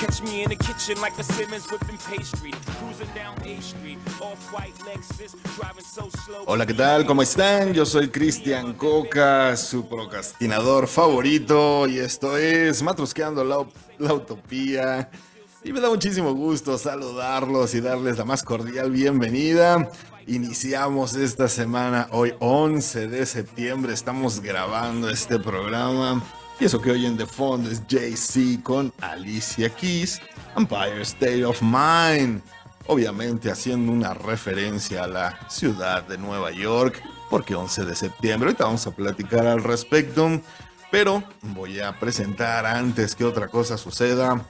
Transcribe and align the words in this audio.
Catch 0.00 0.22
me 0.22 0.42
in 0.44 0.48
the 0.48 0.56
kitchen 0.56 1.00
like 1.00 1.12
Simmons 1.22 1.66
whipping 1.70 1.98
pastry. 1.98 2.52
Cruising 2.78 3.08
down 3.14 3.36
A 3.42 3.60
Street. 3.60 3.98
Hola, 6.46 6.66
¿qué 6.66 6.74
tal? 6.74 7.04
¿Cómo 7.04 7.22
están? 7.22 7.72
Yo 7.74 7.84
soy 7.84 8.08
Cristian 8.08 8.74
Coca, 8.74 9.56
su 9.56 9.88
procrastinador 9.88 10.86
favorito, 10.86 11.86
y 11.88 11.98
esto 11.98 12.36
es 12.36 12.82
Matrosqueando 12.82 13.42
la, 13.42 13.66
la 13.98 14.14
Utopía. 14.14 15.10
Y 15.64 15.72
me 15.72 15.80
da 15.80 15.88
muchísimo 15.88 16.32
gusto 16.32 16.78
saludarlos 16.78 17.74
y 17.74 17.80
darles 17.80 18.18
la 18.18 18.24
más 18.24 18.42
cordial 18.42 18.90
bienvenida. 18.90 19.90
Iniciamos 20.26 21.14
esta 21.14 21.48
semana, 21.48 22.08
hoy 22.12 22.34
11 22.38 23.08
de 23.08 23.26
septiembre, 23.26 23.94
estamos 23.94 24.40
grabando 24.40 25.10
este 25.10 25.38
programa. 25.38 26.22
Y 26.60 26.64
eso 26.64 26.80
que 26.80 26.90
oyen 26.90 27.16
de 27.16 27.24
fondo 27.24 27.70
es 27.70 27.86
JC 27.86 28.60
con 28.62 28.92
Alicia 29.00 29.68
Keys, 29.70 30.20
Empire 30.56 31.02
State 31.02 31.44
of 31.44 31.62
Mind. 31.62 32.42
Obviamente 32.88 33.50
haciendo 33.50 33.92
una 33.92 34.12
referencia 34.12 35.04
a 35.04 35.06
la 35.06 35.38
ciudad 35.48 36.02
de 36.02 36.18
Nueva 36.18 36.50
York, 36.50 37.00
porque 37.30 37.54
11 37.54 37.84
de 37.84 37.94
septiembre, 37.94 38.48
ahorita 38.48 38.64
vamos 38.64 38.86
a 38.88 38.90
platicar 38.90 39.46
al 39.46 39.62
respecto, 39.62 40.40
pero 40.90 41.22
voy 41.42 41.78
a 41.78 41.96
presentar 42.00 42.66
antes 42.66 43.14
que 43.14 43.24
otra 43.24 43.46
cosa 43.46 43.78
suceda 43.78 44.44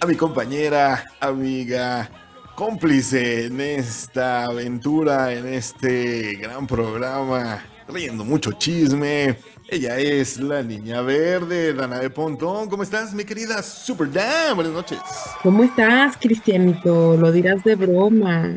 a 0.00 0.06
mi 0.06 0.14
compañera, 0.14 1.04
amiga, 1.18 2.10
cómplice 2.54 3.46
en 3.46 3.60
esta 3.60 4.44
aventura, 4.44 5.32
en 5.32 5.48
este 5.48 6.36
gran 6.36 6.66
programa, 6.66 7.64
trayendo 7.86 8.24
mucho 8.24 8.52
chisme. 8.52 9.36
Ella 9.68 9.98
es 9.98 10.38
la 10.40 10.62
niña 10.62 11.00
verde, 11.00 11.72
Dana 11.72 11.98
de 11.98 12.10
Pontón. 12.10 12.68
¿Cómo 12.68 12.82
estás, 12.82 13.14
mi 13.14 13.24
querida 13.24 13.62
Super 13.62 14.12
Dan? 14.12 14.54
Buenas 14.56 14.72
noches. 14.74 14.98
¿Cómo 15.42 15.64
estás, 15.64 16.16
Cristianito? 16.18 17.16
Lo 17.16 17.32
dirás 17.32 17.64
de 17.64 17.74
broma. 17.74 18.56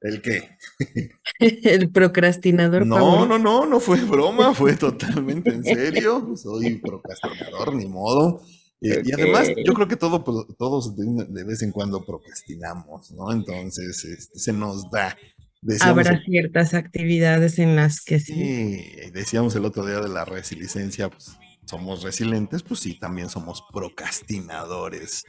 ¿El 0.00 0.22
qué? 0.22 0.48
El 1.40 1.90
procrastinador. 1.90 2.86
No, 2.86 2.96
favorito. 2.96 3.26
no, 3.26 3.38
no, 3.38 3.66
no 3.66 3.80
fue 3.80 4.00
broma, 4.04 4.54
fue 4.54 4.76
totalmente 4.76 5.50
en 5.50 5.64
serio. 5.64 6.34
Soy 6.36 6.76
procrastinador, 6.76 7.74
ni 7.74 7.86
modo. 7.86 8.40
Eh, 8.80 9.02
Y 9.04 9.12
además, 9.12 9.48
yo 9.66 9.74
creo 9.74 9.88
que 9.88 9.96
todo, 9.96 10.22
todos 10.56 10.96
de, 10.96 11.04
de 11.28 11.44
vez 11.44 11.62
en 11.62 11.72
cuando 11.72 12.04
procrastinamos, 12.04 13.10
¿no? 13.10 13.32
Entonces, 13.32 14.04
este, 14.04 14.38
se 14.38 14.52
nos 14.52 14.88
da. 14.90 15.16
Decíamos, 15.60 16.06
Habrá 16.06 16.22
ciertas 16.24 16.74
actividades 16.74 17.58
en 17.58 17.74
las 17.76 18.00
que 18.00 18.20
sí. 18.20 18.34
sí, 18.34 19.10
decíamos 19.12 19.56
el 19.56 19.64
otro 19.64 19.84
día 19.84 20.00
de 20.00 20.08
la 20.08 20.24
resiliencia, 20.24 21.08
pues 21.10 21.36
somos 21.64 22.02
resilientes, 22.02 22.62
pues 22.62 22.80
sí, 22.80 22.98
también 22.98 23.28
somos 23.28 23.62
procrastinadores 23.72 25.24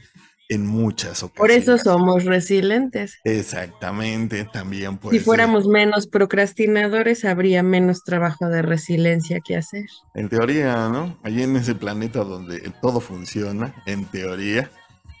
en 0.50 0.66
muchas 0.66 1.22
ocasiones. 1.22 1.38
Por 1.38 1.50
eso 1.50 1.78
somos 1.78 2.24
resilientes. 2.24 3.18
Exactamente, 3.24 4.44
también 4.52 4.98
pues. 4.98 5.16
Si 5.16 5.24
fuéramos 5.24 5.66
menos 5.68 6.08
procrastinadores, 6.08 7.24
habría 7.24 7.62
menos 7.62 8.02
trabajo 8.02 8.48
de 8.48 8.62
resiliencia 8.62 9.40
que 9.40 9.56
hacer. 9.56 9.86
En 10.14 10.28
teoría, 10.28 10.88
¿no? 10.88 11.18
Allí 11.22 11.42
en 11.44 11.56
ese 11.56 11.76
planeta 11.76 12.24
donde 12.24 12.72
todo 12.82 13.00
funciona, 13.00 13.74
en 13.86 14.04
teoría, 14.06 14.70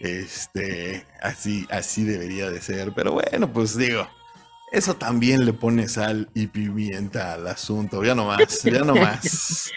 este, 0.00 1.04
así, 1.22 1.66
así 1.70 2.02
debería 2.04 2.50
de 2.50 2.60
ser. 2.60 2.92
Pero 2.92 3.12
bueno, 3.12 3.52
pues 3.52 3.76
digo, 3.76 4.08
eso 4.70 4.96
también 4.96 5.44
le 5.44 5.52
pone 5.52 5.88
sal 5.88 6.28
y 6.34 6.46
pimienta 6.46 7.34
al 7.34 7.46
asunto. 7.48 8.04
Ya 8.04 8.14
no 8.14 8.26
más, 8.26 8.62
ya 8.62 8.80
no 8.80 8.94
más. 8.96 9.70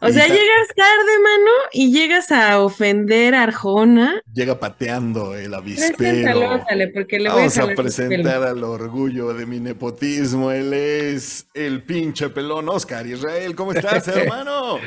O 0.00 0.08
sea, 0.10 0.26
llegas 0.26 0.68
tarde, 0.76 1.12
mano, 1.22 1.50
y 1.72 1.92
llegas 1.92 2.30
a 2.30 2.60
ofender 2.60 3.34
a 3.34 3.42
Arjona. 3.42 4.22
Llega 4.32 4.58
pateando 4.60 5.34
el 5.34 5.50
Preséntalo, 5.50 5.58
avispero. 5.58 6.50
ándale, 6.52 6.88
porque 6.88 7.18
le 7.18 7.28
voy 7.30 7.30
a 7.30 7.48
Vamos 7.48 7.58
a 7.58 7.66
presentar 7.74 8.42
al 8.44 8.62
orgullo 8.62 9.32
de 9.34 9.44
mi 9.46 9.58
nepotismo. 9.58 10.52
Él 10.52 10.72
es 10.72 11.46
el 11.54 11.82
pinche 11.82 12.28
pelón 12.28 12.68
Oscar 12.68 13.06
Israel. 13.08 13.56
¿Cómo 13.56 13.72
estás, 13.72 14.06
hermano? 14.08 14.78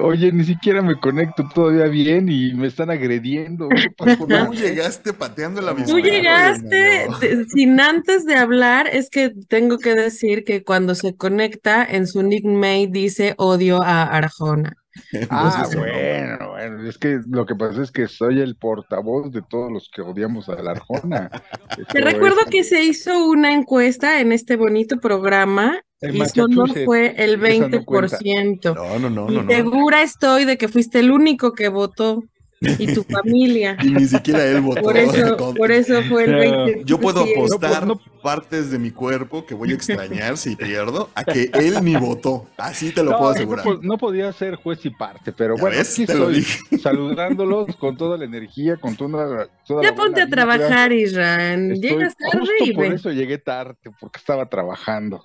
Oye, 0.00 0.32
ni 0.32 0.44
siquiera 0.44 0.82
me 0.82 0.98
conecto 0.98 1.48
todavía 1.54 1.84
bien 1.86 2.28
y 2.28 2.52
me 2.54 2.66
están 2.66 2.90
agrediendo. 2.90 3.68
Tú 4.18 4.54
llegaste 4.54 5.12
pateando 5.12 5.60
el 5.60 5.68
avispero. 5.68 5.98
Tú 5.98 6.04
llegaste 6.04 6.76
de- 7.20 7.46
sin 7.48 7.78
antes 7.80 8.24
de 8.24 8.34
hablar, 8.34 8.88
es 8.92 9.08
que 9.08 9.30
tengo 9.48 9.78
que 9.78 9.94
decir 9.94 10.42
que 10.44 10.64
cuando 10.64 10.94
se 10.96 11.14
conecta 11.16 11.84
en 11.88 12.06
su 12.08 12.22
nickname 12.24 12.88
dice 12.90 13.34
odio 13.36 13.82
a 13.82 14.02
Arjona. 14.02 14.47
Ah, 15.30 15.62
Entonces, 15.64 15.76
bueno, 15.76 16.50
bueno, 16.50 16.88
es 16.88 16.98
que 16.98 17.20
lo 17.28 17.46
que 17.46 17.54
pasa 17.54 17.82
es 17.82 17.92
que 17.92 18.08
soy 18.08 18.40
el 18.40 18.56
portavoz 18.56 19.30
de 19.30 19.42
todos 19.42 19.70
los 19.70 19.88
que 19.94 20.02
odiamos 20.02 20.48
a 20.48 20.60
la 20.60 20.72
Arjona. 20.72 21.30
Te 21.92 22.00
Eso 22.00 22.00
recuerdo 22.00 22.38
que 22.50 22.64
se 22.64 22.82
hizo 22.82 23.26
una 23.26 23.52
encuesta 23.52 24.20
en 24.20 24.32
este 24.32 24.56
bonito 24.56 24.98
programa 24.98 25.80
En 26.00 26.16
y 26.16 26.26
solo 26.26 26.66
fue 26.84 27.14
el 27.16 27.44
esa 27.44 27.68
no 27.68 27.84
cuenta. 27.84 28.18
20%. 28.18 28.74
No, 28.74 28.98
no, 28.98 29.10
no, 29.10 29.30
no, 29.30 29.42
no. 29.42 29.48
segura 29.48 30.02
estoy 30.02 30.44
de 30.44 30.58
que 30.58 30.68
fuiste 30.68 30.98
el 30.98 31.12
único 31.12 31.52
que 31.52 31.68
votó 31.68 32.24
y 32.60 32.92
tu 32.94 33.02
familia. 33.04 33.76
Y 33.82 33.90
ni 33.90 34.04
siquiera 34.06 34.44
él 34.44 34.60
votó. 34.60 34.82
Por 34.82 34.96
eso, 34.96 35.36
por 35.56 35.70
eso 35.70 36.02
fue 36.08 36.24
el 36.24 36.32
No. 36.32 36.38
20%. 36.66 36.84
Yo 36.84 36.98
puedo 36.98 37.20
No, 37.20 37.26
pues, 37.34 37.52
apostar 37.52 37.86
no. 37.86 38.00
partes 38.22 38.70
de 38.70 38.78
mi 38.78 38.90
cuerpo 38.90 39.46
que 39.46 39.54
voy 39.54 39.70
a 39.70 39.74
extrañar 39.74 40.36
si 40.36 40.56
pierdo 40.56 41.08
a 41.14 41.24
que 41.24 41.50
él 41.54 41.76
ni 41.82 41.96
votó. 41.96 42.48
Así 42.56 42.90
te 42.90 43.02
lo 43.04 43.12
No, 43.12 43.18
puedo 43.18 43.30
asegurar. 43.30 43.64
no 43.82 43.96
podía 43.98 44.32
ser 44.32 44.56
juez 44.56 44.84
y 44.84 44.90
parte, 44.90 45.32
pero 45.32 45.54
Ya 45.56 45.60
bueno, 45.62 45.76
ves, 45.76 45.92
aquí 45.92 46.06
te 46.06 46.14
lo 46.14 46.30
estoy 46.30 46.34
dije. 46.40 46.78
saludándolos 46.82 47.76
con 47.76 47.96
toda 47.96 48.16
la 48.18 48.24
energía, 48.24 48.76
con 48.76 48.96
toda, 48.96 49.48
toda 49.66 49.82
Ya 49.82 49.90
la 49.90 49.94
buena 49.94 49.94
ponte 49.96 50.20
a 50.22 50.28
trabajar, 50.28 50.92
Isran. 50.92 51.72
Estoy- 51.72 51.88
Llegas 51.90 52.16
tarde 52.16 52.38
justo 52.40 52.64
y 52.64 52.72
por 52.72 52.84
eso 52.86 53.10
llegué 53.12 53.38
tarde, 53.38 53.76
porque 54.00 54.18
estaba 54.18 54.46
trabajando. 54.48 55.22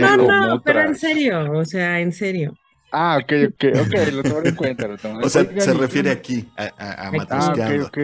No, 0.00 0.16
no, 0.16 0.62
pero 0.62 0.80
en 0.82 0.96
serio, 0.96 1.52
o 1.52 1.64
sea, 1.64 2.00
en 2.00 2.12
serio. 2.12 2.54
Ah, 2.98 3.18
ok, 3.22 3.32
ok, 3.48 3.64
ok, 3.82 4.12
lo 4.14 4.22
tomaré 4.22 4.48
en 4.48 4.54
cuenta. 4.54 4.88
Lo 4.88 4.96
tomaré. 4.96 5.26
O 5.26 5.28
sea, 5.28 5.42
Oigan, 5.42 5.60
se 5.60 5.74
refiere 5.74 6.10
aquí 6.10 6.48
a, 6.56 6.62
a, 6.78 6.92
a 6.92 7.06
Ah, 7.08 7.10
matrusqueando, 7.12 7.84
ok, 7.84 7.90
ok. 7.90 7.98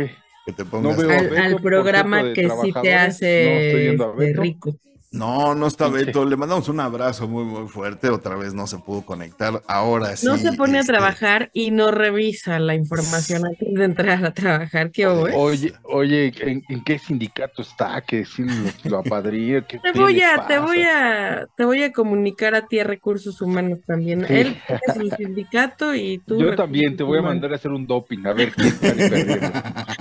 que 0.44 0.53
te 0.53 0.64
pongas. 0.66 0.97
veo 0.98 1.08
No, 1.08 1.14
a 1.14 1.19
Al, 1.19 1.30
Beto 1.30 1.42
al 1.42 1.62
programa 1.62 2.22
que 2.34 2.34
sí 2.34 2.41
te 2.42 2.42
trabajadores, 2.42 2.92
no 2.92 2.98
estoy 2.98 3.88
hace 3.88 3.94
este, 3.94 4.16
Beto. 4.19 4.42
rico. 4.42 4.76
No, 5.12 5.66
está 5.66 5.86
Ok. 5.88 5.94
Beto. 5.94 6.24
Le 6.24 6.36
mandamos 6.36 6.68
un 6.68 6.80
abrazo 6.80 7.28
muy, 7.28 7.44
muy 7.44 7.68
fuerte. 7.68 8.08
Otra 8.08 8.34
vez 8.36 8.54
no 8.54 8.66
se 8.66 8.78
pudo 8.78 9.02
conectar. 9.02 9.62
Ahora 9.68 10.16
sí. 10.16 10.26
No 10.26 10.38
se 10.38 10.52
pone 10.54 10.78
a 10.78 10.80
este, 10.80 10.92
trabajar 10.92 11.50
y 11.52 11.70
no 11.70 11.90
revisa 11.90 12.58
la 12.58 12.74
información 12.74 13.44
antes 13.46 13.68
de 13.74 13.84
entrar 13.84 14.24
a 14.24 14.32
trabajar. 14.32 14.90
¿Qué 14.90 15.06
hubo, 15.06 15.28
eh? 15.28 15.32
Oye, 15.34 15.72
oye, 15.84 16.32
¿en, 16.40 16.62
en 16.68 16.82
qué 16.84 16.98
sindicato 16.98 17.62
está? 17.62 18.00
Que 18.00 18.24
sí 18.24 18.42
lo, 18.44 18.90
lo 18.90 18.98
apadría. 18.98 19.66
¿qué- 19.66 19.78
Te 19.78 19.92
voy 19.92 20.20
a, 20.22 20.46
te 20.46 20.58
voy 20.58 20.82
a, 20.82 21.46
te 21.56 21.64
voy 21.64 21.82
a 21.82 21.92
comunicar 21.92 22.54
a 22.54 22.66
ti 22.66 22.78
a 22.80 22.84
recursos 22.84 23.40
humanos 23.42 23.80
también. 23.86 24.26
Sí. 24.26 24.34
Él 24.34 24.56
tiene 24.94 25.10
su 25.10 25.16
sindicato 25.16 25.94
y 25.94 26.18
tú. 26.26 26.38
Yo 26.40 26.54
también 26.56 26.96
te 26.96 27.02
voy 27.02 27.18
a 27.18 27.22
mandar 27.22 27.52
a 27.52 27.56
hacer 27.56 27.70
un 27.70 27.86
doping, 27.86 28.24
a 28.26 28.32
ver 28.32 28.52
quién 28.52 28.74
perdiendo. 28.78 29.48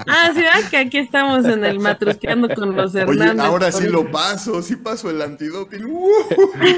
Ah, 0.08 0.32
sí, 0.34 0.42
¿verdad? 0.42 0.70
que 0.70 0.78
aquí 0.78 0.98
estamos 0.98 1.46
en 1.46 1.64
el 1.66 1.80
matrusqueando 1.80 2.50
con 2.56 2.76
los 2.76 2.94
Oye, 2.96 3.02
Hernández. 3.04 3.46
ahora 3.46 3.72
sí 3.72 3.88
lo 3.88 4.10
paso, 4.12 4.62
sí 4.62 4.76
paso 4.76 5.01
el 5.10 5.22
antidoping. 5.22 5.86
¡Uh! 5.86 6.08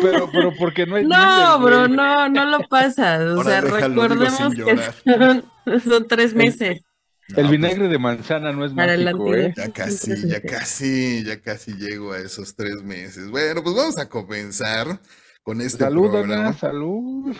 Pero, 0.01 0.29
pero 0.31 0.53
porque 0.57 0.85
no 0.85 0.95
hay 0.95 1.05
No, 1.05 1.59
bro, 1.59 1.87
güey. 1.87 1.91
no, 1.91 2.29
no 2.29 2.45
lo 2.45 2.59
pasas. 2.67 3.21
O 3.21 3.41
Ahora 3.41 3.43
sea, 3.43 3.61
déjalo, 3.61 4.07
digo 4.07 4.25
sin 4.29 4.51
recordemos 4.51 4.55
que 4.55 4.77
son, 5.05 5.81
son 5.81 6.07
tres 6.07 6.33
meses. 6.33 6.81
No, 7.27 7.37
El 7.37 7.47
pues, 7.47 7.51
vinagre 7.51 7.87
de 7.87 7.97
manzana 7.99 8.51
no 8.51 8.65
es 8.65 8.73
Para 8.73 8.93
el 8.95 9.05
mágico, 9.05 9.33
¿eh? 9.35 9.53
antídoto. 9.57 9.61
Ya 9.61 9.73
casi, 9.73 10.27
ya 10.27 10.41
casi, 10.41 11.23
ya 11.23 11.41
casi 11.41 11.73
llego 11.73 12.13
a 12.13 12.19
esos 12.19 12.55
tres 12.55 12.83
meses. 12.83 13.29
Bueno, 13.29 13.63
pues 13.63 13.75
vamos 13.75 13.97
a 13.97 14.09
comenzar 14.09 14.99
con 15.41 15.61
este 15.61 15.79
Salud, 15.79 16.09
programa. 16.11 16.47
Ana, 16.49 16.53
salud. 16.53 17.35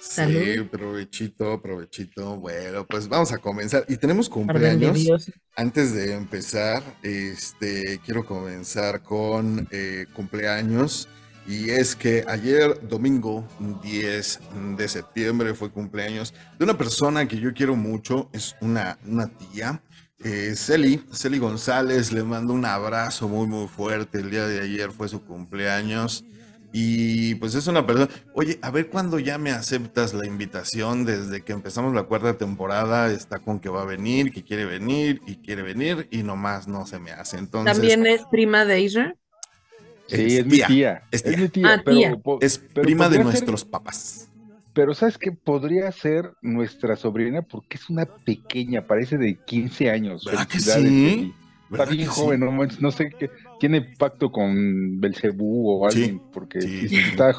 Sí, 0.00 0.62
provechito, 0.70 1.60
provechito. 1.60 2.36
Bueno, 2.36 2.86
pues 2.86 3.06
vamos 3.06 3.32
a 3.32 3.38
comenzar. 3.38 3.84
Y 3.88 3.96
tenemos 3.96 4.28
cumpleaños. 4.28 5.30
Antes 5.54 5.92
de 5.94 6.14
empezar, 6.14 6.82
este, 7.02 8.00
quiero 8.04 8.24
comenzar 8.24 9.02
con 9.02 9.68
eh, 9.70 10.06
cumpleaños. 10.14 11.06
Y 11.46 11.70
es 11.70 11.94
que 11.96 12.24
ayer, 12.26 12.88
domingo 12.88 13.46
10 13.82 14.40
de 14.76 14.88
septiembre, 14.88 15.54
fue 15.54 15.70
cumpleaños 15.70 16.32
de 16.58 16.64
una 16.64 16.78
persona 16.78 17.28
que 17.28 17.38
yo 17.38 17.52
quiero 17.52 17.76
mucho. 17.76 18.30
Es 18.32 18.56
una, 18.60 18.98
una 19.04 19.28
tía. 19.28 19.82
Eh, 20.22 20.54
Celi, 20.56 21.02
Celi 21.12 21.38
González, 21.38 22.12
le 22.12 22.22
mando 22.22 22.52
un 22.54 22.64
abrazo 22.64 23.28
muy, 23.28 23.46
muy 23.46 23.68
fuerte. 23.68 24.20
El 24.20 24.30
día 24.30 24.46
de 24.46 24.60
ayer 24.60 24.92
fue 24.92 25.08
su 25.08 25.24
cumpleaños. 25.24 26.24
Y 26.72 27.34
pues 27.36 27.54
es 27.56 27.66
una 27.66 27.84
persona. 27.86 28.08
Oye, 28.34 28.58
a 28.62 28.70
ver 28.70 28.88
cuándo 28.88 29.18
ya 29.18 29.38
me 29.38 29.50
aceptas 29.50 30.14
la 30.14 30.24
invitación. 30.26 31.04
Desde 31.04 31.42
que 31.42 31.52
empezamos 31.52 31.94
la 31.94 32.04
cuarta 32.04 32.38
temporada, 32.38 33.10
está 33.12 33.40
con 33.40 33.58
que 33.58 33.68
va 33.68 33.82
a 33.82 33.86
venir, 33.86 34.30
que 34.30 34.44
quiere 34.44 34.64
venir 34.66 35.20
y 35.26 35.36
quiere 35.36 35.62
venir, 35.62 36.06
y 36.12 36.22
nomás 36.22 36.68
no 36.68 36.86
se 36.86 36.98
me 37.00 37.10
hace. 37.10 37.38
Entonces, 37.38 37.72
¿También 37.76 38.06
es 38.06 38.22
prima 38.30 38.64
de 38.64 38.80
Isra? 38.82 39.14
Sí, 40.06 40.38
es, 40.38 40.46
mi 40.46 40.60
tía. 40.62 41.02
Es, 41.10 41.24
Es 41.24 41.32
tía. 41.32 41.36
mi 41.38 41.48
tía, 41.48 41.72
Ah, 41.74 41.82
pero, 41.84 41.96
tía. 41.96 42.16
po- 42.16 42.38
Es 42.40 42.58
pero 42.58 42.82
prima 42.82 43.08
de 43.08 43.16
ser- 43.16 43.24
nuestros 43.24 43.64
papás. 43.64 44.28
Pero 44.72 44.94
¿sabes 44.94 45.18
qué? 45.18 45.32
Podría 45.32 45.90
ser 45.90 46.32
nuestra 46.42 46.94
sobrina 46.96 47.42
porque 47.42 47.76
es 47.76 47.90
una 47.90 48.06
pequeña, 48.06 48.86
parece 48.86 49.18
de 49.18 49.36
15 49.44 49.90
años. 49.90 50.24
¿Verdad 50.24 50.46
que 50.46 50.60
sí? 50.60 51.34
Está 51.70 51.84
¿Verdad 51.84 51.92
bien 51.92 52.08
sí? 52.08 52.20
joven, 52.20 52.40
no, 52.80 52.90
sé 52.90 53.10
qué. 53.16 53.30
Tiene 53.60 53.82
pacto 53.82 54.32
con 54.32 55.00
Belcebú 55.00 55.70
o 55.70 55.86
alguien, 55.86 56.20
porque 56.32 56.60
sí, 56.60 56.80
sí, 56.80 56.88
sí. 56.88 56.96
está 56.96 57.32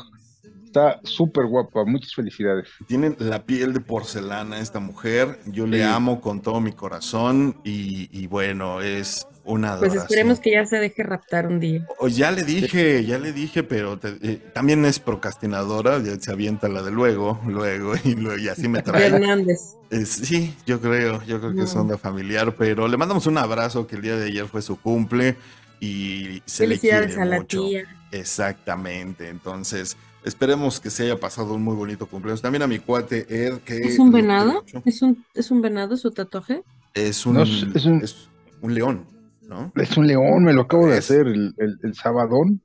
está 0.71 0.99
súper 1.03 1.45
guapa. 1.47 1.83
Muchas 1.85 2.13
felicidades. 2.15 2.67
Tiene 2.87 3.15
la 3.19 3.43
piel 3.45 3.73
de 3.73 3.81
porcelana 3.81 4.59
esta 4.59 4.79
mujer. 4.79 5.39
Yo 5.47 5.67
le 5.67 5.83
amo 5.83 6.21
con 6.21 6.41
todo 6.41 6.61
mi 6.61 6.71
corazón. 6.71 7.57
Y, 7.63 8.09
y 8.17 8.27
bueno, 8.27 8.81
es 8.81 9.27
una 9.43 9.69
Pues 9.77 9.91
adoración. 9.91 10.03
esperemos 10.03 10.39
que 10.39 10.51
ya 10.51 10.65
se 10.65 10.77
deje 10.77 11.03
raptar 11.03 11.47
un 11.47 11.59
día. 11.59 11.85
O 11.99 12.07
ya 12.07 12.31
le 12.31 12.43
dije, 12.43 13.03
ya 13.05 13.17
le 13.19 13.33
dije, 13.33 13.63
pero 13.63 13.97
te- 13.99 14.17
eh, 14.21 14.37
también 14.53 14.85
es 14.85 14.99
procrastinadora, 14.99 15.99
ya 16.01 16.17
se 16.19 16.31
avienta 16.31 16.69
la 16.69 16.83
de 16.83 16.91
luego, 16.91 17.41
luego 17.47 17.93
y, 18.05 18.15
luego, 18.15 18.37
y 18.41 18.47
así 18.47 18.67
me 18.69 18.81
trae. 18.81 19.07
Hernández. 19.07 19.75
Eh, 19.89 20.05
sí, 20.05 20.55
yo 20.65 20.79
creo, 20.79 21.21
yo 21.25 21.39
creo 21.41 21.53
que 21.53 21.63
es 21.63 21.75
onda 21.75 21.97
familiar, 21.97 22.55
pero 22.55 22.87
le 22.87 22.95
mandamos 22.97 23.25
un 23.27 23.37
abrazo 23.37 23.87
que 23.87 23.95
el 23.97 24.03
día 24.03 24.15
de 24.15 24.27
ayer 24.27 24.47
fue 24.47 24.61
su 24.61 24.79
cumple 24.79 25.35
y 25.81 26.41
se 26.45 26.67
le 26.67 26.77
Felicidades 26.77 27.07
quiere 27.07 27.21
a 27.23 27.25
la 27.25 27.37
mucho. 27.37 27.65
tía. 27.65 27.83
Exactamente, 28.11 29.27
entonces 29.29 29.97
esperemos 30.23 30.79
que 30.79 30.89
se 30.89 31.03
haya 31.03 31.19
pasado 31.19 31.53
un 31.55 31.63
muy 31.63 31.75
bonito 31.75 32.05
cumpleaños. 32.07 32.41
También 32.41 32.61
a 32.63 32.67
mi 32.67 32.79
cuate 32.79 33.25
Ed, 33.29 33.59
que 33.59 33.77
¿Es 33.77 33.99
un 33.99 34.11
venado? 34.11 34.63
¿Es 34.85 35.01
un, 35.01 35.23
¿Es 35.33 35.51
un 35.51 35.61
venado 35.61 35.97
su 35.97 36.11
tatuaje? 36.11 36.63
Es 36.93 37.25
un, 37.25 37.33
No, 37.35 37.43
es- 37.43 37.85
un- 37.85 38.01
es 38.03 38.29
un 38.61 38.73
león, 38.73 39.05
¿no? 39.47 39.71
Es 39.75 39.97
un 39.97 40.07
león, 40.07 40.43
me 40.43 40.53
lo 40.53 40.61
acabo 40.61 40.87
de 40.87 40.97
hacer 40.97 41.27
el, 41.27 41.53
el, 41.57 41.77
el 41.83 41.93
sabadón. 41.95 42.61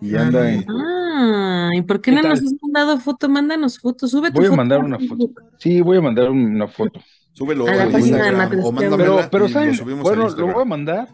Y 0.00 0.16
anda 0.16 0.50
en- 0.50 0.64
Ah, 0.68 1.70
¿y 1.74 1.82
por 1.82 2.00
qué 2.00 2.10
¿Qué 2.10 2.16
no 2.16 2.28
nos 2.28 2.40
has 2.40 2.52
mandado 2.62 2.98
foto? 2.98 3.28
Mándanos 3.28 3.78
fotos, 3.78 4.10
sube 4.10 4.30
tu 4.30 4.34
Voy 4.36 4.46
a 4.46 4.48
foto 4.48 4.56
mandar 4.56 4.84
una 4.84 4.98
foto. 4.98 5.30
Sí, 5.58 5.80
voy 5.80 5.98
a 5.98 6.00
mandar 6.00 6.30
una 6.30 6.66
foto. 6.66 7.00
Súbelo 7.32 7.68
A 7.68 7.74
la 7.74 7.82
al 7.84 7.92
página 7.92 8.24
de 8.24 8.32
Matres 8.32 8.64
o 8.64 8.74
Pero, 8.74 9.20
pero 9.30 9.46
y 9.46 9.76
lo 9.76 9.96
Bueno, 9.98 10.28
lo 10.30 10.46
voy 10.52 10.62
a 10.62 10.64
mandar 10.64 11.08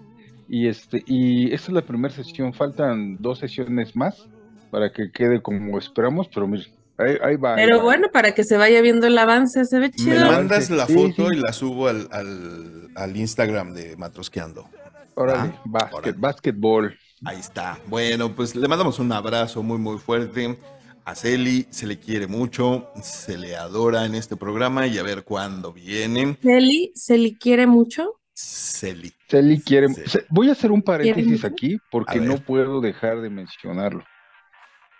y 0.48 0.68
este 0.68 1.02
y 1.06 1.52
esta 1.52 1.68
es 1.68 1.74
la 1.74 1.82
primera 1.82 2.14
sesión. 2.14 2.54
Faltan 2.54 3.16
dos 3.20 3.40
sesiones 3.40 3.94
más 3.94 4.26
para 4.74 4.92
que 4.92 5.12
quede 5.12 5.40
como 5.40 5.78
esperamos, 5.78 6.28
pero 6.34 6.48
miren, 6.48 6.66
ahí, 6.98 7.14
ahí 7.22 7.36
va. 7.36 7.54
ahí 7.54 7.64
Pero 7.64 7.78
va. 7.78 7.84
bueno, 7.84 8.08
para 8.12 8.32
que 8.34 8.42
se 8.42 8.56
vaya 8.56 8.80
viendo 8.82 9.06
el 9.06 9.16
avance, 9.16 9.64
se 9.66 9.78
ve 9.78 9.86
Me 9.90 9.92
chido. 9.94 10.26
mandas 10.26 10.68
la 10.68 10.84
foto 10.88 11.28
sí. 11.30 11.36
y 11.36 11.36
la 11.36 11.52
subo 11.52 11.86
al, 11.86 12.08
al, 12.10 12.88
al 12.96 13.16
Instagram 13.16 13.72
de 13.72 13.96
Matrosqueando. 13.96 14.68
Órale, 15.14 15.52
Ah, 15.54 15.62
básquet, 15.64 15.94
órale. 15.94 16.12
básquetbol. 16.18 16.98
Ahí 17.24 17.38
está. 17.38 17.78
Bueno, 17.86 18.34
pues 18.34 18.56
le 18.56 18.66
mandamos 18.66 18.98
un 18.98 19.12
abrazo 19.12 19.62
muy, 19.62 19.78
muy 19.78 19.98
fuerte. 19.98 20.58
A 21.04 21.14
Celi 21.14 21.68
se 21.70 21.86
le 21.86 22.00
quiere 22.00 22.26
mucho, 22.26 22.88
se 23.00 23.38
le 23.38 23.54
adora 23.54 24.06
en 24.06 24.16
este 24.16 24.34
programa 24.34 24.88
y 24.88 24.98
a 24.98 25.04
ver 25.04 25.22
cuándo 25.22 25.72
viene. 25.72 26.36
Celi, 26.42 26.90
¿Celi 26.96 27.36
quiere 27.38 27.68
mucho? 27.68 28.20
Celi. 28.32 29.12
Celi 29.28 29.60
quiere. 29.60 29.88
Se- 29.94 30.24
Voy 30.30 30.48
a 30.48 30.52
hacer 30.52 30.72
un 30.72 30.82
paréntesis 30.82 31.44
aquí 31.44 31.78
porque 31.92 32.18
no 32.18 32.38
puedo 32.38 32.80
dejar 32.80 33.20
de 33.20 33.30
mencionarlo. 33.30 34.02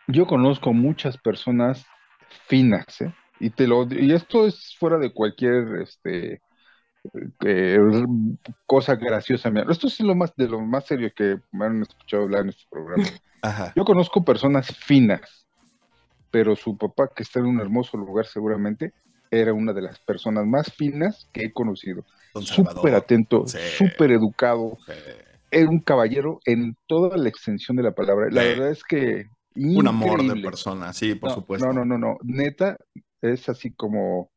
Yo 0.06 0.26
conozco 0.26 0.72
muchas 0.72 1.16
personas 1.18 1.86
finas, 2.46 3.00
¿eh? 3.00 3.12
Y 3.40 3.50
te 3.50 3.66
lo 3.66 3.86
y 3.90 4.12
esto 4.12 4.46
es 4.46 4.76
fuera 4.78 4.98
de 4.98 5.12
cualquier 5.12 5.82
este 5.82 6.40
eh, 7.44 7.78
cosa 8.66 8.94
graciosa. 8.96 9.50
mía. 9.50 9.64
Esto 9.68 9.88
es 9.88 10.00
lo 10.00 10.14
más 10.14 10.34
de 10.36 10.48
lo 10.48 10.60
más 10.60 10.86
serio 10.86 11.10
que 11.14 11.38
me 11.52 11.66
han 11.66 11.82
escuchado 11.82 12.24
hablar 12.24 12.42
en 12.42 12.48
este 12.50 12.64
programa. 12.70 13.04
Ajá. 13.42 13.72
Yo 13.76 13.84
conozco 13.84 14.24
personas 14.24 14.68
finas, 14.74 15.46
pero 16.30 16.56
su 16.56 16.76
papá, 16.78 17.08
que 17.14 17.22
está 17.22 17.40
en 17.40 17.46
un 17.46 17.60
hermoso 17.60 17.96
lugar 17.98 18.24
seguramente, 18.26 18.92
era 19.30 19.52
una 19.52 19.72
de 19.72 19.82
las 19.82 19.98
personas 20.00 20.46
más 20.46 20.72
finas 20.72 21.28
que 21.32 21.46
he 21.46 21.52
conocido. 21.52 22.04
Súper 22.40 22.94
atento, 22.94 23.46
Sí. 23.46 23.58
súper 23.76 24.12
educado, 24.12 24.78
era 25.50 25.68
un 25.68 25.80
caballero 25.80 26.40
en 26.46 26.76
toda 26.86 27.16
la 27.16 27.28
extensión 27.28 27.76
de 27.76 27.82
la 27.82 27.92
palabra. 27.92 28.28
La 28.30 28.42
Sí. 28.42 28.48
verdad 28.48 28.70
es 28.70 28.82
que 28.82 29.26
un 29.54 29.86
amor 29.86 30.22
de 30.22 30.42
persona, 30.42 30.92
sí, 30.92 31.14
por 31.14 31.30
no, 31.30 31.34
supuesto. 31.36 31.66
No, 31.66 31.72
no, 31.72 31.84
no, 31.84 31.98
no. 31.98 32.18
Neta, 32.22 32.76
es 33.20 33.48
así 33.48 33.72
como 33.72 34.30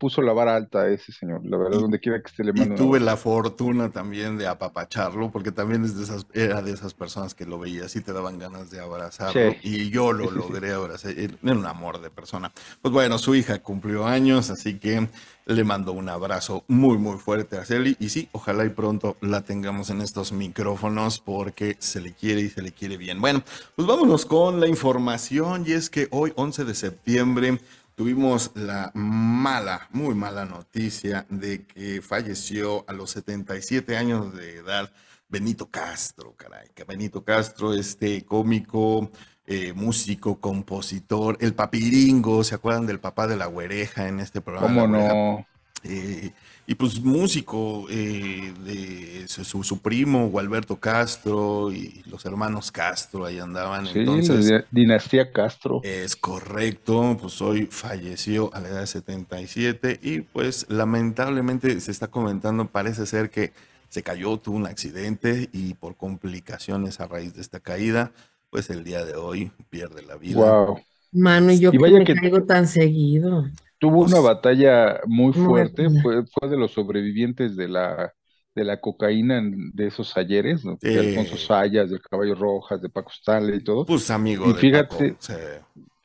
puso 0.00 0.20
la 0.22 0.32
vara 0.32 0.56
alta 0.56 0.80
a 0.80 0.88
ese 0.88 1.12
señor. 1.12 1.42
La 1.44 1.56
verdad, 1.56 1.78
Y- 1.78 1.82
donde 1.82 2.00
quiera 2.00 2.20
que 2.20 2.28
esté 2.28 2.42
le 2.42 2.50
Y 2.50 2.54
mando 2.54 2.74
un 2.74 2.76
tuve 2.76 2.98
la 2.98 3.16
fortuna 3.16 3.90
también 3.90 4.36
de 4.38 4.48
apapacharlo, 4.48 5.30
porque 5.30 5.52
también 5.52 5.84
es 5.84 5.96
de 5.96 6.02
esas, 6.02 6.26
era 6.34 6.62
de 6.62 6.72
esas 6.72 6.94
personas 6.94 7.34
que 7.36 7.44
lo 7.46 7.58
veías 7.60 7.94
y 7.94 8.00
te 8.00 8.12
daban 8.12 8.38
ganas 8.38 8.70
de 8.70 8.80
abrazarlo. 8.80 9.52
Sí. 9.52 9.58
Y 9.62 9.90
yo 9.90 10.12
lo 10.12 10.24
Sí, 10.24 10.30
sí, 10.30 10.34
sí. 10.34 10.48
logré 10.48 10.72
abrazar. 10.72 11.12
Era 11.16 11.34
un 11.54 11.66
amor 11.66 12.00
de 12.00 12.10
persona. 12.10 12.50
Pues 12.82 12.92
bueno, 12.92 13.18
su 13.18 13.34
hija 13.36 13.60
cumplió 13.62 14.06
años, 14.06 14.50
así 14.50 14.78
que 14.78 15.06
le 15.46 15.64
mando 15.64 15.92
un 15.92 16.08
abrazo 16.08 16.64
muy, 16.68 16.96
muy 16.96 17.18
fuerte 17.18 17.58
a 17.58 17.64
Celi. 17.64 17.96
Y 18.00 18.08
sí, 18.08 18.28
ojalá 18.32 18.64
y 18.64 18.70
pronto 18.70 19.16
la 19.20 19.42
tengamos 19.42 19.90
en 19.90 20.00
estos 20.00 20.32
micrófonos, 20.32 21.18
porque 21.20 21.76
se 21.78 22.00
le 22.00 22.12
quiere 22.12 22.40
y 22.42 22.48
se 22.48 22.62
le 22.62 22.72
quiere 22.72 22.96
bien. 22.96 23.20
Bueno, 23.20 23.42
pues 23.76 23.86
vámonos 23.86 24.24
con 24.24 24.60
la 24.60 24.66
información. 24.68 25.64
Y 25.66 25.72
es 25.72 25.90
que 25.90 26.08
hoy, 26.10 26.32
11 26.36 26.64
de 26.64 26.74
septiembre, 26.74 27.60
tuvimos 27.94 28.52
la 28.54 28.90
mala, 28.94 29.88
muy 29.90 30.14
mala 30.14 30.44
noticia 30.44 31.26
de 31.28 31.66
que 31.66 32.02
falleció 32.02 32.84
a 32.88 32.92
los 32.92 33.10
77 33.10 33.96
años 33.96 34.34
de 34.34 34.56
edad 34.58 34.92
Benito 35.28 35.70
Castro, 35.70 36.34
caray, 36.36 36.68
que 36.74 36.84
Benito 36.84 37.24
Castro, 37.24 37.72
este 37.72 38.24
cómico, 38.24 39.10
eh, 39.46 39.72
músico, 39.72 40.40
compositor, 40.40 41.38
el 41.40 41.54
papiringo, 41.54 42.42
¿se 42.42 42.56
acuerdan 42.56 42.86
del 42.86 43.00
papá 43.00 43.26
de 43.26 43.36
la 43.36 43.46
güereja 43.46 44.08
en 44.08 44.20
este 44.20 44.40
programa? 44.40 44.66
¿Cómo 44.66 44.86
no? 44.88 45.46
Eh, 45.84 46.32
y 46.70 46.76
pues 46.76 47.00
músico 47.00 47.86
eh, 47.90 48.54
de 48.64 49.24
su, 49.26 49.80
primo, 49.82 50.28
Gualberto 50.28 50.78
Castro, 50.78 51.72
y 51.72 52.00
los 52.08 52.24
hermanos 52.24 52.70
Castro 52.70 53.24
ahí 53.24 53.40
andaban. 53.40 53.86
Sí, 53.88 53.98
Entonces, 53.98 54.48
la 54.48 54.64
dinastía 54.70 55.32
Castro. 55.32 55.80
es 55.82 56.14
correcto, 56.14 57.16
pues 57.20 57.42
hoy 57.42 57.66
falleció 57.66 58.54
a 58.54 58.60
la 58.60 58.68
edad 58.68 58.80
de 58.82 58.86
77 58.86 59.98
y 60.00 60.20
pues 60.20 60.66
lamentablemente 60.68 61.80
se 61.80 61.90
está 61.90 62.06
comentando, 62.06 62.68
parece 62.68 63.04
ser 63.04 63.30
que 63.30 63.52
se 63.88 64.04
cayó, 64.04 64.36
tuvo 64.36 64.54
un 64.56 64.66
accidente 64.66 65.48
y 65.52 65.74
por 65.74 65.96
complicaciones 65.96 67.00
a 67.00 67.08
raíz 67.08 67.34
de 67.34 67.40
esta 67.40 67.58
caída, 67.58 68.12
pues 68.48 68.70
el 68.70 68.84
día 68.84 69.04
de 69.04 69.16
hoy 69.16 69.50
pierde 69.70 70.02
la 70.02 70.14
vida. 70.14 70.36
Wow. 70.38 70.78
Mano, 71.10 71.50
yo 71.52 71.70
Y 71.70 71.72
que 71.72 71.78
vaya 71.78 71.98
me 71.98 72.04
que- 72.04 72.14
caigo 72.14 72.44
tan 72.44 72.68
seguido. 72.68 73.48
Tuvo 73.80 74.02
Pues- 74.02 74.12
una 74.12 74.20
batalla 74.20 75.00
muy 75.06 75.32
fuerte, 75.32 75.84
buena. 75.88 76.02
fue, 76.02 76.22
fue 76.26 76.48
de 76.48 76.56
los 76.56 76.70
sobrevivientes 76.72 77.56
de 77.56 77.66
la, 77.66 78.12
de 78.54 78.64
la 78.64 78.80
cocaína 78.80 79.42
de 79.42 79.86
esos 79.88 80.16
ayeres, 80.16 80.64
¿no? 80.64 80.78
de. 80.80 80.98
Alfonso 81.00 81.36
Sayas, 81.36 81.90
del 81.90 82.00
Caballo 82.00 82.34
Rojas, 82.36 82.80
de 82.80 82.88
Paco 82.90 83.10
Stanley 83.10 83.56
y 83.58 83.64
todo. 83.64 83.84
Pues 83.86 84.08
amigo 84.10 84.44
Y 84.48 84.52
de 84.52 84.58
fíjate- 84.58 85.08
Paco, 85.14 85.16
sí. 85.20 85.34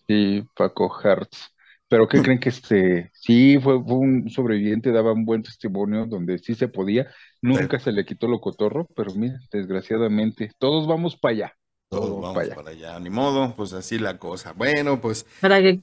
Sí, 0.08 0.44
Paco 0.56 0.92
Hertz. 1.04 1.52
Pero 1.88 2.08
¿qué 2.08 2.20
creen 2.22 2.40
que 2.40 2.50
este? 2.50 3.12
Sí, 3.14 3.60
fue, 3.62 3.82
fue 3.84 3.98
un 3.98 4.28
sobreviviente, 4.32 4.92
daba 4.92 5.14
un 5.14 5.24
buen 5.24 5.44
testimonio 5.44 6.08
donde 6.08 6.40
sí 6.40 6.56
se 6.56 6.68
podía. 6.68 7.08
Nunca 7.44 7.78
se 7.80 7.92
le 7.92 8.06
quitó 8.06 8.28
lo 8.28 8.40
cotorro, 8.42 8.88
pero 8.96 9.14
mira, 9.14 9.38
desgraciadamente, 9.52 10.50
todos 10.58 10.88
vamos 10.88 11.16
para 11.16 11.34
allá. 11.36 11.54
Todos 11.90 12.10
Todos 12.10 12.22
vamos 12.22 12.34
para 12.34 12.46
allá. 12.46 12.56
para 12.56 12.70
allá, 12.72 13.00
ni 13.00 13.10
modo, 13.10 13.56
pues 13.56 13.74
así 13.74 14.00
la 14.00 14.18
cosa. 14.18 14.54
Bueno, 14.54 15.00
pues 15.02 15.26
Para 15.40 15.62
que 15.62 15.80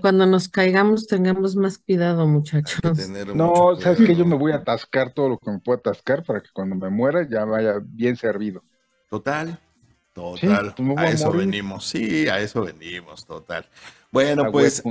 cuando 0.00 0.26
nos 0.26 0.48
caigamos 0.48 1.06
tengamos 1.06 1.56
más 1.56 1.78
cuidado, 1.78 2.26
que 2.26 2.26
muchachos. 2.26 2.80
tener 2.96 3.34
No, 3.34 3.74
mucho 3.74 3.80
¿sabes 3.80 4.00
qué? 4.02 4.16
Yo 4.16 4.24
me 4.24 4.36
voy 4.36 4.52
a 4.52 4.56
atascar 4.56 5.12
todo 5.12 5.28
lo 5.30 5.38
que 5.38 5.50
me 5.50 5.60
pueda 5.60 5.78
atascar 5.78 6.24
para 6.24 6.40
que 6.42 6.48
cuando 6.52 6.76
me 6.76 6.90
muera 6.90 7.28
ya 7.28 7.44
vaya 7.44 7.74
bien 7.84 8.16
servido. 8.16 8.64
Total, 9.08 9.58
total, 10.12 10.74
pues 10.74 10.88
a 10.96 11.02
a 11.02 11.10
eso 11.10 11.30
venimos, 11.32 11.86
sí, 11.86 12.28
a 12.28 12.40
eso 12.40 12.62
venimos, 12.62 13.26
total. 13.26 13.66
Bueno, 14.10 14.46
A 14.46 14.50
pues. 14.50 14.82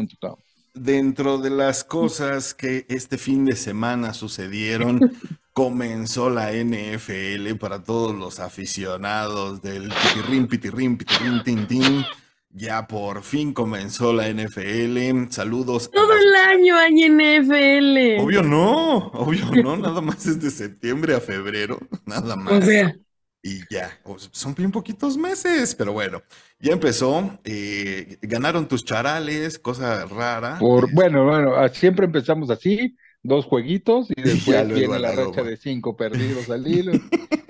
Dentro 0.73 1.37
de 1.37 1.49
las 1.49 1.83
cosas 1.83 2.53
que 2.53 2.85
este 2.89 3.17
fin 3.17 3.45
de 3.45 3.55
semana 3.55 4.13
sucedieron, 4.13 5.11
comenzó 5.53 6.29
la 6.29 6.51
NFL 6.51 7.55
para 7.59 7.83
todos 7.83 8.15
los 8.15 8.39
aficionados 8.39 9.61
del 9.61 9.89
pitirrín, 9.89 10.47
pitirrín, 10.47 10.97
pitirrín, 10.97 11.43
tin, 11.43 11.67
tin. 11.67 12.05
Ya 12.53 12.85
por 12.87 13.23
fin 13.23 13.53
comenzó 13.53 14.11
la 14.11 14.29
NFL. 14.29 15.29
Saludos. 15.29 15.89
Todo 15.91 16.13
el 16.13 16.35
año 16.35 16.75
hay 16.77 17.09
NFL. 17.09 18.21
Obvio 18.21 18.43
no, 18.43 18.97
obvio 19.07 19.45
no, 19.63 19.77
nada 19.77 20.01
más 20.01 20.25
es 20.25 20.41
de 20.41 20.51
septiembre 20.51 21.15
a 21.15 21.21
febrero, 21.21 21.79
nada 22.05 22.35
más. 22.35 22.53
O 22.53 22.61
sea, 22.61 22.95
Y 23.43 23.61
ya, 23.73 23.89
son 24.31 24.53
bien 24.53 24.71
poquitos 24.71 25.17
meses, 25.17 25.73
pero 25.73 25.93
bueno, 25.93 26.21
ya 26.59 26.73
empezó. 26.73 27.39
eh, 27.43 28.17
ganaron 28.21 28.67
tus 28.67 28.85
charales, 28.85 29.57
cosa 29.57 30.05
rara. 30.05 30.59
Por, 30.59 30.93
bueno, 30.93 31.25
bueno, 31.25 31.55
ah, 31.55 31.69
siempre 31.69 32.05
empezamos 32.05 32.51
así, 32.51 32.95
dos 33.23 33.45
jueguitos 33.45 34.09
y 34.15 34.21
después 34.21 34.67
viene 34.73 34.99
la 34.99 35.11
racha 35.11 35.43
de 35.43 35.57
cinco 35.57 35.95
perdidos 35.97 36.49
al 36.49 36.67
hilo. 36.67 36.93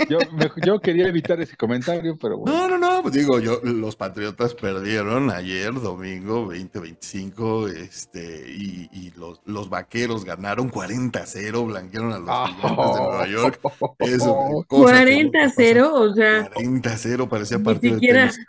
Yo, 0.10 0.18
me- 0.34 0.50
yo 0.66 0.80
quería 0.80 1.08
evitar 1.08 1.40
ese 1.40 1.56
comentario, 1.56 2.18
pero 2.20 2.40
bueno. 2.40 2.58
No, 2.58 2.68
no, 2.68 2.78
no, 2.78 3.02
pues 3.04 3.14
digo, 3.14 3.40
yo, 3.40 3.60
los 3.64 3.96
Patriotas 3.96 4.54
perdieron 4.56 5.30
ayer, 5.32 5.72
domingo 5.74 6.42
2025, 6.48 7.68
este, 7.70 8.46
y, 8.50 8.90
y 8.92 9.12
los, 9.16 9.40
los 9.46 9.70
Vaqueros 9.70 10.26
ganaron 10.26 10.70
40-0, 10.72 11.66
blanquearon 11.68 12.14
a 12.14 12.20
los 12.20 12.50
Gigantes 12.50 12.96
de 12.96 13.02
Nueva 13.02 13.28
York. 13.28 13.60
Eso, 14.00 14.66
cosa 14.68 15.06
que 15.06 15.24
nunca 15.24 15.40
pasa. 15.46 15.62
40-0, 15.62 15.90
o 15.94 16.14
sea, 16.16 16.50
40-0, 16.52 17.30
parecía 17.30 17.58
Ni 17.60 17.64
partido 17.64 17.94
de 17.96 18.00
siquiera- 18.00 18.30
tenis. 18.32 18.46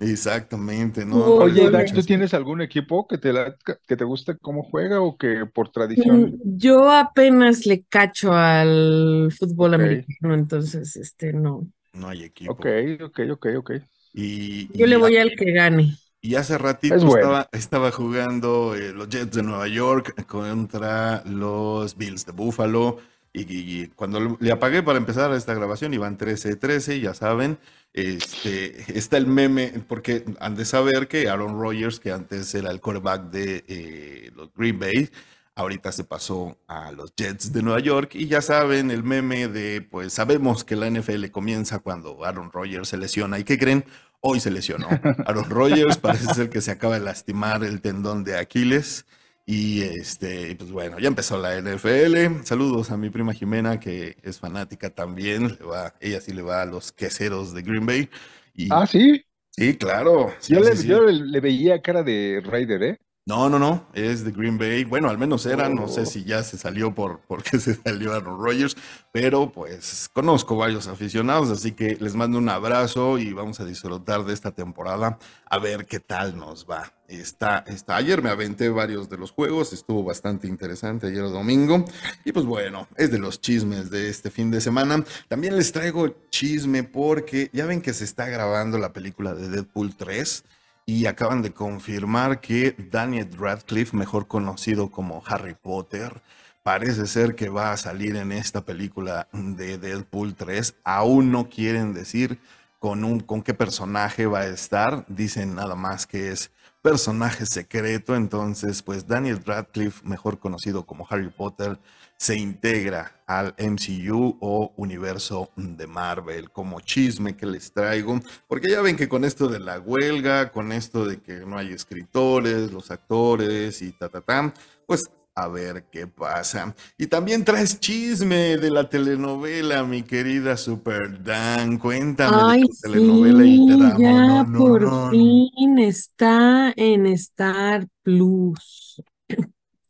Exactamente, 0.00 1.04
¿no? 1.06 1.36
Oye. 1.36 1.70
Dax, 1.70 1.92
¿tú 1.92 2.02
tienes 2.02 2.34
algún 2.34 2.60
equipo 2.60 3.06
que 3.06 3.18
te, 3.18 3.32
la- 3.32 3.56
que 3.86 3.96
te 3.96 4.04
guste 4.04 4.36
cómo 4.38 4.62
juega 4.64 5.00
o 5.00 5.16
que 5.16 5.46
por 5.46 5.70
tradición? 5.70 6.36
mm, 6.36 6.58
yo 6.58 6.90
apenas 6.90 7.66
le 7.66 7.84
cacho 7.84 8.32
al 8.32 9.30
fútbol 9.38 9.74
americano, 9.74 10.34
entonces, 10.34 10.96
este, 10.96 11.32
no. 11.32 11.66
No 11.92 12.08
hay 12.08 12.24
equipo. 12.24 12.52
Ok, 12.52 12.66
ok, 13.02 13.20
ok, 13.32 13.46
ok. 13.58 13.70
Y, 14.12 14.68
Yo 14.74 14.86
y 14.86 14.88
le 14.88 14.96
a- 14.96 14.98
voy 14.98 15.16
al 15.16 15.32
que 15.36 15.52
gane. 15.52 15.96
Y 16.20 16.36
hace 16.36 16.56
ratito 16.56 16.94
Es 16.96 17.04
bueno. 17.04 17.16
estaba, 17.16 17.48
estaba 17.52 17.90
jugando 17.90 18.74
eh, 18.74 18.92
los 18.92 19.08
Jets 19.10 19.32
de 19.36 19.42
Nueva 19.42 19.68
York 19.68 20.24
contra 20.26 21.22
los 21.26 21.96
Bills 21.96 22.24
de 22.24 22.32
Buffalo. 22.32 22.98
Y, 23.36 23.42
y- 23.82 23.86
cuando 23.96 24.38
le- 24.40 24.52
apagué 24.52 24.82
para 24.82 24.96
empezar 24.98 25.32
esta 25.34 25.54
grabación, 25.54 25.92
iban 25.92 26.16
13-13, 26.16 27.00
ya 27.00 27.14
saben. 27.14 27.58
Este, 27.92 28.96
está 28.98 29.16
el 29.16 29.26
meme, 29.26 29.72
porque 29.88 30.24
han 30.40 30.54
de 30.54 30.64
saber 30.64 31.08
que 31.08 31.28
Aaron 31.28 31.60
Rodgers, 31.60 31.98
que 32.00 32.12
antes 32.12 32.54
era 32.54 32.70
el 32.70 32.80
quarterback 32.80 33.30
de 33.30 33.64
eh, 33.68 34.30
los 34.36 34.52
Green 34.54 34.78
Bay, 34.78 35.10
ahorita 35.56 35.92
se 35.92 36.04
pasó 36.04 36.58
a 36.68 36.92
los 36.92 37.14
Jets 37.16 37.52
de 37.52 37.62
Nueva 37.62 37.80
York. 37.80 38.14
Y 38.14 38.26
ya 38.28 38.40
saben, 38.40 38.90
el 38.90 39.02
meme 39.04 39.48
de, 39.48 39.80
pues 39.82 40.12
sabemos 40.12 40.64
que 40.64 40.76
la 40.76 40.88
NFL 40.90 41.26
comienza 41.30 41.80
cuando 41.80 42.24
Aaron 42.24 42.52
Rodgers 42.52 42.88
se 42.88 42.96
lesiona. 42.98 43.38
¿Y 43.38 43.44
qué 43.44 43.58
creen? 43.58 43.84
Hoy 44.20 44.40
se 44.40 44.50
lesionó. 44.50 44.88
Aaron 45.26 45.50
Rodgers 45.50 45.96
parece 45.98 46.32
ser 46.34 46.50
que 46.50 46.60
se 46.60 46.70
acaba 46.70 46.94
de 46.98 47.04
lastimar 47.04 47.62
el 47.64 47.80
tendón 47.80 48.22
de 48.24 48.38
Aquiles. 48.38 49.06
Y 49.46 49.82
este, 49.82 50.56
pues 50.56 50.70
bueno, 50.72 50.98
ya 50.98 51.08
empezó 51.08 51.36
la 51.38 51.56
NFL. 51.58 52.44
Saludos 52.44 52.90
a 52.90 52.96
mi 52.96 53.10
prima 53.10 53.34
Jimena, 53.34 53.78
que 53.78 54.16
es 54.22 54.38
fanática 54.38 54.90
también. 54.90 55.48
Le 55.58 55.64
va, 55.66 55.94
ella 56.00 56.20
sí 56.20 56.32
le 56.32 56.42
va 56.42 56.62
a 56.62 56.66
los 56.66 56.92
queseros 56.92 57.52
de 57.54 57.62
Green 57.62 57.84
Bay. 57.86 58.10
Y, 58.54 58.68
Ah, 58.68 58.86
sí. 58.86 59.24
sí, 59.50 59.76
claro. 59.76 60.34
sí, 60.38 60.54
Yo, 60.54 60.62
sí, 60.62 60.70
le, 60.70 60.76
sí. 60.76 60.88
yo 60.88 61.00
le, 61.02 61.12
le 61.12 61.40
veía 61.40 61.82
cara 61.82 62.02
de 62.02 62.42
Raider, 62.44 62.82
¿eh? 62.82 62.98
No, 63.26 63.48
no, 63.48 63.58
no, 63.58 63.86
es 63.94 64.22
de 64.22 64.32
Green 64.32 64.58
Bay. 64.58 64.84
Bueno, 64.84 65.08
al 65.08 65.16
menos 65.16 65.46
era, 65.46 65.70
no 65.70 65.88
sé 65.88 66.02
Oh. 66.02 66.06
si 66.06 66.24
ya 66.24 66.42
se 66.42 66.58
salió 66.58 66.94
por 66.94 67.20
porque 67.20 67.58
se 67.58 67.74
salió 67.74 68.12
Aaron 68.12 68.38
Rodgers, 68.38 68.76
pero 69.12 69.50
pues 69.50 70.10
conozco 70.12 70.56
varios 70.56 70.88
aficionados, 70.88 71.48
así 71.48 71.72
que 71.72 71.96
les 71.98 72.14
mando 72.16 72.36
un 72.36 72.50
abrazo 72.50 73.16
y 73.18 73.32
vamos 73.32 73.60
a 73.60 73.64
disfrutar 73.64 74.26
de 74.26 74.34
esta 74.34 74.50
temporada 74.50 75.18
a 75.48 75.58
ver 75.58 75.86
qué 75.86 76.00
tal 76.00 76.36
nos 76.36 76.66
va. 76.68 76.92
Está, 77.08 77.64
está, 77.66 77.96
ayer 77.96 78.20
me 78.20 78.28
aventé 78.28 78.68
varios 78.68 79.08
de 79.08 79.16
los 79.16 79.30
juegos, 79.30 79.72
estuvo 79.72 80.04
bastante 80.04 80.46
interesante 80.46 81.06
ayer 81.06 81.22
domingo 81.22 81.82
y 82.26 82.32
pues 82.32 82.44
bueno, 82.44 82.88
es 82.96 83.10
de 83.10 83.18
los 83.18 83.40
chismes 83.40 83.88
de 83.90 84.10
este 84.10 84.30
fin 84.30 84.50
de 84.50 84.60
semana. 84.60 85.02
También 85.28 85.56
les 85.56 85.72
traigo 85.72 86.14
chisme 86.28 86.82
porque 86.84 87.48
ya 87.54 87.64
ven 87.64 87.80
que 87.80 87.94
se 87.94 88.04
está 88.04 88.26
grabando 88.26 88.76
la 88.76 88.92
película 88.92 89.32
de 89.34 89.48
Deadpool 89.48 89.94
3 89.96 90.44
y 90.86 91.06
acaban 91.06 91.42
de 91.42 91.52
confirmar 91.52 92.40
que 92.40 92.76
Daniel 92.90 93.30
Radcliffe, 93.36 93.96
mejor 93.96 94.26
conocido 94.26 94.90
como 94.90 95.22
Harry 95.26 95.54
Potter, 95.54 96.22
parece 96.62 97.06
ser 97.06 97.34
que 97.34 97.48
va 97.48 97.72
a 97.72 97.76
salir 97.76 98.16
en 98.16 98.32
esta 98.32 98.64
película 98.64 99.28
de 99.32 99.78
Deadpool 99.78 100.34
3. 100.34 100.76
Aún 100.84 101.30
no 101.30 101.48
quieren 101.48 101.94
decir 101.94 102.38
con, 102.78 103.04
un, 103.04 103.20
con 103.20 103.42
qué 103.42 103.54
personaje 103.54 104.26
va 104.26 104.40
a 104.40 104.46
estar. 104.46 105.04
Dicen 105.08 105.54
nada 105.54 105.74
más 105.74 106.06
que 106.06 106.30
es 106.30 106.50
personaje 106.82 107.46
secreto. 107.46 108.14
Entonces, 108.14 108.82
pues 108.82 109.06
Daniel 109.06 109.42
Radcliffe, 109.44 110.06
mejor 110.06 110.38
conocido 110.38 110.84
como 110.84 111.06
Harry 111.08 111.30
Potter, 111.30 111.78
se 112.18 112.36
integra 112.36 113.22
al 113.26 113.54
MCU 113.58 114.36
o 114.40 114.72
universo 114.76 115.50
de 115.56 115.86
Marvel 115.86 116.50
como 116.50 116.80
chisme 116.80 117.36
que 117.36 117.46
les 117.46 117.72
traigo, 117.72 118.20
porque 118.48 118.70
ya 118.70 118.80
ven 118.82 118.96
que 118.96 119.08
con 119.08 119.24
esto 119.24 119.48
de 119.48 119.60
la 119.60 119.80
huelga, 119.80 120.52
con 120.52 120.72
esto 120.72 121.04
de 121.06 121.20
que 121.20 121.40
no 121.46 121.58
hay 121.58 121.72
escritores, 121.72 122.72
los 122.72 122.90
actores 122.90 123.82
y 123.82 123.92
ta 123.92 124.08
ta 124.08 124.20
ta, 124.20 124.52
pues 124.86 125.04
a 125.36 125.48
ver 125.48 125.84
qué 125.90 126.06
pasa. 126.06 126.74
Y 126.96 127.06
también 127.08 127.44
traes 127.44 127.80
chisme 127.80 128.56
de 128.56 128.70
la 128.70 128.88
telenovela, 128.88 129.82
mi 129.84 130.02
querida 130.02 130.56
Super 130.56 131.22
Dan. 131.22 131.78
Cuéntame 131.78 132.44
Ay, 132.44 132.62
de 132.62 132.62
tu 132.68 132.76
telenovela 132.76 133.44
y 133.44 133.60
te 133.64 133.76
sí, 133.76 133.76
damos. 133.76 134.00
ya 134.00 134.44
No, 134.44 134.44
no, 134.44 134.64
por 134.64 134.80
no. 134.80 135.10
fin 135.10 135.78
está 135.78 136.72
en 136.76 137.06
Star 137.06 137.86
Plus. 138.02 139.02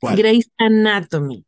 ¿Cuál? 0.00 0.18
Grey's 0.18 0.50
Anatomy. 0.58 1.46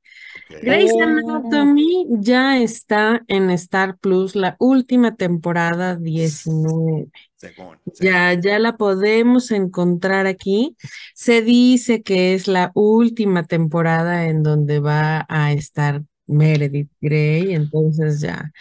Ok. 0.50 0.60
Grey's. 0.62 0.92
Anatomy 1.00 2.06
ya 2.10 2.58
está 2.58 3.22
en 3.28 3.50
Star 3.50 3.98
Plus, 3.98 4.36
la 4.36 4.56
última 4.58 5.16
temporada 5.16 5.96
19. 5.96 7.08
Según, 7.36 7.78
Ya, 8.00 8.32
ya 8.34 8.58
la 8.58 8.76
podemos 8.76 9.50
encontrar 9.50 10.26
aquí. 10.26 10.76
Se 11.14 11.42
dice 11.42 12.02
que 12.02 12.34
es 12.34 12.48
la 12.48 12.70
última 12.74 13.44
temporada 13.44 14.26
en 14.26 14.42
donde 14.42 14.80
va 14.80 15.26
a 15.28 15.52
estar 15.52 16.02
Meredith 16.26 16.90
Grey, 17.00 17.54
entonces 17.54 18.20
ya, 18.20 18.52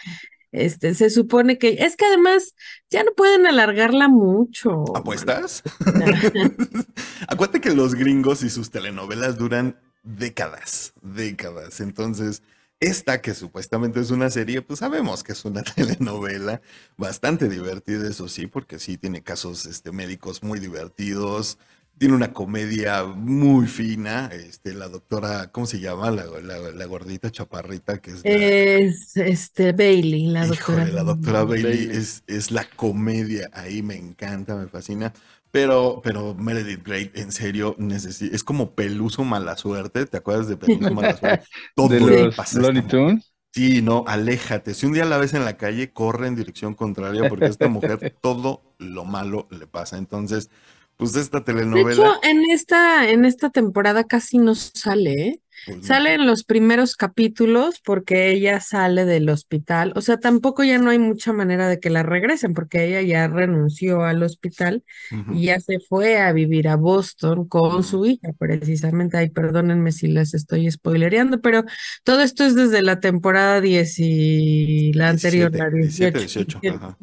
este, 0.52 0.94
se 0.94 1.10
supone 1.10 1.58
que, 1.58 1.76
es 1.80 1.96
que 1.96 2.06
además 2.06 2.54
ya 2.90 3.04
no 3.04 3.12
pueden 3.16 3.46
alargarla 3.46 4.08
mucho. 4.08 4.84
¿Apuestas? 4.96 5.62
Acuérdate 7.28 7.60
que 7.60 7.74
los 7.74 7.94
gringos 7.94 8.42
y 8.42 8.50
sus 8.50 8.70
telenovelas 8.70 9.36
duran 9.36 9.78
décadas, 10.06 10.92
décadas. 11.02 11.80
Entonces, 11.80 12.42
esta 12.80 13.20
que 13.22 13.34
supuestamente 13.34 14.00
es 14.00 14.10
una 14.10 14.30
serie, 14.30 14.62
pues 14.62 14.80
sabemos 14.80 15.24
que 15.24 15.32
es 15.32 15.44
una 15.44 15.62
telenovela 15.76 16.60
bastante 16.96 17.48
divertida, 17.48 18.08
eso 18.08 18.28
sí, 18.28 18.46
porque 18.46 18.78
sí 18.78 18.98
tiene 18.98 19.22
casos 19.22 19.66
este, 19.66 19.92
médicos 19.92 20.42
muy 20.42 20.60
divertidos. 20.60 21.58
Tiene 21.98 22.14
una 22.14 22.34
comedia 22.34 23.04
muy 23.04 23.66
fina. 23.66 24.28
Este, 24.32 24.74
la 24.74 24.88
doctora, 24.88 25.50
¿cómo 25.50 25.66
se 25.66 25.80
llama? 25.80 26.10
La, 26.10 26.26
la- 26.26 26.70
la 26.72 26.84
gordita 26.84 27.30
chaparrita 27.30 27.98
que 28.02 28.10
es 28.12 28.26
la- 28.26 28.46
Es 28.50 29.16
este 29.16 29.72
Bailey, 29.72 30.26
la 30.26 30.46
doctora. 30.46 30.84
Híjole, 30.84 30.92
la 30.92 31.02
doctora 31.04 31.44
Bailey 31.44 31.86
Bailey. 31.86 31.96
es, 31.96 32.22
es 32.26 32.50
la 32.50 32.64
comedia 32.76 33.48
ahí, 33.54 33.82
me 33.82 33.96
encanta, 33.96 34.54
me 34.56 34.68
fascina. 34.68 35.12
Pero, 35.56 36.02
pero 36.04 36.34
Meredith 36.34 36.86
Grey, 36.86 37.10
en 37.14 37.32
serio, 37.32 37.74
es 37.78 38.44
como 38.44 38.74
Peluso 38.74 39.24
Mala 39.24 39.56
Suerte. 39.56 40.04
¿Te 40.04 40.18
acuerdas 40.18 40.48
de 40.48 40.58
Peluso 40.58 40.92
Mala 40.92 41.16
Suerte? 41.18 41.46
Todo 41.74 41.88
De 41.88 41.98
los 41.98 42.54
Looney 42.56 42.82
mujer. 42.82 42.88
Tunes. 42.88 43.32
Sí, 43.54 43.80
no, 43.80 44.04
aléjate. 44.06 44.74
Si 44.74 44.84
un 44.84 44.92
día 44.92 45.06
la 45.06 45.16
ves 45.16 45.32
en 45.32 45.46
la 45.46 45.56
calle, 45.56 45.94
corre 45.94 46.26
en 46.26 46.36
dirección 46.36 46.74
contraria 46.74 47.26
porque 47.30 47.46
a 47.46 47.48
esta 47.48 47.68
mujer 47.68 48.14
todo 48.20 48.74
lo 48.76 49.06
malo 49.06 49.48
le 49.50 49.66
pasa. 49.66 49.96
Entonces, 49.96 50.50
pues 50.96 51.14
esta 51.16 51.38
De 51.40 51.44
telenovela. 51.44 51.92
hecho, 51.92 52.14
en 52.22 52.42
esta, 52.50 53.08
en 53.10 53.24
esta 53.24 53.50
temporada 53.50 54.04
casi 54.04 54.38
no 54.38 54.54
sale, 54.54 55.12
¿eh? 55.12 55.42
pues, 55.64 55.86
Sale 55.86 56.14
en 56.14 56.26
los 56.26 56.44
primeros 56.44 56.96
capítulos 56.96 57.80
porque 57.84 58.30
ella 58.30 58.60
sale 58.60 59.04
del 59.04 59.28
hospital. 59.28 59.92
O 59.96 60.00
sea, 60.00 60.18
tampoco 60.18 60.64
ya 60.64 60.78
no 60.78 60.90
hay 60.90 60.98
mucha 60.98 61.32
manera 61.32 61.68
de 61.68 61.80
que 61.80 61.90
la 61.90 62.02
regresen 62.02 62.54
porque 62.54 62.84
ella 62.86 63.02
ya 63.02 63.28
renunció 63.28 64.04
al 64.04 64.22
hospital 64.22 64.84
y 65.32 65.46
ya 65.46 65.60
se 65.60 65.80
fue 65.80 66.18
a 66.18 66.32
vivir 66.32 66.68
a 66.68 66.76
Boston 66.76 67.48
con 67.48 67.82
su 67.82 68.06
hija, 68.06 68.28
precisamente. 68.38 69.16
Ay, 69.16 69.30
perdónenme 69.30 69.92
si 69.92 70.08
les 70.08 70.34
estoy 70.34 70.70
spoilereando, 70.70 71.40
pero 71.40 71.64
todo 72.04 72.22
esto 72.22 72.44
es 72.44 72.54
desde 72.54 72.82
la 72.82 73.00
temporada 73.00 73.60
10 73.60 73.98
y 73.98 74.92
la 74.92 75.08
anterior, 75.10 75.50
17, 75.50 75.58
la 75.58 75.70
17, 75.70 76.18
18. 76.18 76.60
18, 76.60 76.76
ajá. 76.76 76.98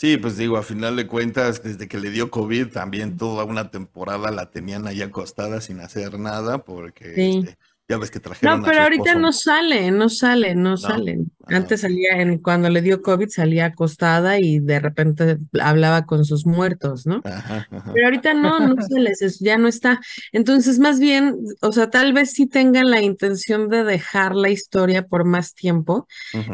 Sí, 0.00 0.16
pues 0.16 0.38
digo, 0.38 0.56
a 0.56 0.62
final 0.62 0.96
de 0.96 1.06
cuentas, 1.06 1.62
desde 1.62 1.86
que 1.86 1.98
le 2.00 2.10
dio 2.10 2.30
COVID, 2.30 2.68
también 2.68 3.18
toda 3.18 3.44
una 3.44 3.70
temporada 3.70 4.30
la 4.30 4.50
tenían 4.50 4.86
ahí 4.86 5.02
acostada 5.02 5.60
sin 5.60 5.80
hacer 5.80 6.18
nada, 6.18 6.64
porque 6.64 7.14
Sí. 7.14 7.38
este, 7.44 7.58
Ya 7.86 7.98
ves 7.98 8.12
que 8.12 8.20
trajeron 8.20 8.60
No, 8.60 8.64
a 8.66 8.68
pero 8.68 8.76
su 8.78 8.82
ahorita 8.84 9.02
esposo. 9.10 9.18
no 9.18 9.32
sale, 9.32 9.90
no 9.90 10.08
sale, 10.08 10.54
no 10.54 10.76
sale. 10.76 11.18
Ah, 11.42 11.56
Antes 11.56 11.80
salía, 11.80 12.20
en, 12.22 12.38
cuando 12.38 12.70
le 12.70 12.82
dio 12.82 13.02
COVID, 13.02 13.28
salía 13.30 13.64
acostada 13.66 14.38
y 14.38 14.60
de 14.60 14.78
repente 14.78 15.38
hablaba 15.60 16.06
con 16.06 16.24
sus 16.24 16.46
muertos, 16.46 17.04
¿no? 17.04 17.20
Ajá, 17.24 17.66
ajá. 17.68 17.92
Pero 17.92 18.06
ahorita 18.06 18.32
no, 18.34 18.60
no 18.60 18.76
se 18.88 19.00
les, 19.00 19.22
es- 19.22 19.40
ya 19.40 19.58
no 19.58 19.66
está. 19.66 19.98
Entonces, 20.30 20.78
más 20.78 21.00
bien, 21.00 21.36
o 21.62 21.72
sea, 21.72 21.90
tal 21.90 22.12
vez 22.12 22.30
sí 22.30 22.46
tengan 22.46 22.90
la 22.92 23.02
intención 23.02 23.68
de 23.68 23.82
dejar 23.82 24.36
la 24.36 24.50
historia 24.50 25.08
por 25.08 25.24
más 25.24 25.54
tiempo, 25.54 26.06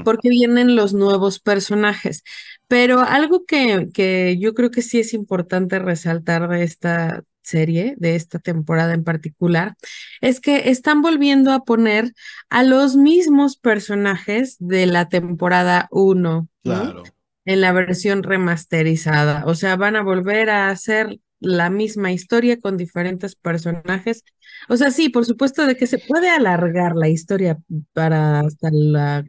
porque 0.04 0.30
vienen 0.30 0.74
los 0.74 0.94
nuevos 0.94 1.38
personajes. 1.38 2.22
Pero 2.68 3.00
algo 3.00 3.44
que, 3.46 3.88
que 3.94 4.38
yo 4.40 4.54
creo 4.54 4.70
que 4.70 4.82
sí 4.82 4.98
es 5.00 5.14
importante 5.14 5.78
resaltar 5.78 6.48
de 6.48 6.64
esta 6.64 7.22
serie, 7.42 7.94
de 7.98 8.16
esta 8.16 8.40
temporada 8.40 8.92
en 8.94 9.04
particular, 9.04 9.76
es 10.20 10.40
que 10.40 10.68
están 10.70 11.00
volviendo 11.00 11.52
a 11.52 11.64
poner 11.64 12.12
a 12.50 12.64
los 12.64 12.96
mismos 12.96 13.56
personajes 13.56 14.56
de 14.58 14.86
la 14.86 15.08
temporada 15.08 15.86
1, 15.92 16.48
¿no? 16.64 16.72
Claro. 16.84 17.02
en 17.44 17.60
la 17.60 17.72
versión 17.72 18.22
remasterizada. 18.24 19.44
O 19.46 19.54
sea, 19.54 19.76
van 19.76 19.94
a 19.96 20.02
volver 20.02 20.50
a 20.50 20.68
hacer 20.70 21.20
la 21.38 21.70
misma 21.70 22.10
historia 22.12 22.58
con 22.60 22.76
diferentes 22.76 23.36
personajes. 23.36 24.24
O 24.68 24.76
sea, 24.76 24.90
sí, 24.90 25.08
por 25.10 25.24
supuesto 25.24 25.66
de 25.66 25.76
que 25.76 25.86
se 25.86 25.98
puede 25.98 26.30
alargar 26.30 26.96
la 26.96 27.08
historia 27.08 27.58
para 27.92 28.40
hasta 28.40 28.70
la- 28.72 29.24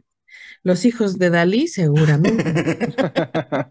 los 0.62 0.84
hijos 0.84 1.18
de 1.18 1.30
Dalí, 1.30 1.68
seguramente. 1.68 2.44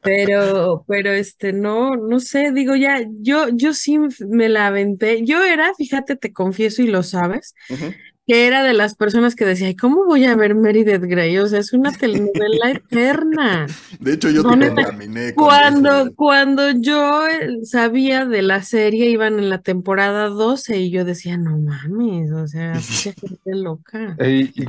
Pero, 0.00 0.84
pero 0.88 1.10
este, 1.10 1.52
no, 1.52 1.96
no 1.96 2.20
sé, 2.20 2.52
digo 2.52 2.74
ya, 2.76 3.04
yo, 3.20 3.48
yo 3.52 3.74
sí 3.74 3.98
me 4.28 4.48
la 4.48 4.68
aventé. 4.68 5.24
Yo 5.24 5.44
era, 5.44 5.74
fíjate, 5.74 6.16
te 6.16 6.32
confieso 6.32 6.80
y 6.82 6.86
lo 6.86 7.02
sabes. 7.02 7.54
Que 8.28 8.46
era 8.46 8.62
de 8.62 8.74
las 8.74 8.94
personas 8.94 9.34
que 9.34 9.46
decía, 9.46 9.68
"Ay, 9.68 9.74
¿cómo 9.76 10.04
voy 10.04 10.26
a 10.26 10.36
ver 10.36 10.54
Meredith 10.54 11.02
Grey? 11.02 11.38
O 11.38 11.46
sea, 11.48 11.60
es 11.60 11.72
una 11.72 11.90
telenovela 11.92 12.70
eterna. 12.72 13.66
De 13.98 14.12
hecho, 14.12 14.28
yo 14.28 14.42
te 14.42 14.68
contaminé 14.68 15.34
con 15.34 15.46
Cuando, 15.46 16.14
cuando 16.14 16.70
yo 16.72 17.26
eh, 17.26 17.64
sabía 17.64 18.26
de 18.26 18.42
la 18.42 18.62
serie, 18.62 19.08
iban 19.08 19.38
en 19.38 19.48
la 19.48 19.62
temporada 19.62 20.28
12 20.28 20.76
y 20.78 20.90
yo 20.90 21.06
decía, 21.06 21.38
no 21.38 21.56
mames, 21.56 22.30
o 22.32 22.46
sea, 22.46 22.74
qué 23.02 23.14
gente 23.14 23.54
loca. 23.54 24.14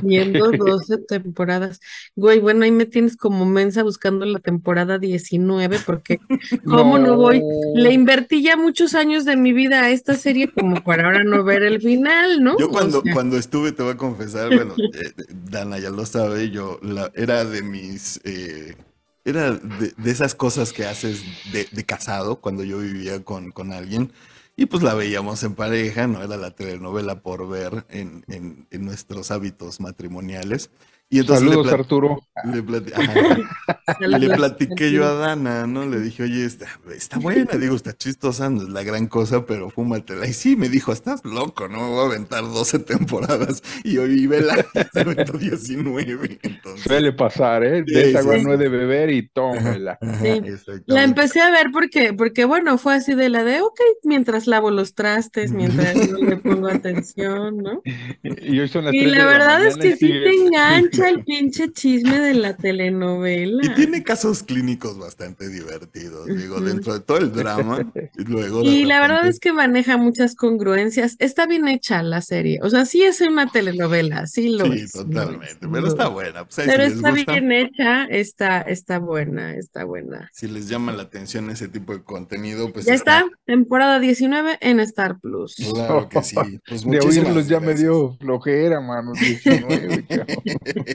Viendo 0.02 0.50
12 0.52 0.96
temporadas. 1.06 1.80
Güey, 2.16 2.40
bueno, 2.40 2.64
ahí 2.64 2.72
me 2.72 2.86
tienes 2.86 3.14
como 3.18 3.44
mensa 3.44 3.82
buscando 3.82 4.24
la 4.24 4.38
temporada 4.38 4.98
19 4.98 5.80
porque 5.84 6.18
¿cómo 6.64 6.98
no 6.98 7.16
voy? 7.16 7.42
Le 7.74 7.92
invertí 7.92 8.42
ya 8.42 8.56
muchos 8.56 8.94
años 8.94 9.26
de 9.26 9.36
mi 9.36 9.52
vida 9.52 9.82
a 9.82 9.90
esta 9.90 10.14
serie 10.14 10.50
como 10.50 10.82
para 10.82 11.04
ahora 11.04 11.24
no 11.24 11.44
ver 11.44 11.62
el 11.62 11.82
final, 11.82 12.42
¿no? 12.42 12.58
Yo 12.58 12.68
O 12.68 12.70
cuando, 12.70 13.02
sea, 13.02 13.12
cuando 13.12 13.36
estuve, 13.50 13.72
te 13.72 13.82
voy 13.82 13.92
a 13.92 13.96
confesar, 13.96 14.52
bueno, 14.52 14.80
eh, 14.92 15.12
Dana 15.28 15.78
ya 15.78 15.90
lo 15.90 16.06
sabe, 16.06 16.50
yo 16.50 16.78
la, 16.82 17.10
era 17.14 17.44
de 17.44 17.62
mis, 17.62 18.20
eh, 18.24 18.76
era 19.24 19.52
de, 19.52 19.92
de 19.96 20.10
esas 20.10 20.34
cosas 20.34 20.72
que 20.72 20.86
haces 20.86 21.26
de, 21.42 21.68
de 21.70 21.84
casado 21.84 22.40
cuando 22.40 22.62
yo 22.64 22.78
vivía 22.78 23.24
con, 23.24 23.50
con 23.52 23.72
alguien 23.72 24.12
y 24.56 24.66
pues 24.66 24.82
la 24.82 24.94
veíamos 24.94 25.42
en 25.42 25.54
pareja, 25.54 26.06
no 26.06 26.22
era 26.22 26.36
la 26.36 26.52
telenovela 26.52 27.22
por 27.22 27.48
ver 27.48 27.86
en, 27.90 28.24
en- 28.28 28.66
en 28.70 28.84
nuestros 28.84 29.30
hábitos 29.30 29.80
matrimoniales. 29.80 30.70
Y 31.12 31.18
entonces 31.18 31.44
le, 31.44 31.50
Saludos, 31.50 31.72
Arturo. 31.72 32.20
le 32.44 32.62
plati- 32.64 32.92
le 34.18 34.30
platiqué 34.30 34.92
yo 34.92 35.04
a. 35.06 35.14
Dana, 35.14 35.66
¿no? 35.66 35.84
Le 35.84 35.98
dije, 36.00 36.22
oye, 36.22 36.44
está, 36.44 36.66
está 36.94 37.18
buena, 37.18 37.56
digo, 37.58 37.74
está 37.74 37.92
chistosa, 37.96 38.48
no 38.48 38.62
es 38.62 38.68
la 38.68 38.84
gran 38.84 39.08
cosa, 39.08 39.44
pero 39.44 39.70
fúmatela. 39.70 40.24
Y 40.26 40.32
sí, 40.32 40.54
me 40.54 40.68
dijo, 40.68 40.92
estás 40.92 41.24
loco, 41.24 41.66
no 41.68 41.78
me 41.78 41.88
voy 41.88 42.04
a 42.04 42.06
aventar 42.06 42.44
12 42.44 42.78
temporadas. 42.78 43.60
Y 43.82 43.98
hoy 43.98 44.28
vela, 44.28 44.64
se 44.92 45.00
aventó 45.00 45.36
19. 45.36 46.38
Entonces, 46.42 46.84
Suele 46.84 47.12
pasar, 47.12 47.64
¿eh? 47.64 47.82
Sí, 47.86 47.92
De 47.92 48.10
esa 48.10 48.20
agua 48.20 48.38
sí. 48.38 48.44
no 48.44 48.52
he 48.54 48.56
de 48.56 48.68
beber 48.68 49.10
y 49.10 49.28
tómela. 49.28 49.98
Sí. 50.22 50.42
La 50.86 51.02
empecé 51.02 51.40
a 51.40 51.50
ver 51.50 51.66
porque, 51.72 52.12
porque 52.14 52.44
bueno, 52.44 52.78
fue 52.78 52.94
así 52.94 53.14
de 53.14 53.28
la 53.30 53.42
de, 53.42 53.60
ok, 53.62 53.80
mientras 54.04 54.46
lavo 54.46 54.70
los 54.70 54.94
trastes, 54.94 55.50
mientras 55.50 55.96
no 56.10 56.18
le 56.18 56.36
pongo 56.36 56.68
atención, 56.68 57.58
¿no? 57.58 57.82
Y 58.22 58.60
hoy 58.60 58.68
son 58.68 58.84
las 58.84 58.94
Y 58.94 59.00
3 59.00 59.12
de 59.12 59.18
la 59.18 59.26
verdad 59.26 59.66
es 59.66 59.76
que 59.76 59.96
sí 59.96 60.06
te 60.08 60.30
engancha 60.30 60.99
el 61.08 61.22
pinche 61.24 61.72
chisme 61.72 62.18
de 62.18 62.34
la 62.34 62.56
telenovela. 62.56 63.62
Y 63.64 63.74
tiene 63.74 64.02
casos 64.02 64.42
clínicos 64.42 64.98
bastante 64.98 65.48
divertidos, 65.48 66.26
digo, 66.26 66.60
dentro 66.60 66.94
de 66.94 67.00
todo 67.00 67.18
el 67.18 67.32
drama. 67.32 67.84
Y 68.16 68.24
luego 68.24 68.64
de 68.64 68.68
Y 68.68 68.84
la 68.84 69.00
verdad 69.00 69.26
es 69.26 69.38
que 69.40 69.52
maneja 69.52 69.96
muchas 69.96 70.34
congruencias. 70.34 71.16
Está 71.18 71.46
bien 71.46 71.68
hecha 71.68 72.02
la 72.02 72.20
serie. 72.22 72.58
O 72.62 72.70
sea, 72.70 72.84
sí 72.86 73.02
es 73.02 73.20
una 73.20 73.50
telenovela, 73.50 74.26
sí 74.26 74.50
lo 74.50 74.66
Sí, 74.66 74.72
es. 74.72 74.94
lo 74.94 75.04
totalmente, 75.04 75.68
pero 75.68 75.86
está 75.88 76.04
es. 76.04 76.10
buena. 76.10 76.44
Pues 76.46 76.60
Pero 76.66 76.84
si 76.86 76.92
está 76.92 77.10
gusta, 77.10 77.32
bien 77.32 77.52
hecha, 77.52 78.04
está, 78.06 78.60
está 78.62 78.98
buena, 78.98 79.54
está 79.54 79.84
buena. 79.84 80.28
si 80.32 80.48
les 80.48 80.68
llama 80.68 80.92
la 80.92 81.02
atención 81.04 81.50
ese 81.50 81.68
tipo 81.68 81.92
de 81.94 82.02
contenido, 82.02 82.72
pues 82.72 82.86
Ya 82.86 82.94
está, 82.94 83.24
temporada 83.46 83.98
19 84.00 84.58
en 84.60 84.80
Star 84.80 85.18
Plus. 85.20 85.54
Claro 85.72 86.08
que 86.08 86.22
sí. 86.22 86.36
Pues 86.68 86.84
De 86.84 87.00
oírlos 87.00 87.48
ya 87.48 87.60
me 87.60 87.74
dio 87.74 88.16
flojera, 88.18 88.80
mano. 88.80 89.12
19, 89.12 90.04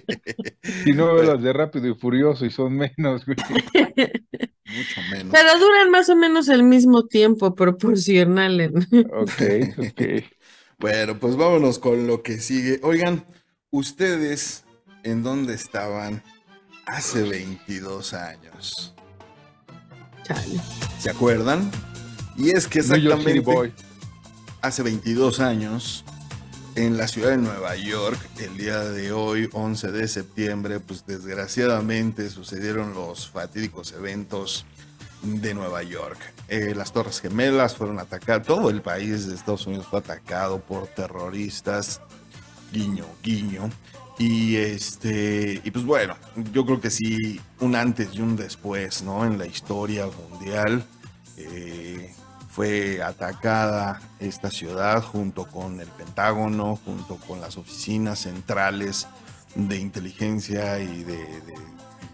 Si 0.83 0.91
no 0.93 1.13
veo 1.13 1.23
las 1.23 1.41
de 1.41 1.53
Rápido 1.53 1.87
y 1.87 1.95
Furioso 1.95 2.45
y 2.45 2.51
son 2.51 2.75
menos, 2.75 3.25
güey. 3.25 3.37
Mucho 4.65 5.01
menos. 5.11 5.31
Pero 5.31 5.59
duran 5.59 5.91
más 5.91 6.09
o 6.09 6.15
menos 6.15 6.49
el 6.49 6.63
mismo 6.63 7.05
tiempo 7.05 7.55
proporcional. 7.55 8.71
Ok, 9.13 9.41
ok. 9.77 10.01
Bueno, 10.77 11.17
pues 11.17 11.37
vámonos 11.37 11.79
con 11.79 12.05
lo 12.05 12.21
que 12.21 12.37
sigue. 12.39 12.81
Oigan, 12.83 13.25
¿ustedes 13.71 14.65
en 15.03 15.23
dónde 15.23 15.53
estaban 15.53 16.21
hace 16.85 17.23
22 17.23 18.13
años? 18.13 18.93
Chale. 20.23 20.59
¿Se 20.99 21.09
acuerdan? 21.09 21.71
Y 22.35 22.49
es 22.49 22.67
que 22.67 22.79
exactamente 22.79 23.39
Boy. 23.39 23.71
hace 24.61 24.83
22 24.83 25.39
años, 25.39 26.03
en 26.75 26.97
la 26.97 27.07
ciudad 27.07 27.29
de 27.29 27.37
Nueva 27.37 27.75
York, 27.75 28.19
el 28.39 28.57
día 28.57 28.79
de 28.79 29.13
hoy, 29.13 29.49
11 29.53 29.91
de 29.91 30.07
septiembre, 30.07 30.79
pues 30.79 31.05
desgraciadamente 31.05 32.29
sucedieron 32.29 32.93
los 32.93 33.29
fatídicos 33.29 33.93
eventos 33.93 34.65
de 35.23 35.53
Nueva 35.53 35.83
York. 35.83 36.19
Eh, 36.49 36.73
las 36.75 36.91
Torres 36.91 37.21
Gemelas 37.21 37.75
fueron 37.75 37.99
atacadas, 37.99 38.45
todo 38.45 38.69
el 38.69 38.81
país 38.81 39.27
de 39.27 39.35
Estados 39.35 39.65
Unidos 39.67 39.87
fue 39.89 39.99
atacado 39.99 40.59
por 40.59 40.87
terroristas, 40.87 42.01
guiño, 42.71 43.05
guiño. 43.23 43.69
Y 44.17 44.57
este, 44.57 45.61
y 45.63 45.71
pues 45.71 45.85
bueno, 45.85 46.15
yo 46.53 46.65
creo 46.65 46.79
que 46.79 46.89
sí, 46.89 47.39
un 47.59 47.75
antes 47.75 48.09
y 48.13 48.21
un 48.21 48.35
después, 48.35 49.01
¿no? 49.01 49.25
En 49.25 49.37
la 49.37 49.45
historia 49.45 50.07
mundial. 50.29 50.85
Eh, 51.37 52.13
fue 52.55 53.03
atacada 53.03 53.99
esta 54.21 54.49
ciudad 54.49 55.03
junto 55.03 55.45
con 55.45 55.81
el 55.81 55.87
Pentágono, 55.87 56.79
junto 56.85 57.17
con 57.17 57.41
las 57.41 57.57
oficinas 57.57 58.19
centrales 58.19 59.07
de 59.55 59.77
inteligencia 59.77 60.79
y 60.79 61.03
de, 61.03 61.19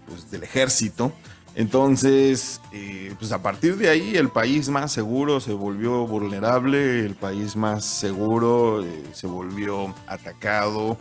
pues, 0.07 0.31
del 0.31 0.41
ejército. 0.41 1.13
Entonces, 1.53 2.59
eh, 2.71 3.13
pues 3.19 3.31
a 3.33 3.43
partir 3.43 3.77
de 3.77 3.89
ahí 3.89 4.15
el 4.15 4.29
país 4.29 4.69
más 4.69 4.91
seguro 4.91 5.39
se 5.41 5.53
volvió 5.53 6.07
vulnerable, 6.07 7.05
el 7.05 7.15
país 7.15 7.55
más 7.55 7.85
seguro 7.85 8.83
eh, 8.83 9.03
se 9.13 9.27
volvió 9.27 9.93
atacado 10.07 10.97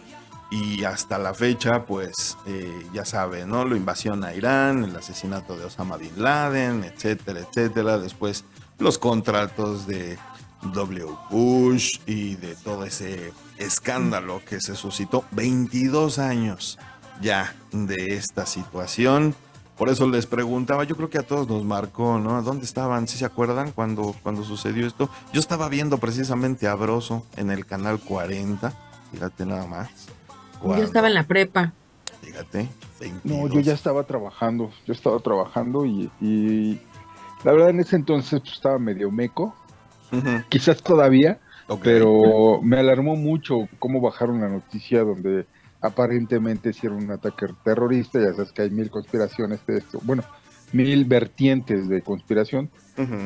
y 0.50 0.84
hasta 0.84 1.18
la 1.18 1.32
fecha, 1.32 1.86
pues 1.86 2.36
eh, 2.46 2.84
ya 2.92 3.04
saben, 3.04 3.48
¿no? 3.48 3.64
La 3.64 3.76
invasión 3.76 4.22
a 4.24 4.34
Irán, 4.34 4.84
el 4.84 4.96
asesinato 4.96 5.56
de 5.56 5.64
Osama 5.64 5.96
Bin 5.96 6.12
Laden, 6.16 6.84
etcétera, 6.84 7.40
etcétera. 7.40 7.98
Después 7.98 8.44
los 8.80 8.98
contratos 8.98 9.86
de 9.86 10.18
W. 10.62 11.06
Bush 11.30 11.98
y 12.06 12.34
de 12.36 12.54
todo 12.56 12.84
ese 12.84 13.32
escándalo 13.58 14.40
que 14.46 14.60
se 14.60 14.74
suscitó 14.74 15.24
22 15.32 16.18
años 16.18 16.78
ya 17.20 17.54
de 17.72 18.14
esta 18.16 18.46
situación. 18.46 19.34
Por 19.76 19.88
eso 19.88 20.06
les 20.08 20.26
preguntaba, 20.26 20.84
yo 20.84 20.94
creo 20.96 21.08
que 21.08 21.18
a 21.18 21.22
todos 21.22 21.48
nos 21.48 21.64
marcó, 21.64 22.18
¿no? 22.18 22.42
¿Dónde 22.42 22.66
estaban? 22.66 23.08
¿Sí 23.08 23.16
se 23.16 23.24
acuerdan 23.24 23.72
cuando, 23.72 24.14
cuando 24.22 24.44
sucedió 24.44 24.86
esto? 24.86 25.08
Yo 25.32 25.40
estaba 25.40 25.68
viendo 25.70 25.96
precisamente 25.98 26.68
a 26.68 26.74
Broso 26.74 27.24
en 27.36 27.50
el 27.50 27.64
canal 27.64 27.98
40, 27.98 28.74
fíjate 29.12 29.46
nada 29.46 29.66
más. 29.66 29.88
Yo 30.62 30.74
estaba 30.74 31.06
en 31.08 31.14
la 31.14 31.24
prepa. 31.24 31.72
Fíjate, 32.22 32.64
No, 33.24 33.36
22. 33.44 33.52
yo 33.52 33.60
ya 33.60 33.72
estaba 33.72 34.04
trabajando. 34.04 34.70
Yo 34.86 34.92
estaba 34.92 35.18
trabajando 35.20 35.86
y, 35.86 36.10
y 36.20 36.78
la 37.44 37.52
verdad 37.52 37.70
en 37.70 37.80
ese 37.80 37.96
entonces 37.96 38.40
pues, 38.40 38.54
estaba 38.54 38.78
medio 38.78 39.10
meco. 39.10 39.54
Quizás 40.48 40.82
todavía, 40.82 41.38
pero 41.82 42.60
me 42.62 42.78
alarmó 42.78 43.14
mucho 43.14 43.68
cómo 43.78 44.00
bajaron 44.00 44.40
la 44.40 44.48
noticia 44.48 45.04
donde 45.04 45.46
aparentemente 45.80 46.70
hicieron 46.70 47.04
un 47.04 47.12
ataque 47.12 47.46
terrorista, 47.64 48.20
ya 48.20 48.32
sabes 48.34 48.50
que 48.52 48.62
hay 48.62 48.70
mil 48.70 48.90
conspiraciones 48.90 49.64
de 49.66 49.78
esto. 49.78 50.00
Bueno, 50.02 50.24
mil 50.72 51.04
vertientes 51.04 51.88
de 51.88 52.02
conspiración, 52.02 52.70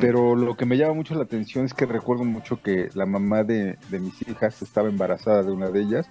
pero 0.01 0.37
lo 0.37 0.57
que 0.57 0.67
me 0.67 0.77
llama 0.77 0.95
mucho 0.95 1.15
la 1.15 1.25
atención 1.25 1.65
es 1.65 1.75
que 1.75 1.87
recuerdo 1.87 2.25
mucho 2.25 2.63
que 2.63 2.91
la 2.95 3.07
mamá 3.07 3.43
de, 3.45 3.79
mis 3.91 4.21
hijas 4.29 4.63
estaba 4.63 4.89
embarazada 4.89 5.43
de 5.43 5.51
una 5.51 5.71
de 5.71 5.81
ellas, 5.81 6.07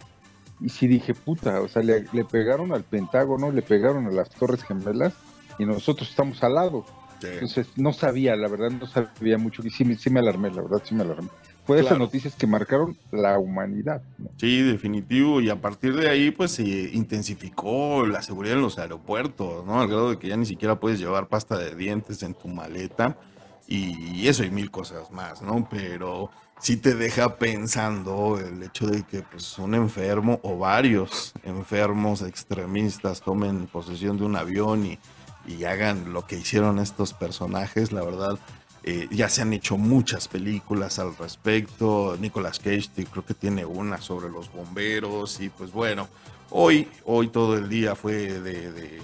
y 0.60 0.70
sí 0.70 0.88
dije, 0.88 1.14
puta, 1.14 1.62
o 1.62 1.68
sea, 1.68 1.82
le, 1.82 2.06
le 2.14 2.26
pegaron 2.26 2.74
al 2.74 2.84
Pentágono, 2.84 3.52
le 3.52 3.62
pegaron 3.62 4.08
a 4.08 4.12
las 4.12 4.30
Torres 4.30 4.64
Gemelas, 4.64 5.14
y 5.58 5.66
nosotros 5.66 6.10
estamos 6.10 6.44
al 6.44 6.56
lado. 6.56 6.86
Entonces, 7.24 7.68
no 7.76 7.94
sabía, 7.94 8.36
la 8.36 8.48
verdad, 8.48 8.72
no 8.72 8.88
sabía 8.88 9.38
mucho, 9.38 9.62
y 9.66 9.70
sí, 9.70 9.96
sí 9.96 10.10
me 10.10 10.20
alarmé, 10.20 10.52
la 10.52 10.62
verdad, 10.62 10.82
sí 10.84 10.96
me 10.96 11.04
alarmé 11.04 11.30
fue 11.66 11.80
esas 11.80 11.98
noticias 11.98 12.36
que 12.36 12.46
marcaron 12.46 12.98
la 13.12 13.40
humanidad. 13.40 14.02
Sí, 14.38 14.62
definitivo. 14.62 15.40
Y 15.40 15.50
a 15.50 15.62
partir 15.62 15.96
de 15.96 16.10
ahí, 16.10 16.32
pues 16.32 16.52
se 16.52 16.64
intensificó 16.64 18.06
la 18.06 18.22
seguridad 18.22 18.56
en 18.56 18.62
los 18.62 18.78
aeropuertos, 18.80 19.66
¿no? 19.66 19.80
Al 19.80 19.88
grado 19.88 20.10
de 20.12 20.20
que 20.20 20.28
ya 20.28 20.38
ni 20.38 20.46
siquiera 20.46 20.80
puedes 20.80 21.00
llevar 21.00 21.28
pasta 21.28 21.58
de 21.58 21.76
dientes 21.76 22.22
en 22.24 22.34
tu 22.34 22.48
maleta. 22.48 23.18
Y 23.66 24.28
eso 24.28 24.44
y 24.44 24.52
mil 24.52 24.70
cosas 24.70 25.10
más, 25.10 25.42
¿no? 25.42 25.68
Pero 25.72 26.30
sí 26.60 26.76
te 26.76 26.96
deja 26.96 27.38
pensando 27.38 28.38
el 28.38 28.62
hecho 28.62 28.88
de 28.88 29.04
que 29.04 29.22
pues, 29.22 29.58
un 29.58 29.74
enfermo 29.74 30.40
o 30.44 30.58
varios 30.58 31.34
enfermos 31.44 32.22
extremistas 32.22 33.22
tomen 33.22 33.68
posesión 33.68 34.18
de 34.18 34.26
un 34.26 34.36
avión 34.36 34.86
y, 34.86 35.00
y 35.46 35.64
hagan 35.66 36.14
lo 36.14 36.26
que 36.26 36.38
hicieron 36.38 36.80
estos 36.80 37.14
personajes, 37.14 37.92
la 37.92 38.04
verdad 38.04 38.40
eh, 38.86 39.08
ya 39.12 39.30
se 39.30 39.42
han 39.42 39.54
hecho 39.54 39.78
muchas 39.78 40.28
películas 40.28 41.00
al 41.00 41.16
respecto. 41.16 42.18
Nicolas 42.20 42.60
Cage 42.60 42.90
creo 43.10 43.26
que 43.26 43.34
tiene 43.34 43.66
una 43.66 44.02
sobre 44.02 44.30
los 44.30 44.52
bomberos. 44.52 45.40
Y 45.40 45.50
pues 45.50 45.72
bueno, 45.72 46.10
hoy, 46.50 46.90
hoy 47.06 47.30
todo 47.30 47.58
el 47.58 47.70
día 47.70 47.96
fue 47.96 48.40
de, 48.40 49.02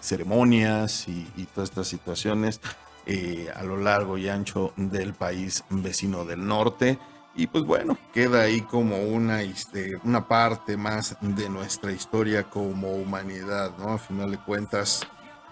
ceremonias 0.00 1.06
y, 1.08 1.44
todas 1.54 1.68
estas 1.68 1.88
situaciones 1.88 2.58
eh, 3.04 3.48
a 3.54 3.62
lo 3.64 3.76
largo 3.76 4.16
y 4.16 4.30
ancho 4.30 4.72
del 4.76 5.12
país 5.12 5.62
vecino 5.68 6.24
del 6.24 6.46
norte. 6.46 6.98
Y 7.36 7.46
pues 7.46 7.64
bueno, 7.64 7.98
queda 8.14 8.42
ahí 8.42 8.62
como 8.62 8.98
una, 9.02 9.42
este, 9.42 9.96
una 10.04 10.26
parte 10.26 10.78
más 10.78 11.16
de 11.20 11.50
nuestra 11.50 11.92
historia 11.92 12.44
como 12.44 12.92
humanidad, 12.92 13.76
¿no? 13.78 13.90
A 13.90 13.98
final 13.98 14.30
de 14.30 14.38
cuentas, 14.38 15.06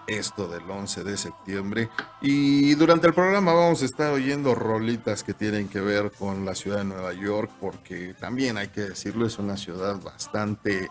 esto 0.09 0.47
del 0.47 0.69
11 0.69 1.03
de 1.03 1.17
septiembre. 1.17 1.89
Y 2.21 2.75
durante 2.75 3.07
el 3.07 3.13
programa 3.13 3.53
vamos 3.53 3.81
a 3.81 3.85
estar 3.85 4.11
oyendo 4.11 4.55
rolitas 4.55 5.23
que 5.23 5.33
tienen 5.33 5.67
que 5.67 5.79
ver 5.79 6.11
con 6.11 6.45
la 6.45 6.55
ciudad 6.55 6.79
de 6.79 6.85
Nueva 6.85 7.13
York, 7.13 7.51
porque 7.59 8.15
también 8.19 8.57
hay 8.57 8.69
que 8.69 8.81
decirlo, 8.81 9.25
es 9.25 9.37
una 9.39 9.57
ciudad 9.57 10.01
bastante 10.01 10.89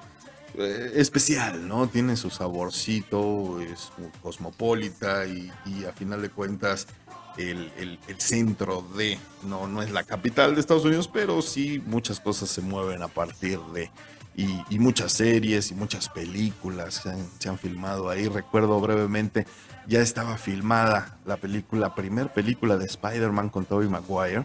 eh, 0.55 0.93
especial, 0.95 1.69
¿no? 1.69 1.89
Tiene 1.89 2.17
su 2.17 2.31
saborcito, 2.31 3.61
es 3.61 3.91
cosmopolita 4.23 5.27
y, 5.27 5.51
a 5.85 5.93
final 5.93 6.23
de 6.23 6.31
cuentas 6.31 6.87
el, 7.37 7.71
el, 7.77 8.21
centro 8.21 8.85
de, 8.97 9.19
no, 9.45 9.69
no 9.69 9.83
es 9.83 9.91
la 9.93 10.03
capital 10.03 10.55
de 10.55 10.61
Estados 10.61 10.85
Unidos, 10.85 11.09
pero 11.13 11.43
sí 11.43 11.83
muchas 11.87 12.19
cosas 12.19 12.49
se 12.49 12.61
mueven 12.61 13.03
a 13.03 13.09
partir 13.09 13.61
de 13.73 13.91
y, 14.39 14.79
muchas 14.79 15.13
series 15.13 15.73
y 15.73 15.75
muchas 15.75 16.09
películas 16.09 17.03
se 17.41 17.49
han, 17.49 17.59
filmado 17.59 18.09
ahí. 18.09 18.29
Recuerdo 18.29 18.81
brevemente, 18.81 19.47
ya 19.89 20.01
estaba 20.01 20.37
filmada 20.37 21.19
la 21.27 21.39
película, 21.39 21.97
primer 21.97 22.33
película 22.33 22.77
de 22.77 22.85
Spider-Man 22.85 23.49
con 23.49 23.65
Tobey 23.65 23.89
Maguire 23.89 24.45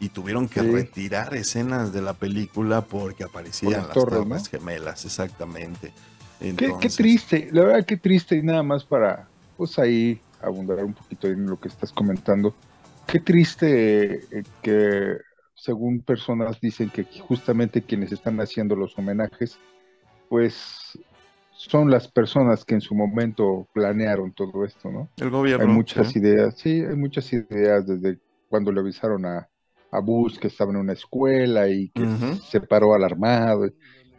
y 0.00 0.08
tuvieron 0.08 0.48
que 0.48 0.62
retirar 0.62 1.34
escenas 1.34 1.92
de 1.92 2.00
la 2.00 2.14
película 2.14 2.80
porque 2.80 3.24
aparecían 3.24 3.72
las 3.72 3.90
torres 3.92 4.48
gemelas, 4.48 5.04
exactamente. 5.04 5.92
qué, 6.40 6.88
triste, 6.88 7.50
la 7.52 7.64
verdad 7.64 7.84
qué 7.84 7.98
triste 7.98 8.36
y 8.36 8.42
nada 8.42 8.62
más 8.62 8.82
para, 8.84 9.28
pues 9.58 9.78
ahí 9.78 10.22
abundar 10.40 10.82
un 10.82 10.94
poquito 10.94 11.26
en 11.28 11.46
lo 11.46 11.60
que 11.60 11.68
estás 11.68 11.92
comentando. 11.92 12.54
Qué 13.06 13.20
triste 13.20 14.24
eh, 14.30 14.42
que 14.62 15.18
según 15.54 16.00
personas 16.00 16.60
dicen 16.60 16.90
que 16.90 17.04
justamente 17.04 17.82
quienes 17.82 18.12
están 18.12 18.40
haciendo 18.40 18.76
los 18.76 18.98
homenajes, 18.98 19.58
pues 20.28 20.98
son 21.52 21.90
las 21.90 22.08
personas 22.08 22.64
que 22.64 22.74
en 22.74 22.80
su 22.80 22.94
momento 22.94 23.68
planearon 23.72 24.32
todo 24.32 24.64
esto, 24.64 24.90
¿no? 24.90 25.08
El 25.16 25.30
gobierno. 25.30 25.66
Hay 25.66 25.72
muchas 25.72 26.14
ideas, 26.16 26.56
sí, 26.58 26.80
hay 26.80 26.96
muchas 26.96 27.32
ideas 27.32 27.86
desde 27.86 28.18
cuando 28.48 28.72
le 28.72 28.80
avisaron 28.80 29.24
a, 29.24 29.48
a 29.90 30.00
Bush 30.00 30.38
que 30.38 30.48
estaba 30.48 30.72
en 30.72 30.78
una 30.78 30.92
escuela 30.92 31.68
y 31.68 31.90
que 31.90 32.06
se 32.50 32.60
paró 32.60 32.94
alarmado. 32.94 33.66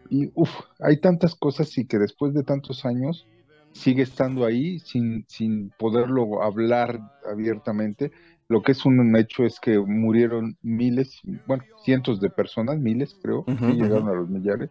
Y 0.10 0.32
uff, 0.36 0.52
hay 0.80 1.00
tantas 1.00 1.36
cosas 1.36 1.78
y 1.78 1.86
que 1.86 2.00
después 2.00 2.34
de 2.34 2.43
tantos 2.43 2.86
años 2.86 3.28
sigue 3.76 4.02
estando 4.02 4.46
ahí 4.46 4.80
sin, 4.80 5.26
sin 5.28 5.70
poderlo 5.78 6.42
hablar 6.42 7.00
abiertamente 7.30 8.12
lo 8.48 8.62
que 8.62 8.74
es 8.74 8.86
un 8.86 9.16
hecho 9.16 9.44
es 9.44 9.60
que 9.60 9.80
murieron 9.80 10.58
miles, 10.62 11.20
bueno, 11.48 11.64
cientos 11.84 12.22
de 12.22 12.30
personas, 12.30 12.78
miles 12.78 13.18
creo, 13.22 13.44
que 13.44 13.74
llegaron 13.74 14.08
a 14.08 14.14
los 14.14 14.30
millares, 14.30 14.70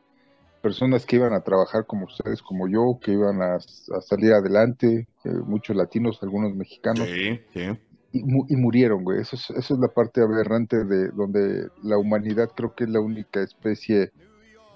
personas 0.63 1.05
que 1.05 1.17
iban 1.17 1.33
a 1.33 1.41
trabajar 1.41 1.85
como 1.87 2.07
ustedes, 2.07 2.41
como 2.41 2.69
yo, 2.69 2.99
que 3.03 3.13
iban 3.13 3.43
a, 3.43 3.59
salir 4.01 4.33
adelante, 4.33 5.09
muchos 5.47 5.75
latinos, 5.75 6.23
algunos 6.23 6.55
mexicanos. 6.55 7.09
Sí, 7.09 7.41
sí. 7.53 7.79
Y, 8.13 8.57
murieron, 8.57 9.03
güey. 9.03 9.21
Eso 9.21 9.35
es, 9.35 9.51
eso 9.51 9.75
es 9.75 9.81
la 9.81 9.89
parte 9.89 10.23
aberrante 10.23 10.85
de 10.85 11.09
donde 11.09 11.67
la 11.83 11.99
humanidad 11.99 12.51
creo 12.55 12.73
que 12.77 12.85
es 12.85 12.91
la 12.91 13.01
única 13.01 13.43
especie 13.43 14.13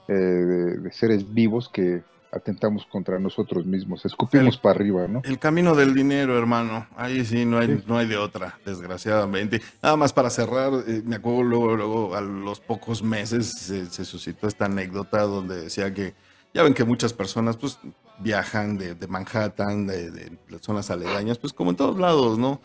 eh, 0.09 0.12
de, 0.12 0.91
seres 0.91 1.33
vivos 1.33 1.71
que 1.73 2.03
atentamos 2.33 2.87
contra 2.87 3.19
nosotros 3.19 3.64
mismos, 3.64 4.05
escupimos 4.05 4.59
para 4.59 4.75
arriba, 4.75 5.09
¿no? 5.09 5.23
El 5.25 5.38
camino 5.38 5.75
del 5.75 5.95
dinero, 5.95 6.38
hermano, 6.38 6.87
ahí 6.97 7.25
sí 7.25 7.45
no 7.45 7.59
hay, 7.59 7.83
no 7.87 7.97
hay 7.97 8.07
de 8.07 8.17
otra, 8.17 8.59
desgraciadamente. 8.64 9.62
Nada 9.83 9.97
más 9.97 10.12
para 10.12 10.31
cerrar, 10.31 10.73
eh, 10.87 11.03
me 11.05 11.17
acuerdo 11.17 11.43
luego, 11.43 11.77
luego 11.77 12.14
a 12.14 12.21
los 12.21 12.61
pocos 12.61 13.03
meses 13.03 13.47
se, 13.91 14.05
suscitó 14.05 14.47
esta 14.47 14.67
anécdota 14.67 15.23
donde 15.23 15.62
decía 15.62 15.93
que, 15.93 16.14
ya 16.55 16.62
ven 16.62 16.75
que 16.75 16.85
muchas 16.85 17.12
personas 17.12 17.57
pues 17.57 17.79
viajan 18.19 18.79
de, 18.79 18.95
Manhattan, 19.07 19.87
de, 19.87 20.38
las 20.49 20.62
zonas 20.62 20.91
aledañas, 20.91 21.38
pues 21.38 21.53
como 21.53 21.71
en 21.71 21.77
todos 21.77 21.99
lados, 21.99 22.38
¿no? 22.38 22.61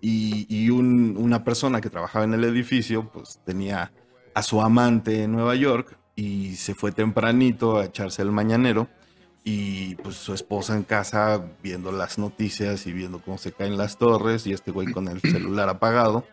Y, 0.00 0.46
y 0.48 0.70
un, 0.70 1.16
una 1.16 1.42
persona 1.42 1.80
que 1.80 1.90
trabajaba 1.90 2.24
en 2.24 2.34
el 2.34 2.44
edificio, 2.44 3.10
pues 3.10 3.40
tenía 3.44 3.92
a 4.34 4.42
su 4.42 4.60
amante 4.60 5.22
en 5.22 5.32
Nueva 5.32 5.54
York 5.54 5.98
y 6.14 6.56
se 6.56 6.74
fue 6.74 6.92
tempranito 6.92 7.78
a 7.78 7.86
echarse 7.86 8.22
el 8.22 8.32
mañanero 8.32 8.88
y 9.48 9.94
pues 9.94 10.16
su 10.16 10.34
esposa 10.34 10.74
en 10.74 10.82
casa 10.82 11.40
viendo 11.62 11.92
las 11.92 12.18
noticias 12.18 12.84
y 12.88 12.92
viendo 12.92 13.20
cómo 13.20 13.38
se 13.38 13.52
caen 13.52 13.76
las 13.76 13.96
torres 13.96 14.44
y 14.48 14.52
este 14.52 14.72
güey 14.72 14.90
con 14.90 15.06
el 15.06 15.20
celular 15.20 15.68
apagado. 15.68 16.24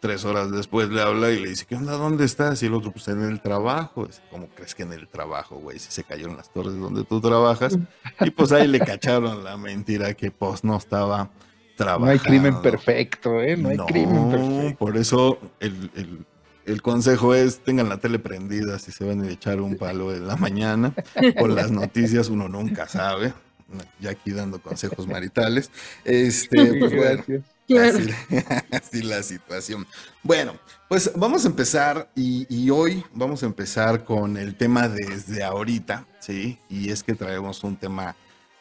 Tres 0.00 0.24
horas 0.24 0.50
después 0.50 0.88
le 0.88 1.02
habla 1.02 1.30
y 1.30 1.38
le 1.40 1.50
dice, 1.50 1.66
¿qué 1.66 1.76
onda? 1.76 1.92
¿Dónde 1.92 2.24
estás? 2.24 2.62
Y 2.62 2.66
el 2.66 2.72
otro, 2.72 2.90
pues 2.90 3.06
en 3.08 3.22
el 3.22 3.42
trabajo. 3.42 4.08
¿Cómo 4.30 4.48
crees 4.48 4.74
que 4.74 4.84
en 4.84 4.94
el 4.94 5.06
trabajo, 5.08 5.56
güey? 5.56 5.78
Si 5.78 5.92
se 5.92 6.04
cayeron 6.04 6.38
las 6.38 6.50
torres 6.50 6.74
donde 6.78 7.04
tú 7.04 7.20
trabajas. 7.20 7.78
Y 8.20 8.30
pues 8.30 8.50
ahí 8.50 8.66
le 8.66 8.80
cacharon 8.80 9.44
la 9.44 9.58
mentira 9.58 10.14
que 10.14 10.30
pues 10.30 10.64
no 10.64 10.78
estaba 10.78 11.28
trabajando. 11.76 12.06
No 12.06 12.12
hay 12.12 12.18
crimen 12.18 12.62
perfecto, 12.62 13.42
¿eh? 13.42 13.58
No 13.58 13.68
hay 13.68 13.76
crimen 13.76 14.30
perfecto. 14.30 14.78
Por 14.78 14.96
eso 14.96 15.38
el, 15.60 15.90
el 15.96 16.24
el 16.66 16.82
consejo 16.82 17.34
es 17.34 17.58
tengan 17.60 17.88
la 17.88 17.98
tele 17.98 18.18
prendida 18.18 18.78
si 18.78 18.92
se 18.92 19.04
van 19.04 19.22
a 19.22 19.30
echar 19.30 19.60
un 19.60 19.76
palo 19.76 20.14
en 20.14 20.26
la 20.26 20.36
mañana. 20.36 20.94
Con 21.38 21.54
las 21.54 21.70
noticias 21.70 22.28
uno 22.28 22.48
nunca 22.48 22.88
sabe. 22.88 23.34
Ya 24.00 24.10
aquí 24.10 24.30
dando 24.30 24.60
consejos 24.60 25.06
maritales. 25.06 25.70
Este, 26.04 26.74
pues 26.78 26.94
bueno, 26.94 27.24
así, 28.70 29.02
la 29.02 29.22
situación. 29.22 29.86
Bueno, 30.22 30.54
pues 30.88 31.10
vamos 31.16 31.44
a 31.44 31.48
empezar 31.48 32.10
y, 32.14 32.46
y, 32.54 32.70
hoy 32.70 33.04
vamos 33.12 33.42
a 33.42 33.46
empezar 33.46 34.04
con 34.04 34.36
el 34.36 34.54
tema 34.54 34.88
desde 34.88 35.42
ahorita, 35.42 36.06
¿sí? 36.20 36.58
Y 36.68 36.90
es 36.90 37.02
que 37.02 37.14
traemos 37.14 37.64
un 37.64 37.76
tema 37.76 38.14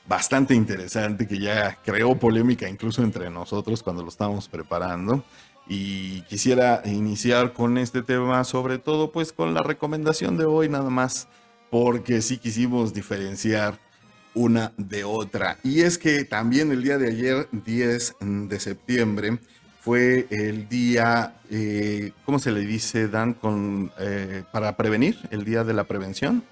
bastante 0.06 0.54
interesante 0.54 1.28
que 1.28 1.40
ya 1.40 1.78
creó 1.84 2.16
polémica 2.16 2.68
incluso 2.68 3.04
entre 3.04 3.30
nosotros 3.30 3.84
cuando 3.84 4.04
lo 4.04 4.10
estábamos 4.10 4.48
preparando. 4.48 5.24
Y 5.68 6.22
quisiera 6.24 6.82
iniciar 6.86 7.54
con 7.54 7.78
este 7.78 8.02
tema, 8.02 8.44
sobre 8.44 8.78
todo 8.80 9.12
pues 9.12 9.32
con 9.32 9.54
la 9.54 9.64
recomendación 9.64 10.38
de 10.38 10.46
hoy 10.46 10.70
nada 10.70 10.90
más, 10.90 11.28
porque 11.72 12.22
sí 12.22 12.38
quisimos 12.38 12.94
diferenciar 12.94 13.80
una 14.34 14.74
de 14.78 15.04
otra. 15.04 15.58
Y 15.64 15.82
es 15.82 15.98
que 15.98 16.26
también 16.26 16.72
el 16.72 16.84
día 16.84 16.98
de 16.98 17.08
ayer, 17.08 17.48
10 17.52 18.16
de 18.22 18.60
septiembre, 18.60 19.40
fue 19.80 20.28
el 20.30 20.70
día, 20.70 21.36
eh, 21.50 22.14
¿cómo 22.26 22.40
se 22.40 22.52
le 22.52 22.62
dice, 22.62 23.08
Dan? 23.08 23.34
Con, 23.34 23.92
eh, 24.00 24.44
para 24.52 24.78
prevenir, 24.78 25.18
el 25.30 25.44
día 25.44 25.64
de 25.64 25.74
la 25.74 25.84
prevención. 25.84 26.44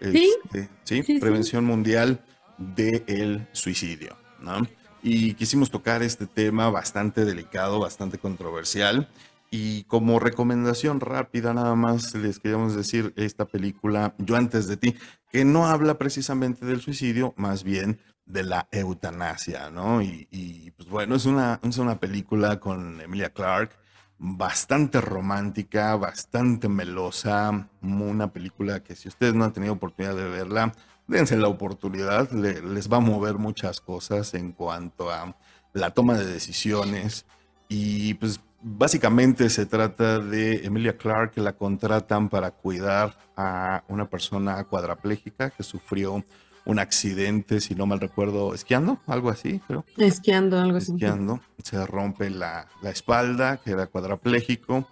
Sí, 0.00 0.34
este, 0.52 0.68
¿sí? 0.82 1.18
prevención 1.20 1.64
mundial 1.64 2.20
del 2.58 3.46
suicidio. 3.52 4.16
¿no? 4.40 4.66
Y 5.04 5.34
quisimos 5.34 5.70
tocar 5.70 6.02
este 6.02 6.26
tema 6.26 6.70
bastante 6.70 7.26
delicado, 7.26 7.78
bastante 7.78 8.18
controversial. 8.18 9.06
Y 9.50 9.84
como 9.84 10.18
recomendación 10.18 10.98
rápida, 10.98 11.52
nada 11.52 11.74
más 11.76 12.14
les 12.14 12.40
queríamos 12.40 12.74
decir 12.74 13.12
esta 13.14 13.44
película, 13.44 14.14
Yo 14.18 14.34
antes 14.34 14.66
de 14.66 14.78
ti, 14.78 14.96
que 15.30 15.44
no 15.44 15.66
habla 15.66 15.98
precisamente 15.98 16.64
del 16.64 16.80
suicidio, 16.80 17.34
más 17.36 17.62
bien 17.62 18.00
de 18.24 18.44
la 18.44 18.66
eutanasia, 18.72 19.70
¿no? 19.70 20.00
Y, 20.00 20.72
pues 20.76 20.88
bueno, 20.88 21.16
es 21.16 21.26
una, 21.26 21.60
es 21.62 21.76
una 21.76 22.00
película 22.00 22.58
con 22.58 22.98
Emilia 23.00 23.28
Clarke 23.28 23.76
bastante 24.18 25.02
romántica, 25.02 25.96
bastante 25.96 26.68
melosa, 26.68 27.68
una 27.82 28.32
película 28.32 28.82
que 28.82 28.96
si 28.96 29.08
ustedes 29.08 29.34
no 29.34 29.44
han 29.44 29.52
tenido 29.52 29.74
oportunidad 29.74 30.16
de 30.16 30.28
verla, 30.28 30.72
dense 31.06 31.36
la 31.36 31.48
oportunidad, 31.48 32.30
les 32.32 32.92
va 32.92 32.98
a 32.98 33.00
mover 33.00 33.38
muchas 33.38 33.80
cosas 33.80 34.34
en 34.34 34.52
cuanto 34.52 35.10
a 35.10 35.36
la 35.72 35.90
toma 35.90 36.14
de 36.14 36.26
decisiones 36.26 37.26
y 37.68 38.14
pues 38.14 38.40
básicamente 38.62 39.50
se 39.50 39.66
trata 39.66 40.18
de 40.18 40.64
Emilia 40.64 40.96
Clark 40.96 41.32
que 41.32 41.40
la 41.40 41.52
contratan 41.52 42.28
para 42.28 42.52
cuidar 42.52 43.16
a 43.36 43.84
una 43.88 44.08
persona 44.08 44.64
cuadraplégica 44.64 45.50
que 45.50 45.62
sufrió 45.62 46.24
un 46.66 46.78
accidente, 46.78 47.60
si 47.60 47.74
no 47.74 47.84
mal 47.84 48.00
recuerdo, 48.00 48.54
esquiando, 48.54 48.98
algo 49.06 49.28
así, 49.28 49.60
creo. 49.66 49.84
Esquiando, 49.98 50.58
algo 50.58 50.78
así. 50.78 50.92
Esquiando, 50.92 51.40
se 51.62 51.84
rompe 51.86 52.30
la, 52.30 52.68
la 52.80 52.88
espalda, 52.88 53.58
queda 53.58 53.86
cuadraplégico 53.86 54.88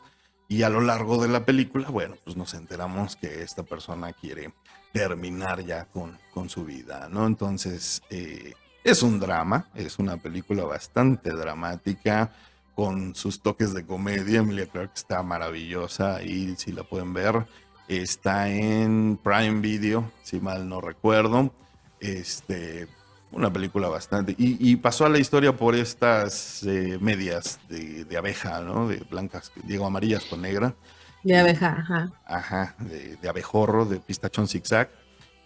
y 0.48 0.64
a 0.64 0.68
lo 0.68 0.82
largo 0.82 1.22
de 1.22 1.28
la 1.28 1.46
película, 1.46 1.88
bueno, 1.88 2.16
pues 2.24 2.36
nos 2.36 2.52
enteramos 2.52 3.16
que 3.16 3.42
esta 3.42 3.62
persona 3.62 4.12
quiere 4.12 4.52
terminar 4.92 5.64
ya 5.64 5.86
con, 5.86 6.18
con 6.32 6.48
su 6.48 6.64
vida, 6.64 7.08
¿no? 7.10 7.26
Entonces, 7.26 8.02
eh, 8.10 8.54
es 8.84 9.02
un 9.02 9.20
drama, 9.20 9.68
es 9.74 9.98
una 9.98 10.16
película 10.16 10.64
bastante 10.64 11.30
dramática, 11.30 12.32
con 12.74 13.14
sus 13.14 13.40
toques 13.40 13.74
de 13.74 13.84
comedia. 13.84 14.40
Emilia 14.40 14.66
Clarke 14.66 14.94
está 14.94 15.22
maravillosa 15.22 16.22
y 16.22 16.56
si 16.56 16.72
la 16.72 16.84
pueden 16.84 17.12
ver, 17.12 17.46
está 17.88 18.48
en 18.48 19.18
Prime 19.22 19.60
Video, 19.60 20.10
si 20.22 20.40
mal 20.40 20.68
no 20.68 20.80
recuerdo. 20.80 21.52
Este, 22.00 22.88
una 23.30 23.52
película 23.52 23.88
bastante. 23.88 24.34
Y, 24.36 24.76
pasó 24.76 25.06
a 25.06 25.08
la 25.08 25.18
historia 25.18 25.56
por 25.56 25.74
estas 25.74 26.62
eh, 26.64 26.98
medias 27.00 27.60
de, 27.68 28.16
abeja, 28.16 28.60
¿no? 28.60 28.88
De 28.88 28.96
blancas, 29.10 29.52
digo, 29.64 29.86
amarillas 29.86 30.24
con 30.24 30.42
negra. 30.42 30.74
De 31.22 31.38
abeja, 31.38 31.76
ajá. 31.78 32.12
Ajá, 32.26 32.74
de, 32.78 33.28
abejorro, 33.28 33.84
de 33.84 34.00
pistachón 34.00 34.48
zigzag. 34.48 34.90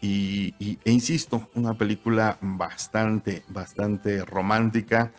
Y, 0.01 0.55
y, 0.59 0.79
e 0.85 0.91
insisto, 0.91 1.51
una 1.55 1.75
película 1.75 2.39
bastante, 2.41 3.43
bastante 3.49 4.25
romántica. 4.25 5.13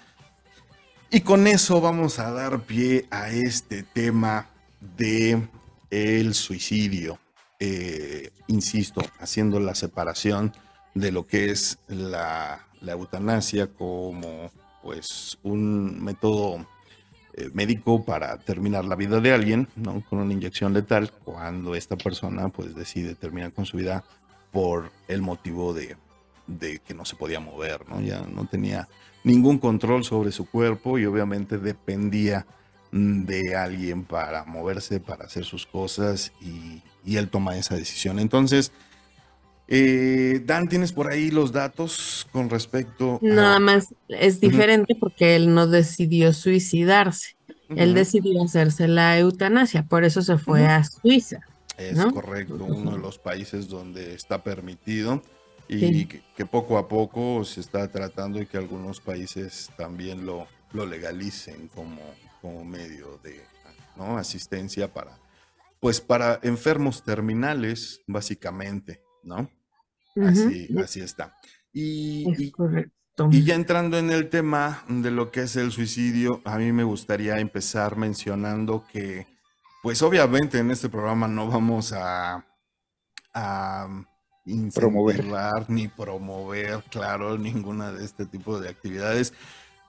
Y 1.09 1.21
con 1.21 1.47
eso 1.47 1.79
vamos 1.81 2.19
a 2.19 2.31
dar 2.31 2.61
pie 2.61 3.05
a 3.11 3.29
este 3.29 3.83
tema 3.83 4.47
de 4.97 5.47
el 5.89 6.33
suicidio. 6.33 7.19
Eh, 7.59 8.31
insisto, 8.47 9.01
haciendo 9.19 9.59
la 9.59 9.73
separación 9.73 10.53
de 10.93 11.11
lo 11.11 11.25
que 11.25 11.49
es 11.49 11.79
la, 11.87 12.63
eutanasia 12.85 13.67
como 13.67 14.51
pues 14.83 15.37
un 15.43 16.01
método 16.03 16.65
eh, 17.37 17.49
médico 17.53 18.03
para 18.03 18.37
terminar 18.39 18.85
la 18.85 18.95
vida 18.95 19.21
de 19.21 19.31
alguien, 19.31 19.67
¿no? 19.75 20.03
Con 20.09 20.19
una 20.19 20.33
inyección 20.33 20.73
letal, 20.73 21.11
cuando 21.23 21.75
esta 21.75 21.95
persona 21.95 22.49
pues 22.49 22.75
decide 22.75 23.15
terminar 23.15 23.53
con 23.53 23.65
su 23.65 23.77
vida 23.77 24.03
por 24.51 24.91
el 25.07 25.21
motivo 25.21 25.73
de, 25.73 25.97
de 26.47 26.79
que 26.79 26.93
no 26.93 27.05
se 27.05 27.15
podía 27.15 27.39
mover, 27.39 27.87
¿no? 27.87 28.01
Ya 28.01 28.21
no 28.21 28.45
tenía 28.45 28.87
ningún 29.23 29.59
control 29.59 30.03
sobre 30.03 30.31
su 30.31 30.49
cuerpo 30.49 30.97
y 30.97 31.05
obviamente 31.05 31.57
dependía 31.57 32.45
de 32.91 33.55
alguien 33.55 34.03
para 34.03 34.45
moverse, 34.45 34.99
para 34.99 35.25
hacer 35.25 35.45
sus 35.45 35.65
cosas 35.65 36.31
y, 36.41 36.81
él 37.05 37.29
toma 37.29 37.55
esa 37.55 37.75
decisión. 37.75 38.19
Entonces, 38.19 38.73
eh, 39.67 40.41
Dan, 40.45 40.69
¿tienes 40.69 40.93
por 40.93 41.09
ahí 41.09 41.29
los 41.29 41.51
datos 41.51 42.27
con 42.31 42.49
respecto? 42.49 43.19
Nada 43.21 43.59
más 43.59 43.93
es 44.07 44.39
diferente 44.39 44.95
porque 44.95 45.35
él 45.35 45.53
no 45.53 45.67
decidió 45.67 46.33
suicidarse, 46.33 47.35
él 47.69 47.93
decidió 47.93 48.41
hacerse 48.43 48.87
la 48.87 49.17
eutanasia, 49.19 49.83
por 49.83 50.05
eso 50.05 50.21
se 50.21 50.37
fue 50.37 50.65
a 50.65 50.83
Suiza. 50.83 51.41
Es 51.77 52.03
correcto, 52.05 52.55
uno 52.55 52.91
de 52.91 52.97
los 52.97 53.19
países 53.19 53.67
donde 53.67 54.15
está 54.15 54.41
permitido 54.41 55.21
y 55.67 56.05
que, 56.05 56.45
poco 56.45 56.77
a 56.77 56.87
poco 56.87 57.43
se 57.43 57.59
está 57.59 57.87
tratando 57.91 58.41
y 58.41 58.45
que 58.45 58.57
algunos 58.57 59.01
países 59.01 59.69
también 59.77 60.25
lo, 60.25 60.47
lo 60.71 60.85
legalicen 60.85 61.67
como, 61.67 62.01
como 62.41 62.63
medio 62.63 63.19
de 63.21 63.41
¿no? 63.95 64.17
asistencia 64.17 64.91
para, 64.93 65.19
pues 65.79 65.99
para 65.99 66.39
enfermos 66.41 67.03
terminales, 67.03 68.01
básicamente, 68.07 69.01
¿no? 69.23 69.49
Así, 70.25 70.67
así 70.77 71.01
está. 71.01 71.35
Y, 71.73 72.51
correcto. 72.51 73.29
y 73.31 73.43
ya 73.43 73.55
entrando 73.55 73.97
en 73.97 74.09
el 74.09 74.29
tema 74.29 74.83
de 74.87 75.11
lo 75.11 75.31
que 75.31 75.41
es 75.41 75.55
el 75.55 75.71
suicidio, 75.71 76.41
a 76.45 76.57
mí 76.57 76.71
me 76.71 76.83
gustaría 76.83 77.39
empezar 77.39 77.97
mencionando 77.97 78.85
que, 78.91 79.27
pues 79.83 80.01
obviamente 80.01 80.59
en 80.59 80.71
este 80.71 80.89
programa 80.89 81.27
no 81.27 81.47
vamos 81.47 81.93
a, 81.93 82.45
a 83.33 84.05
promover 84.73 85.25
ni 85.67 85.87
promover, 85.87 86.83
claro, 86.89 87.37
ninguna 87.37 87.91
de 87.91 88.05
este 88.05 88.25
tipo 88.25 88.59
de 88.59 88.69
actividades. 88.69 89.33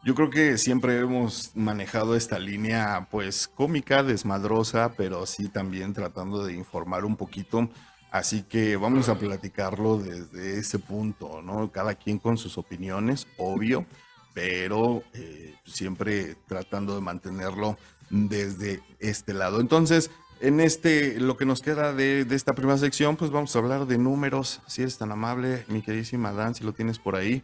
Yo 0.04 0.14
creo 0.14 0.30
que 0.30 0.58
siempre 0.58 0.98
hemos 0.98 1.56
manejado 1.56 2.14
esta 2.14 2.38
línea 2.38 3.08
pues 3.10 3.48
cómica, 3.48 4.02
desmadrosa, 4.02 4.92
pero 4.96 5.26
sí 5.26 5.48
también 5.48 5.92
tratando 5.92 6.44
de 6.44 6.54
informar 6.54 7.04
un 7.04 7.16
poquito. 7.16 7.68
Así 8.10 8.42
que 8.42 8.76
vamos 8.76 9.08
a 9.08 9.18
platicarlo 9.18 9.98
desde 9.98 10.58
ese 10.58 10.78
punto, 10.78 11.42
¿no? 11.42 11.70
Cada 11.70 11.94
quien 11.94 12.18
con 12.18 12.38
sus 12.38 12.56
opiniones, 12.56 13.26
obvio, 13.36 13.84
pero 14.32 15.02
eh, 15.12 15.54
siempre 15.66 16.36
tratando 16.46 16.94
de 16.94 17.02
mantenerlo 17.02 17.76
desde 18.08 18.82
este 18.98 19.34
lado. 19.34 19.60
Entonces, 19.60 20.10
en 20.40 20.60
este, 20.60 21.20
lo 21.20 21.36
que 21.36 21.44
nos 21.44 21.60
queda 21.60 21.92
de, 21.92 22.26
esta 22.30 22.54
primera 22.54 22.78
sección, 22.78 23.16
pues 23.16 23.30
vamos 23.30 23.54
a 23.54 23.58
hablar 23.58 23.86
de 23.86 23.98
números, 23.98 24.62
si 24.66 24.82
eres 24.82 24.96
tan 24.96 25.12
amable, 25.12 25.64
mi 25.68 25.82
queridísima 25.82 26.32
Dan, 26.32 26.54
si 26.54 26.64
lo 26.64 26.72
tienes 26.72 26.98
por 26.98 27.16
ahí. 27.16 27.42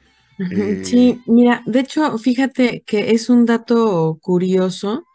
Sí, 0.83 1.11
eh, 1.11 1.20
mira, 1.27 1.62
de 1.66 1.81
hecho, 1.81 2.16
fíjate 2.18 2.83
que 2.87 3.12
es 3.12 3.29
un 3.29 3.44
dato 3.46 4.18
curioso 4.20 5.07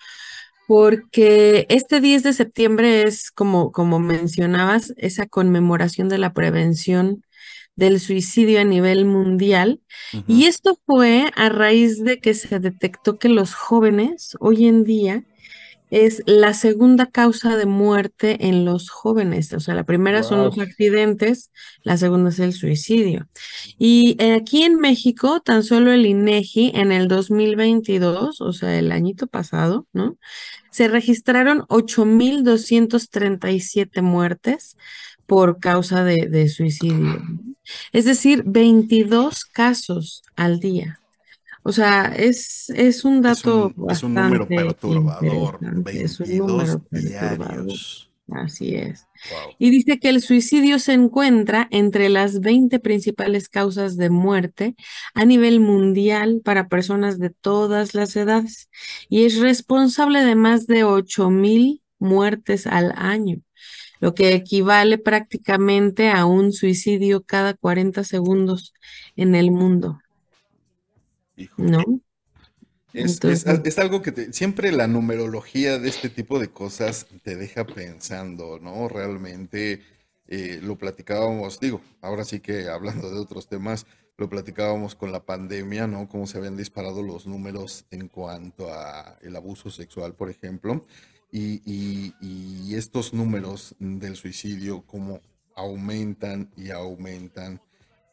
porque 0.70 1.66
este 1.70 2.00
10 2.00 2.22
de 2.22 2.32
septiembre 2.32 3.02
es, 3.02 3.32
como, 3.32 3.72
como 3.72 3.98
mencionabas, 3.98 4.94
esa 4.98 5.26
conmemoración 5.26 6.10
de 6.10 6.20
la 6.20 6.32
prevención 6.32 7.26
del 7.76 8.00
suicidio 8.00 8.62
a 8.62 8.66
nivel 8.66 9.06
mundial. 9.06 9.82
Y 10.28 10.46
esto 10.46 10.78
fue 10.86 11.32
a 11.36 11.50
raíz 11.50 12.04
de 12.04 12.20
que 12.20 12.36
se 12.36 12.60
detectó 12.60 13.18
que 13.18 13.30
los 13.30 13.56
jóvenes 13.56 14.38
hoy 14.40 14.68
en 14.68 14.84
día 14.84 15.24
es 15.90 16.22
la 16.28 16.54
segunda 16.54 17.08
causa 17.08 17.58
de 17.58 17.66
muerte 17.66 18.48
en 18.48 18.64
los 18.64 18.90
jóvenes. 18.90 19.52
O 19.54 19.60
sea, 19.60 19.74
la 19.74 19.86
primera 19.86 20.24
son 20.24 20.44
los 20.44 20.60
accidentes, 20.60 21.52
la 21.84 21.98
segunda 21.98 22.30
es 22.30 22.40
el 22.40 22.54
suicidio. 22.54 23.28
Y 23.78 24.22
aquí 24.24 24.64
en 24.64 24.76
México, 24.76 25.40
tan 25.40 25.64
solo 25.64 25.92
el 25.92 26.06
INEGI 26.06 26.74
en 26.76 26.92
el 26.92 27.08
2022, 27.08 28.40
o 28.42 28.54
sea, 28.54 28.78
el 28.78 28.92
añito 28.92 29.28
pasado, 29.28 29.88
¿no? 29.94 30.18
Se 30.72 30.88
registraron 30.88 31.62
8.237 31.68 34.02
muertes 34.02 34.78
por 35.26 35.60
causa 35.60 36.04
de, 36.04 36.28
de 36.28 36.50
suicidio. 36.50 37.22
Es 37.92 38.06
decir, 38.06 38.44
22 38.46 39.46
casos 39.46 40.24
al 40.36 40.60
día. 40.60 41.00
O 41.64 41.72
sea, 41.72 42.14
es, 42.16 42.70
es 42.72 43.06
un 43.06 43.22
dato 43.22 43.74
es 43.90 44.04
un, 44.04 44.16
número 44.16 44.48
perturbador. 44.48 45.58
22 45.62 46.80
diarios. 46.90 48.09
Así 48.32 48.76
es. 48.76 49.08
Y 49.58 49.70
dice 49.70 50.00
que 50.00 50.10
el 50.10 50.22
suicidio 50.22 50.80
se 50.80 50.94
encuentra 50.94 51.68
entre 51.72 52.10
las 52.10 52.40
20 52.42 52.80
principales 52.80 53.50
causas 53.50 53.98
de 53.98 54.10
muerte 54.10 54.76
a 55.14 55.26
nivel 55.26 55.60
mundial 55.60 56.42
para 56.44 56.68
personas 56.68 57.18
de 57.20 57.30
todas 57.30 57.96
las 57.96 58.16
edades 58.16 58.70
y 59.10 59.26
es 59.26 59.40
responsable 59.40 60.24
de 60.24 60.36
más 60.36 60.68
de 60.68 60.84
8 60.84 61.30
mil 61.30 61.82
muertes 61.98 62.68
al 62.68 62.94
año, 62.96 63.42
lo 64.00 64.14
que 64.14 64.34
equivale 64.34 64.98
prácticamente 64.98 66.10
a 66.10 66.26
un 66.26 66.54
suicidio 66.54 67.24
cada 67.24 67.54
40 67.54 68.04
segundos 68.04 68.74
en 69.16 69.36
el 69.36 69.52
mundo. 69.52 70.00
¿No? 71.58 71.84
Es, 72.94 73.24
es, 73.24 73.80
algo 73.80 74.02
que 74.02 74.34
siempre 74.34 74.72
la 74.72 74.88
numerología 74.88 75.78
de 75.78 75.90
este 75.90 76.10
tipo 76.10 76.40
de 76.40 76.50
cosas 76.50 77.06
te 77.24 77.36
deja 77.36 77.66
pensando, 77.66 78.60
¿no? 78.60 78.90
Realmente 78.90 79.82
eh, 80.28 80.60
lo 80.64 80.78
platicábamos, 80.78 81.60
digo, 81.60 81.82
ahora 82.02 82.26
sí 82.26 82.40
que 82.40 82.68
hablando 82.68 83.12
de 83.12 83.20
otros 83.20 83.48
temas, 83.48 83.86
lo 84.18 84.28
platicábamos 84.28 84.96
con 84.96 85.12
la 85.12 85.26
pandemia, 85.26 85.88
¿no? 85.88 86.10
Cómo 86.10 86.28
se 86.28 86.38
habían 86.38 86.58
disparado 86.58 87.04
los 87.04 87.26
números 87.26 87.86
en 87.92 88.08
cuanto 88.08 88.74
a 88.74 89.18
el 89.22 89.36
abuso 89.36 89.70
sexual, 89.70 90.14
por 90.14 90.30
ejemplo. 90.30 90.84
Y, 91.32 92.14
estos 92.76 93.14
números 93.14 93.76
del 93.80 94.16
suicidio, 94.16 94.84
como 94.86 95.22
aumentan 95.56 96.50
y 96.56 96.70
aumentan, 96.70 97.62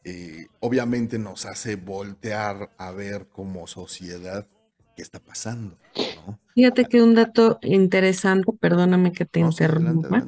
eh, 0.03 0.47
obviamente 0.59 1.17
nos 1.17 1.45
hace 1.45 1.75
voltear 1.77 2.71
a 2.77 2.91
ver 2.91 3.27
como 3.27 3.65
sociedad 3.67 4.47
qué 4.97 5.03
está 5.03 5.19
pasando. 5.19 5.77
Fíjate 6.55 6.85
que 6.85 7.03
un 7.03 7.13
dato 7.13 7.59
interesante, 7.61 8.51
perdóname 8.59 9.11
que 9.13 9.25
te 9.25 9.39
interrumpa, 9.39 10.27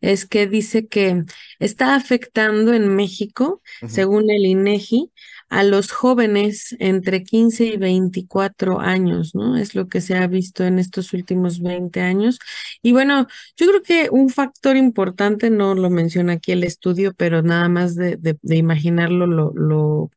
es 0.00 0.24
que 0.24 0.46
dice 0.46 0.86
que 0.86 1.24
está 1.58 1.96
afectando 1.96 2.72
en 2.72 2.94
México, 2.94 3.60
según 3.88 4.30
el 4.30 4.46
INEGI, 4.46 5.10
a 5.48 5.64
los 5.64 5.90
jóvenes 5.90 6.76
entre 6.78 7.24
15 7.24 7.64
y 7.64 7.76
24 7.76 8.80
años, 8.80 9.34
¿no? 9.34 9.56
Es 9.56 9.74
lo 9.74 9.88
que 9.88 10.00
se 10.00 10.16
ha 10.16 10.26
visto 10.26 10.64
en 10.64 10.78
estos 10.78 11.12
últimos 11.12 11.60
20 11.60 12.00
años. 12.00 12.38
Y 12.82 12.92
bueno, 12.92 13.26
yo 13.56 13.66
creo 13.66 13.82
que 13.82 14.08
un 14.10 14.30
factor 14.30 14.76
importante, 14.76 15.50
no 15.50 15.74
lo 15.74 15.90
menciona 15.90 16.34
aquí 16.34 16.52
el 16.52 16.64
estudio, 16.64 17.14
pero 17.14 17.42
nada 17.42 17.68
más 17.68 17.94
de, 17.96 18.38
imaginarlo 18.44 19.26
lo, 19.26 19.52
lo, 19.54 20.10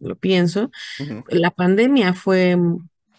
lo 0.00 0.16
pienso. 0.16 0.70
La 1.28 1.50
pandemia 1.50 2.14
fue 2.14 2.56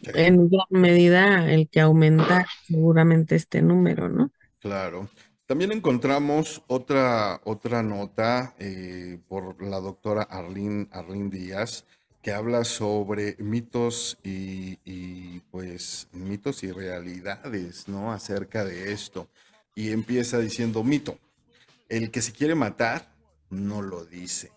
en 0.04 0.50
gran 0.50 0.68
medida 0.70 1.52
el 1.52 1.70
que 1.70 1.82
aumenta 1.82 2.46
seguramente 2.68 3.36
este 3.36 3.62
número, 3.62 4.10
¿no? 4.10 4.32
Claro. 4.60 5.10
También 5.46 5.72
encontramos 5.72 6.62
otra, 6.68 7.42
otra 7.44 7.82
nota 7.82 8.54
eh, 8.60 9.18
por 9.28 9.62
la 9.64 9.80
doctora 9.80 10.24
Arlene, 10.24 10.88
Arlene 10.92 11.30
Díaz 11.30 11.86
que 12.22 12.34
habla 12.34 12.66
sobre 12.66 13.36
mitos 13.40 14.18
y, 14.24 14.78
y, 14.84 15.40
pues 15.52 16.10
mitos 16.12 16.64
y 16.64 16.72
realidades, 16.72 17.88
¿no? 17.88 18.12
Acerca 18.12 18.66
de 18.66 18.92
esto. 18.92 19.30
Y 19.74 19.92
empieza 19.92 20.38
diciendo 20.38 20.84
mito. 20.84 21.18
El 21.88 22.12
que 22.12 22.22
se 22.22 22.34
quiere 22.34 22.56
matar 22.56 23.10
no 23.50 23.82
lo 23.82 24.04
dice 24.04 24.52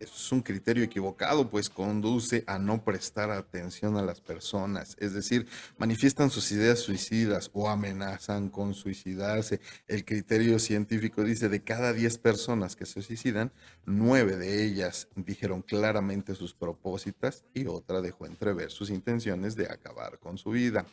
es 0.00 0.32
un 0.32 0.40
criterio 0.40 0.82
equivocado, 0.82 1.50
pues 1.50 1.68
conduce 1.68 2.42
a 2.46 2.58
no 2.58 2.82
prestar 2.82 3.30
atención 3.30 3.96
a 3.96 4.02
las 4.02 4.20
personas, 4.20 4.96
es 4.98 5.12
decir, 5.12 5.46
manifiestan 5.76 6.30
sus 6.30 6.50
ideas 6.52 6.80
suicidas 6.80 7.50
o 7.52 7.68
amenazan 7.68 8.48
con 8.48 8.74
suicidarse. 8.74 9.60
El 9.86 10.04
criterio 10.04 10.58
científico 10.58 11.22
dice 11.22 11.48
de 11.48 11.62
cada 11.62 11.92
10 11.92 12.18
personas 12.18 12.76
que 12.76 12.86
se 12.86 13.02
suicidan, 13.02 13.52
9 13.84 14.36
de 14.36 14.64
ellas 14.64 15.08
dijeron 15.14 15.62
claramente 15.62 16.34
sus 16.34 16.54
propósitos 16.54 17.44
y 17.52 17.66
otra 17.66 18.00
dejó 18.00 18.26
entrever 18.26 18.70
sus 18.70 18.90
intenciones 18.90 19.54
de 19.54 19.66
acabar 19.66 20.18
con 20.18 20.38
su 20.38 20.50
vida 20.50 20.86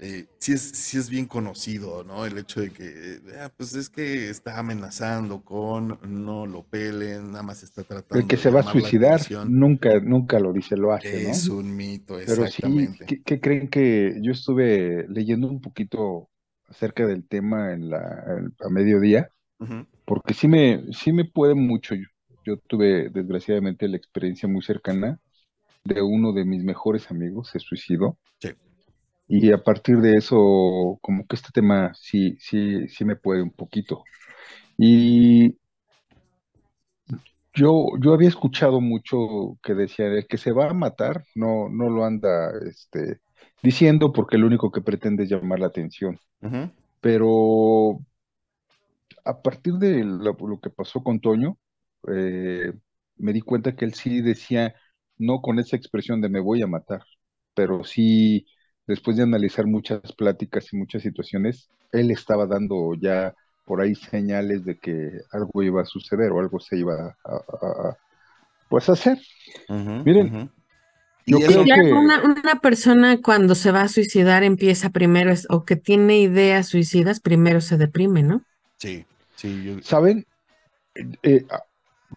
eh, 0.00 0.26
sí, 0.38 0.52
es, 0.52 0.62
sí 0.62 0.96
es 0.96 1.10
bien 1.10 1.26
conocido, 1.26 2.04
¿no? 2.04 2.24
El 2.24 2.38
hecho 2.38 2.60
de 2.60 2.70
que, 2.70 3.18
ah, 3.40 3.50
pues 3.56 3.74
es 3.74 3.90
que 3.90 4.30
está 4.30 4.56
amenazando 4.56 5.42
con 5.42 5.98
no 6.06 6.46
lo 6.46 6.62
pelen, 6.62 7.32
nada 7.32 7.42
más 7.42 7.64
está 7.64 7.82
tratando. 7.82 8.22
El 8.22 8.28
que 8.28 8.36
se 8.36 8.48
va 8.50 8.60
a 8.60 8.62
suicidar 8.62 9.20
nunca, 9.48 9.98
nunca 9.98 10.38
lo 10.38 10.52
dice, 10.52 10.76
lo 10.76 10.92
hace, 10.92 11.28
Es 11.28 11.48
un 11.48 11.74
mito, 11.74 12.20
exactamente. 12.20 12.98
Pero 12.98 13.08
sí, 13.08 13.22
¿qué, 13.24 13.40
creen 13.40 13.68
que 13.68 14.18
yo 14.22 14.30
estuve 14.30 15.04
leyendo 15.08 15.48
un 15.48 15.60
poquito 15.60 16.30
acerca 16.68 17.04
del 17.04 17.26
tema 17.26 17.72
en 17.72 17.90
la, 17.90 18.52
a 18.60 18.68
mediodía? 18.70 19.30
Porque 20.04 20.32
sí 20.32 20.46
me, 20.46 20.92
sí 20.92 21.12
me 21.12 21.24
puede 21.24 21.56
mucho. 21.56 21.96
Yo, 21.96 22.06
yo 22.44 22.56
tuve, 22.68 23.10
desgraciadamente, 23.10 23.88
la 23.88 23.96
experiencia 23.96 24.48
muy 24.48 24.62
cercana 24.62 25.18
de 25.82 26.02
uno 26.02 26.32
de 26.32 26.44
mis 26.44 26.62
mejores 26.62 27.10
amigos, 27.10 27.48
se 27.48 27.58
suicidó. 27.58 28.16
Sí 28.38 28.50
y 29.28 29.52
a 29.52 29.62
partir 29.62 29.98
de 29.98 30.16
eso, 30.16 30.98
como 31.02 31.26
que 31.26 31.36
este 31.36 31.50
tema 31.52 31.92
sí, 31.94 32.36
sí, 32.40 32.88
sí 32.88 33.04
me 33.04 33.16
puede 33.16 33.42
un 33.42 33.50
poquito. 33.50 34.02
Y 34.78 35.58
yo, 37.52 37.88
yo 38.00 38.14
había 38.14 38.28
escuchado 38.28 38.80
mucho 38.80 39.58
que 39.62 39.74
decía, 39.74 40.06
el 40.06 40.26
que 40.26 40.38
se 40.38 40.52
va 40.52 40.70
a 40.70 40.74
matar 40.74 41.24
no, 41.34 41.68
no 41.68 41.90
lo 41.90 42.04
anda 42.04 42.52
este, 42.66 43.20
diciendo 43.62 44.12
porque 44.12 44.38
lo 44.38 44.46
único 44.46 44.70
que 44.70 44.80
pretende 44.80 45.24
es 45.24 45.30
llamar 45.30 45.60
la 45.60 45.66
atención. 45.66 46.18
Pero 47.00 47.98
a 49.24 49.42
partir 49.42 49.74
de 49.74 50.04
lo, 50.04 50.36
que 50.60 50.70
pasó 50.70 51.02
con 51.02 51.20
Toño, 51.20 51.58
eh, 52.08 52.72
me 53.16 53.32
di 53.32 53.42
cuenta 53.42 53.76
que 53.76 53.84
él 53.84 53.94
sí 53.94 54.22
decía, 54.22 54.74
no 55.18 55.42
con 55.42 55.58
esa 55.58 55.76
expresión 55.76 56.20
de 56.20 56.30
me 56.30 56.40
voy 56.40 56.62
a 56.62 56.66
matar, 56.66 57.02
pero 57.54 57.84
sí 57.84 58.46
después 58.88 59.16
de 59.18 59.22
analizar 59.22 59.66
muchas 59.66 60.12
pláticas 60.12 60.72
y 60.72 60.76
muchas 60.76 61.02
situaciones, 61.02 61.68
él 61.92 62.10
estaba 62.10 62.46
dando 62.46 62.94
ya 62.94 63.34
por 63.64 63.82
ahí 63.82 63.94
señales 63.94 64.64
de 64.64 64.78
que 64.78 65.20
algo 65.30 65.62
iba 65.62 65.82
a 65.82 65.84
suceder 65.84 66.32
o 66.32 66.40
algo 66.40 66.58
se 66.58 66.78
iba 66.78 67.14
a, 67.24 67.96
pues 68.70 68.88
hacer. 68.88 69.18
Miren, 69.68 70.50
yo 71.26 71.38
creo 71.38 71.64
que 71.64 71.92
una, 71.92 72.60
persona 72.62 73.20
cuando 73.20 73.54
se 73.54 73.70
va 73.70 73.82
a 73.82 73.88
suicidar 73.88 74.42
empieza 74.42 74.88
primero 74.88 75.34
o 75.50 75.64
que 75.66 75.76
tiene 75.76 76.18
ideas 76.18 76.68
suicidas, 76.68 77.20
primero 77.20 77.60
se 77.60 77.76
deprime, 77.76 78.22
¿no? 78.22 78.42
Sí, 78.78 79.04
sí. 79.36 79.78
¿Saben? 79.82 80.26
Eh, 80.94 81.04
eh, 81.22 81.46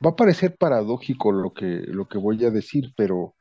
va 0.03 0.11
a 0.11 0.15
parecer 0.15 0.55
paradójico 0.55 1.33
lo 1.33 1.53
que, 1.53 1.83
lo 1.87 2.07
que 2.07 2.17
voy 2.17 2.45
a 2.45 2.49
decir, 2.49 2.93
pero 2.95 3.35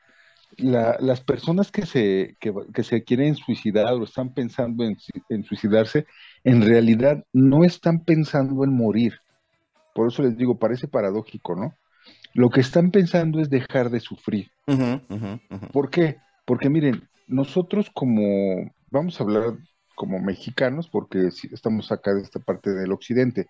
las 0.63 1.21
personas 1.21 1.71
que 1.71 1.87
se, 1.87 2.37
que, 2.41 2.83
se 2.83 3.05
quieren 3.05 3.35
suicidar 3.35 3.93
o 3.95 4.05
están 4.05 4.33
pensando 4.35 4.85
en, 4.85 5.45
suicidarse, 5.45 6.07
en 6.45 6.63
realidad 6.63 7.25
no 7.33 7.65
están 7.65 8.05
pensando 8.05 8.65
en 8.65 8.75
morir. 8.75 9.15
Por 9.95 10.09
eso 10.09 10.23
les 10.23 10.37
digo, 10.37 10.59
parece 10.59 10.89
paradójico, 10.89 11.57
¿no? 11.57 11.75
Lo 12.35 12.51
que 12.51 12.61
están 12.61 12.91
pensando 12.91 13.41
es 13.41 13.51
dejar 13.51 13.91
de 13.91 14.01
sufrir. 14.01 14.51
¿Por 15.73 15.91
qué? 15.91 16.19
Porque 16.45 16.71
miren, 16.71 17.09
nosotros 17.27 17.91
como, 17.93 18.73
vamos 18.91 19.21
a 19.21 19.25
hablar 19.25 19.59
como 19.95 20.19
mexicanos, 20.21 20.89
porque 20.89 21.29
estamos 21.53 21.93
acá 21.93 22.15
de 22.15 22.23
esta 22.23 22.41
parte 22.41 22.71
del 22.71 22.93
occidente, 22.93 23.49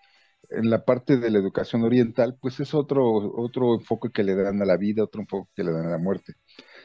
en 0.49 0.71
la 0.71 0.85
parte 0.85 1.17
de 1.17 1.31
la 1.31 1.39
educación 1.39 1.83
oriental, 1.85 2.37
pues 2.41 2.59
es 2.61 2.75
otro, 2.75 3.05
otro 3.37 3.75
enfoque 3.75 4.11
que 4.11 4.25
le 4.25 4.35
dan 4.35 4.61
a 4.61 4.65
la 4.65 4.77
vida, 4.77 5.05
otro 5.05 5.21
enfoque 5.21 5.51
que 5.55 5.65
le 5.65 5.73
dan 5.73 5.87
a 5.87 5.91
la 5.91 5.99
muerte. 5.99 6.35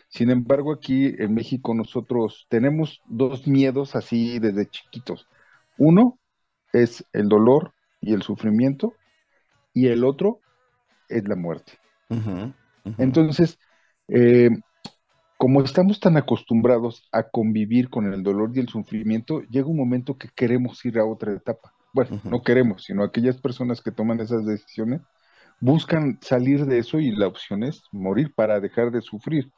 Sin 0.08 0.30
embargo, 0.30 0.72
aquí 0.72 1.14
en 1.18 1.34
México 1.34 1.74
nosotros 1.74 2.46
tenemos 2.50 3.02
dos 3.08 3.48
miedos 3.48 3.96
así 3.96 4.40
desde 4.40 4.70
chiquitos. 4.70 5.28
Uno 5.78 6.20
es 6.74 7.06
el 7.14 7.28
dolor 7.28 7.74
y 8.02 8.14
el 8.14 8.22
sufrimiento 8.22 8.94
y 9.74 9.88
el 9.88 10.04
otro 10.04 10.40
es 11.10 11.28
la 11.28 11.36
muerte. 11.36 11.74
Entonces, 12.98 13.58
eh, 14.08 14.50
como 15.38 15.62
estamos 15.62 16.00
tan 16.00 16.18
acostumbrados 16.18 17.08
a 17.12 17.24
convivir 17.24 17.90
con 17.90 18.14
el 18.14 18.24
dolor 18.24 18.52
y 18.54 18.60
el 18.60 18.70
sufrimiento, 18.70 19.42
llega 19.42 19.68
un 19.68 19.78
momento 19.78 20.18
que 20.18 20.30
queremos 20.34 20.84
ir 20.86 20.98
a 20.98 21.06
otra 21.06 21.34
etapa. 21.34 21.74
Bueno, 21.94 22.22
no 22.24 22.42
queremos, 22.42 22.84
sino 22.84 23.04
aquellas 23.04 23.40
personas 23.40 23.82
que 23.82 23.92
toman 23.92 24.20
esas 24.20 24.46
decisiones 24.46 25.02
buscan 25.60 26.20
salir 26.22 26.66
de 26.66 26.80
eso 26.80 27.00
y 27.00 27.12
la 27.12 27.28
opción 27.28 27.64
es 27.64 27.82
morir 27.92 28.34
para 28.36 28.60
dejar 28.60 28.92
de 28.92 29.02
sufrir. 29.02 29.52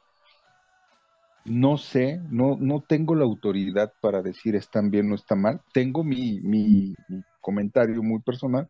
No 1.48 1.78
sé, 1.78 2.20
no, 2.30 2.56
no 2.60 2.82
tengo 2.86 3.14
la 3.14 3.24
autoridad 3.24 3.92
para 4.02 4.22
decir 4.22 4.54
están 4.54 4.90
bien 4.90 5.10
o 5.12 5.14
está 5.14 5.34
mal. 5.34 5.62
Tengo 5.72 6.04
mi, 6.04 6.40
mi, 6.42 6.94
comentario 7.40 8.02
muy 8.02 8.20
personal, 8.20 8.68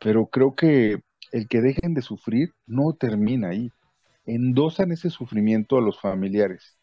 pero 0.00 0.26
creo 0.28 0.54
que 0.54 1.00
el 1.32 1.48
que 1.48 1.60
dejen 1.60 1.94
de 1.94 2.02
sufrir 2.02 2.54
no 2.66 2.94
termina 2.94 3.48
ahí. 3.50 3.70
Endosan 4.26 4.92
ese 4.92 5.10
sufrimiento 5.10 5.78
a 5.78 5.82
los 5.82 6.00
familiares. 6.00 6.78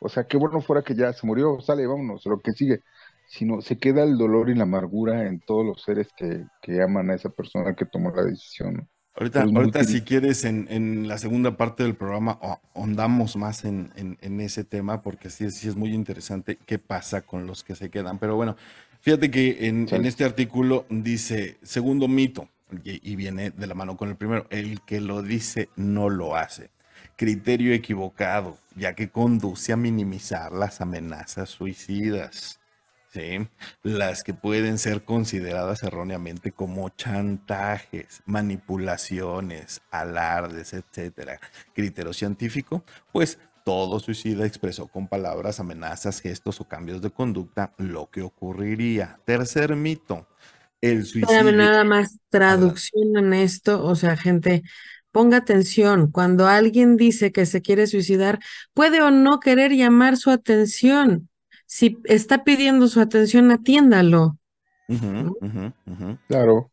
O 0.00 0.08
sea, 0.08 0.26
qué 0.26 0.36
bueno 0.36 0.60
fuera 0.60 0.82
que 0.82 0.94
ya 0.94 1.12
se 1.12 1.26
murió, 1.26 1.60
sale, 1.60 1.86
vámonos, 1.86 2.26
lo 2.26 2.40
que 2.40 2.52
sigue. 2.52 2.80
Sino 3.28 3.60
se 3.60 3.78
queda 3.78 4.04
el 4.04 4.18
dolor 4.18 4.50
y 4.50 4.54
la 4.54 4.64
amargura 4.64 5.26
en 5.26 5.40
todos 5.40 5.66
los 5.66 5.82
seres 5.82 6.08
que, 6.16 6.46
que 6.62 6.82
aman 6.82 7.10
a 7.10 7.14
esa 7.14 7.30
persona 7.30 7.74
que 7.74 7.86
tomó 7.86 8.10
la 8.10 8.24
decisión. 8.24 8.88
Ahorita, 9.18 9.42
ahorita 9.42 9.82
si 9.82 10.02
quieres, 10.02 10.44
en, 10.44 11.08
la 11.08 11.18
segunda 11.18 11.56
parte 11.56 11.82
del 11.82 11.96
programa 11.96 12.38
ahondamos 12.74 13.34
más 13.34 13.64
en, 13.64 13.90
ese 14.40 14.62
tema 14.62 15.02
porque 15.02 15.28
sí, 15.28 15.50
sí 15.50 15.66
es 15.66 15.74
muy 15.74 15.92
interesante 15.92 16.56
qué 16.64 16.78
pasa 16.78 17.22
con 17.22 17.44
los 17.44 17.64
que 17.64 17.74
se 17.74 17.90
quedan. 17.90 18.18
Pero 18.18 18.36
bueno, 18.36 18.56
fíjate 19.00 19.28
que 19.28 19.66
en, 19.66 19.88
este 20.06 20.24
artículo 20.24 20.86
dice, 20.88 21.58
segundo 21.62 22.06
mito, 22.06 22.48
y, 22.84 23.16
viene 23.16 23.50
de 23.50 23.66
la 23.66 23.74
mano 23.74 23.96
con 23.96 24.08
el 24.08 24.16
primero, 24.16 24.46
el 24.50 24.82
que 24.82 25.00
lo 25.00 25.22
dice 25.22 25.68
no 25.74 26.10
lo 26.10 26.36
hace. 26.36 26.70
Criterio 27.16 27.74
equivocado, 27.74 28.56
ya 28.76 28.94
que 28.94 29.08
conduce 29.08 29.72
a 29.72 29.76
minimizar 29.76 30.52
las 30.52 30.80
amenazas 30.80 31.48
suicidas. 31.48 32.57
¿Sí? 33.12 33.48
las 33.82 34.22
que 34.24 34.34
pueden 34.34 34.78
ser 34.78 35.04
consideradas 35.04 35.82
erróneamente 35.82 36.52
como 36.52 36.88
chantajes, 36.90 38.22
manipulaciones, 38.26 39.80
alardes, 39.90 40.72
etcétera. 40.74 41.40
Criterio 41.74 42.12
científico, 42.12 42.84
pues 43.12 43.38
Todo 43.64 44.00
suicida 44.00 44.46
expresó 44.46 44.88
con 44.88 45.08
palabras, 45.08 45.60
amenazas, 45.60 46.20
gestos 46.20 46.60
o 46.60 46.64
cambios 46.68 47.02
de 47.02 47.10
conducta 47.10 47.74
lo 47.76 48.08
que 48.10 48.22
ocurriría. 48.22 49.20
Tercer 49.26 49.76
mito, 49.76 50.26
el 50.80 51.04
suicidio. 51.04 51.52
nada 51.52 51.84
más 51.84 52.18
traducción 52.30 53.16
en 53.18 53.34
esto, 53.34 53.84
o 53.84 53.94
sea, 53.94 54.16
gente, 54.16 54.62
ponga 55.10 55.38
atención, 55.38 56.10
cuando 56.10 56.46
alguien 56.46 56.96
dice 56.96 57.32
que 57.32 57.46
se 57.46 57.60
quiere 57.62 57.86
suicidar, 57.86 58.38
puede 58.74 59.02
o 59.02 59.10
no 59.10 59.40
querer 59.40 59.72
llamar 59.72 60.16
su 60.16 60.30
atención. 60.30 61.27
Si 61.70 61.98
está 62.04 62.44
pidiendo 62.44 62.88
su 62.88 62.98
atención, 62.98 63.50
atiéndalo. 63.50 64.38
Claro. 66.26 66.70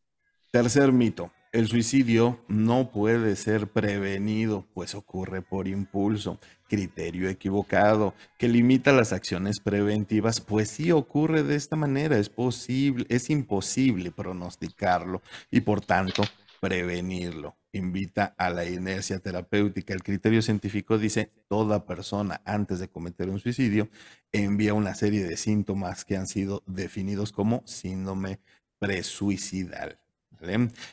Tercer 0.52 0.94
mito, 0.94 1.32
el 1.52 1.68
suicidio 1.68 2.40
no 2.48 2.92
puede 2.92 3.36
ser 3.36 3.68
prevenido, 3.68 4.66
pues 4.74 4.96
ocurre 4.96 5.42
por 5.42 5.68
impulso, 5.68 6.40
criterio 6.70 7.28
equivocado, 7.28 8.14
que 8.38 8.48
limita 8.48 8.94
las 8.94 9.12
acciones 9.12 9.60
preventivas, 9.60 10.40
pues 10.40 10.70
sí 10.70 10.94
ocurre 10.94 11.44
de 11.44 11.58
esta 11.58 11.76
manera, 11.76 12.18
es 12.18 12.30
posible, 12.30 13.06
es 13.10 13.30
imposible 13.30 14.12
pronosticarlo 14.12 15.22
y 15.52 15.60
por 15.60 15.82
tanto 15.82 16.24
prevenirlo. 16.60 17.58
Invita 17.72 18.36
a 18.38 18.50
la 18.50 18.66
inercia 18.66 19.20
terapéutica. 19.20 19.94
El 19.94 20.04
criterio 20.04 20.42
científico 20.42 20.98
dice, 20.98 21.32
toda 21.48 21.86
persona 21.86 22.42
antes 22.46 22.80
de 22.80 22.88
cometer 22.88 23.30
un 23.30 23.40
suicidio 23.40 23.90
envía 24.32 24.74
una 24.74 24.96
serie 24.96 25.26
de 25.26 25.38
síntomas 25.38 26.06
que 26.06 26.18
han 26.18 26.28
sido 26.28 26.64
definidos 26.66 27.32
como 27.32 27.64
síndrome 27.66 28.40
presuicidal. 28.80 30.00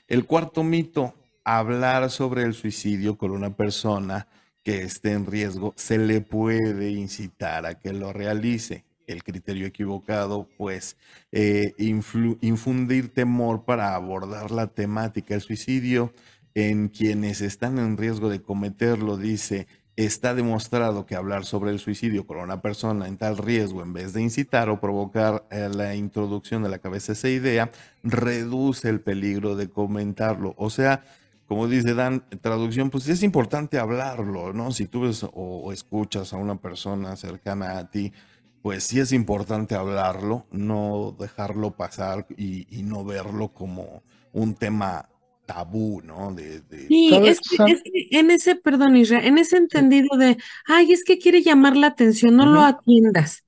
El 0.09 0.25
cuarto 0.27 0.63
mito, 0.63 1.15
hablar 1.45 2.11
sobre 2.11 2.43
el 2.43 2.55
suicidio 2.55 3.19
con 3.19 3.33
una 3.33 3.55
persona 3.55 4.29
que 4.63 4.83
esté 4.83 5.13
en 5.13 5.27
riesgo, 5.27 5.75
se 5.77 5.99
le 5.99 6.21
puede 6.21 6.91
incitar 6.91 7.67
a 7.67 7.79
que 7.79 7.93
lo 7.93 8.13
realice. 8.13 8.85
El 9.13 9.23
criterio 9.23 9.67
equivocado, 9.67 10.49
pues, 10.57 10.97
eh, 11.31 11.75
infundir 11.79 13.13
temor 13.15 13.65
para 13.65 13.95
abordar 13.95 14.51
la 14.51 14.67
temática. 14.69 15.35
El 15.35 15.41
suicidio 15.41 16.13
en 16.55 16.89
quienes 16.89 17.41
están 17.41 17.79
en 17.79 17.97
riesgo 17.97 18.29
de 18.29 18.43
cometerlo, 18.43 19.17
dice, 19.17 19.67
Está 19.95 20.35
demostrado 20.35 21.05
que 21.05 21.17
hablar 21.17 21.45
sobre 21.45 21.71
el 21.71 21.79
suicidio 21.79 22.27
con 22.27 22.39
una 22.39 22.63
persona 22.63 23.07
en 23.07 23.19
tal 23.19 23.37
riesgo, 23.37 23.83
en 23.83 23.93
vez 23.93 24.15
de 24.15 24.23
incitar 24.23 24.71
o 24.71 24.81
provocar 24.81 25.45
eh, 25.51 25.69
la 25.71 25.95
introducción 25.95 26.63
de 26.63 26.71
la 26.71 26.79
cabeza 26.79 27.13
esa 27.13 27.29
idea, 27.29 27.71
reduce 28.03 28.89
el 28.89 29.03
peligro 29.03 29.55
de 29.55 29.69
comentarlo. 29.69 30.55
O 30.57 30.71
sea, 30.71 31.05
como 31.47 31.69
dice 31.69 31.93
Dan, 31.93 32.25
traducción, 32.41 32.89
pues 32.89 33.07
es 33.09 33.23
importante 33.23 33.79
hablarlo, 33.79 34.55
¿no? 34.55 34.73
Si 34.73 34.87
tú 34.87 35.03
ves 35.03 35.27
o, 35.31 35.71
escuchas 35.75 36.33
a 36.33 36.39
una 36.39 36.57
persona 36.57 37.15
cercana 37.17 37.77
a 37.77 37.91
ti, 37.91 38.15
pues 38.63 38.85
sí 38.85 39.01
es 39.01 39.13
importante 39.13 39.75
hablarlo, 39.75 40.47
no 40.51 41.17
dejarlo 41.19 41.77
pasar 41.77 42.27
y, 42.37 42.67
y 42.71 42.85
no 42.85 43.05
verlo 43.05 43.53
como 43.53 44.03
un 44.33 44.55
tema 44.55 45.09
tabú, 45.47 46.01
¿no? 46.03 46.33
De, 46.33 46.63
Sí, 46.89 47.11
es 47.13 47.41
que, 47.41 47.81
en 48.13 48.31
ese, 48.31 48.55
perdón, 48.55 48.97
Israel, 48.97 49.27
en 49.27 49.39
ese 49.39 49.57
entendido 49.57 50.17
de, 50.17 50.39
ay, 50.67 50.93
es 50.93 51.05
que 51.05 51.19
quiere 51.19 51.43
llamar 51.43 51.77
la 51.77 51.89
atención, 51.89 52.37
no 52.37 52.47
lo 52.47 52.61
atiendas. 52.63 53.45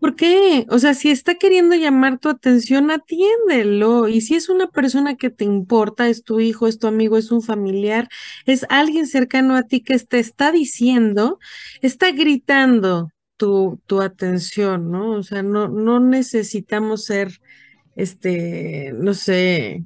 ¿Por 0.00 0.16
qué? 0.16 0.66
O 0.70 0.78
sea, 0.78 0.94
si 0.94 1.10
está 1.10 1.34
queriendo 1.34 1.74
llamar 1.74 2.18
tu 2.18 2.30
atención, 2.30 2.90
atiéndelo. 2.90 4.08
Y 4.08 4.22
si 4.22 4.36
es 4.36 4.48
una 4.48 4.68
persona 4.68 5.16
que 5.16 5.28
te 5.28 5.44
importa, 5.44 6.08
es 6.08 6.22
tu 6.24 6.40
hijo, 6.40 6.66
es 6.66 6.78
tu 6.78 6.86
amigo, 6.86 7.18
es 7.18 7.30
un 7.30 7.42
familiar, 7.42 8.08
es 8.46 8.64
alguien 8.70 9.06
cercano 9.06 9.54
a 9.56 9.64
ti 9.64 9.80
que 9.80 9.98
te 9.98 10.18
está 10.18 10.50
diciendo, 10.50 11.38
está 11.82 12.10
gritando 12.12 13.10
tu, 13.38 13.80
tu 13.86 14.02
atención, 14.02 14.90
¿no? 14.90 15.12
O 15.12 15.22
sea, 15.22 15.42
no, 15.42 15.68
no 15.68 16.00
necesitamos 16.00 17.06
ser, 17.06 17.40
este, 17.96 18.92
no 18.94 19.14
sé, 19.14 19.84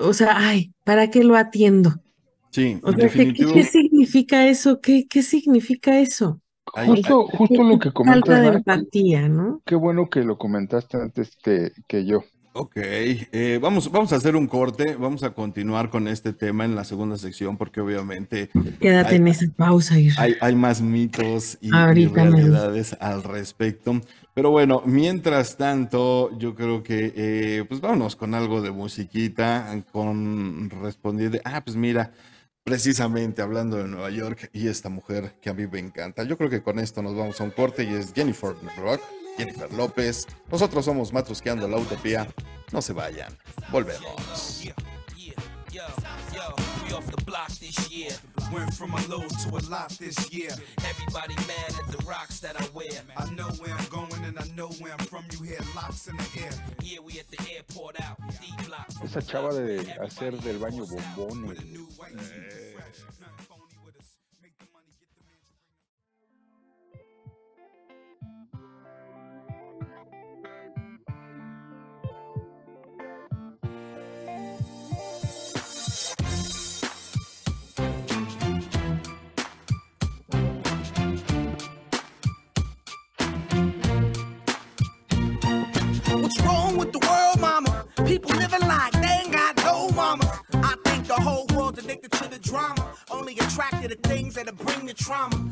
o 0.00 0.12
sea, 0.12 0.36
ay, 0.36 0.72
¿para 0.84 1.10
qué 1.10 1.24
lo 1.24 1.36
atiendo? 1.36 1.94
Sí, 2.50 2.78
¿qué, 2.96 3.64
significa 3.64 4.46
eso? 4.46 4.80
¿Qué, 4.80 5.06
qué 5.08 5.22
significa 5.22 5.98
eso? 5.98 6.40
Justo, 6.64 7.26
justo 7.26 7.62
lo 7.62 7.78
que 7.78 7.92
comentas. 7.92 8.28
Falta 8.28 8.40
de 8.40 8.56
empatía, 8.56 9.28
¿no? 9.28 9.62
Qué 9.64 9.74
bueno 9.74 10.08
que 10.10 10.22
lo 10.22 10.36
comentaste 10.38 10.98
antes 10.98 11.36
que, 11.42 11.72
que 11.86 12.04
yo. 12.04 12.24
Ok, 12.54 12.72
eh, 12.76 13.58
vamos, 13.62 13.90
vamos 13.90 14.12
a 14.12 14.16
hacer 14.16 14.36
un 14.36 14.46
corte, 14.46 14.94
vamos 14.96 15.22
a 15.22 15.30
continuar 15.30 15.88
con 15.88 16.06
este 16.06 16.34
tema 16.34 16.66
en 16.66 16.74
la 16.74 16.84
segunda 16.84 17.16
sección 17.16 17.56
porque 17.56 17.80
obviamente... 17.80 18.50
Quédate 18.78 19.16
en 19.16 19.28
esa 19.28 19.46
pausa, 19.56 19.94
Hay, 20.18 20.36
hay 20.38 20.54
más 20.54 20.82
mitos 20.82 21.56
y, 21.62 21.68
y 21.68 22.06
realidades 22.06 22.94
al 23.00 23.22
respecto. 23.22 24.00
Pero 24.34 24.50
bueno, 24.50 24.82
mientras 24.84 25.56
tanto, 25.56 26.36
yo 26.38 26.54
creo 26.54 26.82
que, 26.82 27.14
eh, 27.16 27.64
pues 27.66 27.80
vámonos 27.80 28.16
con 28.16 28.34
algo 28.34 28.60
de 28.60 28.70
musiquita, 28.70 29.82
con 29.90 30.68
responder 30.68 31.40
ah, 31.44 31.62
pues 31.64 31.76
mira, 31.76 32.12
precisamente 32.64 33.40
hablando 33.40 33.78
de 33.78 33.88
Nueva 33.88 34.10
York 34.10 34.50
y 34.52 34.68
esta 34.68 34.90
mujer 34.90 35.34
que 35.40 35.48
a 35.48 35.54
mí 35.54 35.66
me 35.66 35.78
encanta. 35.78 36.22
Yo 36.24 36.36
creo 36.36 36.50
que 36.50 36.62
con 36.62 36.78
esto 36.78 37.02
nos 37.02 37.16
vamos 37.16 37.40
a 37.40 37.44
un 37.44 37.50
corte 37.50 37.84
y 37.84 37.94
es 37.94 38.12
Jennifer 38.12 38.54
Rock, 38.78 39.00
Jennifer 39.36 39.72
López. 39.72 40.26
Nosotros 40.50 40.84
somos 40.84 41.12
Matrusqueando 41.12 41.68
la 41.68 41.78
Utopía. 41.78 42.28
No 42.72 42.82
se 42.82 42.92
vayan, 42.92 43.36
volvemos. 43.70 44.02
a 52.54 52.62
I 53.16 53.34
know 53.34 53.48
where 53.60 53.74
I'm 53.74 53.86
going 53.88 54.24
and 54.24 54.38
I 54.38 54.44
know 54.54 54.68
where 54.80 54.92
I'm 54.92 55.06
from. 55.06 55.24
You 55.32 55.44
hear 55.44 55.58
locks 55.74 56.08
in 56.08 56.16
the 56.16 56.28
air. 56.44 56.52
Esa 59.02 59.20
chava 59.20 59.52
de 59.52 59.80
hacer 60.00 60.38
del 60.40 60.58
baño 60.58 60.86
bombones. 60.86 61.58
Eh. 61.58 62.71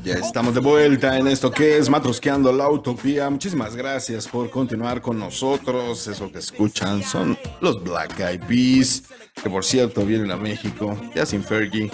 Ya 0.03 0.15
estamos 0.15 0.55
de 0.55 0.61
vuelta 0.61 1.19
en 1.19 1.27
esto 1.27 1.51
que 1.51 1.77
es 1.77 1.91
Matrosqueando 1.91 2.53
la 2.53 2.69
Utopía. 2.71 3.29
Muchísimas 3.29 3.77
gracias 3.77 4.27
por 4.27 4.49
continuar 4.49 5.03
con 5.03 5.19
nosotros. 5.19 6.07
Eso 6.07 6.33
que 6.33 6.39
escuchan 6.39 7.03
son 7.03 7.39
los 7.61 7.83
Black 7.83 8.19
Eyed 8.19 8.43
Peas, 8.45 9.03
que 9.43 9.51
por 9.51 9.65
cierto 9.65 10.05
vienen 10.07 10.31
a 10.31 10.37
México, 10.37 10.97
ya 11.15 11.27
sin 11.27 11.43
Fergie. 11.43 11.91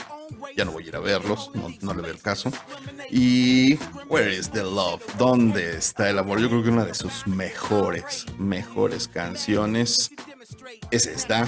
Ya 0.57 0.65
no 0.65 0.73
voy 0.73 0.85
a 0.85 0.89
ir 0.89 0.97
a 0.97 1.01
verlos, 1.01 1.51
no, 1.55 1.95
le 1.95 2.03
veo 2.03 2.13
el 2.13 2.21
caso. 2.21 2.51
Y 3.11 3.77
Where 4.09 4.35
is 4.35 4.51
the 4.51 4.63
Love? 4.63 5.03
¿Dónde 5.19 5.77
está 5.77 6.09
el 6.11 6.19
amor? 6.19 6.41
Yo 6.41 6.49
creo 6.49 6.63
que 6.63 6.71
una 6.71 6.85
de 6.85 6.95
sus 6.95 7.27
mejores, 7.27 8.27
mejores 8.39 9.09
canciones 9.09 10.11
es 10.91 11.07
esta. 11.07 11.47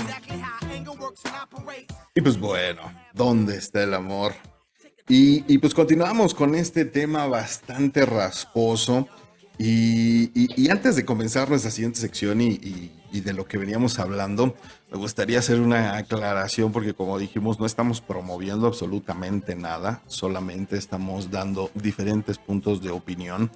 Y 2.15 2.21
pues 2.21 2.39
bueno, 2.39 2.83
¿dónde 3.19 3.57
está 3.57 3.83
el 3.83 3.93
amor? 3.93 4.33
Y, 5.09 5.59
pues 5.59 5.75
continuamos 5.75 6.35
con 6.35 6.55
este 6.55 6.85
tema 6.85 7.27
bastante 7.27 8.07
rasposo. 8.07 9.09
Y, 9.59 10.71
antes 10.71 10.97
de 10.97 11.05
comenzar 11.05 11.51
nuestra 11.51 11.71
siguiente 11.71 11.99
sección 11.99 12.41
y, 12.41 12.93
de 13.11 13.33
lo 13.33 13.47
que 13.47 13.59
veníamos 13.59 13.99
hablando, 13.99 14.55
me 14.91 14.99
gustaría 14.99 15.41
hacer 15.41 15.61
una 15.61 15.97
aclaración 15.97 16.73
porque 16.73 16.95
como 16.95 17.19
dijimos, 17.19 17.59
no 17.59 17.67
estamos 17.67 18.01
promoviendo 18.01 18.67
absolutamente 18.67 19.57
nada, 19.57 20.03
solamente 20.07 20.77
estamos 20.77 21.31
dando 21.31 21.71
diferentes 21.75 22.39
puntos 22.39 22.83
de 22.83 22.91
opinión. 22.91 23.51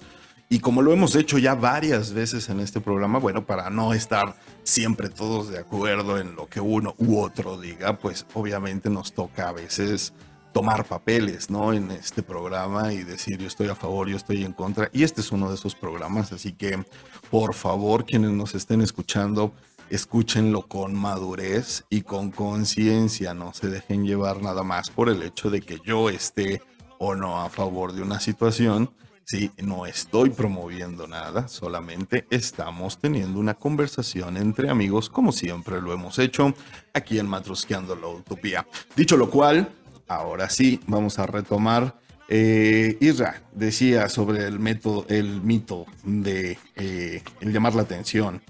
Y 0.49 0.59
como 0.59 0.81
lo 0.81 0.91
hemos 0.91 1.15
hecho 1.15 1.37
ya 1.37 1.55
varias 1.55 2.13
veces 2.13 2.49
en 2.49 2.59
este 2.59 2.81
programa, 2.81 3.19
bueno, 3.19 3.45
para 3.45 3.69
no 3.69 3.93
estar 3.93 4.35
siempre 4.63 5.09
todos 5.09 5.49
de 5.49 5.59
acuerdo 5.59 6.17
en 6.17 6.35
lo 6.35 6.47
que 6.47 6.61
uno 6.61 6.95
u 6.97 7.19
otro 7.19 7.59
diga, 7.59 7.97
pues 7.97 8.25
obviamente 8.33 8.89
nos 8.89 9.13
toca 9.13 9.49
a 9.49 9.53
veces 9.53 10.13
tomar 10.53 10.85
papeles, 10.85 11.49
¿no? 11.49 11.73
En 11.73 11.91
este 11.91 12.23
programa 12.23 12.93
y 12.93 13.03
decir 13.03 13.39
yo 13.39 13.47
estoy 13.47 13.67
a 13.67 13.75
favor, 13.75 14.07
yo 14.07 14.15
estoy 14.15 14.43
en 14.45 14.53
contra. 14.53 14.89
Y 14.93 15.03
este 15.03 15.21
es 15.21 15.31
uno 15.31 15.49
de 15.49 15.55
esos 15.55 15.75
programas, 15.75 16.31
así 16.31 16.53
que 16.53 16.85
por 17.29 17.53
favor, 17.53 18.05
quienes 18.05 18.31
nos 18.31 18.55
estén 18.55 18.81
escuchando, 18.81 19.53
escúchenlo 19.89 20.67
con 20.67 20.93
madurez 20.93 21.83
y 21.89 22.01
con 22.01 22.31
conciencia, 22.31 23.33
no 23.33 23.53
se 23.53 23.67
dejen 23.67 24.05
llevar 24.05 24.41
nada 24.41 24.63
más 24.63 24.89
por 24.89 25.09
el 25.09 25.23
hecho 25.23 25.49
de 25.49 25.61
que 25.61 25.79
yo 25.83 26.09
esté 26.09 26.61
o 26.99 27.15
no 27.15 27.41
a 27.41 27.49
favor 27.49 27.91
de 27.93 28.01
una 28.01 28.19
situación. 28.19 28.91
Sí, 29.25 29.51
no 29.63 29.85
estoy 29.85 30.31
promoviendo 30.31 31.07
nada, 31.07 31.47
solamente 31.47 32.25
estamos 32.29 32.99
teniendo 32.99 33.39
una 33.39 33.53
conversación 33.53 34.35
entre 34.35 34.69
amigos, 34.69 35.09
como 35.09 35.31
siempre 35.31 35.81
lo 35.81 35.93
hemos 35.93 36.19
hecho 36.19 36.53
aquí 36.93 37.19
en 37.19 37.27
Matrusqueando 37.27 37.95
la 37.95 38.07
Utopía. 38.07 38.67
Dicho 38.95 39.15
lo 39.15 39.29
cual, 39.29 39.69
ahora 40.07 40.49
sí, 40.49 40.79
vamos 40.87 41.19
a 41.19 41.25
retomar. 41.25 41.95
Eh, 42.27 42.97
Isra 42.99 43.41
decía 43.53 44.09
sobre 44.09 44.45
el 44.45 44.59
método, 44.59 45.05
el 45.07 45.41
mito 45.41 45.85
de 46.03 46.57
eh, 46.75 47.23
llamar 47.41 47.75
la 47.75 47.83
atención. 47.83 48.41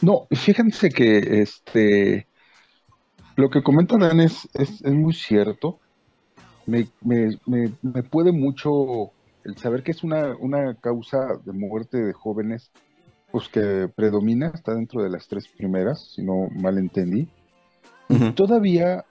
No, 0.00 0.26
fíjense 0.30 0.90
que 0.90 1.42
este 1.42 2.26
lo 3.36 3.48
que 3.48 3.62
comenta 3.62 3.96
Dan 3.96 4.20
es, 4.20 4.48
es, 4.54 4.82
muy 4.82 5.14
cierto. 5.14 5.78
Me, 6.66 6.88
me, 7.00 7.38
me 7.46 8.02
puede 8.02 8.32
mucho 8.32 9.12
el 9.44 9.56
saber 9.56 9.82
que 9.82 9.92
es 9.92 10.02
una, 10.02 10.36
una 10.36 10.74
causa 10.74 11.18
de 11.44 11.52
muerte 11.52 11.98
de 11.98 12.12
jóvenes, 12.12 12.70
pues 13.30 13.48
que 13.48 13.88
predomina, 13.94 14.50
está 14.54 14.74
dentro 14.74 15.02
de 15.02 15.10
las 15.10 15.28
tres 15.28 15.48
primeras, 15.48 16.12
si 16.14 16.22
no 16.22 16.48
mal 16.50 16.78
entendí. 16.78 17.28
Todavía 18.34 19.04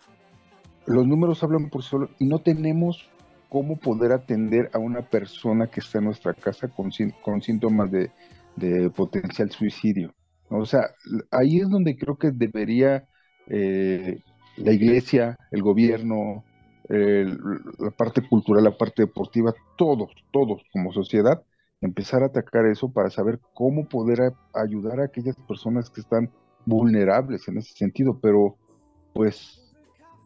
los 0.86 1.08
números 1.08 1.42
hablan 1.44 1.70
por 1.70 1.84
solo 1.84 2.10
y 2.20 2.26
no 2.26 2.40
tenemos 2.40 3.10
cómo 3.50 3.78
poder 3.78 4.12
atender 4.12 4.70
a 4.74 4.78
una 4.78 5.02
persona 5.02 5.68
que 5.68 5.80
está 5.80 6.00
en 6.00 6.06
nuestra 6.06 6.34
casa 6.34 6.68
con, 6.68 6.92
con 7.22 7.42
síntomas 7.42 7.92
de, 7.92 8.12
potencial 8.96 9.50
suicidio. 9.52 10.14
O 10.50 10.66
sea, 10.66 10.82
ahí 11.32 11.60
es 11.60 11.70
donde 11.70 11.96
creo 11.96 12.18
que 12.18 12.32
debería 12.32 13.08
eh, 13.48 14.20
la 14.58 14.74
iglesia, 14.74 15.38
el 15.52 15.62
gobierno, 15.62 16.44
la 16.90 17.92
parte 17.92 18.28
cultural, 18.28 18.64
la 18.64 18.78
parte 18.78 19.04
deportiva, 19.04 19.54
todos, 19.78 20.10
todos 20.32 20.62
como 20.74 20.92
sociedad, 20.92 21.44
empezar 21.82 22.24
a 22.24 22.28
atacar 22.28 22.66
eso 22.66 22.92
para 22.92 23.10
saber 23.10 23.40
cómo 23.54 23.88
poder 23.88 24.34
ayudar 24.54 25.00
a 25.00 25.06
aquellas 25.06 25.36
personas 25.48 25.90
que 25.90 26.02
están 26.02 26.32
vulnerables 26.66 27.48
en 27.48 27.58
ese 27.58 27.74
sentido, 27.74 28.20
pero 28.22 28.56
pues 29.14 29.62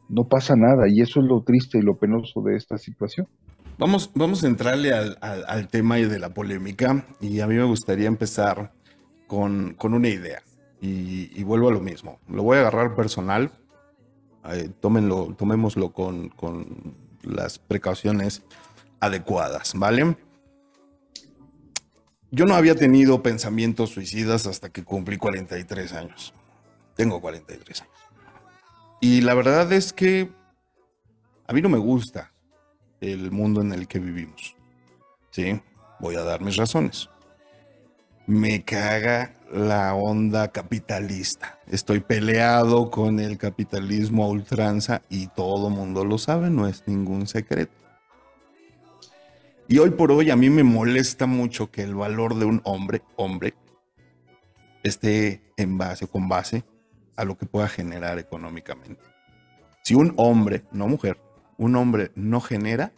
no 0.09 0.27
pasa 0.27 0.55
nada 0.55 0.87
y 0.87 1.01
eso 1.01 1.19
es 1.19 1.25
lo 1.25 1.41
triste 1.43 1.77
y 1.77 1.81
lo 1.81 1.97
penoso 1.97 2.41
de 2.41 2.55
esta 2.55 2.77
situación. 2.77 3.27
Vamos, 3.77 4.11
vamos 4.13 4.43
a 4.43 4.47
entrarle 4.47 4.93
al, 4.93 5.17
al, 5.21 5.67
tema 5.67 5.95
de 5.95 6.19
la 6.19 6.29
polémica 6.29 7.05
y 7.19 7.39
a 7.39 7.47
mí 7.47 7.55
me 7.55 7.63
gustaría 7.63 8.07
empezar 8.07 8.71
con, 9.25 9.73
con 9.73 9.93
una 9.93 10.09
idea 10.09 10.43
y, 10.79 11.31
y, 11.33 11.43
vuelvo 11.43 11.69
a 11.69 11.71
lo 11.71 11.79
mismo. 11.79 12.19
Lo 12.29 12.43
voy 12.43 12.57
a 12.57 12.61
agarrar 12.61 12.95
personal 12.95 13.51
eh, 14.45 14.69
tomémoslo 14.79 15.93
con, 15.93 16.29
con 16.29 16.95
las 17.23 17.59
precauciones 17.59 18.43
adecuadas, 18.99 19.73
¿vale? 19.75 20.15
Yo 22.31 22.45
no 22.45 22.55
había 22.55 22.75
tenido 22.75 23.21
pensamientos 23.21 23.91
suicidas 23.91 24.47
hasta 24.47 24.69
que 24.69 24.83
cumplí 24.83 25.17
43 25.17 25.93
años. 25.93 26.33
Tengo 26.95 27.21
43 27.21 27.81
años. 27.81 27.93
Y 29.01 29.21
la 29.21 29.33
verdad 29.33 29.71
es 29.71 29.93
que 29.93 30.31
a 31.45 31.53
mí 31.53 31.61
no 31.61 31.69
me 31.69 31.77
gusta 31.77 32.33
el 33.01 33.31
mundo 33.31 33.61
en 33.61 33.73
el 33.73 33.87
que 33.87 33.99
vivimos. 33.99 34.55
Sí, 35.29 35.61
voy 35.99 36.15
a 36.15 36.23
dar 36.23 36.41
mis 36.41 36.55
razones. 36.55 37.09
Me 38.25 38.63
caga 38.63 39.35
la 39.53 39.93
onda 39.93 40.51
capitalista. 40.51 41.59
Estoy 41.67 41.99
peleado 41.99 42.89
con 42.89 43.19
el 43.19 43.37
capitalismo 43.37 44.25
a 44.25 44.29
ultranza 44.29 45.01
y 45.09 45.27
todo 45.27 45.69
mundo 45.69 46.03
lo 46.03 46.17
sabe, 46.17 46.49
no 46.49 46.67
es 46.67 46.83
ningún 46.87 47.27
secreto. 47.27 47.73
Y 49.67 49.77
hoy 49.77 49.91
por 49.91 50.11
hoy 50.11 50.29
a 50.29 50.35
mí 50.35 50.49
me 50.49 50.63
molesta 50.63 51.25
mucho 51.25 51.71
que 51.71 51.83
el 51.83 51.95
valor 51.95 52.35
de 52.35 52.45
un 52.45 52.61
hombre, 52.63 53.01
hombre, 53.15 53.53
esté 54.83 55.41
en 55.55 55.77
base, 55.77 56.07
con 56.07 56.27
base 56.27 56.65
a 57.15 57.23
lo 57.23 57.37
que 57.37 57.45
pueda 57.45 57.67
generar 57.69 58.19
económicamente. 58.19 59.01
Si 59.83 59.95
un 59.95 60.13
hombre, 60.17 60.63
no 60.71 60.87
mujer, 60.87 61.19
un 61.57 61.75
hombre 61.75 62.11
no 62.15 62.41
genera, 62.41 62.91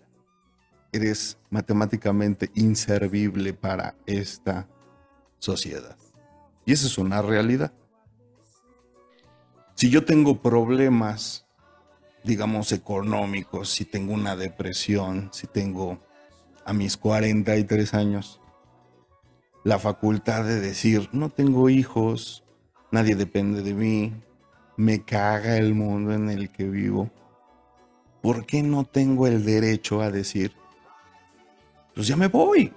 eres 0.92 1.38
matemáticamente 1.50 2.50
inservible 2.56 3.54
para 3.54 3.96
esta 4.06 4.68
sociedad. 5.40 5.98
Y 6.66 6.74
esa 6.74 6.88
es 6.88 6.98
una 6.98 7.22
realidad. 7.22 7.74
Si 9.76 9.90
yo 9.90 10.06
tengo 10.06 10.42
problemas, 10.42 11.46
digamos, 12.24 12.72
económicos, 12.72 13.70
si 13.70 13.86
tengo 13.86 14.14
una 14.14 14.36
depresión, 14.36 15.30
si 15.32 15.48
tengo 15.48 16.00
a 16.66 16.74
mis 16.74 16.98
43 16.98 17.94
años 17.94 18.40
la 19.66 19.80
facultad 19.80 20.46
de 20.46 20.60
decir, 20.60 21.10
no 21.12 21.30
tengo 21.30 21.70
hijos, 21.70 22.44
nadie 22.92 23.16
depende 23.16 23.64
de 23.64 23.74
mí, 23.74 24.14
me 24.78 25.04
caga 25.04 25.58
el 25.58 25.74
mundo 25.74 26.14
en 26.14 26.30
el 26.30 26.52
que 26.52 26.66
vivo, 26.66 27.10
¿por 28.22 28.46
qué 28.46 28.62
no 28.62 28.86
tengo 28.86 29.26
el 29.26 29.44
derecho 29.44 30.02
a 30.02 30.12
decir, 30.12 30.54
pues 31.96 32.06
ya 32.06 32.16
me 32.16 32.28
voy? 32.28 32.72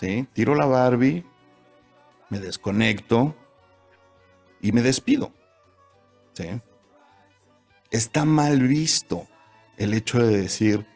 ¿Sí? 0.00 0.26
Tiro 0.32 0.56
la 0.56 0.66
Barbie, 0.66 1.24
me 2.30 2.40
desconecto 2.40 3.34
y 4.60 4.72
me 4.72 4.82
despido. 4.82 5.32
Está 7.90 8.24
mal 8.24 8.60
visto 8.60 9.26
el 9.76 9.94
hecho 9.94 10.18
de 10.18 10.36
decir, 10.36 10.86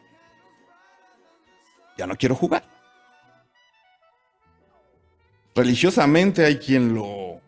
ya 1.97 2.07
no 2.07 2.15
quiero 2.15 2.35
jugar. 2.35 2.67
Religiosamente 5.55 6.45
hay 6.45 6.57
quien 6.57 6.93
lo, 6.93 7.41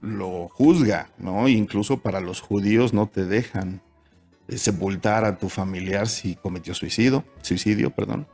lo 0.00 0.48
juzga, 0.48 1.10
¿no? 1.18 1.48
Incluso 1.48 1.98
para 1.98 2.20
los 2.20 2.40
judíos 2.40 2.92
no 2.92 3.06
te 3.06 3.24
dejan 3.24 3.82
sepultar 4.48 5.24
a 5.24 5.38
tu 5.38 5.48
familiar 5.48 6.08
si 6.08 6.34
cometió 6.36 6.74
suicidio, 6.74 7.24
suicidio, 7.42 7.90
perdón. 7.90 8.26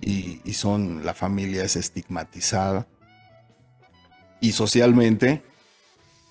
Y, 0.00 0.40
y 0.44 0.54
son, 0.54 1.04
la 1.04 1.14
familia 1.14 1.64
es 1.64 1.76
estigmatizada. 1.76 2.86
Y 4.44 4.52
socialmente, 4.52 5.42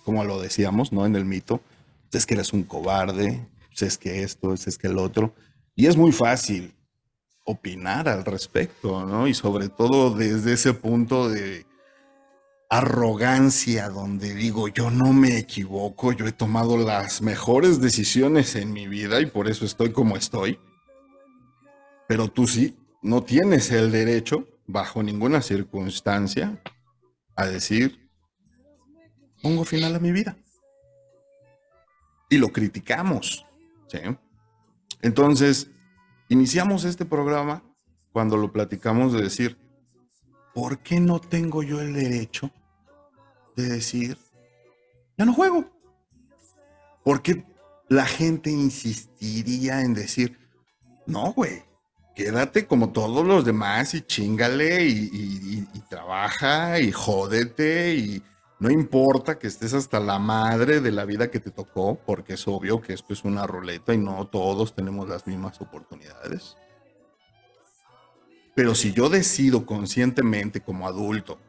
como 0.06 0.24
lo 0.24 0.40
decíamos, 0.40 0.94
¿no? 0.94 1.08
En 1.08 1.16
el 1.16 1.26
mito, 1.26 1.62
es 2.12 2.28
que 2.28 2.36
eres 2.36 2.54
un 2.54 2.62
cobarde, 2.62 3.44
es 3.76 3.98
que 3.98 4.22
esto, 4.22 4.54
es 4.54 4.78
que 4.78 4.86
el 4.86 5.00
otro. 5.00 5.34
Y 5.76 5.88
es 5.88 5.98
muy 5.98 6.12
fácil 6.12 6.76
opinar 7.44 8.08
al 8.08 8.24
respecto, 8.24 9.04
¿no? 9.04 9.28
Y 9.28 9.34
sobre 9.34 9.68
todo 9.68 10.12
desde 10.12 10.54
ese 10.54 10.76
punto 10.76 11.28
de 11.28 11.66
arrogancia 12.70 13.90
donde 13.90 14.36
digo, 14.36 14.68
yo 14.68 14.92
no 14.92 15.12
me 15.12 15.40
equivoco, 15.40 16.12
yo 16.12 16.28
he 16.28 16.32
tomado 16.32 16.78
las 16.78 17.24
mejores 17.24 17.82
decisiones 17.82 18.56
en 18.56 18.74
mi 18.74 18.88
vida 18.88 19.22
y 19.22 19.26
por 19.26 19.48
eso 19.48 19.66
estoy 19.66 19.92
como 19.92 20.18
estoy. 20.18 20.60
Pero 22.08 22.28
tú 22.28 22.46
sí, 22.46 22.78
no 23.02 23.24
tienes 23.24 23.72
el 23.72 23.92
derecho, 23.92 24.48
bajo 24.68 25.02
ninguna 25.02 25.42
circunstancia, 25.42 26.62
a 27.36 27.48
decir, 27.48 28.03
pongo 29.44 29.66
final 29.66 29.94
a 29.94 30.00
mi 30.00 30.12
vida. 30.14 30.38
Y 32.30 32.38
lo 32.38 32.48
criticamos. 32.48 33.46
¿sí? 33.88 34.00
Entonces, 35.02 35.70
iniciamos 36.30 36.86
este 36.86 37.06
programa 37.06 37.62
cuando 38.14 38.38
lo 38.38 38.52
platicamos 38.54 39.12
de 39.12 39.22
decir, 39.22 39.58
¿por 40.56 40.80
qué 40.80 41.00
no 41.00 41.20
tengo 41.20 41.62
yo 41.62 41.82
el 41.82 41.94
derecho 41.94 42.50
de 43.58 43.68
decir, 43.68 44.18
ya 45.18 45.26
no 45.26 45.34
juego? 45.34 45.70
¿Por 47.04 47.22
qué 47.22 47.46
la 47.90 48.06
gente 48.06 48.50
insistiría 48.50 49.82
en 49.82 49.94
decir, 49.94 50.40
no, 51.06 51.34
güey, 51.34 51.64
quédate 52.16 52.66
como 52.66 52.94
todos 52.94 53.28
los 53.28 53.44
demás 53.44 53.94
y 53.94 54.02
chingale 54.04 54.86
y, 54.86 55.68
y 55.74 55.80
trabaja 55.90 56.80
y 56.80 56.94
jódete 56.94 57.96
y 57.96 58.24
no 58.64 58.72
importa 58.72 59.38
que 59.38 59.48
estés 59.48 59.74
hasta 59.74 60.00
la 60.00 60.20
madre 60.20 60.80
de 60.80 60.94
la 60.94 61.04
vida 61.04 61.30
que 61.30 61.42
te 61.42 61.52
tocó, 61.52 62.00
porque 62.06 62.36
es 62.36 62.48
obvio 62.48 62.82
que 62.82 62.94
esto 62.94 63.12
es 63.12 63.26
una 63.26 63.46
ruleta 63.46 63.94
y 63.94 63.98
no 63.98 64.26
todos 64.28 64.74
tenemos 64.74 65.10
las 65.10 65.28
mismas 65.28 65.60
oportunidades. 65.60 66.56
Pero 68.56 68.74
si 68.74 68.94
yo 68.94 69.10
decido 69.10 69.66
conscientemente 69.66 70.62
como 70.62 70.88
adulto 70.88 71.42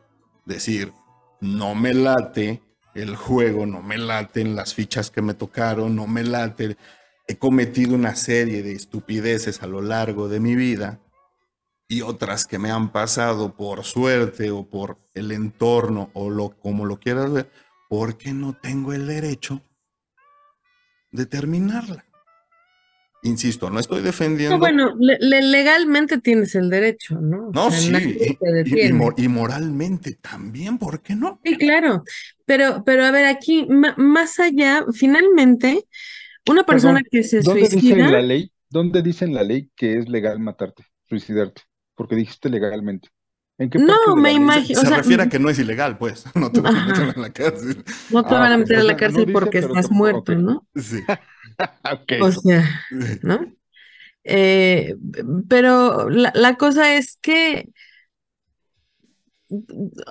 decir, 0.44 0.92
no 1.40 1.76
me 1.76 1.94
late 1.94 2.60
el 2.96 3.14
juego, 3.14 3.64
no 3.64 3.80
me 3.80 3.96
laten 3.96 4.56
las 4.56 4.74
fichas 4.74 5.12
que 5.12 5.22
me 5.22 5.34
tocaron, 5.34 5.94
no 5.94 6.08
me 6.08 6.24
late, 6.24 6.76
he 7.28 7.36
cometido 7.38 7.94
una 7.94 8.16
serie 8.16 8.64
de 8.64 8.72
estupideces 8.72 9.62
a 9.62 9.68
lo 9.68 9.82
largo 9.82 10.28
de 10.28 10.40
mi 10.40 10.56
vida, 10.56 10.98
y 11.94 12.02
otras 12.02 12.46
que 12.46 12.58
me 12.58 12.70
han 12.70 12.90
pasado 12.92 13.54
por 13.56 13.84
suerte 13.84 14.50
o 14.50 14.68
por 14.68 14.98
el 15.14 15.32
entorno 15.32 16.10
o 16.14 16.30
lo 16.30 16.50
como 16.58 16.84
lo 16.86 16.98
quieras 16.98 17.32
ver, 17.32 17.50
porque 17.88 18.32
no 18.32 18.54
tengo 18.54 18.92
el 18.92 19.06
derecho 19.06 19.62
de 21.12 21.24
terminarla. 21.24 22.04
insisto, 23.22 23.70
no 23.70 23.80
estoy 23.80 24.00
No, 24.00 24.04
defendiendo. 24.04 24.58
bueno, 24.58 24.94
le- 24.98 25.18
le- 25.20 25.42
legalmente 25.42 26.20
tienes 26.20 26.54
el 26.54 26.68
derecho, 26.68 27.18
¿no? 27.20 27.48
O 27.48 27.54
No, 27.54 27.70
sea, 27.70 27.80
sí, 27.80 28.16
y, 29.16 29.28
moralmente 29.28 30.14
también, 30.16 30.76
¿por 30.78 31.00
qué 31.00 31.14
no? 31.14 31.40
Sí, 31.42 31.58
claro, 31.58 32.04
pero, 32.46 32.82
pero 32.86 33.04
a 33.04 33.10
ver, 33.10 33.26
aquí, 33.26 33.66
más 33.98 34.40
allá, 34.40 34.84
finalmente, 34.94 35.84
una 36.46 36.64
persona 36.64 37.02
Perdón, 37.02 37.04
que 37.10 37.22
se 37.22 37.42
¿dónde 37.42 37.68
dice 37.70 37.94
en 37.94 38.00
suicida, 38.00 38.10
la 38.10 38.20
ley? 38.20 38.52
¿Dónde 38.68 39.00
dice 39.02 39.24
en 39.24 39.34
la 39.34 39.42
ley 39.42 39.70
que 39.76 39.98
es 39.98 40.08
legal 40.10 40.38
matarte, 40.40 40.84
suicidarte? 41.08 41.62
Porque 41.94 42.16
dijiste 42.16 42.48
legalmente. 42.48 43.08
¿En 43.56 43.70
qué 43.70 43.78
No, 43.78 44.16
me 44.16 44.32
imagino- 44.32 44.80
Se 44.80 44.86
o 44.86 44.88
sea, 44.88 44.98
refiere 44.98 45.22
a 45.22 45.28
que 45.28 45.38
no 45.38 45.48
es 45.48 45.58
ilegal, 45.58 45.96
pues. 45.98 46.24
No 46.34 46.50
te 46.50 46.60
van 46.60 46.76
a 46.76 46.86
meter 46.86 47.12
en 47.14 47.22
la 47.22 47.32
cárcel. 47.32 47.84
no 48.10 48.24
te 48.24 48.34
Ah, 48.34 48.38
van 48.40 48.52
a 48.52 48.54
ok, 48.56 48.60
meter 48.60 48.76
a 48.78 48.82
la 48.84 48.92
no 48.92 48.98
cárcel 48.98 49.20
dice, 49.26 49.32
porque 49.32 49.58
estás 49.58 49.90
muerto. 49.90 50.34
¿no? 50.34 50.66
Sí. 50.74 51.00
Ok. 51.84 52.12
O 52.22 52.32
sea, 52.32 52.64
¿no? 53.22 53.54
Eh, 54.24 54.96
pero 55.48 56.08
la, 56.10 56.32
la 56.34 56.56
cosa 56.56 56.96
es 56.96 57.18
que, 57.22 57.68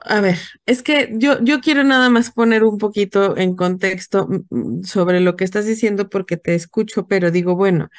a 0.05 0.21
ver, 0.21 0.37
es 0.65 0.83
que 0.83 1.09
yo, 1.13 1.41
yo 1.43 1.59
quiero 1.59 1.83
nada 1.83 2.09
más 2.09 2.31
poner 2.31 2.63
un 2.63 2.77
poquito 2.77 3.35
en 3.37 3.55
contexto 3.55 4.27
mm, 4.27 4.45
mm, 4.79 4.83
sobre 4.83 5.19
lo 5.19 5.35
que 5.35 5.43
estás 5.43 5.65
diciendo 5.65 6.09
porque 6.09 6.37
te 6.37 6.55
escucho, 6.55 7.07
pero 7.07 7.31
digo, 7.31 7.55
bueno, 7.55 7.89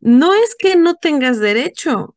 no 0.00 0.34
es 0.34 0.56
que 0.58 0.76
no 0.76 0.96
tengas 0.96 1.40
derecho, 1.40 2.16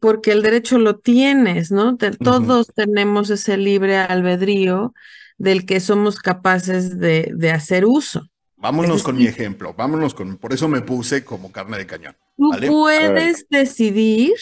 porque 0.00 0.32
el 0.32 0.42
derecho 0.42 0.78
lo 0.78 0.98
tienes, 0.98 1.70
¿no? 1.70 1.96
Te- 1.96 2.10
todos 2.12 2.68
tenemos 2.74 3.30
ese 3.30 3.56
libre 3.56 3.96
albedrío 3.96 4.94
del 5.38 5.64
que 5.66 5.80
somos 5.80 6.18
capaces 6.18 6.98
de, 6.98 7.30
de 7.34 7.50
hacer 7.50 7.84
uso. 7.86 8.28
Vámonos 8.56 8.98
Es 8.98 9.02
con 9.02 9.16
decir- 9.16 9.30
mi 9.30 9.34
ejemplo, 9.34 9.74
vámonos 9.74 10.14
con, 10.14 10.36
por 10.36 10.52
eso 10.52 10.68
me 10.68 10.82
puse 10.82 11.24
como 11.24 11.50
carne 11.50 11.78
de 11.78 11.86
cañón. 11.86 12.16
Tú 12.36 12.50
¿Vale? 12.50 12.68
puedes 12.68 13.46
decidir 13.48 14.34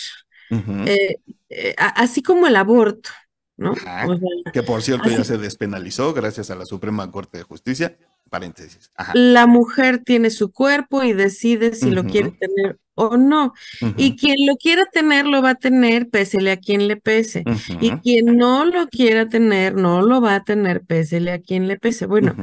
eh, 0.87 1.16
eh, 1.49 1.74
así 1.78 2.22
como 2.22 2.47
el 2.47 2.57
aborto, 2.57 3.11
¿no? 3.57 3.72
Ajá. 3.72 4.07
O 4.09 4.16
sea, 4.18 4.53
que 4.53 4.62
por 4.62 4.83
cierto 4.83 5.09
ya 5.09 5.24
se 5.24 5.39
despenalizó 5.39 6.12
gracias 6.12 6.51
a 6.51 6.55
la 6.55 6.66
Suprema 6.66 7.11
Corte 7.11 7.39
de 7.39 7.45
Justicia. 7.45 7.97
Paréntesis. 8.31 8.91
Ajá. 8.95 9.12
la 9.14 9.47
mujer 9.47 10.03
tiene 10.05 10.31
su 10.31 10.53
cuerpo 10.53 11.03
y 11.03 11.12
decide 11.12 11.74
si 11.74 11.91
lo 11.91 12.05
quiere 12.05 12.31
tener 12.31 12.78
o 12.95 13.16
no. 13.16 13.55
Y 13.97 14.16
quien 14.16 14.47
lo 14.47 14.57
quiera 14.57 14.85
tener, 14.93 15.26
lo 15.26 15.43
va 15.43 15.51
a 15.51 15.55
tener, 15.55 16.09
pésele 16.09 16.53
a 16.53 16.57
quien 16.59 16.87
le 16.87 16.97
pese. 16.97 17.45
Y 17.81 17.91
quien 17.99 18.37
no 18.37 18.64
lo 18.64 18.89
quiera 18.89 19.28
tener, 19.28 19.74
no 19.74 20.03
lo 20.03 20.20
va 20.20 20.37
a 20.37 20.45
tener, 20.45 20.83
pésele 20.83 21.33
a 21.33 21.41
quien 21.41 21.66
le 21.66 21.78
pese. 21.78 22.07
Bueno, 22.07 22.37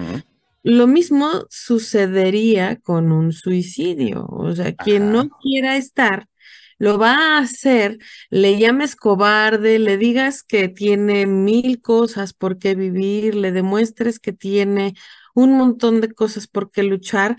lo 0.64 0.88
mismo 0.88 1.30
sucedería 1.50 2.76
con 2.78 3.12
un 3.12 3.32
suicidio. 3.32 4.26
O 4.28 4.54
sea, 4.54 4.74
quien 4.74 5.12
no 5.12 5.30
quiera 5.30 5.78
estar, 5.78 6.28
lo 6.80 6.98
va 6.98 7.38
a 7.38 7.40
hacer, 7.40 7.98
le 8.30 8.58
llames 8.60 8.96
cobarde, 8.96 9.80
le 9.80 9.98
digas 9.98 10.44
que 10.44 10.68
tiene 10.68 11.26
mil 11.26 11.82
cosas 11.82 12.34
por 12.34 12.60
qué 12.60 12.76
vivir, 12.76 13.36
le 13.36 13.52
demuestres 13.52 14.20
que 14.20 14.34
tiene 14.34 14.94
un 15.38 15.56
montón 15.56 16.02
de 16.02 16.12
cosas 16.12 16.48
por 16.48 16.72
qué 16.72 16.82
luchar. 16.82 17.38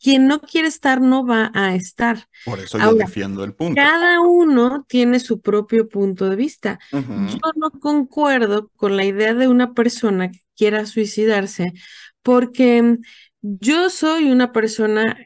Quien 0.00 0.28
no 0.28 0.40
quiere 0.40 0.68
estar, 0.68 1.00
no 1.00 1.26
va 1.26 1.50
a 1.52 1.74
estar. 1.74 2.28
Por 2.44 2.60
eso 2.60 2.78
yo 2.78 2.94
defiendo 2.94 3.42
el 3.42 3.54
punto. 3.54 3.74
Cada 3.74 4.20
uno 4.20 4.86
tiene 4.88 5.18
su 5.18 5.40
propio 5.40 5.88
punto 5.88 6.30
de 6.30 6.36
vista. 6.36 6.78
Yo 6.92 7.50
no 7.56 7.72
concuerdo 7.72 8.70
con 8.76 8.96
la 8.96 9.04
idea 9.04 9.34
de 9.34 9.48
una 9.48 9.74
persona 9.74 10.30
que 10.30 10.38
quiera 10.54 10.86
suicidarse 10.86 11.72
porque 12.22 12.82
mm, 12.82 12.98
yo 13.42 13.90
soy 13.90 14.30
una 14.30 14.52
persona 14.52 15.18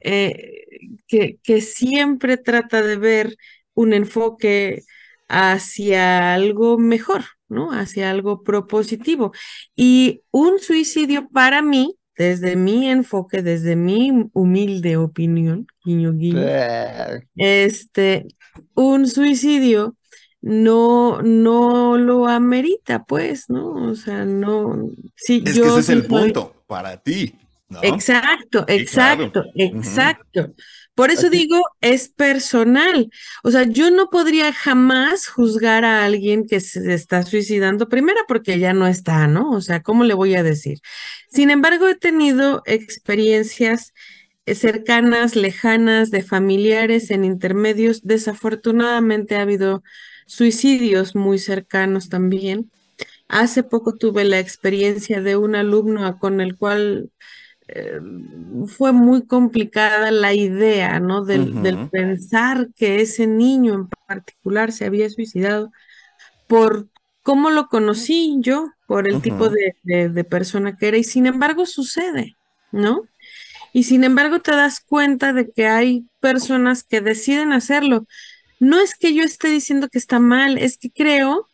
eh, 0.00 0.66
que, 1.08 1.38
que 1.42 1.60
siempre 1.60 2.36
trata 2.36 2.80
de 2.80 2.96
ver 2.96 3.36
un 3.74 3.92
enfoque 3.92 4.84
hacia 5.26 6.32
algo 6.32 6.78
mejor, 6.78 7.24
¿no? 7.48 7.72
Hacia 7.72 8.10
algo 8.10 8.42
propositivo. 8.42 9.32
Y 9.74 10.22
un 10.30 10.58
suicidio 10.60 11.28
para 11.28 11.62
mí, 11.62 11.96
desde 12.16 12.56
mi 12.56 12.88
enfoque, 12.88 13.42
desde 13.42 13.76
mi 13.76 14.28
humilde 14.32 14.96
opinión, 14.96 15.66
guiño, 15.84 16.12
guiño, 16.14 16.40
Eh, 16.42 17.20
este, 17.36 18.26
un 18.74 19.06
suicidio 19.06 19.96
no, 20.40 21.20
no 21.22 21.98
lo 21.98 22.26
amerita, 22.28 23.04
pues, 23.04 23.50
¿no? 23.50 23.90
O 23.90 23.94
sea, 23.94 24.24
no, 24.24 24.90
sí, 25.14 25.42
Es 25.44 25.54
que 25.54 25.58
yo 25.58 25.66
ese 25.66 25.80
es 25.80 25.88
el 25.90 26.00
soy- 26.00 26.08
punto 26.08 26.64
para 26.66 26.96
ti. 27.02 27.34
¿no? 27.68 27.80
Exacto, 27.82 28.64
Sí, 28.68 28.84
claro. 28.86 29.24
exacto, 29.24 29.44
exacto. 29.56 30.54
Por 30.96 31.12
eso 31.12 31.28
Aquí- 31.28 31.38
digo, 31.38 31.62
es 31.80 32.08
personal. 32.08 33.10
O 33.44 33.52
sea, 33.52 33.64
yo 33.64 33.90
no 33.92 34.10
podría 34.10 34.52
jamás 34.52 35.28
juzgar 35.28 35.84
a 35.84 36.04
alguien 36.04 36.46
que 36.48 36.60
se 36.60 36.94
está 36.94 37.22
suicidando, 37.24 37.88
primero 37.88 38.20
porque 38.28 38.58
ya 38.58 38.72
no 38.74 38.88
está, 38.88 39.28
¿no? 39.28 39.52
O 39.52 39.60
sea, 39.60 39.82
¿cómo 39.82 40.04
le 40.04 40.14
voy 40.14 40.34
a 40.36 40.42
decir? 40.42 40.80
Sin 41.30 41.50
embargo, 41.50 41.88
he 41.88 41.96
tenido 41.96 42.62
experiencias 42.66 43.92
eh, 44.46 44.54
cercanas, 44.54 45.36
lejanas, 45.36 46.10
de 46.10 46.22
familiares 46.22 47.10
en 47.10 47.24
intermedios. 47.24 48.02
Desafortunadamente 48.04 49.36
ha 49.36 49.42
habido 49.42 49.82
suicidios 50.26 51.14
muy 51.14 51.38
cercanos 51.38 52.08
también. 52.08 52.70
Hace 53.28 53.62
poco 53.64 53.94
tuve 53.96 54.24
la 54.24 54.38
experiencia 54.40 55.20
de 55.22 55.36
un 55.36 55.56
alumno 55.56 56.18
con 56.18 56.40
el 56.40 56.56
cual 56.56 57.10
eh, 57.68 58.00
fue 58.68 58.92
muy 58.92 59.26
complicada 59.26 60.10
la 60.10 60.34
idea, 60.34 61.00
¿no? 61.00 61.24
Del, 61.24 61.56
pensar 61.90 62.68
que 62.76 63.00
ese 63.00 63.26
niño 63.26 63.74
en 63.74 63.88
particular 64.06 64.72
se 64.72 64.86
había 64.86 65.10
suicidado 65.10 65.70
por 66.46 66.88
cómo 67.22 67.50
lo 67.50 67.68
conocí 67.68 68.36
yo, 68.40 68.70
por 68.86 69.08
el 69.08 69.20
tipo 69.22 69.48
de, 69.50 69.76
de- 69.82 70.08
de 70.10 70.24
persona 70.24 70.76
que 70.76 70.88
era, 70.88 70.96
y 70.98 71.04
sin 71.04 71.26
embargo 71.26 71.66
sucede, 71.66 72.36
¿no? 72.72 73.02
Y 73.72 73.84
sin 73.84 74.04
embargo 74.04 74.40
te 74.40 74.52
das 74.52 74.80
cuenta 74.80 75.32
de 75.32 75.50
que 75.50 75.66
hay 75.66 76.06
personas 76.20 76.84
que 76.84 77.00
deciden 77.00 77.52
hacerlo. 77.52 78.06
No 78.60 78.80
es 78.80 78.96
que 78.96 79.14
yo 79.14 79.22
esté 79.24 79.48
diciendo 79.48 79.88
que 79.88 79.98
está 79.98 80.18
mal, 80.20 80.58
es 80.58 80.78
que 80.78 80.90
creo 80.90 81.48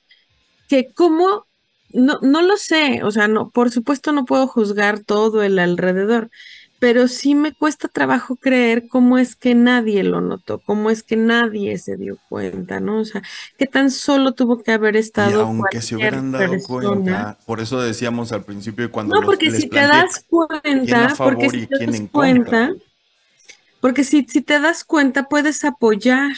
que 0.69 0.93
como, 0.95 1.47
no, 1.95 2.18
no 2.22 2.43
lo 2.43 2.57
sé, 2.57 3.03
o 3.05 3.11
sea, 3.11 3.28
no, 3.28 3.51
por 3.51 3.70
supuesto 3.70 4.12
no 4.12 4.24
puedo 4.24 4.47
juzgar 4.47 5.05
todo 5.05 5.43
el 5.43 5.59
alrededor, 5.59 6.30
pero 6.78 7.09
sí 7.09 7.34
me 7.34 7.55
cuesta 7.55 7.88
trabajo 7.88 8.36
creer 8.36 8.88
cómo 8.88 9.18
es 9.18 9.36
que 9.36 9.55
nadie 9.55 10.03
lo 10.05 10.20
notó, 10.20 10.61
cómo 10.62 10.90
es 10.90 11.03
que 11.05 11.16
nadie 11.16 11.78
se 11.78 11.97
dio 11.97 12.18
cuenta, 12.28 12.80
¿no? 12.80 13.01
O 13.01 13.05
sea, 13.05 13.22
que 13.57 13.66
tan 13.66 13.90
solo 13.90 14.34
tuvo 14.34 14.62
que 14.62 14.72
haber 14.72 14.97
Y 15.14 15.32
estado 15.32 15.38
aunque 15.38 15.80
se 15.82 15.97
hubieran 15.97 16.32
dado 16.32 16.62
persona. 16.62 16.62
cuenta, 16.62 17.38
por 17.47 17.61
eso 17.61 17.80
decíamos 17.80 18.32
al 18.32 18.45
principio 18.45 18.90
cuando 18.90 19.14
No, 19.14 19.18
los- 19.18 19.30
porque 19.30 19.51
si 19.53 19.68
te 19.68 19.86
das 19.86 20.24
cuenta, 20.28 21.20
porque 21.22 21.51
si 21.51 21.61
te 21.68 21.76
das 21.78 22.03
cuenta, 22.11 22.74
porque 23.80 24.05
si 24.05 24.22
te 24.24 24.61
das 24.61 24.84
cuenta, 24.84 25.28
puedes 25.28 25.64
apoyar 25.64 26.32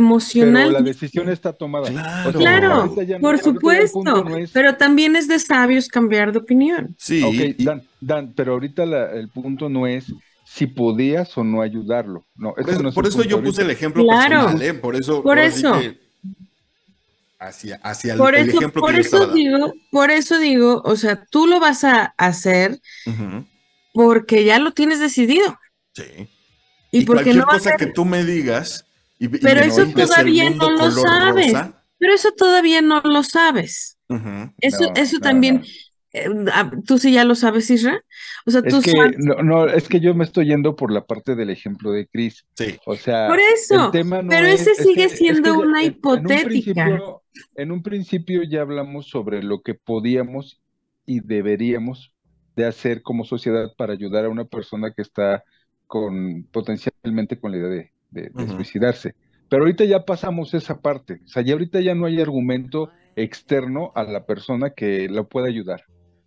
Pero 0.00 0.70
la 0.70 0.80
decisión 0.80 1.28
está 1.28 1.52
tomada. 1.52 1.88
Claro. 1.90 2.28
O 2.28 2.32
sea, 2.32 2.40
Claro, 2.40 2.72
ahorita 2.72 3.02
ya 3.04 3.16
no- 3.18 3.22
por 3.22 3.34
el 3.34 3.40
supuesto, 3.42 3.92
punto 3.92 4.24
no 4.24 4.36
es- 4.36 4.50
pero 4.50 4.76
también 4.76 5.16
es 5.16 5.28
de 5.28 5.38
sabios 5.38 5.88
cambiar 5.88 6.32
de 6.32 6.38
opinión. 6.38 6.94
Sí, 6.98 7.22
Ok, 7.22 7.34
y- 7.58 7.64
Dan, 7.64 7.82
Dan, 8.00 8.32
pero 8.34 8.52
ahorita 8.54 8.84
la- 8.86 9.12
el 9.12 9.28
punto 9.28 9.68
no 9.68 9.86
es 9.86 10.06
si 10.44 10.66
podías 10.66 11.36
o 11.38 11.44
no 11.44 11.62
ayudarlo. 11.62 12.26
No, 12.36 12.50
ese 12.56 12.64
Pues, 12.64 12.82
no 12.82 12.88
es 12.90 12.94
por 12.94 13.04
el 13.04 13.10
eso 13.10 13.22
yo 13.24 13.36
ahorita. 13.36 13.50
puse 13.50 13.62
el 13.62 13.70
ejemplo 13.70 14.02
Claro. 14.04 14.40
personal, 14.46 14.62
¿eh? 14.62 14.74
Por 14.74 14.96
eso. 14.96 15.22
Por 15.22 15.38
eso. 15.38 15.74
Hacia, 17.38 17.76
hacia 17.82 18.12
el, 18.12 18.18
Por 18.18 18.34
el 18.36 18.48
eso, 18.48 18.58
ejemplo 18.58 18.80
por 18.82 18.94
que 18.94 19.00
eso 19.00 19.26
digo, 19.32 19.72
por 19.90 20.10
eso 20.12 20.38
digo, 20.38 20.80
o 20.84 20.94
sea, 20.94 21.24
tú 21.28 21.48
lo 21.48 21.58
vas 21.58 21.82
a 21.82 22.14
hacer 22.16 22.78
porque 23.92 24.44
ya 24.44 24.60
lo 24.60 24.70
tienes 24.72 25.00
decidido 25.00 25.58
Sí. 25.92 26.04
y, 26.92 27.00
Y, 27.00 27.04
porque 27.04 27.24
cualquier 27.24 27.36
no 27.36 27.46
va 27.46 27.54
a 27.54 27.58
cosa 27.58 27.76
que 27.76 27.86
tú 27.86 28.04
me 28.04 28.24
digas. 28.24 28.84
Y, 29.24 29.28
Pero 29.28 29.60
eso 29.60 29.86
todavía 29.86 30.50
no 30.50 30.70
lo 30.70 30.90
sabes. 30.90 31.52
rosa, 31.52 31.84
pero 31.98 32.12
eso 32.14 32.32
todavía 32.36 32.82
no 32.82 33.00
lo 33.02 33.22
sabes. 33.22 33.98
Eso, 34.60 34.84
No, 34.84 34.92
eso 34.96 35.16
no, 35.18 35.20
también, 35.20 35.56
no. 35.56 35.62
eh, 36.12 36.50
ah, 36.52 36.70
tú 36.86 36.98
sí 36.98 37.12
ya 37.12 37.24
lo 37.24 37.34
sabes, 37.36 37.70
Isra. 37.70 38.02
O 38.44 38.50
sea, 38.50 38.62
tú 38.62 38.78
Es 38.78 38.84
que 38.84 38.90
sabes. 38.90 39.16
no, 39.18 39.36
no, 39.42 39.66
es 39.68 39.88
que 39.88 40.00
yo 40.00 40.12
me 40.14 40.24
estoy 40.24 40.46
yendo 40.48 40.74
por 40.74 40.92
la 40.92 41.06
parte 41.06 41.36
del 41.36 41.50
ejemplo 41.50 41.92
de 41.92 42.08
Chris. 42.08 42.44
Sí. 42.56 42.76
O 42.84 42.96
sea, 42.96 43.28
Por 43.28 43.38
eso, 43.38 43.86
el 43.86 43.90
tema 43.92 44.22
no 44.22 44.28
pero 44.28 44.48
es- 44.48 44.62
ese 44.62 44.72
es 44.72 44.78
sigue 44.78 45.04
es 45.04 45.12
siendo 45.12 45.50
ya 45.52 45.58
una 45.58 45.80
en- 45.82 45.86
en 45.86 45.90
un 45.92 45.96
hipotética. 45.96 46.44
principio- 46.84 47.22
En 47.54 47.72
un 47.72 47.82
principio 47.82 48.42
ya 48.42 48.60
hablamos 48.62 49.08
sobre 49.08 49.42
lo 49.42 49.62
que 49.62 49.74
podíamos 49.74 50.60
y 51.06 51.20
deberíamos 51.20 52.12
de 52.56 52.66
hacer 52.66 53.02
como 53.02 53.24
sociedad 53.24 53.72
para 53.78 53.92
ayudar 53.94 54.24
a 54.26 54.28
una 54.28 54.44
persona 54.44 54.92
que 54.92 55.00
está 55.02 55.42
con 55.86 56.42
potencialmente 56.50 57.38
con 57.38 57.52
la 57.52 57.58
idea 57.58 57.68
de, 57.68 57.91
de- 58.12 58.30
suicidarse. 58.48 59.14
Pero 59.48 59.62
ahorita 59.64 59.84
ya 59.84 60.04
pasamos 60.04 60.54
esa 60.54 60.80
parte. 60.80 61.20
O 61.24 61.28
sea, 61.28 61.42
ya 61.42 61.52
ahorita 61.54 61.80
ya 61.80 61.94
no 61.94 62.06
hay 62.06 62.20
argumento 62.20 62.90
externo 63.16 63.92
a 63.94 64.04
la 64.04 64.24
persona 64.24 64.70
que 64.70 65.08
lo 65.08 65.28
pueda 65.28 65.48
ayudar. 65.48 65.82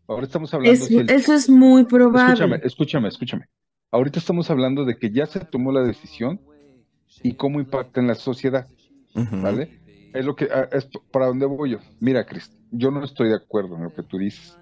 Ahora 0.08 0.24
estamos 0.26 0.54
hablando 0.54 0.74
Es- 0.74 0.86
si 0.88 0.98
el- 0.98 1.10
eso 1.10 1.34
es 1.34 1.50
muy 1.50 1.82
Escúchame, 1.82 2.12
probable. 2.12 2.62
escúchame, 2.64 3.08
escúchame. 3.08 3.46
Ahorita 3.92 4.20
estamos 4.20 4.52
hablando 4.52 4.86
de 4.86 4.98
que 4.98 5.10
ya 5.10 5.26
se 5.26 5.40
tomó 5.40 5.72
la 5.72 5.82
decisión 5.82 6.40
y 7.24 7.34
cómo 7.34 7.60
impacta 7.60 8.00
en 8.02 8.08
la 8.08 8.16
sociedad. 8.16 8.68
¿vale? 9.42 9.80
Es 10.14 10.26
lo 10.26 10.36
que, 10.36 10.48
es 10.74 10.90
para 11.12 11.28
dónde 11.28 11.46
voy 11.46 11.72
yo. 11.72 11.80
Mira, 12.02 12.26
Chris, 12.26 12.52
yo 12.72 12.92
no 12.92 13.04
estoy 13.04 13.30
de 13.30 13.36
acuerdo 13.36 13.78
en 13.78 13.84
lo 13.84 13.94
que 13.94 14.04
tú 14.04 14.18
dices. 14.18 14.58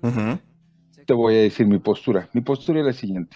Te 1.06 1.14
voy 1.14 1.36
a 1.36 1.40
decir 1.40 1.66
mi 1.68 1.80
postura. 1.80 2.30
Mi 2.34 2.42
postura 2.42 2.80
es 2.80 2.86
la 2.86 2.94
siguiente. 2.94 3.36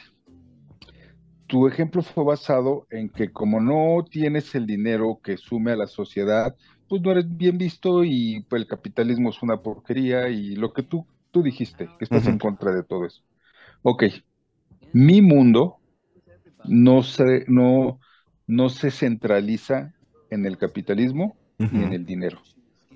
Tu 1.48 1.68
ejemplo 1.68 2.02
fue 2.02 2.24
basado 2.26 2.88
en 2.90 3.10
que 3.10 3.32
como 3.32 3.62
no 3.62 4.04
tienes 4.10 4.54
el 4.56 4.66
dinero 4.68 5.22
que 5.24 5.38
sume 5.38 5.72
a 5.72 5.76
la 5.78 5.88
sociedad, 5.88 6.56
pues 6.88 7.02
no 7.02 7.12
eres 7.12 7.26
bien 7.38 7.58
visto 7.58 8.04
y 8.04 8.44
pues, 8.50 8.62
el 8.62 8.68
capitalismo 8.68 9.30
es 9.30 9.42
una 9.42 9.62
porquería 9.62 10.30
y 10.30 10.56
lo 10.56 10.74
que 10.74 10.84
tú, 10.84 11.08
tú 11.32 11.44
dijiste, 11.44 11.94
que 11.98 12.04
estás 12.06 12.28
en 12.28 12.38
contra 12.40 12.74
de 12.74 12.84
todo 12.84 13.06
eso. 13.06 13.24
Ok, 13.84 14.06
mi 14.94 15.22
mundo 15.22 15.82
no 16.64 17.04
se, 17.04 17.46
no, 17.48 18.00
no 18.48 18.70
se 18.70 18.92
centraliza 18.92 19.96
en 20.30 20.46
el 20.46 20.58
capitalismo 20.58 21.40
ni 21.70 21.84
en 21.84 21.94
el 21.94 22.06
dinero. 22.06 22.48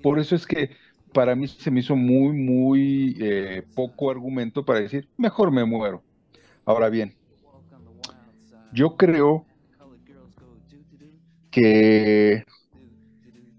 Por 0.02 0.18
eso 0.20 0.34
es 0.36 0.46
que 0.46 0.76
para 1.12 1.36
mí 1.36 1.48
se 1.48 1.70
me 1.70 1.80
hizo 1.80 1.96
muy, 1.96 2.32
muy 2.36 3.16
eh, 3.20 3.64
poco 3.74 4.10
argumento 4.10 4.64
para 4.64 4.80
decir, 4.80 5.10
mejor 5.16 5.52
me 5.52 5.64
muero. 5.64 6.06
Ahora 6.64 6.90
bien, 6.90 7.18
yo 8.72 8.96
creo 8.96 9.46
que, 11.50 12.44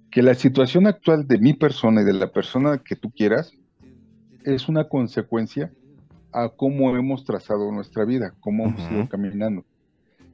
que 0.10 0.22
la 0.22 0.36
situación 0.36 0.88
actual 0.88 1.28
de 1.28 1.40
mi 1.40 1.54
persona 1.54 2.02
y 2.02 2.06
de 2.06 2.14
la 2.14 2.32
persona 2.32 2.82
que 2.84 2.96
tú 2.96 3.12
quieras 3.12 3.52
es 4.44 4.70
una 4.70 4.90
consecuencia 4.90 5.74
a 6.32 6.50
cómo 6.50 6.96
hemos 6.98 7.26
trazado 7.26 7.72
nuestra 7.72 8.06
vida, 8.06 8.36
cómo 8.40 8.66
hemos 8.66 8.90
Ujú. 8.90 8.92
ido 8.92 9.08
caminando. 9.08 9.66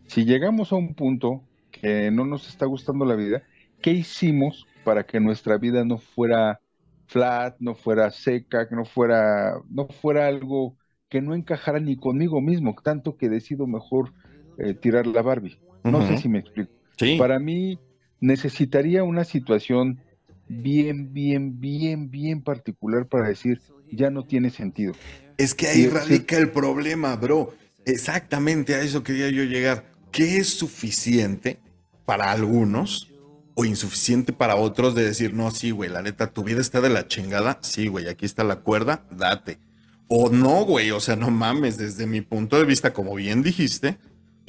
Si 0.07 0.25
llegamos 0.25 0.71
a 0.73 0.77
un 0.77 0.95
punto 0.95 1.47
que 1.71 2.11
no 2.11 2.25
nos 2.25 2.49
está 2.49 2.65
gustando 2.67 3.05
la 3.05 3.15
vida, 3.15 3.43
¿qué 3.81 3.91
hicimos 3.91 4.71
para 4.83 5.05
que 5.05 5.19
nuestra 5.19 5.57
vida 5.57 5.85
no 5.85 5.99
fuera 5.99 6.61
flat, 7.07 7.57
no 7.59 7.75
fuera 7.75 8.11
seca, 8.11 8.69
que 8.69 8.75
no 8.75 8.85
fuera, 8.85 9.55
no 9.69 9.87
fuera 9.89 10.27
algo 10.27 10.77
que 11.09 11.21
no 11.21 11.35
encajara 11.35 11.79
ni 11.79 11.97
conmigo 11.97 12.41
mismo, 12.41 12.75
tanto 12.83 13.17
que 13.17 13.29
decido 13.29 13.67
mejor 13.67 14.13
eh, 14.59 14.73
tirar 14.73 15.07
la 15.07 15.21
Barbie? 15.21 15.57
No 15.83 16.05
sé 16.07 16.17
si 16.17 16.27
me 16.29 16.39
explico. 16.39 16.71
Sí. 16.97 17.17
Para 17.17 17.39
mí 17.39 17.79
necesitaría 18.19 19.03
una 19.03 19.23
situación 19.23 19.99
bien, 20.47 21.13
bien, 21.13 21.59
bien, 21.59 22.09
bien 22.11 22.41
particular 22.41 23.07
para 23.07 23.27
decir, 23.29 23.61
ya 23.91 24.09
no 24.09 24.25
tiene 24.25 24.49
sentido. 24.49 24.93
Es 25.37 25.55
que 25.55 25.67
ahí 25.67 25.75
Sí, 25.75 25.83
sí. 25.83 25.89
radica 25.89 26.37
el 26.37 26.49
problema, 26.51 27.15
bro. 27.15 27.53
Exactamente 27.85 28.75
a 28.75 28.81
eso 28.81 29.03
quería 29.03 29.29
yo 29.29 29.43
llegar. 29.43 29.85
¿Qué 30.11 30.37
es 30.37 30.49
suficiente 30.49 31.59
para 32.05 32.31
algunos 32.31 33.11
o 33.55 33.65
insuficiente 33.65 34.33
para 34.33 34.55
otros 34.55 34.95
de 34.95 35.03
decir, 35.05 35.33
no, 35.33 35.51
sí, 35.51 35.71
güey, 35.71 35.89
la 35.89 36.01
neta, 36.01 36.27
tu 36.31 36.43
vida 36.43 36.61
está 36.61 36.81
de 36.81 36.89
la 36.89 37.07
chingada? 37.07 37.59
Sí, 37.61 37.87
güey, 37.87 38.07
aquí 38.09 38.25
está 38.25 38.43
la 38.43 38.57
cuerda, 38.57 39.05
date. 39.11 39.59
O 40.07 40.29
no, 40.29 40.65
güey, 40.65 40.91
o 40.91 40.99
sea, 40.99 41.15
no 41.15 41.29
mames, 41.29 41.77
desde 41.77 42.07
mi 42.07 42.21
punto 42.21 42.57
de 42.57 42.65
vista, 42.65 42.93
como 42.93 43.13
bien 43.15 43.43
dijiste, 43.43 43.97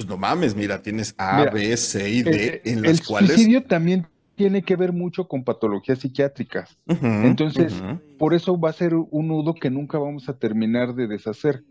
pues 0.01 0.09
no 0.09 0.17
mames, 0.17 0.55
mira, 0.55 0.81
tienes 0.81 1.13
A, 1.17 1.39
Mira, 1.39 1.51
B, 1.51 1.77
C 1.77 2.09
y 2.09 2.23
D 2.23 2.61
en 2.65 2.79
el 2.79 2.83
las 2.83 3.01
cuales... 3.01 3.33
suicidio 3.33 3.63
también 3.63 4.07
tiene 4.35 4.63
que 4.63 4.75
ver 4.75 4.91
mucho 4.91 5.27
con 5.27 5.43
patologías 5.43 5.99
psiquiátricas. 5.99 6.77
Entonces, 6.87 7.79
por 8.17 8.33
eso 8.33 8.59
va 8.59 8.71
a 8.71 8.73
ser 8.73 8.95
un 8.95 9.27
nudo 9.27 9.53
que 9.53 9.69
nunca 9.69 9.99
vamos 9.99 10.29
a 10.29 10.37
terminar 10.37 10.95
de 10.95 11.07
deshacer. 11.07 11.63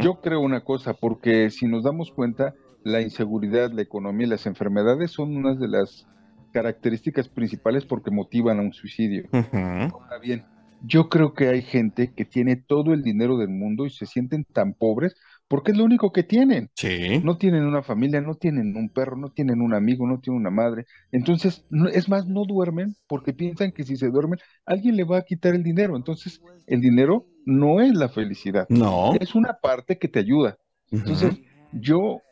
Yo 0.00 0.20
creo 0.22 0.40
una 0.40 0.62
cosa, 0.62 0.94
porque 0.94 1.50
si 1.50 1.66
nos 1.66 1.84
damos 1.84 2.10
cuenta, 2.12 2.54
la 2.84 3.02
inseguridad, 3.02 3.70
la 3.70 3.82
economía 3.82 4.26
y 4.26 4.30
las 4.30 4.46
enfermedades 4.46 5.10
son 5.10 5.36
unas 5.36 5.58
de 5.58 5.68
las 5.68 6.06
características 6.52 7.28
principales 7.28 7.84
porque 7.84 8.10
motivan 8.10 8.60
a 8.60 8.62
un 8.62 8.72
suicidio. 8.72 9.28
Ahora 9.32 10.18
bien, 10.22 10.44
yo 10.82 11.10
creo 11.10 11.34
que 11.34 11.48
hay 11.48 11.60
gente 11.60 12.12
que 12.14 12.24
tiene 12.24 12.56
todo 12.56 12.94
el 12.94 13.02
dinero 13.02 13.36
del 13.36 13.50
mundo 13.50 13.84
y 13.84 13.90
se 13.90 14.06
sienten 14.06 14.44
tan 14.44 14.72
pobres 14.72 15.16
porque 15.48 15.72
es 15.72 15.78
lo 15.78 15.84
único 15.84 16.12
que 16.12 16.22
tienen. 16.22 16.70
Sí. 16.74 17.20
No 17.22 17.36
tienen 17.38 17.64
una 17.64 17.82
familia, 17.82 18.20
no 18.20 18.34
tienen 18.34 18.76
un 18.76 18.88
perro, 18.88 19.16
no 19.16 19.28
tienen 19.30 19.60
un 19.60 19.74
amigo, 19.74 20.06
no 20.06 20.18
tienen 20.18 20.40
una 20.40 20.50
madre. 20.50 20.86
Entonces, 21.12 21.64
no- 21.70 21.88
es 21.88 22.08
más, 22.08 22.26
no 22.26 22.44
duermen 22.44 22.96
porque 23.06 23.32
piensan 23.32 23.72
que 23.72 23.84
si 23.84 23.96
se 23.96 24.08
duermen, 24.10 24.38
alguien 24.64 24.96
le 24.96 25.04
va 25.04 25.18
a 25.18 25.22
quitar 25.22 25.54
el 25.54 25.62
dinero. 25.62 25.96
Entonces, 25.96 26.40
el 26.66 26.80
dinero 26.80 27.26
no 27.44 27.80
es 27.80 27.94
la 27.94 28.08
felicidad, 28.08 28.66
No. 28.68 29.12
es 29.20 29.34
una 29.34 29.54
parte 29.62 29.98
que 29.98 30.08
te 30.08 30.18
ayuda. 30.18 30.58
Entonces, 30.90 31.36
yo, 31.72 32.22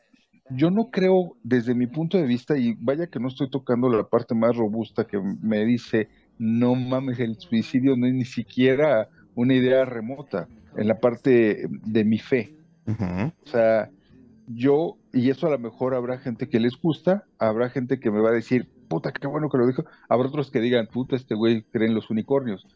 yo 0.51 0.71
no 0.71 0.91
creo, 0.91 1.37
desde 1.43 1.75
mi 1.75 1.87
punto 1.87 2.19
de 2.19 2.25
vista, 2.25 2.57
y 2.59 2.75
vaya 2.81 3.07
que 3.07 3.21
no 3.21 3.29
estoy 3.29 3.49
tocando 3.51 3.89
la 3.89 4.05
parte 4.05 4.35
más 4.35 4.57
robusta 4.57 5.07
que 5.07 5.21
me 5.41 5.65
dice, 5.65 6.09
no 6.39 6.75
mames, 6.75 7.21
el 7.21 7.37
suicidio 7.39 7.97
no 7.97 8.07
es 8.07 8.15
ni 8.15 8.25
siquiera 8.25 9.09
una 9.37 9.55
idea 9.55 9.85
remota, 9.85 10.49
en 10.77 10.89
la 10.89 10.99
parte 10.99 11.69
de 11.69 12.05
mi 12.05 12.19
fe. 12.19 12.57
O 12.87 13.47
sea, 13.47 13.91
yo, 14.47 14.97
y 15.13 15.31
eso 15.31 15.47
a 15.47 15.51
lo 15.51 15.59
mejor 15.59 15.95
habrá 15.95 16.19
gente 16.19 16.49
que 16.49 16.61
les 16.61 16.77
gusta, 16.81 17.25
habrá 17.39 17.71
gente 17.71 17.99
que 17.99 18.11
me 18.11 18.21
va 18.21 18.31
a 18.31 18.35
decir, 18.35 18.69
puta, 18.89 19.13
qué 19.13 19.27
bueno 19.27 19.49
que 19.49 19.59
lo 19.59 19.67
dijo, 19.67 19.85
habrá 20.09 20.29
otros 20.29 20.51
que 20.51 20.61
digan, 20.61 20.87
puta, 20.87 21.17
este 21.17 21.35
güey 21.35 21.63
cree 21.63 21.89
en 21.89 21.95
los 21.95 22.11
unicornios. 22.11 22.67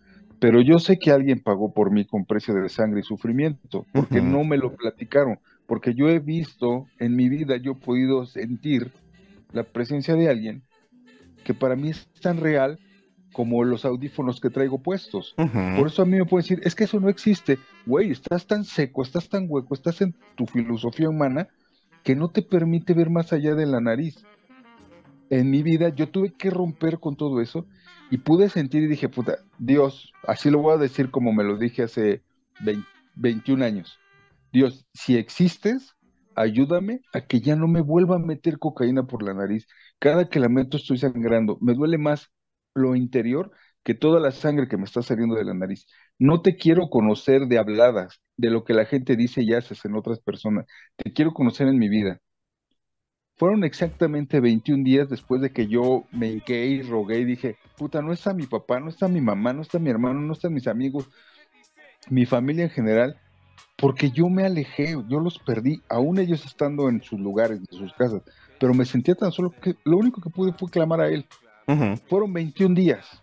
Pero 0.40 0.60
yo 0.60 0.78
sé 0.78 0.98
que 0.98 1.10
alguien 1.10 1.40
pagó 1.40 1.72
por 1.72 1.90
mí 1.90 2.04
con 2.04 2.24
precio 2.24 2.54
de 2.54 2.68
sangre 2.68 3.00
y 3.00 3.02
sufrimiento, 3.02 3.86
porque 3.92 4.20
no 4.20 4.44
me 4.44 4.56
lo 4.56 4.74
platicaron, 4.74 5.40
porque 5.66 5.94
yo 5.94 6.08
he 6.08 6.20
visto 6.20 6.86
en 6.98 7.16
mi 7.16 7.28
vida, 7.28 7.56
yo 7.56 7.72
he 7.72 7.74
podido 7.74 8.24
sentir 8.24 8.92
la 9.52 9.64
presencia 9.64 10.14
de 10.14 10.28
alguien 10.28 10.62
que 11.44 11.54
para 11.54 11.76
mí 11.76 11.90
es 11.90 12.06
tan 12.20 12.38
real 12.38 12.78
como 13.32 13.64
los 13.64 13.84
audífonos 13.84 14.40
que 14.40 14.50
traigo 14.50 14.82
puestos. 14.82 15.34
Por 15.36 15.86
eso 15.86 16.02
a 16.02 16.06
mí 16.06 16.16
me 16.16 16.24
pueden 16.24 16.44
decir, 16.44 16.60
es 16.64 16.74
que 16.74 16.84
eso 16.84 17.00
no 17.00 17.08
existe. 17.08 17.58
Güey, 17.86 18.10
estás 18.10 18.46
tan 18.46 18.64
seco, 18.64 19.02
estás 19.02 19.28
tan 19.28 19.46
hueco, 19.48 19.74
estás 19.74 20.00
en 20.00 20.14
tu 20.36 20.46
filosofía 20.46 21.08
humana 21.08 21.48
que 22.04 22.16
no 22.16 22.28
te 22.30 22.42
permite 22.42 22.94
ver 22.94 23.10
más 23.10 23.32
allá 23.32 23.54
de 23.54 23.66
la 23.66 23.80
nariz. 23.80 24.24
En 25.30 25.50
mi 25.50 25.62
vida 25.62 25.90
yo 25.90 26.08
tuve 26.08 26.32
que 26.32 26.50
romper 26.50 26.98
con 27.00 27.16
todo 27.16 27.40
eso 27.40 27.66
y 28.10 28.18
pude 28.18 28.48
sentir 28.48 28.82
y 28.82 28.86
dije, 28.86 29.08
puta, 29.08 29.38
Dios, 29.58 30.12
así 30.26 30.50
lo 30.50 30.60
voy 30.60 30.74
a 30.74 30.78
decir 30.78 31.10
como 31.10 31.32
me 31.32 31.44
lo 31.44 31.58
dije 31.58 31.82
hace 31.82 32.22
20 32.60 32.98
21 33.18 33.64
años. 33.64 33.98
Dios, 34.52 34.86
si 34.94 35.16
existes, 35.16 35.96
ayúdame 36.34 37.02
a 37.12 37.22
que 37.22 37.40
ya 37.40 37.56
no 37.56 37.68
me 37.68 37.80
vuelva 37.80 38.16
a 38.16 38.20
meter 38.20 38.58
cocaína 38.58 39.06
por 39.06 39.22
la 39.22 39.34
nariz. 39.34 39.66
Cada 39.98 40.28
que 40.28 40.40
la 40.40 40.48
meto 40.48 40.76
estoy 40.76 40.98
sangrando. 40.98 41.58
Me 41.60 41.74
duele 41.74 41.98
más 41.98 42.30
lo 42.78 42.96
interior 42.96 43.50
que 43.84 43.94
toda 43.94 44.20
la 44.20 44.32
sangre 44.32 44.68
que 44.68 44.76
me 44.76 44.84
está 44.84 45.02
saliendo 45.02 45.34
de 45.34 45.44
la 45.44 45.54
nariz. 45.54 45.86
No 46.18 46.42
te 46.42 46.56
quiero 46.56 46.90
conocer 46.90 47.46
de 47.46 47.58
habladas, 47.58 48.20
de 48.36 48.50
lo 48.50 48.64
que 48.64 48.74
la 48.74 48.84
gente 48.84 49.16
dice 49.16 49.42
y 49.42 49.54
haces 49.54 49.84
en 49.84 49.96
otras 49.96 50.20
personas. 50.20 50.66
Te 50.96 51.12
quiero 51.12 51.32
conocer 51.32 51.68
en 51.68 51.78
mi 51.78 51.88
vida. 51.88 52.20
Fueron 53.38 53.64
exactamente 53.64 54.40
21 54.40 54.84
días 54.84 55.08
después 55.08 55.40
de 55.40 55.52
que 55.52 55.68
yo 55.68 56.04
me 56.10 56.28
hinqué 56.28 56.66
y 56.66 56.82
rogué 56.82 57.20
y 57.20 57.24
dije, 57.24 57.56
puta, 57.76 58.02
no 58.02 58.12
está 58.12 58.34
mi 58.34 58.46
papá, 58.46 58.80
no 58.80 58.88
está 58.88 59.08
mi 59.08 59.20
mamá, 59.20 59.52
no 59.52 59.62
está 59.62 59.78
mi 59.78 59.90
hermano, 59.90 60.20
no 60.20 60.32
están 60.32 60.52
mis 60.52 60.66
amigos, 60.66 61.08
mi 62.10 62.26
familia 62.26 62.64
en 62.64 62.70
general, 62.70 63.16
porque 63.76 64.10
yo 64.10 64.28
me 64.28 64.44
alejé, 64.44 64.96
yo 65.08 65.20
los 65.20 65.38
perdí, 65.38 65.80
aún 65.88 66.18
ellos 66.18 66.44
estando 66.44 66.88
en 66.88 67.00
sus 67.00 67.20
lugares, 67.20 67.60
en 67.60 67.78
sus 67.78 67.92
casas, 67.92 68.22
pero 68.58 68.74
me 68.74 68.84
sentía 68.84 69.14
tan 69.14 69.30
solo 69.30 69.50
que 69.50 69.76
lo 69.84 69.96
único 69.98 70.20
que 70.20 70.30
pude 70.30 70.52
fue 70.52 70.68
clamar 70.68 71.00
a 71.00 71.08
él. 71.08 71.24
Fueron 72.08 72.32
21 72.32 72.74
días. 72.74 73.20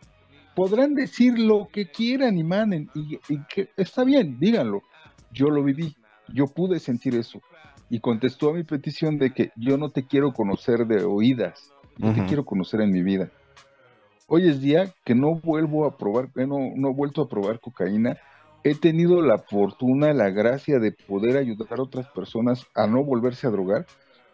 Podrán 0.56 0.94
decir 0.94 1.38
lo 1.40 1.68
que 1.72 1.90
quieran 1.90 2.38
y 2.38 2.44
manen, 2.44 2.90
y, 2.94 3.20
y 3.28 3.44
que 3.50 3.70
está 3.76 4.04
bien, 4.04 4.38
díganlo. 4.40 4.84
Yo 5.32 5.50
lo 5.50 5.64
viví, 5.64 5.96
yo 6.34 6.46
pude 6.46 6.80
sentir 6.80 7.16
eso. 7.16 7.42
Y 7.90 8.00
contestó 8.00 8.50
a 8.50 8.54
mi 8.54 8.64
petición 8.64 9.18
de 9.18 9.32
que 9.32 9.52
yo 9.56 9.78
no 9.78 9.90
te 9.90 10.06
quiero 10.06 10.34
conocer 10.34 10.86
de 10.88 11.04
oídas, 11.04 11.72
yo 11.98 12.14
te 12.14 12.26
quiero 12.26 12.46
conocer 12.46 12.82
en 12.82 12.92
mi 12.92 13.04
vida. 13.04 13.30
Hoy 14.28 14.48
es 14.50 14.60
día 14.60 14.94
que 15.04 15.14
no 15.14 15.36
vuelvo 15.36 15.86
a 15.86 15.98
probar, 15.98 16.30
no, 16.36 16.58
no 16.76 16.90
he 16.90 16.94
vuelto 16.94 17.22
a 17.22 17.30
probar 17.30 17.60
cocaína. 17.60 18.18
He 18.64 18.74
tenido 18.74 19.22
la 19.22 19.38
fortuna, 19.38 20.14
la 20.14 20.30
gracia 20.32 20.80
de 20.80 20.92
poder 20.92 21.38
ayudar 21.38 21.80
a 21.80 21.84
otras 21.84 22.08
personas 22.08 22.66
a 22.74 22.88
no 22.88 23.04
volverse 23.04 23.46
a 23.46 23.52
drogar. 23.52 23.86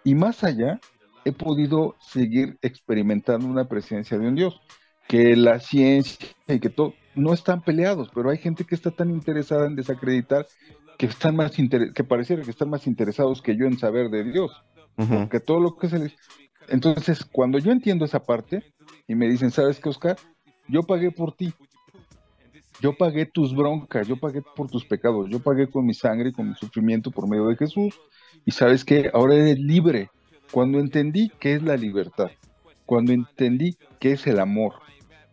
Y 0.04 0.16
más 0.16 0.44
allá, 0.44 0.80
he 1.26 1.32
podido 1.32 1.96
seguir 2.00 2.58
experimentando 2.62 3.48
una 3.48 3.68
presencia 3.68 4.18
de 4.18 4.28
un 4.28 4.36
Dios. 4.36 4.60
Que 5.08 5.36
la 5.36 5.60
ciencia 5.60 6.30
y 6.48 6.60
que 6.60 6.70
todo 6.70 6.94
no 7.16 7.34
están 7.34 7.62
peleados, 7.62 8.10
pero 8.14 8.30
hay 8.30 8.38
gente 8.38 8.64
que 8.64 8.76
está 8.76 8.92
tan 8.92 9.10
interesada 9.10 9.68
en 9.68 9.76
desacreditar 9.76 10.48
que 10.98 11.08
están 11.08 11.36
más 11.36 11.60
inter- 11.60 11.92
que 11.94 12.04
pareciera 12.04 12.44
que 12.44 12.52
están 12.52 12.70
más 12.70 12.88
interesados 12.88 13.42
que 13.42 13.58
yo 13.58 13.66
en 13.66 13.78
saber 13.78 14.10
de 14.10 14.24
Dios 14.24 14.52
Ujú. 14.98 15.28
que 15.30 15.40
todo 15.40 15.60
lo 15.60 15.76
que 15.76 15.90
se 15.90 16.00
les... 16.00 16.16
Entonces, 16.70 17.26
cuando 17.26 17.58
yo 17.60 17.72
entiendo 17.72 18.06
esa 18.06 18.24
parte 18.24 18.64
y 19.08 19.16
me 19.16 19.28
dicen, 19.28 19.52
¿sabes 19.52 19.80
qué, 19.80 19.90
Oscar? 19.90 20.18
Yo 20.68 20.84
pagué 20.84 21.12
por 21.12 21.36
ti. 21.36 21.54
Yo 22.80 22.96
pagué 22.96 23.26
tus 23.26 23.54
broncas, 23.54 24.08
yo 24.08 24.16
pagué 24.16 24.42
por 24.42 24.70
tus 24.70 24.86
pecados, 24.86 25.30
yo 25.30 25.40
pagué 25.40 25.68
con 25.68 25.86
mi 25.86 25.94
sangre 25.94 26.30
y 26.30 26.34
con 26.34 26.50
mi 26.50 26.56
sufrimiento 26.56 27.12
por 27.12 27.28
medio 27.28 27.48
de 27.48 27.58
Jesús. 27.58 28.00
Y 28.46 28.52
sabes 28.52 28.86
que 28.86 29.12
ahora 29.14 29.36
eres 29.36 29.60
libre. 29.60 30.10
Cuando 30.52 30.80
entendí 30.80 31.32
qué 31.40 31.54
es 31.54 31.64
la 31.64 31.78
libertad, 31.78 32.30
cuando 32.86 33.14
entendí 33.14 33.78
qué 34.00 34.14
es 34.14 34.28
el 34.28 34.40
amor, 34.40 34.74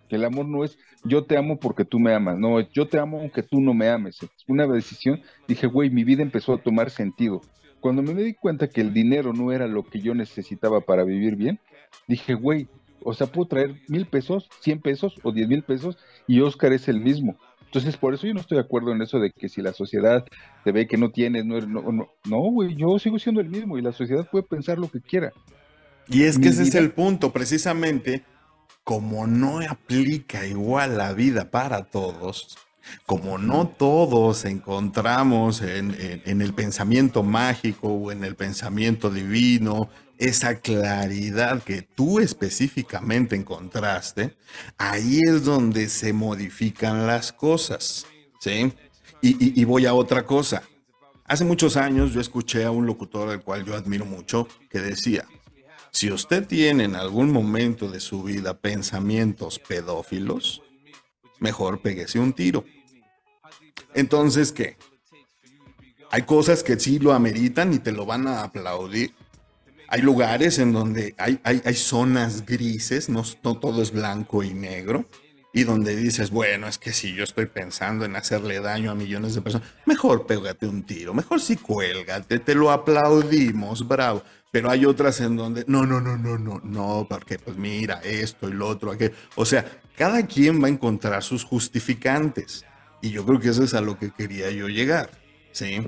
que 0.09 0.17
el 0.17 0.25
amor 0.25 0.47
no 0.47 0.65
es 0.65 0.79
yo 1.05 1.25
te 1.25 1.37
amo 1.37 1.59
porque 1.59 1.85
tú 1.85 1.99
me 1.99 2.13
amas, 2.13 2.39
no, 2.39 2.61
yo 2.61 2.89
te 2.89 2.99
amo 2.99 3.21
aunque 3.21 3.43
tú 3.43 3.61
no 3.61 3.75
me 3.75 3.89
ames. 3.89 4.23
Es 4.23 4.31
una 4.47 4.67
decisión, 4.67 5.23
dije, 5.47 5.67
güey, 5.67 5.91
mi 5.91 6.05
vida 6.05 6.23
empezó 6.23 6.55
a 6.55 6.63
tomar 6.63 6.91
sentido. 6.91 7.41
Cuando 7.81 8.03
me 8.03 8.15
di 8.15 8.35
cuenta 8.35 8.69
que 8.69 8.81
el 8.81 8.93
dinero 8.93 9.33
no 9.33 9.53
era 9.53 9.69
lo 9.69 9.85
que 9.85 10.01
yo 10.01 10.15
necesitaba 10.15 10.81
para 10.81 11.05
vivir 11.05 11.37
bien, 11.37 11.61
dije, 12.09 12.35
güey, 12.35 12.69
o 13.05 13.15
sea, 13.15 13.29
puedo 13.29 13.49
traer 13.49 13.81
mil 13.89 14.07
pesos, 14.07 14.49
cien 14.61 14.81
pesos 14.81 15.15
o 15.23 15.33
diez 15.33 15.49
mil 15.49 15.63
pesos 15.63 15.99
y 16.27 16.41
Oscar 16.41 16.73
es 16.73 16.89
el 16.89 17.01
mismo. 17.01 17.37
Entonces, 17.69 17.99
por 17.99 18.15
eso 18.15 18.27
yo 18.27 18.33
no 18.33 18.41
estoy 18.41 18.57
de 18.57 18.63
acuerdo 18.63 18.93
en 18.93 19.03
eso 19.03 19.19
de 19.19 19.31
que 19.31 19.51
si 19.51 19.61
la 19.61 19.75
sociedad 19.75 20.25
te 20.65 20.73
ve 20.73 20.87
que 20.87 20.97
no 20.97 21.11
tienes, 21.11 21.45
no, 21.45 21.61
no, 21.61 22.09
no, 22.25 22.39
güey, 22.39 22.75
yo 22.77 22.99
sigo 22.99 23.19
siendo 23.19 23.43
el 23.43 23.51
mismo 23.51 23.77
y 23.77 23.83
la 23.83 23.93
sociedad 23.93 24.27
puede 24.31 24.45
pensar 24.45 24.79
lo 24.79 24.89
que 24.89 25.03
quiera. 25.03 25.33
Y 26.09 26.23
es 26.23 26.39
que 26.39 26.49
ese 26.49 26.63
es 26.63 26.75
el 26.75 26.93
punto, 26.93 27.31
precisamente, 27.31 28.25
como 28.85 29.27
no 29.27 29.61
aplica 29.61 30.47
igual 30.47 30.97
la 30.97 31.13
vida 31.13 31.51
para 31.51 31.85
todos, 31.85 32.57
como 33.05 33.37
no 33.37 33.69
todos 33.69 34.47
encontramos 34.47 35.61
en, 35.61 35.95
en, 36.25 36.41
el 36.41 36.55
pensamiento 36.55 37.23
mágico 37.23 37.89
o 37.89 38.11
en 38.13 38.25
el 38.25 38.35
pensamiento 38.35 39.11
divino 39.11 39.91
esa 40.19 40.57
claridad 40.57 41.63
que 41.63 41.83
tú 41.83 42.19
específicamente 42.19 43.37
encontraste, 43.37 44.37
ahí 44.77 45.21
es 45.21 45.45
donde 45.45 45.89
se 45.89 46.13
modifican 46.13 47.07
las 47.07 47.33
cosas, 47.33 48.07
¿sí? 48.41 48.73
Y, 49.23 49.61
y, 49.61 49.65
voy 49.65 49.87
a 49.87 49.95
otra 49.95 50.25
cosa. 50.25 50.63
Hace 51.25 51.45
muchos 51.45 51.77
años 51.77 52.13
yo 52.13 52.21
escuché 52.21 52.65
a 52.65 52.71
un 52.71 52.87
locutor 52.87 53.31
al 53.31 53.43
cual 53.43 53.65
yo 53.65 53.75
admiro 53.75 54.05
mucho 54.05 54.47
que 54.71 54.81
decía, 54.81 55.27
si 55.91 56.11
usted 56.13 56.47
tiene 56.47 56.85
en 56.85 56.95
algún 56.95 57.33
momento 57.33 57.91
de 57.91 57.99
su 57.99 58.23
vida 58.23 58.59
pensamientos 58.59 59.59
pedófilos, 59.59 60.63
mejor 61.41 61.81
péguese 61.81 62.19
un 62.19 62.33
tiro. 62.33 62.65
Entonces, 63.95 64.53
¿qué? 64.53 64.77
Hay 66.11 66.23
cosas 66.23 66.63
que 66.63 66.79
sí 66.79 66.99
lo 66.99 67.13
ameritan 67.13 67.73
y 67.75 67.79
te 67.79 67.93
lo 67.93 68.07
van 68.07 68.27
a 68.27 68.43
aplaudir. 68.43 69.15
Hay 69.89 70.03
lugares 70.03 70.59
en 70.59 70.73
donde 70.73 71.15
hay, 71.19 71.41
hay, 71.45 71.75
zonas 71.75 72.45
grises, 72.45 73.09
no, 73.09 73.25
no, 73.43 73.59
todo 73.59 73.83
es 73.83 73.91
blanco 73.91 74.43
y 74.43 74.53
negro, 74.53 75.07
y 75.55 75.65
donde 75.65 75.97
dices, 75.97 76.31
bueno, 76.31 76.69
es 76.69 76.77
que 76.77 76.93
si 76.93 77.15
yo 77.15 77.25
estoy 77.25 77.47
pensando 77.47 78.05
en 78.05 78.15
hacerle 78.15 78.61
daño 78.61 78.91
a 78.91 78.95
millones 78.95 79.35
de 79.35 79.41
personas, 79.41 79.67
mejor 79.87 80.27
pégate 80.27 80.67
un 80.67 80.85
tiro, 80.85 81.15
mejor 81.15 81.41
sí 81.41 81.57
cuélgate, 81.57 82.39
te 82.39 82.55
lo 82.55 82.71
aplaudimos, 82.71 83.89
bravo. 83.89 84.23
Pero 84.51 84.71
hay 84.71 84.87
otras 84.87 85.21
en 85.21 85.37
donde, 85.37 85.65
no, 85.67 85.85
no, 85.85 86.01
no, 86.01 86.17
no, 86.17 86.39
no, 86.39 86.61
no, 86.63 87.07
porque 87.09 87.39
pues 87.39 87.57
mira, 87.57 88.01
esto 88.03 88.49
y 88.49 88.53
lo 88.53 88.69
otro, 88.69 88.93
aquello. 88.93 89.15
O 89.37 89.45
sea, 89.45 89.65
cada 89.97 90.27
quien 90.27 90.63
va 90.63 90.69
a 90.69 90.71
encontrar 90.71 91.23
sus 91.23 91.45
justificantes. 91.45 92.65
Y 93.03 93.11
yo 93.11 93.25
creo 93.27 93.41
que 93.41 93.49
eso 93.51 93.63
es 93.63 93.75
a 93.75 93.81
lo 93.81 93.99
que 93.99 94.11
quería 94.11 94.51
yo 94.51 94.69
llegar. 94.69 95.11
¿Sí? 95.53 95.83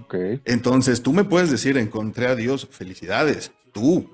Entonces, 0.44 1.03
tú 1.03 1.12
me 1.12 1.24
puedes 1.24 1.51
decir, 1.51 1.76
encontré 1.78 2.26
a 2.26 2.34
Dios, 2.34 2.66
felicidades, 2.70 3.53
tú, 3.72 4.10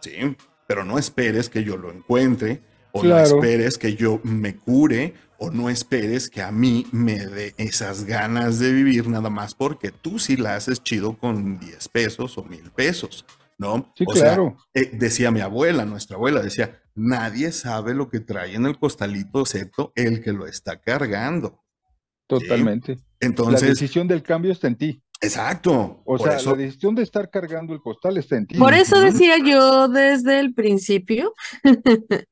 ¿sí? 0.00 0.36
Pero 0.66 0.84
no 0.84 0.98
esperes 0.98 1.48
que 1.48 1.64
yo 1.64 1.76
lo 1.76 1.92
encuentre, 1.92 2.62
o 2.92 3.02
no 3.02 3.18
esperes 3.18 3.76
que 3.76 3.96
yo 3.96 4.20
me 4.22 4.56
cure, 4.56 5.14
o 5.38 5.50
no 5.50 5.68
esperes 5.68 6.30
que 6.30 6.42
a 6.42 6.52
mí 6.52 6.86
me 6.92 7.26
dé 7.26 7.54
esas 7.58 8.04
ganas 8.04 8.58
de 8.58 8.72
vivir 8.72 9.08
nada 9.08 9.30
más 9.30 9.54
porque 9.54 9.90
tú 9.90 10.18
sí 10.18 10.36
la 10.36 10.54
haces 10.54 10.82
chido 10.82 11.18
con 11.18 11.58
10 11.58 11.88
pesos 11.88 12.38
o 12.38 12.44
mil 12.44 12.70
pesos. 12.70 13.26
¿no? 13.58 13.92
Sí, 13.96 14.04
claro. 14.04 14.56
Eh, 14.72 14.90
decía 14.92 15.30
mi 15.30 15.40
abuela, 15.40 15.84
nuestra 15.84 16.16
abuela, 16.16 16.42
decía, 16.42 16.82
nadie 16.94 17.52
sabe 17.52 17.94
lo 17.94 18.08
que 18.08 18.20
trae 18.20 18.54
en 18.54 18.66
el 18.66 18.78
costalito, 18.78 19.40
excepto 19.40 19.92
el 19.94 20.22
que 20.22 20.32
lo 20.32 20.46
está 20.46 20.80
cargando. 20.80 21.62
Totalmente. 22.26 22.98
Entonces. 23.20 23.62
La 23.62 23.68
decisión 23.68 24.08
del 24.08 24.22
cambio 24.22 24.52
está 24.52 24.66
en 24.66 24.76
ti. 24.76 25.02
Exacto. 25.24 26.02
O 26.04 26.18
sea, 26.18 26.40
la 26.40 26.54
decisión 26.54 26.94
de 26.94 27.02
estar 27.02 27.30
cargando 27.30 27.74
el 27.74 27.80
costal 27.80 28.16
está 28.18 28.36
en 28.36 28.46
ti. 28.46 28.58
Por 28.58 28.74
eso 28.74 29.00
decía 29.00 29.38
yo 29.38 29.88
desde 29.88 30.40
el 30.40 30.54
principio, 30.54 31.34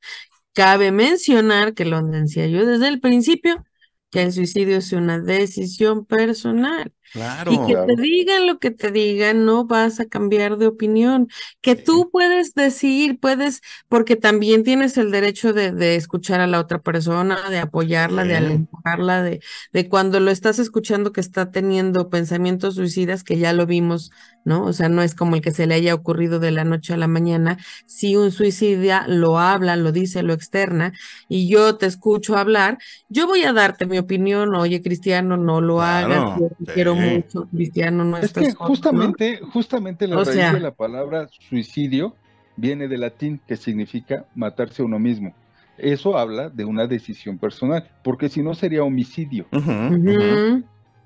cabe 0.53 0.93
mencionar 0.93 1.75
que 1.75 1.85
lo 1.85 2.03
decía 2.03 2.47
yo 2.47 2.67
desde 2.67 2.89
el 2.89 3.01
principio, 3.01 3.65
que 4.11 4.23
el 4.23 4.33
suicidio 4.33 4.77
es 4.77 4.93
una 4.93 5.19
decisión 5.19 6.05
personal. 6.05 6.93
Claro. 7.13 7.53
Y 7.53 7.59
que 7.67 7.77
te 7.77 8.01
digan 8.01 8.47
lo 8.47 8.59
que 8.59 8.71
te 8.71 8.91
digan, 8.91 9.45
no 9.45 9.67
vas 9.67 10.01
a 10.01 10.07
cambiar 10.07 10.57
de 10.57 10.67
opinión. 10.67 11.29
Que 11.61 11.77
tú 11.77 12.09
puedes 12.11 12.55
decir, 12.55 13.19
puedes, 13.21 13.61
porque 13.89 14.17
también 14.17 14.65
tienes 14.65 14.97
el 14.97 15.11
derecho 15.11 15.53
de, 15.53 15.73
de 15.73 15.97
escuchar 15.97 16.41
a 16.41 16.47
la 16.47 16.59
otra 16.59 16.81
persona, 16.81 17.51
de 17.51 17.59
apoyarla, 17.59 18.25
de 18.25 18.37
alentarla, 18.37 19.23
de, 19.23 19.41
de 19.73 19.89
cuando 19.89 20.21
lo 20.21 20.31
estás 20.31 20.59
escuchando 20.59 21.13
que 21.13 21.21
está 21.21 21.51
teniendo 21.51 22.09
pensamientos 22.09 22.77
suicidas, 22.77 23.25
que 23.25 23.39
ya 23.39 23.53
lo 23.53 23.67
vimos, 23.67 24.11
¿no? 24.45 24.65
O 24.65 24.73
sea, 24.73 24.89
no 24.89 25.03
es 25.03 25.15
como 25.15 25.37
el 25.37 25.43
que 25.43 25.51
se 25.51 25.67
le 25.67 25.75
haya 25.75 25.95
ocurrido 25.95 26.39
de 26.39 26.51
la 26.51 26.65
noche 26.65 26.95
a 26.95 26.97
la 26.97 27.09
mañana. 27.09 27.59
Si 27.87 28.17
un 28.17 28.33
suicida 28.33 29.07
lo 29.07 29.39
habla, 29.39 29.77
lo 29.77 29.93
dice, 29.93 30.23
lo 30.23 30.33
externa, 30.33 30.93
y 31.29 31.49
yo 31.49 31.77
te 31.77 31.87
escucho 31.87 32.37
hablar, 32.37 32.79
yo 33.09 33.27
voy 33.27 33.45
a 33.45 33.53
darte 33.53 33.87
mi 33.87 33.99
opinión, 33.99 34.55
oye, 34.55 34.83
Cristiano, 34.83 35.37
no 35.37 35.61
lo 35.61 35.83
hagas, 35.83 36.25
quiero 36.73 36.92
mucho, 36.95 37.49
Cristiano, 37.51 38.05
no 38.05 38.17
es 38.17 38.33
que 38.33 38.53
justamente, 38.53 39.41
justamente 39.53 40.07
la 40.07 40.23
raíz 40.23 40.53
de 40.53 40.61
la 40.61 40.73
palabra 40.73 41.29
suicidio 41.49 42.17
viene 42.57 42.89
del 42.89 43.01
latín 43.01 43.41
que 43.47 43.57
significa 43.57 44.27
matarse 44.35 44.83
a 44.83 44.85
uno 44.85 44.99
mismo. 44.99 45.35
Eso 45.79 46.17
habla 46.19 46.49
de 46.51 46.65
una 46.65 46.87
decisión 46.87 47.39
personal, 47.39 47.91
porque 48.05 48.29
si 48.29 48.43
no 48.43 48.55
sería 48.55 48.85
homicidio. 48.85 49.47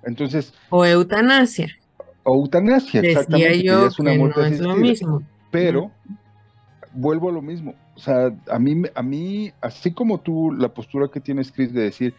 Entonces. 0.02 0.52
O 0.70 0.84
eutanasia. 0.84 1.68
O 2.24 2.42
eutanasia, 2.42 3.00
exactamente. 3.00 3.62
Yo 3.62 3.86
es 3.86 3.98
una 3.98 4.14
muerte 4.14 4.40
no 4.40 4.46
es 4.46 4.60
lo 4.60 4.76
mismo. 4.76 5.22
Pero 5.50 5.90
vuelvo 6.92 7.28
a 7.28 7.32
lo 7.32 7.42
mismo. 7.42 7.74
O 7.94 7.98
sea, 7.98 8.32
a 8.50 8.58
mí, 8.58 8.82
a 8.94 9.02
mí, 9.02 9.52
así 9.60 9.92
como 9.92 10.20
tú, 10.20 10.52
la 10.52 10.68
postura 10.68 11.08
que 11.12 11.20
tienes, 11.20 11.50
Chris, 11.52 11.72
de 11.72 11.82
decir, 11.82 12.14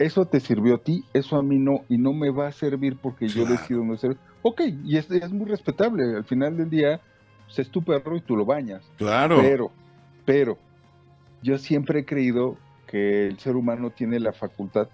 eso 0.00 0.24
te 0.24 0.40
sirvió 0.40 0.76
a 0.76 0.78
ti, 0.78 1.04
eso 1.12 1.36
a 1.36 1.42
mí 1.42 1.58
no, 1.58 1.84
y 1.90 1.98
no 1.98 2.14
me 2.14 2.30
va 2.30 2.48
a 2.48 2.52
servir 2.52 2.96
porque 2.96 3.28
yo 3.28 3.44
decido 3.44 3.84
no 3.84 3.98
ser. 3.98 4.16
Ok, 4.40 4.62
y 4.82 4.96
es, 4.96 5.10
es 5.10 5.30
muy 5.30 5.46
respetable. 5.46 6.16
Al 6.16 6.24
final 6.24 6.56
del 6.56 6.70
día, 6.70 7.00
pues, 7.46 7.58
es 7.58 7.68
tu 7.70 7.82
perro 7.82 8.16
y 8.16 8.22
tú 8.22 8.34
lo 8.34 8.46
bañas. 8.46 8.82
Claro. 8.96 9.38
Pero, 9.42 9.70
pero, 10.24 10.58
yo 11.42 11.58
siempre 11.58 12.00
he 12.00 12.04
creído 12.06 12.56
que 12.86 13.26
el 13.26 13.38
ser 13.38 13.56
humano 13.56 13.90
tiene 13.90 14.18
la 14.20 14.32
facultad 14.32 14.88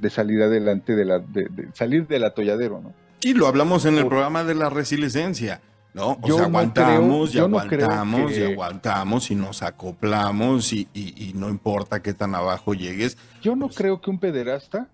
de 0.00 0.10
salir 0.10 0.42
adelante, 0.42 0.96
de, 0.96 1.04
la, 1.04 1.20
de, 1.20 1.48
salir 1.72 2.08
del 2.08 2.24
atolladero, 2.24 2.80
¿no? 2.80 2.92
Y 3.22 3.34
lo 3.34 3.46
hablamos 3.46 3.84
en 3.84 3.98
el 3.98 4.06
programa 4.08 4.42
de 4.42 4.56
la 4.56 4.68
resiliencia. 4.68 5.60
¿No? 5.94 6.18
O 6.20 6.32
sea, 6.32 6.44
aguantamos 6.44 7.34
y 7.34 7.38
aguantamos 7.38 8.36
y 8.36 8.42
aguantamos 8.42 9.30
y 9.30 9.34
nos 9.34 9.62
acoplamos 9.62 10.72
y, 10.72 10.88
y, 10.94 11.32
no 11.34 11.48
importa 11.48 12.02
qué 12.02 12.14
tan 12.14 12.34
abajo 12.34 12.74
llegues. 12.74 13.18
Yo 13.42 13.56
no 13.56 13.66
pues 13.66 13.76
creo 13.76 14.00
que 14.00 14.10
un 14.10 14.18
pederasta 14.18 14.88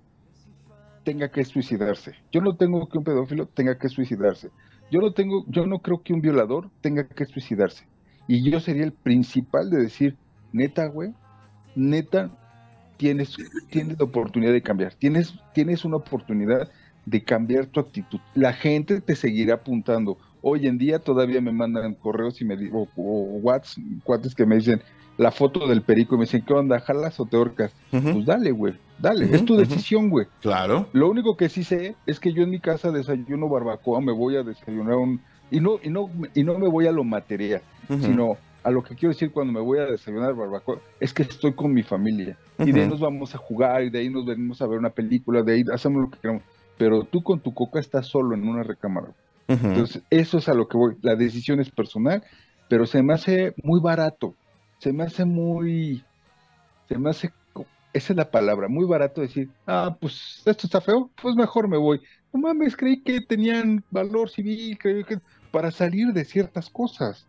tenga 1.05 1.31
que 1.31 1.45
suicidarse. 1.45 2.15
Yo 2.33 2.41
no 2.41 2.57
tengo 2.57 2.89
que 2.89 2.99
un 2.99 3.05
pedófilo 3.05 3.47
tenga 3.47 3.79
que 3.79 3.89
suicidarse. 3.89 4.51
Yo 4.91 5.01
no 5.01 5.13
tengo, 5.13 5.45
yo 5.49 5.67
no 5.67 5.81
creo 5.81 6.03
que 6.03 6.13
un 6.13 6.21
violador 6.21 6.71
tenga 6.81 7.07
que 7.07 7.27
suicidarse. 7.27 7.87
Y 8.29 8.49
yo 8.51 8.61
sería 8.61 8.85
el 8.85 8.93
principal 8.93 9.71
de 9.71 9.79
decir, 9.79 10.17
neta, 10.53 10.87
güey, 10.87 11.13
neta, 11.75 12.31
tienes, 12.97 13.37
tienes 13.71 13.99
la 13.99 14.05
oportunidad 14.05 14.53
de 14.53 14.63
cambiar. 14.63 14.95
Tienes, 14.95 15.35
tienes 15.55 15.85
una 15.85 15.97
oportunidad 15.97 16.71
de 17.05 17.23
cambiar 17.23 17.67
tu 17.67 17.81
actitud. 17.81 18.21
La 18.35 18.53
gente 18.53 19.01
te 19.01 19.15
seguirá 19.15 19.55
apuntando 19.55 20.19
Hoy 20.49 20.69
en 20.69 20.79
día 20.79 21.01
todavía 21.01 21.41
me 21.41 21.51
mandan 21.51 21.95
correos 21.95 22.41
y 22.41 22.45
me 22.45 22.55
o, 22.73 22.87
o 22.95 23.39
WhatsApp, 23.43 23.83
cuates 24.05 24.33
que 24.33 24.47
me 24.47 24.55
dicen 24.55 24.81
la 25.19 25.33
foto 25.33 25.67
del 25.67 25.83
perico 25.83 26.15
y 26.15 26.19
me 26.19 26.25
dicen, 26.25 26.45
¿qué 26.47 26.53
onda? 26.53 26.79
¿Jalas 26.79 27.19
o 27.19 27.27
te 27.27 27.37
horcas? 27.37 27.73
Pues 27.91 28.25
dale, 28.25 28.53
güey, 28.53 28.75
dale, 29.01 29.25
es 29.35 29.45
tu 29.45 29.57
decisión, 29.57 30.09
güey. 30.09 30.29
Claro. 30.41 30.87
Lo 30.93 31.11
único 31.11 31.37
que 31.37 31.49
sí 31.49 31.65
sé 31.65 31.97
es 32.07 32.21
que 32.21 32.33
yo 32.33 32.45
en 32.45 32.51
mi 32.51 32.61
casa 32.61 32.93
desayuno 32.93 33.49
barbacoa, 33.49 34.01
me 34.01 34.13
voy 34.13 34.37
a 34.37 34.45
desayunar 34.45 34.95
un... 34.95 35.21
Y 35.51 35.59
no, 35.59 35.81
y 35.83 35.91
no, 35.91 36.09
y 36.33 36.45
no 36.45 36.57
me 36.61 36.69
voy 36.69 36.87
a 36.87 36.93
lo 36.93 37.03
material, 37.03 37.63
sino 37.89 38.37
a 38.63 38.71
lo 38.71 38.85
que 38.85 38.95
quiero 38.95 39.15
decir 39.15 39.33
cuando 39.33 39.53
me 39.53 39.61
voy 39.61 39.81
a 39.81 39.87
desayunar 39.87 40.33
barbacoa, 40.35 40.79
es 41.01 41.13
que 41.13 41.23
estoy 41.23 41.55
con 41.55 41.75
mi 41.75 41.83
familia. 41.83 42.39
Y 42.61 42.71
de 42.71 42.83
ahí 42.83 42.89
nos 42.89 43.01
vamos 43.01 43.35
a 43.35 43.39
jugar, 43.39 43.83
y 43.83 43.91
de 43.91 43.99
ahí 43.99 44.11
nos 44.11 44.25
venimos 44.25 44.63
a 44.63 44.69
ver 44.69 44.79
una 44.79 44.91
película, 44.91 45.43
de 45.43 45.55
ahí 45.55 45.65
hacemos 45.73 46.03
lo 46.03 46.11
que 46.11 46.21
queramos. 46.21 46.45
Pero 46.79 47.03
tú 47.03 47.25
con 47.25 47.41
tu 47.41 47.53
coca 47.53 47.81
estás 47.81 48.07
solo 48.07 48.33
en 48.33 48.47
una 48.47 48.63
recámara. 48.63 49.09
Entonces, 49.49 50.03
eso 50.11 50.39
es 50.39 50.49
a 50.49 50.55
lo 50.55 50.67
que 50.69 50.77
voy. 50.77 50.97
La 51.03 51.15
decisión 51.15 51.61
es 51.61 51.71
personal, 51.71 52.25
pero 52.69 52.87
se 52.87 53.03
me 53.03 53.15
hace 53.15 53.55
muy 53.63 53.81
barato. 53.81 54.35
Se 54.79 54.93
me 54.93 55.05
hace 55.05 55.25
muy. 55.25 56.05
Se 56.89 56.99
me 56.99 57.11
hace 57.11 57.33
esa 57.97 58.13
es 58.13 58.17
la 58.17 58.31
palabra, 58.31 58.69
muy 58.69 58.85
barato 58.85 59.23
decir, 59.23 59.49
ah, 59.67 59.97
pues 59.99 60.43
esto 60.45 60.67
está 60.67 60.83
feo, 60.83 61.11
pues 61.21 61.35
mejor 61.35 61.67
me 61.67 61.79
voy. 61.79 62.01
No 62.31 62.41
mames, 62.41 62.77
creí 62.77 63.03
que 63.03 63.23
tenían 63.23 63.83
valor 63.91 64.29
civil, 64.29 64.77
creí 64.79 65.03
que 65.03 65.19
para 65.51 65.71
salir 65.71 66.13
de 66.13 66.27
ciertas 66.27 66.69
cosas, 66.69 67.27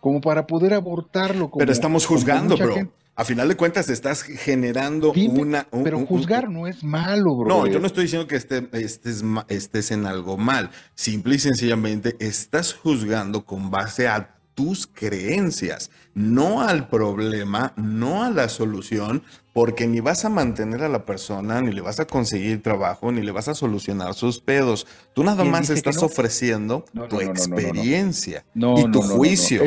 como 0.00 0.20
para 0.20 0.46
poder 0.46 0.72
abortarlo. 0.72 1.50
Pero 1.50 1.72
estamos 1.72 2.06
juzgando, 2.06 2.56
bro. 2.56 2.92
A 3.18 3.24
final 3.24 3.48
de 3.48 3.56
cuentas 3.56 3.90
estás 3.90 4.22
generando 4.22 5.12
una... 5.12 5.66
pero 5.82 6.06
juzgar 6.06 6.48
no 6.48 6.68
es 6.68 6.84
malo, 6.84 7.34
bro. 7.34 7.48
No, 7.48 7.66
yo 7.66 7.80
no 7.80 7.88
estoy 7.88 8.04
diciendo 8.04 8.28
que 8.28 8.36
estés, 8.36 8.62
estés, 8.70 9.24
estés 9.48 9.90
en 9.90 10.06
algo 10.06 10.36
mal. 10.36 10.70
Simple 10.94 11.34
y 11.34 11.40
sencillamente 11.40 12.14
estás 12.20 12.74
juzgando 12.74 13.44
con 13.44 13.72
base 13.72 14.06
a 14.06 14.36
tus 14.54 14.86
creencias, 14.86 15.90
no 16.14 16.62
al 16.62 16.88
problema, 16.88 17.72
no 17.74 18.22
a 18.22 18.30
la 18.30 18.48
solución, 18.48 19.24
porque 19.52 19.88
ni 19.88 19.98
vas 19.98 20.24
a 20.24 20.28
mantener 20.28 20.84
a 20.84 20.88
la 20.88 21.04
persona, 21.04 21.60
ni 21.60 21.72
le 21.72 21.80
vas 21.80 21.98
a 21.98 22.06
conseguir 22.06 22.62
trabajo, 22.62 23.10
ni 23.10 23.22
le 23.22 23.32
vas 23.32 23.48
a 23.48 23.56
solucionar 23.56 24.14
sus 24.14 24.38
pedos. 24.38 24.86
Tú 25.12 25.24
nada 25.24 25.42
más 25.42 25.70
estás 25.70 26.04
ofreciendo 26.04 26.84
tu 27.10 27.20
experiencia 27.20 28.44
y 28.54 28.90
tu 28.92 29.02
juicio. 29.02 29.62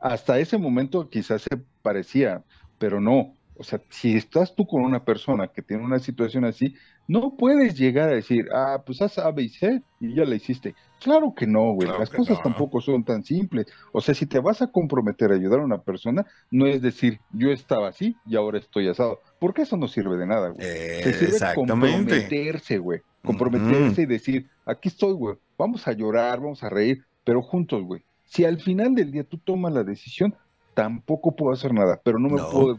hasta 0.00 0.38
ese 0.38 0.56
momento 0.56 1.10
quizás 1.10 1.42
se 1.42 1.58
parecía, 1.82 2.42
pero 2.78 3.00
no. 3.00 3.34
O 3.58 3.64
sea, 3.64 3.80
si 3.88 4.16
estás 4.16 4.54
tú 4.54 4.66
con 4.66 4.82
una 4.82 5.04
persona 5.04 5.48
que 5.48 5.62
tiene 5.62 5.82
una 5.82 5.98
situación 5.98 6.44
así, 6.44 6.74
no 7.08 7.36
puedes 7.36 7.78
llegar 7.78 8.10
a 8.10 8.14
decir, 8.14 8.48
ah, 8.52 8.82
pues 8.84 9.00
haz 9.00 9.18
A, 9.18 9.30
B 9.30 9.44
y 9.44 9.48
C 9.48 9.82
y 9.98 10.14
ya 10.14 10.24
la 10.24 10.34
hiciste. 10.34 10.74
Claro 11.00 11.34
que 11.34 11.46
no, 11.46 11.72
güey. 11.72 11.88
Las 11.88 12.10
cosas 12.10 12.42
tampoco 12.42 12.80
son 12.80 13.04
tan 13.04 13.24
simples. 13.24 13.66
O 13.92 14.00
sea, 14.00 14.14
si 14.14 14.26
te 14.26 14.40
vas 14.40 14.60
a 14.60 14.66
comprometer 14.66 15.30
a 15.30 15.36
ayudar 15.36 15.60
a 15.60 15.64
una 15.64 15.80
persona, 15.80 16.26
no 16.50 16.66
es 16.66 16.82
decir, 16.82 17.20
yo 17.32 17.50
estaba 17.50 17.88
así 17.88 18.16
y 18.26 18.36
ahora 18.36 18.58
estoy 18.58 18.88
asado. 18.88 19.20
Porque 19.38 19.62
eso 19.62 19.76
no 19.76 19.88
sirve 19.88 20.16
de 20.16 20.26
nada, 20.26 20.50
güey. 20.50 20.66
Se 20.66 21.12
sirve 21.14 21.54
comprometerse, 21.54 22.78
güey. 22.78 23.00
Comprometerse 23.22 24.02
y 24.02 24.06
decir, 24.06 24.48
aquí 24.66 24.88
estoy, 24.88 25.14
güey. 25.14 25.36
Vamos 25.56 25.86
a 25.88 25.92
llorar, 25.92 26.40
vamos 26.40 26.62
a 26.62 26.68
reír, 26.68 27.04
pero 27.24 27.40
juntos, 27.40 27.82
güey. 27.84 28.02
Si 28.24 28.44
al 28.44 28.58
final 28.58 28.94
del 28.94 29.12
día 29.12 29.24
tú 29.24 29.38
tomas 29.38 29.72
la 29.72 29.84
decisión, 29.84 30.34
tampoco 30.76 31.34
puedo 31.34 31.54
hacer 31.54 31.72
nada, 31.72 31.98
pero 32.04 32.18
no 32.18 32.28
me 32.28 32.42
puedo. 32.42 32.78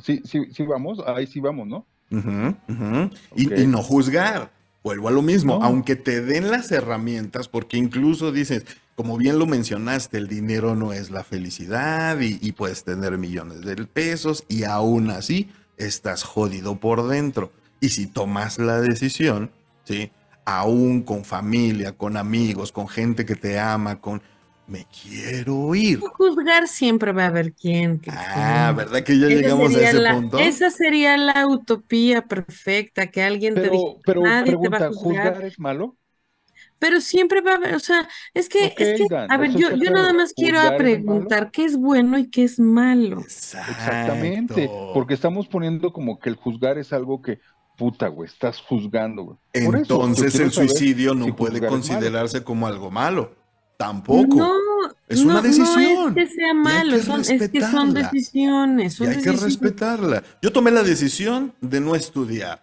Sí, 0.00 0.22
sí, 0.24 0.46
sí, 0.50 0.64
vamos, 0.64 0.98
ahí 1.06 1.26
sí 1.26 1.40
vamos, 1.40 1.68
¿no? 1.68 1.86
Y, 3.36 3.46
no 3.66 3.82
juzgar. 3.82 4.50
Vuelvo 4.82 5.08
a 5.08 5.12
lo 5.12 5.22
mismo, 5.22 5.60
aunque 5.62 5.94
te 5.94 6.22
den 6.22 6.50
las 6.50 6.72
herramientas, 6.72 7.48
porque 7.48 7.76
incluso 7.76 8.32
dices, 8.32 8.64
como 8.96 9.18
bien 9.18 9.38
lo 9.38 9.46
mencionaste, 9.46 10.16
el 10.16 10.26
dinero 10.26 10.74
no 10.74 10.94
es 10.94 11.10
la 11.10 11.22
felicidad 11.22 12.18
y, 12.18 12.50
puedes 12.52 12.82
tener 12.82 13.18
millones 13.18 13.60
de 13.60 13.76
pesos 13.84 14.44
y 14.48 14.64
aún 14.64 15.10
así 15.10 15.50
estás 15.76 16.24
jodido 16.24 16.76
por 16.80 17.06
dentro. 17.06 17.52
Y 17.78 17.90
si 17.90 18.06
tomas 18.06 18.58
la 18.58 18.80
decisión, 18.80 19.50
¿sí? 19.84 20.10
Aún 20.46 21.02
con 21.02 21.24
familia, 21.24 21.92
con 21.92 22.16
amigos, 22.16 22.72
con 22.72 22.88
gente 22.88 23.26
que 23.26 23.36
te 23.36 23.60
ama, 23.60 24.00
con 24.00 24.22
me 24.72 24.86
quiero 24.86 25.74
ir. 25.74 26.00
Juzgar 26.00 26.66
siempre 26.66 27.12
va 27.12 27.24
a 27.24 27.26
haber 27.26 27.52
quien. 27.52 28.00
ah, 28.08 28.72
¿verdad 28.74 29.02
que 29.02 29.18
ya 29.18 29.26
llegamos 29.26 29.76
a 29.76 29.90
ese 29.90 30.12
punto? 30.14 30.38
Esa 30.38 30.70
sería 30.70 31.16
la 31.18 31.46
utopía 31.46 32.22
perfecta, 32.22 33.08
que 33.08 33.22
alguien 33.22 33.54
te 33.54 33.68
diga, 33.68 33.76
pero 34.04 34.22
pregunta, 34.22 34.90
juzgar. 34.92 35.44
es 35.44 35.58
malo? 35.58 35.96
Pero 36.78 37.00
siempre 37.00 37.42
va 37.42 37.52
a 37.52 37.54
haber, 37.56 37.74
o 37.74 37.80
sea, 37.80 38.08
es 38.34 38.48
que, 38.48 38.74
es 38.76 38.98
que 38.98 39.06
a 39.14 39.36
ver, 39.36 39.52
yo, 39.52 39.76
yo 39.76 39.90
nada 39.90 40.12
más 40.12 40.32
quiero 40.32 40.58
preguntar 40.76 41.50
qué 41.52 41.64
es 41.64 41.76
bueno 41.76 42.18
y 42.18 42.28
qué 42.28 42.42
es 42.42 42.58
malo. 42.58 43.20
Exactamente, 43.20 44.68
porque 44.94 45.14
estamos 45.14 45.46
poniendo 45.46 45.92
como 45.92 46.18
que 46.18 46.30
el 46.30 46.36
juzgar 46.36 46.78
es 46.78 46.92
algo 46.92 47.20
que, 47.20 47.38
puta, 47.76 48.08
güey, 48.08 48.28
estás 48.28 48.60
juzgando, 48.60 49.22
güey. 49.22 49.38
Entonces 49.52 50.34
el 50.40 50.50
suicidio 50.50 51.14
no 51.14 51.36
puede 51.36 51.64
considerarse 51.64 52.42
como 52.42 52.66
algo 52.66 52.90
malo. 52.90 53.41
Tampoco. 53.82 54.36
No, 54.36 54.52
es 55.08 55.20
una 55.20 55.42
decisión. 55.42 56.14
No 56.14 56.20
es 56.20 56.28
que 56.28 56.34
sea 56.36 56.54
malo, 56.54 57.02
son, 57.02 57.20
es 57.20 57.50
que 57.50 57.60
son 57.60 57.92
decisiones. 57.92 59.00
y 59.00 59.06
hay 59.06 59.20
que 59.20 59.32
respetarla. 59.32 60.22
Yo 60.40 60.52
tomé 60.52 60.70
la 60.70 60.84
decisión 60.84 61.52
de 61.60 61.80
no 61.80 61.96
estudiar. 61.96 62.62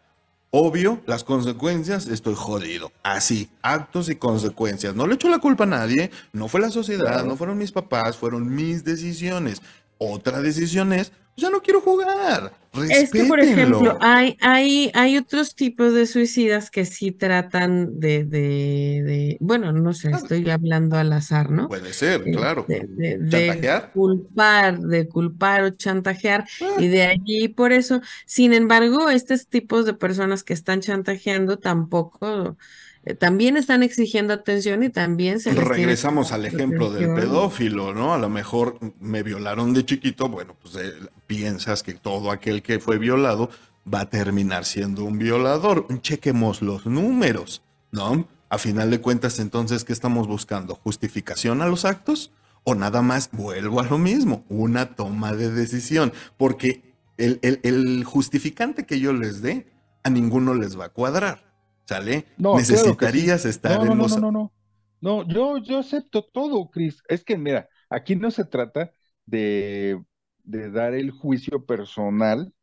Obvio, 0.51 1.01
las 1.05 1.25
consecuencias, 1.25 2.07
estoy 2.07 2.35
jodido. 2.35 2.93
Así, 3.03 3.49
actos 3.61 4.07
y 4.07 4.15
consecuencias. 4.15 4.95
No 4.95 5.07
le 5.07 5.15
echo 5.15 5.27
la 5.29 5.39
culpa 5.39 5.65
a 5.65 5.67
nadie, 5.67 6.09
no 6.31 6.47
fue 6.47 6.61
la 6.61 6.71
sociedad, 6.71 7.25
no 7.25 7.35
fueron 7.35 7.57
mis 7.57 7.73
papás, 7.73 8.15
fueron 8.15 8.55
mis 8.55 8.85
decisiones. 8.85 9.61
Otra 9.97 10.41
decisión 10.41 10.93
es, 10.93 11.11
ya 11.39 11.49
no 11.49 11.61
quiero 11.61 11.81
jugar. 11.81 12.51
Es 12.89 13.11
que, 13.11 13.25
por 13.25 13.39
ejemplo, 13.39 13.97
hay, 13.99 14.37
hay, 14.41 14.91
hay 14.93 15.17
otros 15.17 15.55
tipos 15.55 15.93
de 15.93 16.05
suicidas 16.05 16.69
que 16.69 16.85
sí 16.85 17.11
tratan 17.11 17.99
de, 17.99 18.25
de, 18.25 19.37
bueno, 19.39 19.71
no 19.71 19.93
sé, 19.93 20.11
estoy 20.11 20.47
hablando 20.49 20.95
al 20.95 21.11
azar, 21.11 21.49
¿no? 21.49 21.67
Puede 21.67 21.93
ser, 21.93 22.23
claro. 22.25 22.65
De, 22.67 23.89
culpar, 23.91 24.79
de 24.79 25.07
culpar 25.07 25.63
o 25.63 25.69
chantajear, 25.71 26.45
ah. 26.61 26.65
y 26.77 26.87
de 26.87 27.03
allí 27.03 27.47
por 27.47 27.71
eso, 27.71 28.01
sin 28.25 28.53
embargo, 28.53 29.09
estos 29.09 29.47
tipos 29.47 29.85
de 29.85 29.93
personas 29.93 30.43
que 30.43 30.53
están 30.53 30.81
chantajeando 30.81 31.57
tampoco 31.57 32.55
eh, 33.03 33.15
también 33.15 33.57
están 33.57 33.81
exigiendo 33.81 34.33
atención 34.33 34.83
y 34.83 34.89
también 34.89 35.39
se 35.39 35.53
Regresamos 35.53 36.31
al 36.31 36.45
ejemplo 36.45 36.91
del 36.91 37.13
pedófilo, 37.15 37.93
¿no? 37.93 38.13
A 38.13 38.17
lo 38.17 38.29
mejor 38.29 38.77
me 38.99 39.23
violaron 39.23 39.73
de 39.73 39.85
chiquito, 39.85 40.27
bueno, 40.27 40.55
pues 40.61 40.75
eh, 40.75 40.91
piensas 41.29 41.83
que 41.83 41.93
todo 41.93 42.31
aquel 42.31 42.63
que 42.63 42.79
fue 42.79 42.97
violado 42.97 43.51
va 43.91 44.01
a 44.01 44.09
terminar 44.09 44.65
siendo 44.65 45.05
un 45.05 45.19
violador. 45.19 45.85
Chequemos 46.01 46.63
los 46.63 46.87
números, 46.87 47.61
¿no? 47.91 48.27
A 48.49 48.57
final 48.57 48.89
de 48.89 48.99
cuentas, 48.99 49.37
entonces, 49.37 49.83
¿qué 49.83 49.93
estamos 49.93 50.27
buscando? 50.27 50.73
¿Justificación 50.73 51.61
a 51.61 51.67
los 51.67 51.85
actos? 51.85 52.31
¿O 52.63 52.73
nada 52.73 53.03
más 53.03 53.29
vuelvo 53.31 53.79
a 53.79 53.83
lo 53.83 53.99
mismo? 53.99 54.43
Una 54.49 54.95
toma 54.95 55.33
de 55.33 55.51
decisión. 55.51 56.13
Porque 56.35 56.95
el, 57.17 57.39
el 57.43 58.03
justificante 58.05 58.87
que 58.87 58.99
yo 58.99 59.13
les 59.13 59.43
dé, 59.43 59.71
a 60.03 60.09
ninguno 60.09 60.55
les 60.55 60.79
va 60.79 60.85
a 60.85 60.89
cuadrar. 60.89 61.43
¿Sale? 61.85 62.25
No, 62.37 62.57
Necesitarías 62.57 63.45
estar 63.45 63.77
no, 63.77 63.91
en 63.91 63.97
no, 63.99 64.07
No, 64.07 64.17
no, 64.17 64.31
no. 64.31 64.53
No, 65.01 65.27
yo, 65.27 65.59
yo 65.59 65.77
acepto 65.77 66.23
todo, 66.23 66.71
Cris. 66.71 67.03
Es 67.07 67.23
que, 67.23 67.37
mira, 67.37 67.69
aquí 67.87 68.15
no 68.15 68.31
se 68.31 68.45
trata 68.45 68.91
de, 69.27 70.03
dar 70.49 70.93
el 70.93 71.11
juicio 71.11 71.65
personal. 71.65 72.53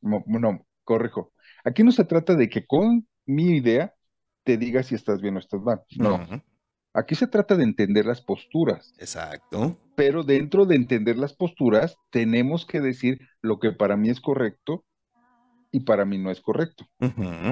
No, 0.00 0.22
no, 0.26 0.66
corrijo. 0.84 1.32
Aquí 1.64 1.82
no 1.82 1.92
se 1.92 2.04
trata 2.04 2.34
de 2.34 2.48
que 2.48 2.66
con 2.66 3.06
mi 3.24 3.56
idea 3.56 3.94
te 4.44 4.56
diga 4.56 4.82
si 4.82 4.94
estás 4.94 5.20
bien 5.20 5.36
o 5.36 5.40
estás 5.40 5.60
mal. 5.60 5.82
No. 5.98 6.20
Aquí 6.94 7.14
se 7.14 7.26
trata 7.26 7.56
de 7.56 7.64
entender 7.64 8.06
las 8.06 8.22
posturas. 8.22 8.94
Exacto. 8.98 9.78
Pero 9.96 10.22
dentro 10.22 10.64
de 10.64 10.76
entender 10.76 11.18
las 11.18 11.34
posturas, 11.34 11.96
tenemos 12.10 12.64
que 12.64 12.80
decir 12.80 13.20
lo 13.42 13.58
que 13.58 13.72
para 13.72 13.96
mí 13.96 14.08
es 14.08 14.20
correcto 14.20 14.84
y 15.70 15.80
para 15.80 16.06
mí 16.06 16.16
no 16.16 16.30
es 16.30 16.40
correcto. 16.40 16.86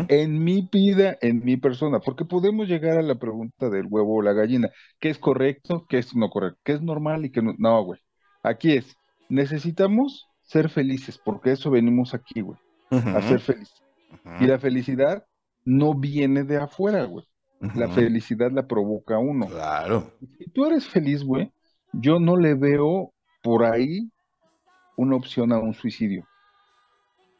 En 0.08 0.42
mi 0.42 0.66
vida, 0.72 1.18
en 1.20 1.44
mi 1.44 1.58
persona, 1.58 2.00
porque 2.00 2.24
podemos 2.24 2.68
llegar 2.68 2.96
a 2.96 3.02
la 3.02 3.16
pregunta 3.16 3.68
del 3.68 3.86
huevo 3.90 4.16
o 4.16 4.22
la 4.22 4.32
gallina, 4.32 4.70
¿qué 4.98 5.10
es 5.10 5.18
correcto, 5.18 5.84
qué 5.88 5.98
es 5.98 6.14
no 6.14 6.30
correcto, 6.30 6.58
qué 6.64 6.72
es 6.72 6.80
normal 6.80 7.26
y 7.26 7.30
qué 7.30 7.42
no? 7.42 7.54
No, 7.58 7.84
güey. 7.84 8.00
Aquí 8.42 8.72
es, 8.72 8.96
necesitamos 9.28 10.28
ser 10.42 10.68
felices, 10.68 11.18
porque 11.18 11.52
eso 11.52 11.70
venimos 11.70 12.14
aquí, 12.14 12.40
güey, 12.40 12.58
a 12.90 13.22
ser 13.22 13.40
felices. 13.40 13.82
Y 14.40 14.46
la 14.46 14.58
felicidad 14.58 15.26
no 15.64 15.94
viene 15.94 16.44
de 16.44 16.58
afuera, 16.58 17.04
güey. 17.04 17.26
La 17.74 17.88
felicidad 17.88 18.50
la 18.52 18.66
provoca 18.66 19.18
uno. 19.18 19.46
Claro. 19.46 20.12
Si 20.38 20.50
tú 20.50 20.66
eres 20.66 20.86
feliz, 20.86 21.24
güey, 21.24 21.50
yo 21.92 22.20
no 22.20 22.36
le 22.36 22.54
veo 22.54 23.12
por 23.42 23.64
ahí 23.64 24.10
una 24.96 25.16
opción 25.16 25.52
a 25.52 25.58
un 25.58 25.72
suicidio 25.72 26.26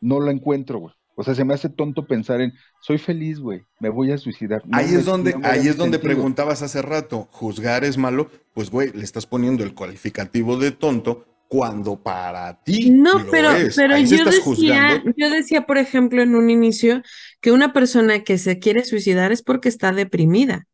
no 0.04 0.20
lo 0.20 0.30
encuentro, 0.30 0.78
güey. 0.78 0.94
O 1.16 1.22
sea, 1.22 1.34
se 1.34 1.44
me 1.44 1.54
hace 1.54 1.68
tonto 1.68 2.06
pensar 2.06 2.40
en, 2.40 2.52
soy 2.80 2.98
feliz, 2.98 3.38
güey, 3.38 3.62
me 3.80 3.88
voy 3.88 4.10
a 4.10 4.18
suicidar. 4.18 4.62
ahí 4.72 4.94
es 4.94 5.04
donde, 5.04 5.34
ahí 5.44 5.68
es 5.68 5.76
donde 5.76 6.00
preguntabas 6.00 6.60
hace 6.60 6.82
rato, 6.82 7.28
juzgar 7.30 7.84
es 7.84 7.96
malo, 7.96 8.28
pues 8.52 8.68
güey, 8.68 8.92
le 8.92 9.04
estás 9.04 9.24
poniendo 9.24 9.62
el 9.62 9.74
cualificativo 9.74 10.56
de 10.56 10.72
tonto 10.72 11.24
cuando 11.48 12.02
para 12.02 12.62
ti 12.62 12.90
no, 12.90 13.26
pero, 13.30 13.50
pero 13.76 13.98
yo 13.98 14.24
decía, 14.24 15.02
yo 15.16 15.30
decía, 15.30 15.66
por 15.66 15.78
ejemplo, 15.78 16.22
en 16.22 16.34
un 16.34 16.50
inicio, 16.50 17.02
que 17.40 17.52
una 17.52 17.72
persona 17.72 18.24
que 18.24 18.38
se 18.38 18.58
quiere 18.58 18.84
suicidar 18.84 19.32
es 19.32 19.42
porque 19.42 19.68
está 19.68 19.92
deprimida. 19.92 20.66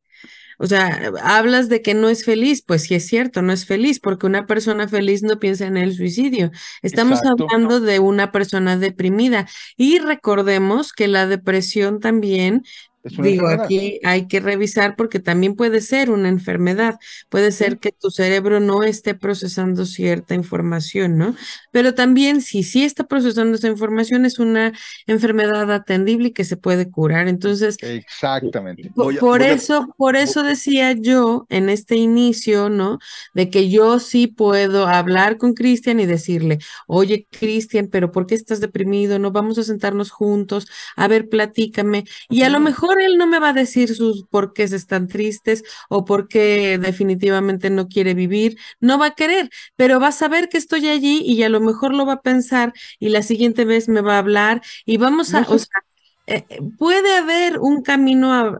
O 0.62 0.66
sea, 0.66 1.11
hablas 1.23 1.71
de 1.71 1.81
que 1.81 1.95
no 1.95 2.11
es 2.11 2.23
feliz, 2.23 2.62
pues 2.62 2.83
sí 2.83 2.95
es 2.95 3.07
cierto, 3.07 3.41
no 3.41 3.51
es 3.51 3.64
feliz, 3.64 3.99
porque 3.99 4.27
una 4.27 4.47
persona 4.47 4.87
feliz 4.89 5.23
no 5.23 5.39
piensa 5.39 5.66
en 5.66 5.79
el 5.79 5.95
suicidio. 5.95 6.51
Estamos 6.83 7.21
hablando 7.25 7.81
de 7.81 7.99
una 7.99 8.31
persona 8.31 8.77
deprimida 8.77 9.49
y 9.79 10.01
recordemos 10.01 10.93
que 10.93 11.09
la 11.09 11.27
depresión 11.27 11.99
también 11.99 12.62
Digo, 13.03 13.48
aquí 13.48 13.98
hay 14.05 14.28
que 14.28 14.40
revisar 14.40 14.94
porque 14.94 15.20
también 15.20 15.55
puede 15.55 15.80
ser 15.80 16.11
una 16.11 16.28
enfermedad, 16.28 16.98
puede 17.30 17.51
ser 17.51 17.78
que 17.78 17.92
tu 17.92 18.11
cerebro 18.11 18.61
no 18.61 18.82
esté 18.82 19.14
procesando 19.14 19.86
cierta 19.86 20.34
información, 20.34 21.16
¿no? 21.16 21.34
Pero 21.72 21.94
también 21.94 22.42
si 22.42 22.62
sí 22.62 22.84
está 22.84 23.05
procesando 23.05 23.57
esa 23.57 23.68
información 23.68 24.26
es 24.26 24.38
una 24.38 24.72
enfermedad 25.07 25.72
atendible 25.72 26.28
y 26.28 26.32
que 26.32 26.44
se 26.44 26.59
puede 26.59 26.90
curar. 26.90 27.26
Entonces, 27.28 27.78
exactamente. 27.80 28.90
Por, 28.94 29.42
eso, 29.42 29.94
por 29.96 30.16
eso 30.16 30.42
decía 30.42 30.92
yo 30.92 31.46
en 31.48 31.70
este 31.70 31.96
inicio, 31.96 32.68
¿no? 32.68 32.98
De 33.32 33.48
que 33.48 33.70
yo 33.70 33.98
sí 33.98 34.26
puedo 34.26 34.86
hablar 34.86 35.38
con 35.38 35.55
Cristian 35.55 36.01
y 36.01 36.07
decirle, 36.07 36.59
oye, 36.86 37.26
Cristian, 37.30 37.88
pero 37.90 38.12
¿por 38.12 38.26
qué 38.26 38.34
estás 38.34 38.61
deprimido? 38.61 39.18
No 39.18 39.30
vamos 39.30 39.57
a 39.57 39.62
sentarnos 39.62 40.11
juntos, 40.11 40.66
a 40.96 41.09
ver, 41.09 41.30
platícame. 41.30 42.05
Y 42.28 42.42
a 42.42 42.51
lo 42.51 42.61
mejor 42.91 43.03
él 43.03 43.18
no 43.18 43.26
me 43.26 43.38
va 43.38 43.51
a 43.51 43.53
decir 43.53 43.95
sus 43.95 44.24
por 44.24 44.53
qué 44.53 44.64
están 44.64 45.07
tristes 45.07 45.62
o 45.88 46.05
por 46.05 46.28
qué 46.28 46.78
definitivamente 46.78 47.70
no 47.70 47.88
quiere 47.88 48.14
vivir, 48.14 48.57
no 48.80 48.99
va 48.99 49.07
a 49.07 49.14
querer, 49.14 49.51
pero 49.76 50.01
va 50.01 50.09
a 50.09 50.12
saber 50.12 50.49
que 50.49 50.59
estoy 50.59 50.88
allí 50.88 51.22
y 51.24 51.43
a 51.43 51.49
lo 51.49 51.61
mejor 51.61 51.95
lo 51.95 52.07
va 52.07 52.14
a 52.14 52.22
pensar 52.22 52.72
y 52.99 53.11
la 53.11 53.22
siguiente 53.22 53.64
vez 53.64 53.88
me 53.88 54.01
va 54.01 54.16
a 54.16 54.18
hablar 54.18 54.62
y 54.84 54.97
vamos 54.97 55.34
a, 55.34 55.47
o 55.49 55.59
sea, 55.59 55.82
eh, 56.26 56.45
puede 56.78 57.16
haber 57.16 57.59
un 57.59 57.82
camino 57.82 58.59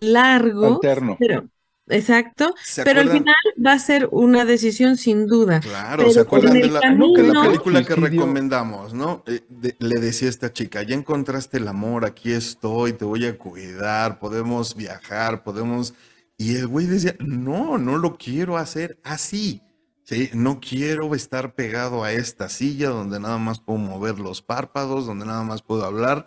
largo, 0.00 0.80
pero 1.18 1.48
Exacto, 1.90 2.54
pero 2.84 3.00
al 3.00 3.10
final 3.10 3.34
va 3.64 3.72
a 3.72 3.78
ser 3.78 4.08
una 4.10 4.44
decisión 4.44 4.96
sin 4.96 5.26
duda. 5.26 5.60
Claro, 5.60 6.10
¿se 6.10 6.20
acuerdan 6.20 6.54
de 6.54 6.68
la, 6.68 6.80
película 6.80 7.84
que 7.84 7.94
recomendamos, 7.94 8.94
no? 8.94 9.22
Eh, 9.26 9.40
le 9.78 10.00
decía 10.00 10.28
esta 10.28 10.52
chica, 10.52 10.82
ya 10.82 10.94
encontraste 10.94 11.58
el 11.58 11.68
amor, 11.68 12.04
aquí 12.04 12.32
estoy, 12.32 12.92
te 12.92 13.04
voy 13.04 13.26
a 13.26 13.38
cuidar, 13.38 14.18
podemos 14.18 14.74
viajar, 14.74 15.42
podemos... 15.42 15.94
Y 16.36 16.56
el 16.56 16.68
güey 16.68 16.86
decía, 16.86 17.16
no, 17.18 17.78
no 17.78 17.98
lo 17.98 18.16
quiero 18.16 18.56
hacer 18.56 18.98
así. 19.02 19.62
Sí, 20.04 20.30
no 20.32 20.58
quiero 20.58 21.14
estar 21.14 21.54
pegado 21.54 22.02
a 22.02 22.12
esta 22.12 22.48
silla 22.48 22.88
donde 22.88 23.20
nada 23.20 23.36
más 23.36 23.60
puedo 23.60 23.78
mover 23.78 24.18
los 24.18 24.40
párpados, 24.40 25.04
donde 25.04 25.26
nada 25.26 25.42
más 25.42 25.60
puedo 25.60 25.84
hablar 25.84 26.24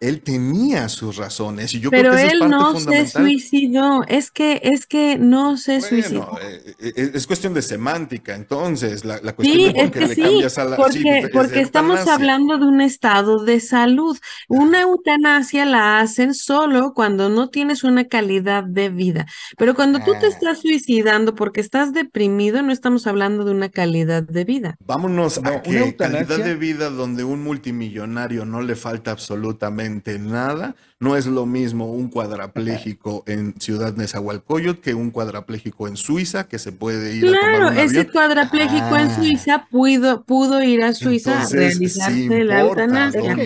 él 0.00 0.22
tenía 0.22 0.88
sus 0.88 1.16
razones 1.16 1.74
y 1.74 1.80
yo 1.80 1.90
Pero 1.90 2.12
creo 2.12 2.28
que 2.28 2.32
él 2.32 2.48
no 2.48 2.78
se 2.78 3.06
suicidó, 3.06 4.02
es 4.08 4.30
que 4.30 4.60
es 4.62 4.86
que 4.86 5.18
no 5.18 5.56
se 5.56 5.80
suicidó. 5.80 6.38
Eh, 6.40 6.74
eh, 6.78 7.10
es, 7.14 7.26
cuestión 7.26 7.54
de 7.54 7.62
semántica, 7.62 8.34
entonces 8.34 9.04
la, 9.04 9.20
cuestión 9.34 9.72
de 9.72 9.80
por 9.82 9.90
qué 9.90 10.06
le 10.06 10.16
cambias 10.16 10.58
a 10.58 10.64
la 10.64 10.76
porque, 10.76 11.28
porque 11.32 11.60
estamos 11.60 12.06
hablando 12.06 12.58
de 12.58 12.66
un 12.66 12.80
estado 12.80 13.44
de 13.44 13.60
salud. 13.60 14.16
Una 14.48 14.82
eutanasia 14.82 15.64
la 15.66 16.00
hacen 16.00 16.34
solo 16.34 16.92
cuando 16.94 17.28
no 17.28 17.50
tienes 17.50 17.84
una 17.84 18.04
calidad 18.04 18.64
de 18.64 18.88
vida. 18.88 19.26
Pero 19.58 19.74
cuando 19.74 19.98
tú 20.00 20.12
te 20.12 20.26
ah. 20.26 20.30
estás 20.30 20.60
suicidando 20.60 21.34
porque 21.34 21.60
estás 21.60 21.92
deprimido, 21.92 22.62
no 22.62 22.72
estamos 22.72 23.06
hablando 23.06 23.44
de 23.44 23.50
una 23.50 23.68
calidad 23.68 24.22
de 24.22 24.44
vida. 24.44 24.76
Vámonos 24.86 25.38
a 25.38 25.62
que 25.62 25.94
calidad 25.96 26.38
de 26.38 26.54
vida 26.54 26.90
donde 26.90 27.24
un 27.24 27.42
multimillonario 27.42 28.44
no 28.44 28.62
le 28.62 28.76
falta 28.76 29.10
absolutamente 29.10 29.39
absolutamente 29.40 30.18
nada. 30.18 30.76
No 30.98 31.16
es 31.16 31.26
lo 31.26 31.46
mismo 31.46 31.90
un 31.92 32.10
cuadrapléjico 32.10 33.24
en 33.26 33.58
Ciudad 33.58 33.96
Nezahualcóyotl 33.96 34.80
que 34.80 34.94
un 34.94 35.10
cuadrapléjico 35.10 35.88
en 35.88 35.96
Suiza 35.96 36.46
que 36.46 36.58
se 36.58 36.72
puede 36.72 37.16
ir 37.16 37.26
a 37.28 37.40
tomar 37.40 37.72
un 37.72 37.78
ese 37.78 38.06
cuadrapléjico 38.06 38.96
en 38.96 39.06
ah. 39.06 39.14
Suiza 39.14 39.66
pudo, 39.70 40.24
pudo 40.24 40.62
ir 40.62 40.82
a 40.84 40.92
Suiza 40.92 41.42
a 41.42 41.48
realizarse 41.48 42.44
la 42.44 42.60
eutanasia. 42.60 43.36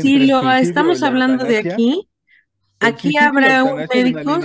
Si 0.00 0.26
lo 0.26 0.50
estamos 0.52 1.02
hablando 1.04 1.44
de 1.44 1.58
aquí, 1.58 2.08
aquí 2.80 3.16
habrá 3.16 3.62
un 3.62 3.86
médico. 3.92 4.40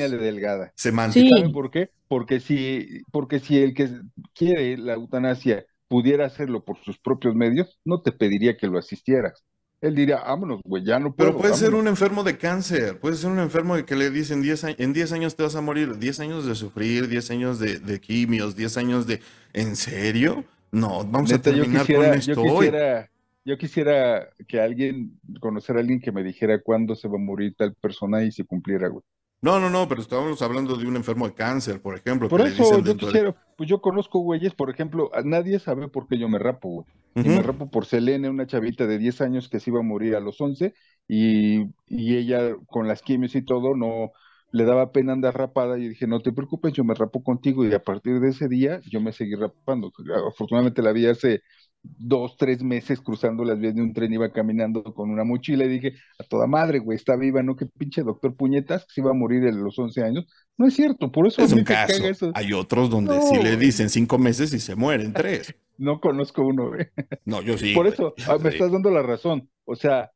¿Saben 0.75 1.51
por 1.51 1.71
qué? 1.71 1.89
Porque 2.07 2.39
si, 2.39 3.01
porque 3.11 3.39
si 3.39 3.57
el 3.57 3.73
que 3.73 3.89
quiere 4.35 4.77
la 4.77 4.93
eutanasia 4.93 5.65
pudiera 5.87 6.25
hacerlo 6.27 6.63
por 6.63 6.77
sus 6.83 6.99
propios 6.99 7.33
medios, 7.33 7.79
no 7.83 8.01
te 8.01 8.11
pediría 8.11 8.55
que 8.55 8.67
lo 8.67 8.77
asistieras 8.77 9.43
él 9.81 9.95
diría, 9.95 10.17
vámonos, 10.17 10.61
güey, 10.63 10.83
ya 10.85 10.99
no 10.99 11.13
puedo. 11.13 11.31
Pero 11.31 11.41
puede 11.41 11.55
ser 11.55 11.73
un 11.73 11.87
enfermo 11.87 12.23
de 12.23 12.37
cáncer, 12.37 12.99
puede 12.99 13.15
ser 13.15 13.31
un 13.31 13.39
enfermo 13.39 13.75
de 13.75 13.83
que 13.83 13.95
le 13.95 14.11
dicen 14.11 14.43
en 14.43 14.93
10 14.93 15.11
años 15.11 15.35
te 15.35 15.41
vas 15.41 15.55
a 15.55 15.61
morir, 15.61 15.97
10 15.97 16.19
años 16.19 16.45
de 16.45 16.53
sufrir, 16.53 17.07
10 17.07 17.31
años 17.31 17.59
de, 17.59 17.99
quimios, 17.99 18.55
10 18.55 18.77
años 18.77 19.07
de... 19.07 19.21
¿En 19.53 19.75
serio? 19.75 20.45
No, 20.71 21.03
vamos 21.03 21.33
a 21.33 21.41
terminar 21.41 21.85
con 21.87 22.05
esto 22.05 22.33
yo 22.33 22.43
quisiera, 22.43 23.11
Yo 23.43 23.57
quisiera 23.57 24.29
que 24.47 24.61
alguien, 24.61 25.19
conocer 25.39 25.75
a 25.75 25.79
alguien 25.79 25.99
que 25.99 26.11
me 26.11 26.23
dijera 26.23 26.61
cuándo 26.61 26.95
se 26.95 27.07
va 27.07 27.15
a 27.15 27.19
morir 27.19 27.55
tal 27.57 27.73
persona 27.73 28.23
y 28.23 28.31
se 28.31 28.45
cumpliera, 28.45 28.87
güey. 28.87 29.03
No, 29.41 29.59
no, 29.59 29.69
no, 29.69 29.87
pero 29.87 30.01
estábamos 30.01 30.41
hablando 30.41 30.75
de 30.75 30.85
un 30.85 30.95
enfermo 30.95 31.27
de 31.27 31.33
cáncer, 31.33 31.81
por 31.81 31.95
ejemplo. 31.95 32.29
Por 32.29 32.41
eso 32.41 32.79
yo 32.79 32.95
quisiera, 32.95 33.35
pues 33.57 33.67
yo 33.67 33.81
conozco 33.81 34.19
güeyes, 34.19 34.53
por 34.53 34.69
ejemplo, 34.69 35.09
nadie 35.25 35.57
sabe 35.59 35.87
por 35.87 36.07
qué 36.07 36.19
yo 36.19 36.29
me 36.29 36.37
rapo, 36.37 36.69
güey. 36.69 36.85
Y 37.15 37.29
me 37.29 37.41
rapo 37.41 37.69
por 37.69 37.85
Selene, 37.85 38.29
una 38.29 38.45
chavita 38.45 38.85
de 38.87 38.97
10 38.97 39.19
años 39.21 39.49
que 39.49 39.59
se 39.59 39.69
iba 39.71 39.79
a 39.79 39.83
morir 39.83 40.15
a 40.15 40.19
los 40.19 40.39
11 40.39 40.73
y, 41.07 41.65
y 41.87 42.17
ella 42.17 42.55
con 42.67 42.87
las 42.87 43.01
quimios 43.01 43.35
y 43.35 43.41
todo 43.43 43.75
no 43.75 44.11
le 44.51 44.65
daba 44.65 44.91
pena 44.91 45.13
andar 45.13 45.37
rapada 45.37 45.77
y 45.79 45.89
dije, 45.89 46.07
no 46.07 46.21
te 46.21 46.31
preocupes, 46.31 46.73
yo 46.73 46.83
me 46.83 46.93
rapo 46.93 47.23
contigo 47.23 47.65
y 47.65 47.73
a 47.73 47.83
partir 47.83 48.19
de 48.19 48.29
ese 48.29 48.47
día 48.47 48.79
yo 48.85 49.01
me 49.01 49.11
seguí 49.11 49.35
rapando. 49.35 49.91
Afortunadamente 50.27 50.81
la 50.81 50.91
vi 50.91 51.07
hace 51.07 51.41
dos, 51.83 52.37
tres 52.37 52.61
meses 52.63 53.01
cruzando 53.01 53.43
las 53.43 53.59
vías 53.59 53.75
de 53.75 53.81
un 53.81 53.93
tren, 53.93 54.13
iba 54.13 54.31
caminando 54.31 54.83
con 54.83 55.09
una 55.09 55.23
mochila 55.23 55.65
y 55.65 55.69
dije, 55.69 55.93
a 56.19 56.23
toda 56.23 56.47
madre, 56.47 56.79
güey, 56.79 56.95
está 56.95 57.15
viva, 57.15 57.41
¿no? 57.41 57.55
Que 57.55 57.65
pinche 57.65 58.03
doctor 58.03 58.35
Puñetas, 58.35 58.85
que 58.85 58.93
se 58.93 59.01
iba 59.01 59.11
a 59.11 59.15
morir 59.15 59.47
a 59.47 59.51
los 59.51 59.77
11 59.77 60.03
años. 60.03 60.25
No 60.57 60.67
es 60.67 60.75
cierto, 60.75 61.11
por 61.11 61.27
eso... 61.27 61.41
Es 61.41 61.53
un 61.53 61.63
caso. 61.63 62.31
Hay 62.35 62.53
otros 62.53 62.89
donde 62.89 63.19
sí 63.23 63.37
le 63.41 63.57
dicen 63.57 63.89
cinco 63.89 64.17
meses 64.17 64.53
y 64.53 64.59
se 64.59 64.75
mueren 64.75 65.13
tres. 65.13 65.55
no 65.77 65.99
conozco 65.99 66.45
uno, 66.45 66.69
güey. 66.69 66.87
No, 67.25 67.41
yo 67.41 67.57
sí. 67.57 67.73
Por 67.73 67.87
eso, 67.87 68.13
ah, 68.27 68.37
me 68.41 68.49
estás 68.49 68.71
dando 68.71 68.91
la 68.91 69.01
razón. 69.01 69.49
O 69.65 69.75
sea, 69.75 70.11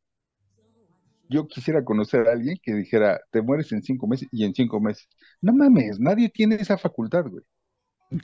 yo 1.30 1.48
quisiera 1.48 1.84
conocer 1.84 2.28
a 2.28 2.34
alguien 2.34 2.58
que 2.62 2.76
dijera, 2.76 3.20
te 3.32 3.42
mueres 3.42 3.72
en 3.72 3.82
cinco 3.82 4.08
meses 4.08 4.28
y 4.32 4.46
en 4.46 4.54
cinco 4.54 4.80
meses. 4.80 5.08
No 5.42 5.54
mames, 5.54 6.00
nadie 6.00 6.30
tiene 6.30 6.56
esa 6.56 6.78
facultad, 6.78 7.26
güey 7.26 7.44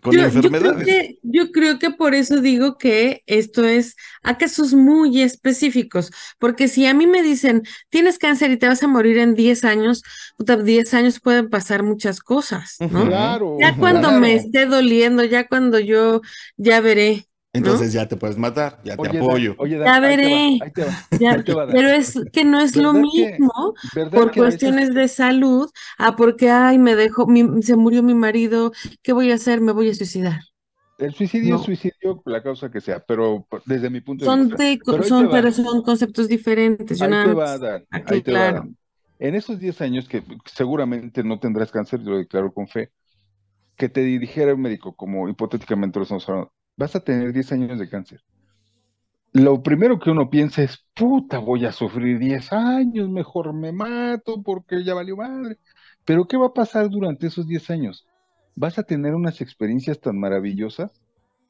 con 0.01 0.13
yo, 0.13 0.23
enfermedades. 0.23 0.79
Yo 0.79 0.83
creo, 0.83 0.85
que, 0.85 1.19
yo 1.23 1.51
creo, 1.51 1.79
que, 1.79 1.89
por 1.91 2.13
eso 2.13 2.41
digo 2.41 2.77
que 2.77 3.23
esto 3.25 3.65
es 3.65 3.95
a 4.23 4.37
casos 4.37 4.73
muy 4.73 5.21
específicos, 5.21 6.11
porque 6.39 6.67
si 6.67 6.85
a 6.85 6.93
mí 6.93 7.07
me 7.07 7.23
dicen, 7.23 7.63
tienes 7.89 8.17
cáncer 8.17 8.51
y 8.51 8.57
te 8.57 8.67
vas 8.67 8.83
a 8.83 8.87
morir 8.87 9.17
en 9.17 9.35
10 9.35 9.63
años, 9.65 10.03
10 10.37 10.93
años 10.93 11.19
pueden 11.19 11.49
pasar 11.49 11.83
muchas 11.83 12.19
cosas, 12.19 12.77
¿no? 12.79 13.07
Claro. 13.07 13.57
Ya 13.59 13.75
cuando 13.77 14.11
me 14.11 14.35
esté 14.35 14.65
doliendo, 14.65 15.23
ya 15.23 15.47
cuando 15.47 15.79
yo 15.79 16.21
ya 16.57 16.81
veré 16.81 17.27
entonces 17.53 17.91
ya 17.91 18.07
te 18.07 18.15
puedes 18.15 18.37
matar, 18.37 18.79
ya 18.83 18.95
te 18.95 19.17
apoyo. 19.17 19.55
ya 19.65 19.99
veré. 19.99 20.57
pero 21.71 21.89
es 21.89 22.17
que 22.31 22.45
no 22.45 22.61
es 22.61 22.75
lo 22.77 22.93
mismo 22.93 23.73
por 24.11 24.31
cuestiones 24.33 24.93
de 24.93 25.07
salud 25.07 25.69
a 25.97 26.15
porque, 26.15 26.49
ay, 26.49 26.77
me 26.77 26.95
dejó, 26.95 27.27
se 27.61 27.75
murió 27.75 28.03
mi 28.03 28.13
marido, 28.13 28.71
¿qué 29.03 29.11
voy 29.11 29.31
a 29.31 29.35
hacer? 29.35 29.59
Me 29.59 29.73
voy 29.73 29.89
a 29.89 29.95
suicidar. 29.95 30.39
El 30.97 31.13
suicidio 31.13 31.55
es 31.55 31.63
suicidio, 31.63 32.21
la 32.25 32.43
causa 32.43 32.69
que 32.69 32.79
sea, 32.79 32.99
pero 32.99 33.47
desde 33.65 33.89
mi 33.89 34.01
punto 34.01 34.23
de 34.23 34.43
vista. 34.43 34.55
pero 34.85 35.03
son, 35.03 35.29
pero 35.31 35.51
son 35.51 35.81
conceptos 35.81 36.27
diferentes. 36.27 37.01
Ahí 37.01 37.09
te 37.09 37.33
va 37.33 37.53
a 37.53 37.57
dar. 37.57 37.83
Ahí 37.89 38.21
te 38.21 38.31
va 38.31 38.63
En 39.17 39.35
esos 39.35 39.59
10 39.59 39.81
años 39.81 40.07
que 40.07 40.23
seguramente 40.45 41.23
no 41.23 41.39
tendrás 41.39 41.71
cáncer, 41.71 42.01
yo 42.01 42.11
lo 42.11 42.17
declaro 42.17 42.53
con 42.53 42.67
fe, 42.67 42.91
que 43.75 43.89
te 43.89 44.01
dirigiera 44.01 44.53
un 44.53 44.61
médico, 44.61 44.95
como 44.95 45.27
hipotéticamente 45.27 45.97
lo 45.97 46.03
estamos 46.03 46.29
hablando, 46.29 46.53
vas 46.77 46.95
a 46.95 47.03
tener 47.03 47.33
10 47.33 47.51
años 47.51 47.79
de 47.79 47.89
cáncer. 47.89 48.21
Lo 49.33 49.63
primero 49.63 49.97
que 49.97 50.11
uno 50.11 50.29
piensa 50.29 50.61
es, 50.61 50.85
puta, 50.93 51.39
voy 51.39 51.65
a 51.65 51.71
sufrir 51.71 52.19
10 52.19 52.51
años, 52.51 53.09
mejor 53.09 53.53
me 53.53 53.71
mato 53.71 54.43
porque 54.43 54.83
ya 54.83 54.93
valió 54.93 55.15
madre. 55.15 55.57
Pero 56.03 56.27
¿qué 56.27 56.35
va 56.35 56.47
a 56.47 56.53
pasar 56.53 56.89
durante 56.89 57.27
esos 57.27 57.47
10 57.47 57.69
años? 57.69 58.05
Vas 58.55 58.77
a 58.77 58.83
tener 58.83 59.15
unas 59.15 59.39
experiencias 59.39 60.01
tan 60.01 60.19
maravillosas 60.19 60.91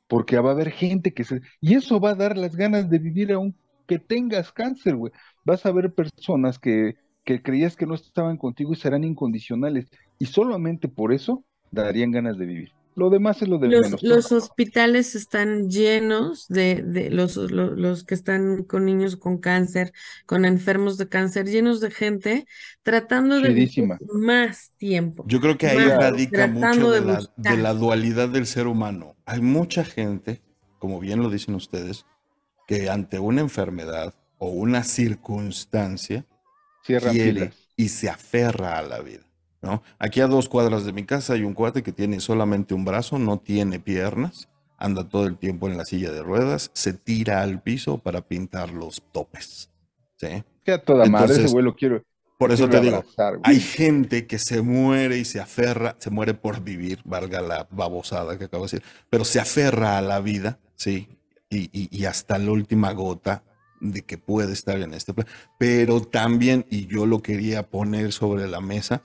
porque 0.07 0.37
va 0.39 0.49
a 0.49 0.53
haber 0.53 0.71
gente 0.71 1.13
que 1.13 1.23
se... 1.23 1.41
Y 1.59 1.75
eso 1.75 1.99
va 1.99 2.11
a 2.11 2.15
dar 2.15 2.37
las 2.37 2.55
ganas 2.55 2.89
de 2.89 2.99
vivir 2.99 3.31
aunque 3.31 3.97
tengas 3.97 4.51
cáncer, 4.51 4.95
güey. 4.95 5.11
Vas 5.43 5.65
a 5.65 5.71
ver 5.71 5.93
personas 5.93 6.59
que, 6.59 6.97
que 7.23 7.41
creías 7.41 7.75
que 7.75 7.87
no 7.87 7.95
estaban 7.95 8.37
contigo 8.37 8.73
y 8.73 8.75
serán 8.75 9.03
incondicionales. 9.03 9.87
Y 10.19 10.25
solamente 10.25 10.87
por 10.87 11.13
eso 11.13 11.45
darían 11.71 12.11
ganas 12.11 12.37
de 12.37 12.45
vivir. 12.45 12.71
Lo 12.95 13.09
demás 13.09 13.41
es 13.41 13.47
lo 13.47 13.57
de 13.57 13.69
los, 13.69 13.81
menos. 13.81 14.03
Los 14.03 14.31
hospitales 14.31 15.15
están 15.15 15.69
llenos 15.69 16.47
de, 16.49 16.83
de 16.83 17.09
los, 17.09 17.37
los, 17.37 18.03
que 18.03 18.15
están 18.15 18.63
con 18.63 18.85
niños 18.85 19.15
con 19.15 19.37
cáncer, 19.37 19.93
con 20.25 20.45
enfermos 20.45 20.97
de 20.97 21.07
cáncer, 21.07 21.47
llenos 21.47 21.79
de 21.79 21.91
gente 21.91 22.45
tratando 22.83 23.39
de 23.39 23.49
vivir 23.49 23.97
más 24.13 24.71
tiempo. 24.77 25.23
Yo 25.27 25.39
creo 25.39 25.57
que 25.57 25.67
ahí 25.67 25.77
radica 25.77 26.47
mucho 26.47 26.91
de, 26.91 27.01
la, 27.01 27.21
de 27.37 27.57
la 27.57 27.73
dualidad 27.73 28.29
del 28.29 28.45
ser 28.45 28.67
humano. 28.67 29.15
Hay 29.25 29.41
mucha 29.41 29.85
gente, 29.85 30.41
como 30.79 30.99
bien 30.99 31.21
lo 31.21 31.29
dicen 31.29 31.55
ustedes, 31.55 32.05
que 32.67 32.89
ante 32.89 33.19
una 33.19 33.41
enfermedad 33.41 34.13
o 34.37 34.49
una 34.49 34.83
circunstancia 34.83 36.25
Cierra 36.83 37.11
quiere, 37.11 37.53
y 37.75 37.89
se 37.89 38.09
aferra 38.09 38.77
a 38.77 38.81
la 38.81 38.99
vida. 39.01 39.30
¿No? 39.61 39.83
Aquí 39.99 40.21
a 40.21 40.27
dos 40.27 40.49
cuadras 40.49 40.85
de 40.85 40.93
mi 40.93 41.05
casa 41.05 41.33
hay 41.33 41.43
un 41.43 41.53
cuate 41.53 41.83
que 41.83 41.91
tiene 41.91 42.19
solamente 42.19 42.73
un 42.73 42.85
brazo, 42.85 43.19
no 43.19 43.37
tiene 43.39 43.79
piernas, 43.79 44.49
anda 44.77 45.07
todo 45.07 45.27
el 45.27 45.37
tiempo 45.37 45.67
en 45.67 45.77
la 45.77 45.85
silla 45.85 46.11
de 46.11 46.23
ruedas, 46.23 46.71
se 46.73 46.93
tira 46.93 47.41
al 47.43 47.61
piso 47.61 47.97
para 47.99 48.21
pintar 48.21 48.71
los 48.71 49.03
topes. 49.11 49.69
¿sí? 50.17 50.43
Que 50.65 50.73
a 50.73 50.81
toda 50.83 51.05
madre 51.05 51.35
ese 51.35 51.53
güey 51.53 51.63
lo 51.65 51.75
quiero. 51.75 52.03
Por 52.37 52.51
eso 52.51 52.67
quiero 52.67 52.81
te 52.81 52.85
digo, 52.87 53.03
güey. 53.03 53.39
hay 53.43 53.59
gente 53.59 54.25
que 54.25 54.39
se 54.39 54.63
muere 54.63 55.19
y 55.19 55.25
se 55.25 55.39
aferra, 55.39 55.95
se 55.99 56.09
muere 56.09 56.33
por 56.33 56.61
vivir, 56.61 56.99
valga 57.05 57.39
la 57.41 57.67
babosada 57.69 58.37
que 58.39 58.45
acabo 58.45 58.65
de 58.65 58.71
decir, 58.77 58.83
pero 59.11 59.25
se 59.25 59.39
aferra 59.39 59.99
a 59.99 60.01
la 60.01 60.19
vida, 60.21 60.57
sí, 60.75 61.07
y, 61.51 61.69
y- 61.71 61.89
y 61.95 62.05
hasta 62.05 62.39
la 62.39 62.49
última 62.51 62.93
gota 62.93 63.43
de 63.79 64.01
que 64.01 64.17
puede 64.17 64.53
estar 64.53 64.79
en 64.79 64.95
este 64.95 65.13
plan. 65.13 65.27
Pero 65.59 66.01
también, 66.01 66.65
y 66.71 66.87
yo 66.87 67.05
lo 67.05 67.21
quería 67.21 67.69
poner 67.69 68.11
sobre 68.11 68.47
la 68.47 68.59
mesa, 68.61 69.03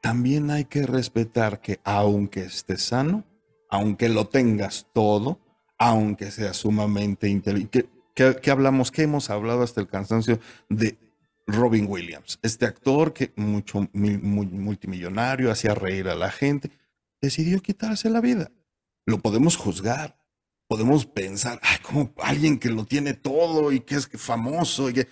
también 0.00 0.50
hay 0.50 0.64
que 0.64 0.86
respetar 0.86 1.60
que 1.60 1.80
aunque 1.84 2.44
estés 2.44 2.82
sano, 2.82 3.24
aunque 3.68 4.08
lo 4.08 4.28
tengas 4.28 4.86
todo, 4.92 5.38
aunque 5.78 6.30
seas 6.30 6.56
sumamente 6.56 7.28
inteligente, 7.28 7.88
que 8.14 8.50
hablamos, 8.50 8.90
que 8.90 9.02
hemos 9.02 9.30
hablado 9.30 9.62
hasta 9.62 9.80
el 9.80 9.88
cansancio 9.88 10.40
de 10.68 10.98
Robin 11.46 11.86
Williams, 11.88 12.38
este 12.42 12.66
actor 12.66 13.12
que 13.12 13.32
mucho 13.36 13.88
multimillonario, 13.92 15.50
hacía 15.50 15.74
reír 15.74 16.08
a 16.08 16.14
la 16.14 16.30
gente, 16.30 16.70
decidió 17.20 17.60
quitarse 17.60 18.10
la 18.10 18.20
vida. 18.20 18.50
Lo 19.06 19.20
podemos 19.20 19.56
juzgar, 19.56 20.18
podemos 20.68 21.06
pensar, 21.06 21.60
ay, 21.62 21.78
como 21.82 22.12
alguien 22.18 22.58
que 22.58 22.70
lo 22.70 22.84
tiene 22.84 23.14
todo 23.14 23.72
y 23.72 23.80
que 23.80 23.96
es 23.96 24.08
famoso 24.08 24.90
y 24.90 24.94
que 24.94 25.08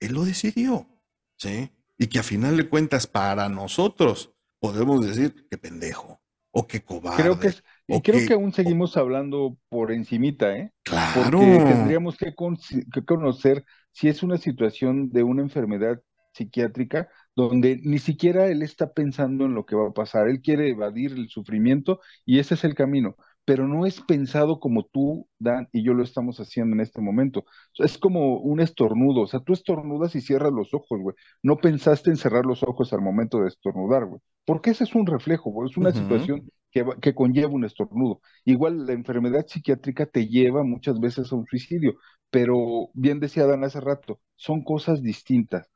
él 0.00 0.12
lo 0.14 0.24
decidió, 0.24 0.88
¿sí? 1.36 1.70
Y 1.98 2.06
que 2.06 2.18
a 2.20 2.22
final 2.22 2.56
de 2.56 2.68
cuentas 2.68 3.06
para 3.06 3.48
nosotros 3.48 4.32
podemos 4.60 5.04
decir 5.04 5.46
que 5.50 5.58
pendejo 5.58 6.20
o 6.52 6.66
que 6.66 6.82
cobarde. 6.82 7.22
Creo 7.22 7.38
que 7.38 7.48
es, 7.48 7.64
y 7.86 8.00
creo 8.02 8.20
que- 8.20 8.26
que 8.28 8.32
aún 8.34 8.52
seguimos 8.52 8.96
hablando 8.96 9.58
por 9.68 9.92
encimita, 9.92 10.56
¿eh? 10.56 10.72
claro. 10.84 11.30
Porque 11.30 11.46
tendríamos 11.58 12.16
que, 12.16 12.34
con- 12.34 12.56
que 12.92 13.04
conocer 13.04 13.64
si 13.92 14.08
es 14.08 14.22
una 14.22 14.38
situación 14.38 15.10
de 15.10 15.22
una 15.22 15.42
enfermedad 15.42 16.00
psiquiátrica 16.32 17.08
donde 17.34 17.80
ni 17.82 17.98
siquiera 17.98 18.46
él 18.46 18.62
está 18.62 18.92
pensando 18.92 19.44
en 19.46 19.54
lo 19.54 19.64
que 19.66 19.74
va 19.76 19.88
a 19.88 19.92
pasar, 19.92 20.28
él 20.28 20.40
quiere 20.40 20.70
evadir 20.70 21.12
el 21.12 21.28
sufrimiento 21.28 22.00
y 22.24 22.38
ese 22.38 22.54
es 22.54 22.64
el 22.64 22.74
camino, 22.74 23.16
pero 23.48 23.66
no 23.66 23.86
es 23.86 24.02
pensado 24.02 24.60
como 24.60 24.84
tú, 24.84 25.26
Dan, 25.38 25.68
y 25.72 25.82
yo 25.82 25.94
lo 25.94 26.02
estamos 26.02 26.38
haciendo 26.38 26.76
en 26.76 26.80
este 26.82 27.00
momento. 27.00 27.46
Es 27.78 27.96
como 27.96 28.36
un 28.40 28.60
estornudo, 28.60 29.22
o 29.22 29.26
sea, 29.26 29.40
tú 29.40 29.54
estornudas 29.54 30.14
y 30.14 30.20
cierras 30.20 30.52
los 30.52 30.74
ojos, 30.74 31.00
güey. 31.00 31.16
No 31.42 31.56
pensaste 31.56 32.10
en 32.10 32.18
cerrar 32.18 32.44
los 32.44 32.62
ojos 32.62 32.92
al 32.92 33.00
momento 33.00 33.40
de 33.40 33.48
estornudar, 33.48 34.04
güey. 34.04 34.20
Porque 34.44 34.68
ese 34.72 34.84
es 34.84 34.94
un 34.94 35.06
reflejo, 35.06 35.50
güey, 35.50 35.70
es 35.70 35.78
una 35.78 35.92
situación 35.92 36.50
que, 36.70 36.84
que 37.00 37.14
conlleva 37.14 37.48
un 37.48 37.64
estornudo. 37.64 38.20
Igual 38.44 38.84
la 38.84 38.92
enfermedad 38.92 39.46
psiquiátrica 39.46 40.04
te 40.04 40.26
lleva 40.28 40.62
muchas 40.62 41.00
veces 41.00 41.32
a 41.32 41.36
un 41.36 41.46
suicidio, 41.46 41.94
pero 42.28 42.90
bien 42.92 43.18
decía 43.18 43.46
Dan 43.46 43.64
hace 43.64 43.80
rato, 43.80 44.20
son 44.36 44.62
cosas 44.62 45.02
distintas, 45.02 45.70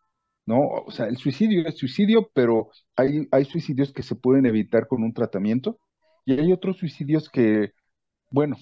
¿no? 0.45 0.59
O 0.87 0.91
sea, 0.91 1.07
el 1.07 1.17
suicidio 1.17 1.67
es 1.67 1.79
suicidio, 1.79 2.29
pero 2.35 2.69
hay, 2.97 3.27
hay 3.31 3.47
suicidios 3.47 3.95
que 3.95 4.03
se 4.03 4.15
pueden 4.15 4.45
evitar 4.45 4.87
con 4.89 5.03
un 5.03 5.15
tratamiento 5.15 5.79
y 6.25 6.39
hay 6.41 6.53
otros 6.53 6.79
suicidios 6.79 7.29
que, 7.31 7.73
bueno, 8.31 8.57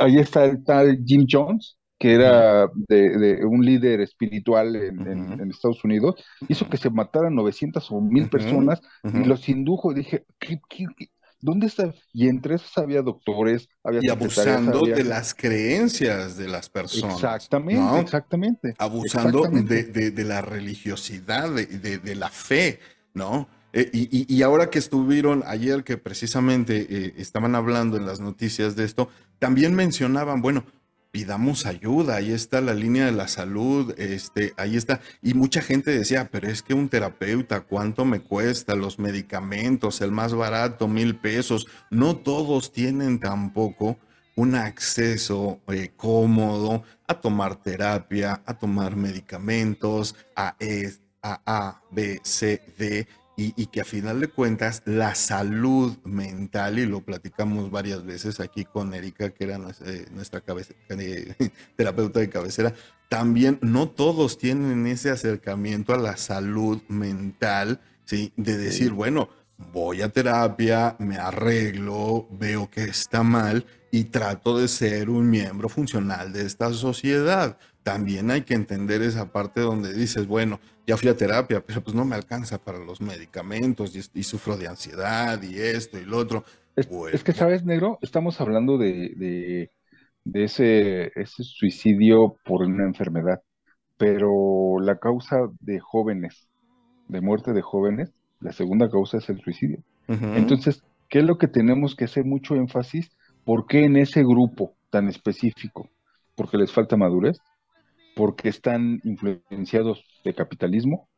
ahí 0.00 0.18
está 0.18 0.44
el 0.44 0.64
tal 0.64 0.98
Jim 1.06 1.26
Jones, 1.30 1.78
que 1.98 2.14
era 2.14 2.68
de, 2.88 3.18
de 3.18 3.44
un 3.44 3.64
líder 3.64 4.00
espiritual 4.00 4.76
en, 4.76 5.50
Estados 5.50 5.84
Unidos, 5.84 6.16
hizo 6.48 6.68
que 6.68 6.76
se 6.78 6.90
mataran 6.90 7.34
900 7.34 7.90
o 7.90 8.00
1000 8.00 8.28
Ujú, 8.28 8.30
personas 8.30 8.80
y 9.12 9.24
los 9.24 9.48
indujo. 9.48 9.92
Dije, 9.94 10.24
¿qué, 10.38 10.60
qué- 10.68 10.86
qué? 10.96 11.06
¿dónde 11.40 11.66
está? 11.66 11.94
Y 12.12 12.28
entre 12.28 12.56
esos 12.56 12.76
había 12.78 13.02
doctores, 13.02 13.68
había 13.84 14.02
y 14.02 14.08
abusando 14.08 14.80
había- 14.80 14.94
de 14.94 15.04
las 15.04 15.34
creencias 15.34 16.36
de 16.36 16.48
las 16.48 16.68
personas. 16.70 17.26
Exactamente, 17.26 17.98
¿no? 17.98 18.00
exactamente. 18.00 18.76
abusando 18.78 19.46
exactamente. 19.46 19.74
de, 19.74 19.84
de- 19.84 20.10
de 20.12 20.24
la 20.24 20.42
religiosidad, 20.42 21.50
de- 21.50 21.98
de 21.98 22.14
la 22.16 22.30
fe, 22.30 22.80
¿no? 23.14 23.48
Eh, 23.72 23.90
y, 23.92 24.42
ahora 24.42 24.70
que 24.70 24.78
estuvieron 24.78 25.44
ayer, 25.46 25.84
que 25.84 25.96
precisamente 25.96 26.86
eh, 26.88 27.14
estaban 27.16 27.54
hablando 27.54 27.96
en 27.96 28.06
las 28.06 28.20
noticias 28.20 28.74
de 28.76 28.84
esto, 28.84 29.08
también 29.38 29.74
mencionaban, 29.74 30.42
bueno, 30.42 30.64
pidamos 31.10 31.66
ayuda, 31.66 32.16
ahí 32.16 32.32
está 32.32 32.60
la 32.60 32.74
línea 32.74 33.06
de 33.06 33.12
la 33.12 33.28
salud, 33.28 33.94
este, 33.98 34.54
ahí 34.56 34.76
está. 34.76 35.00
Y 35.22 35.34
mucha 35.34 35.60
gente 35.60 35.90
decía, 35.90 36.28
pero 36.30 36.48
es 36.48 36.62
que 36.62 36.74
un 36.74 36.88
terapeuta, 36.88 37.60
¿cuánto 37.62 38.04
me 38.04 38.20
cuesta? 38.20 38.74
Los 38.74 38.98
medicamentos, 38.98 40.00
el 40.00 40.12
más 40.12 40.34
barato, 40.34 40.88
mil 40.88 41.16
pesos. 41.16 41.66
No 41.90 42.16
todos 42.16 42.72
tienen 42.72 43.18
tampoco 43.18 43.98
un 44.36 44.54
acceso 44.54 45.60
eh, 45.68 45.92
cómodo 45.96 46.84
a 47.06 47.20
tomar 47.20 47.56
terapia, 47.56 48.42
a 48.46 48.58
tomar 48.58 48.96
medicamentos, 48.96 50.14
a, 50.36 50.56
a 51.22 51.40
A, 51.44 51.82
B, 51.90 52.20
C, 52.22 52.62
D, 52.78 53.06
y, 53.40 53.54
y 53.56 53.66
que 53.68 53.80
a 53.80 53.84
final 53.86 54.20
de 54.20 54.28
cuentas 54.28 54.82
la 54.84 55.14
salud 55.14 55.96
mental, 56.04 56.78
y 56.78 56.84
lo 56.84 57.00
platicamos 57.00 57.70
varias 57.70 58.04
veces 58.04 58.38
aquí 58.38 58.66
con 58.66 58.92
Erika, 58.92 59.30
que 59.30 59.44
era 59.44 59.56
nuestra, 59.56 59.90
eh, 59.90 60.06
nuestra 60.12 60.42
eh, 60.90 61.34
terapeuta 61.76 62.20
de 62.20 62.28
cabecera, 62.28 62.74
también 63.08 63.58
no 63.62 63.88
todos 63.88 64.36
tienen 64.36 64.86
ese 64.86 65.08
acercamiento 65.08 65.94
a 65.94 65.98
la 65.98 66.18
salud 66.18 66.82
mental, 66.88 67.80
¿sí? 68.04 68.30
De 68.36 68.58
decir, 68.58 68.92
bueno, 68.92 69.30
voy 69.72 70.02
a 70.02 70.10
terapia, 70.10 70.96
me 70.98 71.16
arreglo, 71.16 72.28
veo 72.30 72.70
que 72.70 72.84
está 72.84 73.22
mal 73.22 73.64
y 73.90 74.04
trato 74.04 74.58
de 74.58 74.68
ser 74.68 75.08
un 75.08 75.30
miembro 75.30 75.70
funcional 75.70 76.34
de 76.34 76.44
esta 76.44 76.74
sociedad. 76.74 77.56
También 77.82 78.30
hay 78.30 78.42
que 78.42 78.54
entender 78.54 79.02
esa 79.02 79.32
parte 79.32 79.60
donde 79.62 79.92
dices, 79.94 80.26
bueno, 80.26 80.60
ya 80.86 80.96
fui 80.96 81.08
a 81.08 81.16
terapia, 81.16 81.64
pero 81.64 81.82
pues 81.82 81.94
no 81.96 82.04
me 82.04 82.14
alcanza 82.16 82.58
para 82.62 82.78
los 82.78 83.00
medicamentos 83.00 83.94
y, 83.96 84.20
y 84.20 84.22
sufro 84.24 84.56
de 84.56 84.68
ansiedad 84.68 85.42
y 85.42 85.58
esto 85.58 85.98
y 85.98 86.04
lo 86.04 86.18
otro. 86.18 86.44
Es, 86.76 86.88
Bueno. 86.88 87.10
es 87.10 87.24
que, 87.24 87.32
¿sabes, 87.32 87.64
negro? 87.64 87.98
Estamos 88.02 88.40
hablando 88.40 88.78
de, 88.78 89.12
de, 89.16 89.70
de 90.24 90.44
ese, 90.44 91.12
ese 91.20 91.42
suicidio 91.44 92.38
por 92.44 92.62
una 92.62 92.84
enfermedad, 92.84 93.42
pero 93.96 94.80
la 94.80 94.98
causa 94.98 95.48
de 95.60 95.80
jóvenes, 95.80 96.48
de 97.08 97.20
muerte 97.20 97.52
de 97.52 97.62
jóvenes, 97.62 98.12
la 98.40 98.52
segunda 98.52 98.90
causa 98.90 99.18
es 99.18 99.28
el 99.30 99.40
suicidio. 99.40 99.82
Entonces, 100.32 100.82
¿qué 101.08 101.20
es 101.20 101.24
lo 101.24 101.38
que 101.38 101.48
tenemos 101.48 101.96
que 101.96 102.04
hacer 102.06 102.24
mucho 102.24 102.56
énfasis? 102.56 103.10
¿Por 103.44 103.66
qué 103.66 103.84
en 103.84 103.96
ese 103.96 104.22
grupo 104.22 104.76
tan 104.90 105.08
específico? 105.08 105.88
Porque 106.36 106.58
les 106.58 106.72
falta 106.72 106.96
madurez, 106.96 107.38
porque 108.14 108.48
están 108.48 109.00
influenciados 109.04 110.04
de 110.24 110.34
capitalismo, 110.34 111.08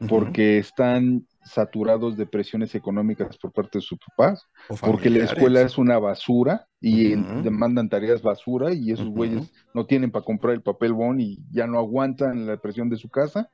Ujú. 0.00 0.08
porque 0.08 0.58
están 0.58 1.26
saturados 1.44 2.16
de 2.16 2.26
presiones 2.26 2.74
económicas 2.74 3.36
por 3.38 3.52
parte 3.52 3.78
de 3.78 3.82
sus 3.82 3.98
papás, 3.98 4.42
porque 4.80 5.10
la 5.10 5.24
escuela 5.24 5.60
es 5.60 5.78
una 5.78 5.98
basura 5.98 6.66
y 6.80 7.12
en- 7.12 7.20
Ujú. 7.20 7.42
demandan 7.42 7.88
tareas 7.88 8.22
basura 8.22 8.72
y 8.72 8.90
esos 8.92 9.06
Ujú. 9.06 9.16
güeyes 9.16 9.52
no 9.74 9.86
tienen 9.86 10.10
para 10.10 10.24
comprar 10.24 10.54
el 10.54 10.62
papel 10.62 10.92
bond 10.94 11.20
y 11.20 11.38
ya 11.50 11.66
no 11.66 11.78
aguantan 11.78 12.46
la 12.46 12.56
presión 12.56 12.88
de 12.88 12.96
su 12.96 13.08
casa. 13.08 13.50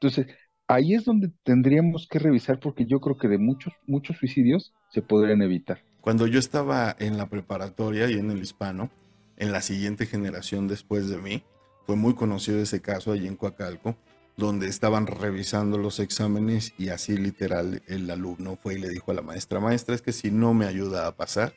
Entonces, 0.00 0.26
ahí 0.66 0.94
es 0.94 1.04
donde 1.04 1.30
tendríamos 1.44 2.08
que 2.10 2.18
revisar 2.18 2.58
porque 2.58 2.86
yo 2.86 3.00
creo 3.00 3.16
que 3.16 3.28
de 3.28 3.38
muchos, 3.38 3.72
muchos 3.86 4.16
suicidios 4.18 4.74
se 4.90 5.00
podrían 5.02 5.42
evitar. 5.42 5.80
Cuando 6.00 6.26
yo 6.26 6.38
estaba 6.40 6.96
en 6.98 7.16
la 7.16 7.28
preparatoria 7.28 8.10
y 8.10 8.14
en 8.14 8.30
el 8.30 8.42
hispano, 8.42 8.90
en 9.36 9.52
la 9.52 9.60
siguiente 9.60 10.06
generación 10.06 10.66
después 10.66 11.08
de 11.08 11.18
mí, 11.18 11.44
fue 11.86 11.96
muy 11.96 12.14
conocido 12.14 12.60
ese 12.60 12.80
caso 12.80 13.12
allí 13.12 13.26
en 13.26 13.36
Coacalco, 13.36 13.96
donde 14.36 14.68
estaban 14.68 15.06
revisando 15.06 15.78
los 15.78 16.00
exámenes 16.00 16.74
y 16.78 16.88
así 16.88 17.16
literal 17.16 17.82
el 17.86 18.10
alumno 18.10 18.56
fue 18.56 18.74
y 18.74 18.78
le 18.78 18.88
dijo 18.88 19.10
a 19.10 19.14
la 19.14 19.22
maestra, 19.22 19.60
maestra, 19.60 19.94
es 19.94 20.02
que 20.02 20.12
si 20.12 20.30
no 20.30 20.54
me 20.54 20.66
ayuda 20.66 21.06
a 21.06 21.16
pasar, 21.16 21.54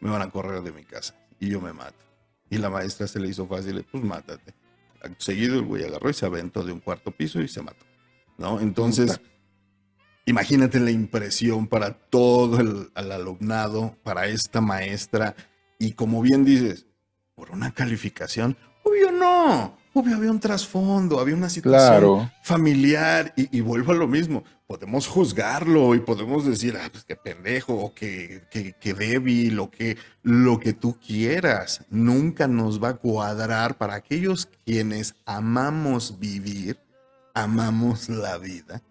me 0.00 0.10
van 0.10 0.22
a 0.22 0.30
correr 0.30 0.62
de 0.62 0.72
mi 0.72 0.84
casa 0.84 1.14
y 1.40 1.48
yo 1.48 1.60
me 1.60 1.72
mato. 1.72 2.04
Y 2.50 2.58
la 2.58 2.70
maestra 2.70 3.06
se 3.06 3.18
le 3.20 3.28
hizo 3.28 3.46
fácil, 3.46 3.84
pues 3.90 4.04
mátate. 4.04 4.54
Seguido 5.18 5.56
el 5.56 5.62
güey 5.62 5.84
agarró 5.84 6.10
y 6.10 6.14
se 6.14 6.26
aventó 6.26 6.62
de 6.62 6.72
un 6.72 6.80
cuarto 6.80 7.10
piso 7.10 7.40
y 7.40 7.48
se 7.48 7.62
mató. 7.62 7.84
¿No? 8.36 8.60
Entonces, 8.60 9.20
imagínate 10.26 10.80
la 10.80 10.90
impresión 10.90 11.68
para 11.68 11.94
todo 11.94 12.60
el, 12.60 12.90
el 12.94 13.12
alumnado, 13.12 13.96
para 14.02 14.26
esta 14.26 14.60
maestra, 14.60 15.36
y 15.78 15.92
como 15.92 16.22
bien 16.22 16.44
dices, 16.44 16.86
por 17.34 17.50
una 17.50 17.72
calificación, 17.72 18.56
obvio 18.84 19.10
no, 19.10 19.76
obvio 19.92 20.16
había 20.16 20.30
un 20.30 20.38
trasfondo, 20.40 21.18
había 21.18 21.34
una 21.34 21.48
situación 21.50 21.90
Claro. 21.90 22.30
familiar, 22.42 23.32
y, 23.36 23.56
y 23.56 23.60
vuelvo 23.60 23.92
a 23.92 23.96
lo 23.96 24.06
mismo, 24.06 24.44
podemos 24.66 25.06
juzgarlo 25.06 25.94
y 25.94 26.00
podemos 26.00 26.44
decir, 26.46 26.76
ah, 26.80 26.88
pues 26.90 27.04
qué 27.04 27.16
pendejo, 27.16 27.74
o 27.74 27.94
que, 27.94 28.42
que, 28.50 28.72
que 28.74 28.94
débil, 28.94 29.58
o 29.58 29.70
que 29.70 29.96
lo 30.22 30.58
que 30.58 30.72
tú 30.72 30.96
quieras, 31.04 31.84
nunca 31.90 32.46
nos 32.48 32.82
va 32.82 32.90
a 32.90 32.96
cuadrar 32.96 33.76
para 33.78 33.94
aquellos 33.94 34.48
quienes 34.64 35.14
amamos 35.26 36.18
vivir, 36.18 36.78
amamos 37.34 38.08
la 38.08 38.38
vida, 38.38 38.82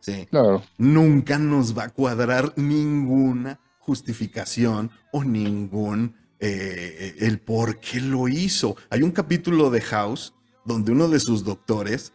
¿sí? 0.00 0.26
Claro. 0.30 0.62
nunca 0.78 1.38
nos 1.38 1.76
va 1.76 1.84
a 1.84 1.88
cuadrar 1.90 2.52
ninguna 2.56 3.60
justificación 3.78 4.90
o 5.12 5.24
ningún 5.24 6.14
eh, 6.40 7.16
el 7.20 7.38
por 7.38 7.80
qué 7.80 8.00
lo 8.00 8.28
hizo. 8.28 8.76
Hay 8.88 9.02
un 9.02 9.10
capítulo 9.10 9.70
de 9.70 9.80
House 9.82 10.34
donde 10.64 10.92
uno 10.92 11.08
de 11.08 11.20
sus 11.20 11.44
doctores 11.44 12.12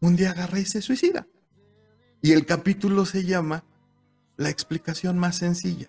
un 0.00 0.16
día 0.16 0.30
agarra 0.30 0.60
y 0.60 0.64
se 0.64 0.82
suicida. 0.82 1.26
Y 2.22 2.32
el 2.32 2.46
capítulo 2.46 3.04
se 3.04 3.24
llama 3.24 3.64
La 4.36 4.48
explicación 4.48 5.18
más 5.18 5.36
sencilla. 5.36 5.88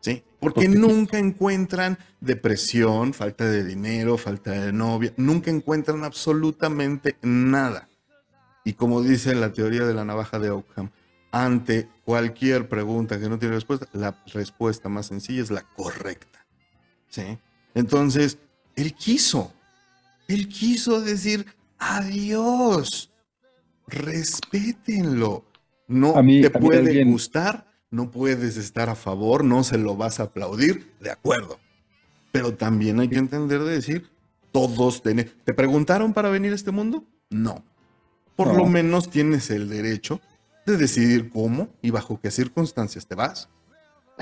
¿Sí? 0.00 0.24
Porque 0.40 0.68
nunca 0.68 1.18
encuentran 1.18 1.96
depresión, 2.20 3.14
falta 3.14 3.48
de 3.48 3.62
dinero, 3.62 4.18
falta 4.18 4.50
de 4.50 4.72
novia, 4.72 5.12
nunca 5.16 5.50
encuentran 5.50 6.02
absolutamente 6.02 7.16
nada. 7.22 7.88
Y 8.64 8.72
como 8.72 9.02
dice 9.02 9.34
la 9.36 9.52
teoría 9.52 9.84
de 9.84 9.94
la 9.94 10.04
navaja 10.04 10.40
de 10.40 10.50
Ockham, 10.50 10.90
ante 11.30 11.88
cualquier 12.04 12.68
pregunta 12.68 13.20
que 13.20 13.28
no 13.28 13.38
tiene 13.38 13.54
respuesta, 13.54 13.86
la 13.92 14.22
respuesta 14.32 14.88
más 14.88 15.06
sencilla 15.06 15.42
es 15.42 15.50
la 15.50 15.62
correcta. 15.62 16.41
¿Sí? 17.12 17.38
Entonces, 17.74 18.38
él 18.74 18.94
quiso, 18.94 19.52
él 20.28 20.48
quiso 20.48 21.02
decir 21.02 21.44
adiós, 21.78 23.12
respétenlo. 23.86 25.44
No 25.88 26.16
A 26.16 26.22
mí- 26.22 26.40
te 26.40 26.46
a 26.46 26.58
mí 26.58 26.66
puede 26.66 26.78
alguien- 26.78 27.10
gustar, 27.12 27.66
no 27.90 28.10
puedes 28.10 28.56
estar 28.56 28.88
a 28.88 28.94
favor, 28.94 29.44
no 29.44 29.62
se 29.62 29.76
lo 29.76 29.94
vas 29.94 30.20
a 30.20 30.24
aplaudir, 30.24 30.90
de 31.00 31.10
acuerdo. 31.10 31.58
Pero 32.32 32.54
también 32.54 32.98
hay 32.98 33.08
que 33.08 33.18
entender 33.18 33.60
de 33.62 33.72
decir, 33.74 34.08
todos 34.50 35.02
tienen... 35.02 35.30
¿Te 35.44 35.52
preguntaron 35.52 36.14
para 36.14 36.30
venir 36.30 36.52
a 36.52 36.54
este 36.54 36.70
mundo? 36.70 37.04
No. 37.28 37.62
Por 38.36 38.48
No. 38.48 38.54
lo 38.54 38.66
menos 38.66 39.10
tienes 39.10 39.50
el 39.50 39.68
derecho 39.68 40.22
de 40.64 40.78
decidir 40.78 41.28
cómo 41.28 41.68
y 41.82 41.90
bajo 41.90 42.18
qué 42.20 42.30
circunstancias 42.30 43.06
te 43.06 43.14
vas. 43.14 43.50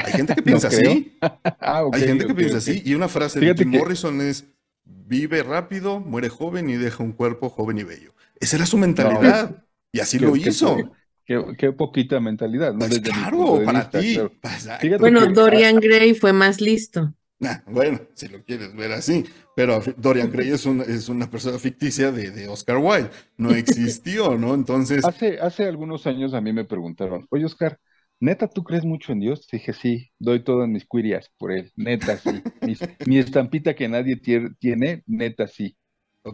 Hay 0.04 0.12
gente 0.12 0.34
que 0.34 0.42
piensa 0.42 0.68
así. 0.68 1.16
Ah, 1.20 1.84
Hay 1.92 2.02
gente 2.02 2.26
que 2.26 2.34
piensa 2.34 2.58
así. 2.58 2.82
Y 2.84 2.94
una 2.94 3.08
frase 3.08 3.40
Fíjate 3.40 3.58
de 3.58 3.64
Jim 3.64 3.72
que- 3.72 3.78
Morrison 3.78 4.20
es: 4.20 4.46
vive 4.84 5.42
rápido, 5.42 6.00
muere 6.00 6.28
joven 6.28 6.68
y 6.70 6.74
deja 6.74 7.02
un 7.02 7.12
cuerpo 7.12 7.48
joven 7.50 7.78
y 7.78 7.84
bello. 7.84 8.14
Esa 8.40 8.56
era 8.56 8.66
su 8.66 8.78
mentalidad. 8.78 9.64
y 9.92 10.00
así 10.00 10.18
Qué- 10.18 10.24
lo 10.26 10.36
hizo. 10.36 10.76
Qué, 11.24 11.40
qué 11.58 11.70
poquita 11.72 12.18
mentalidad, 12.18 12.72
¿no? 12.72 12.80
Pues 12.80 12.98
claro, 13.00 13.62
para 13.64 13.82
vista, 13.84 14.00
ti. 14.00 14.14
claro. 14.14 14.98
Bueno, 14.98 15.20
que- 15.28 15.32
Dorian 15.32 15.76
Gray 15.76 16.14
fue 16.14 16.32
más 16.32 16.60
listo. 16.60 17.14
nah, 17.38 17.58
bueno, 17.66 18.00
si 18.14 18.28
lo 18.28 18.42
quieres 18.44 18.74
ver 18.74 18.92
así. 18.92 19.24
Pero 19.54 19.80
Dorian 19.96 20.30
Gray 20.32 20.50
es 20.50 20.64
una, 20.66 20.84
es 20.84 21.08
una 21.08 21.30
persona 21.30 21.58
ficticia 21.58 22.10
de, 22.12 22.30
de 22.30 22.48
Oscar 22.48 22.78
Wilde. 22.78 23.10
No 23.36 23.50
existió, 23.54 24.36
¿no? 24.38 24.54
Entonces, 24.54 25.04
Hace, 25.04 25.38
hace 25.38 25.64
algunos 25.66 26.06
años 26.06 26.34
a 26.34 26.40
mí 26.40 26.52
me 26.52 26.64
preguntaron, 26.64 27.26
oye 27.30 27.44
Oscar, 27.44 27.78
¿neta 28.20 28.48
tú 28.48 28.64
crees 28.64 28.84
mucho 28.84 29.12
en 29.12 29.20
Dios? 29.20 29.46
Dije, 29.50 29.72
sí, 29.72 30.10
doy 30.18 30.44
todas 30.44 30.68
mis 30.68 30.86
quirias 30.86 31.30
por 31.38 31.52
él, 31.52 31.72
neta 31.76 32.18
sí. 32.18 32.46
Mis- 32.62 32.86
mi 33.04 33.18
estampita 33.18 33.74
que 33.74 33.88
nadie 33.88 34.16
tiene, 34.16 35.02
neta 35.06 35.46
sí. 35.48 35.76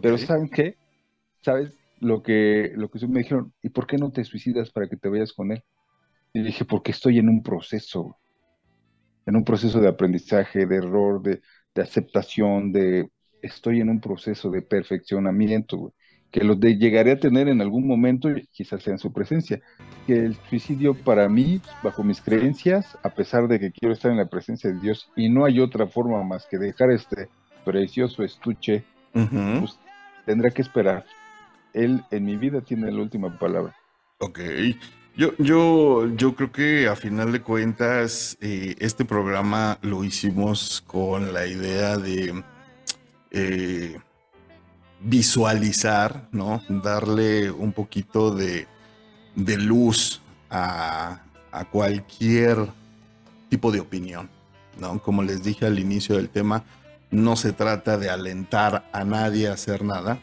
Pero 0.01 0.17
¿saben 0.17 0.49
qué? 0.49 0.79
¿Sabes 1.43 1.79
lo 1.99 2.23
que, 2.23 2.71
lo 2.75 2.89
que 2.91 3.07
me 3.07 3.19
dijeron? 3.21 3.53
¿Y 3.63 3.69
por 3.69 3.87
qué 3.87 3.97
no 3.97 4.11
te 4.11 4.23
suicidas 4.25 4.71
para 4.71 4.89
que 4.89 4.97
te 4.97 5.09
vayas 5.09 5.33
con 5.33 5.51
él? 5.53 5.63
Y 6.33 6.43
dije, 6.43 6.65
porque 6.65 6.91
estoy 6.91 7.19
en 7.19 7.29
un 7.29 7.43
proceso, 7.43 8.19
en 9.25 9.35
un 9.35 9.43
proceso 9.43 9.79
de 9.81 9.87
aprendizaje, 9.89 10.65
de 10.65 10.77
error, 10.77 11.21
de, 11.21 11.41
de 11.75 11.81
aceptación, 11.81 12.71
de 12.71 13.09
estoy 13.41 13.81
en 13.81 13.89
un 13.89 13.99
proceso 14.01 14.49
de 14.51 14.61
perfeccionamiento, 14.61 15.77
güey, 15.77 15.93
que 16.31 16.43
lo 16.43 16.55
de, 16.55 16.77
llegaré 16.77 17.11
a 17.11 17.19
tener 17.19 17.47
en 17.47 17.61
algún 17.61 17.87
momento, 17.87 18.29
quizás 18.51 18.83
sea 18.83 18.93
en 18.93 18.99
su 18.99 19.11
presencia. 19.11 19.61
Que 20.05 20.13
el 20.25 20.35
suicidio 20.49 20.93
para 20.93 21.29
mí, 21.29 21.61
bajo 21.83 22.03
mis 22.03 22.21
creencias, 22.21 22.97
a 23.03 23.09
pesar 23.09 23.47
de 23.47 23.59
que 23.59 23.71
quiero 23.71 23.93
estar 23.93 24.11
en 24.11 24.17
la 24.17 24.29
presencia 24.29 24.71
de 24.71 24.79
Dios 24.79 25.09
y 25.15 25.29
no 25.29 25.45
hay 25.45 25.59
otra 25.59 25.87
forma 25.87 26.23
más 26.23 26.45
que 26.49 26.57
dejar 26.57 26.91
este 26.91 27.29
precioso 27.65 28.23
estuche 28.23 28.83
pues, 29.11 29.77
tendrá 30.25 30.51
que 30.51 30.61
esperar. 30.61 31.05
Él 31.73 32.03
en 32.11 32.25
mi 32.25 32.37
vida 32.37 32.61
tiene 32.61 32.91
la 32.91 33.01
última 33.01 33.37
palabra. 33.37 33.75
ok. 34.19 34.39
Yo, 35.15 35.31
yo, 35.39 36.07
yo 36.15 36.35
creo 36.35 36.51
que 36.51 36.87
a 36.87 36.95
final 36.95 37.31
de 37.31 37.41
cuentas, 37.41 38.37
eh, 38.39 38.75
este 38.77 39.03
programa 39.03 39.79
lo 39.81 40.03
hicimos 40.03 40.83
con 40.85 41.33
la 41.33 41.47
idea 41.47 41.97
de 41.97 42.43
eh, 43.31 43.97
visualizar, 45.01 46.27
¿no? 46.31 46.61
Darle 46.69 47.51
un 47.51 47.71
poquito 47.73 48.33
de, 48.33 48.67
de 49.35 49.57
luz 49.57 50.21
a, 50.49 51.21
a 51.51 51.65
cualquier 51.65 52.57
tipo 53.49 53.71
de 53.71 53.79
opinión, 53.79 54.29
¿no? 54.79 55.01
Como 55.01 55.23
les 55.23 55.43
dije 55.43 55.65
al 55.65 55.79
inicio 55.79 56.15
del 56.17 56.29
tema, 56.29 56.63
no 57.11 57.35
se 57.35 57.53
trata 57.53 57.97
de 57.97 58.09
alentar 58.09 58.89
a 58.91 59.03
nadie 59.03 59.47
a 59.47 59.53
hacer 59.53 59.83
nada, 59.83 60.19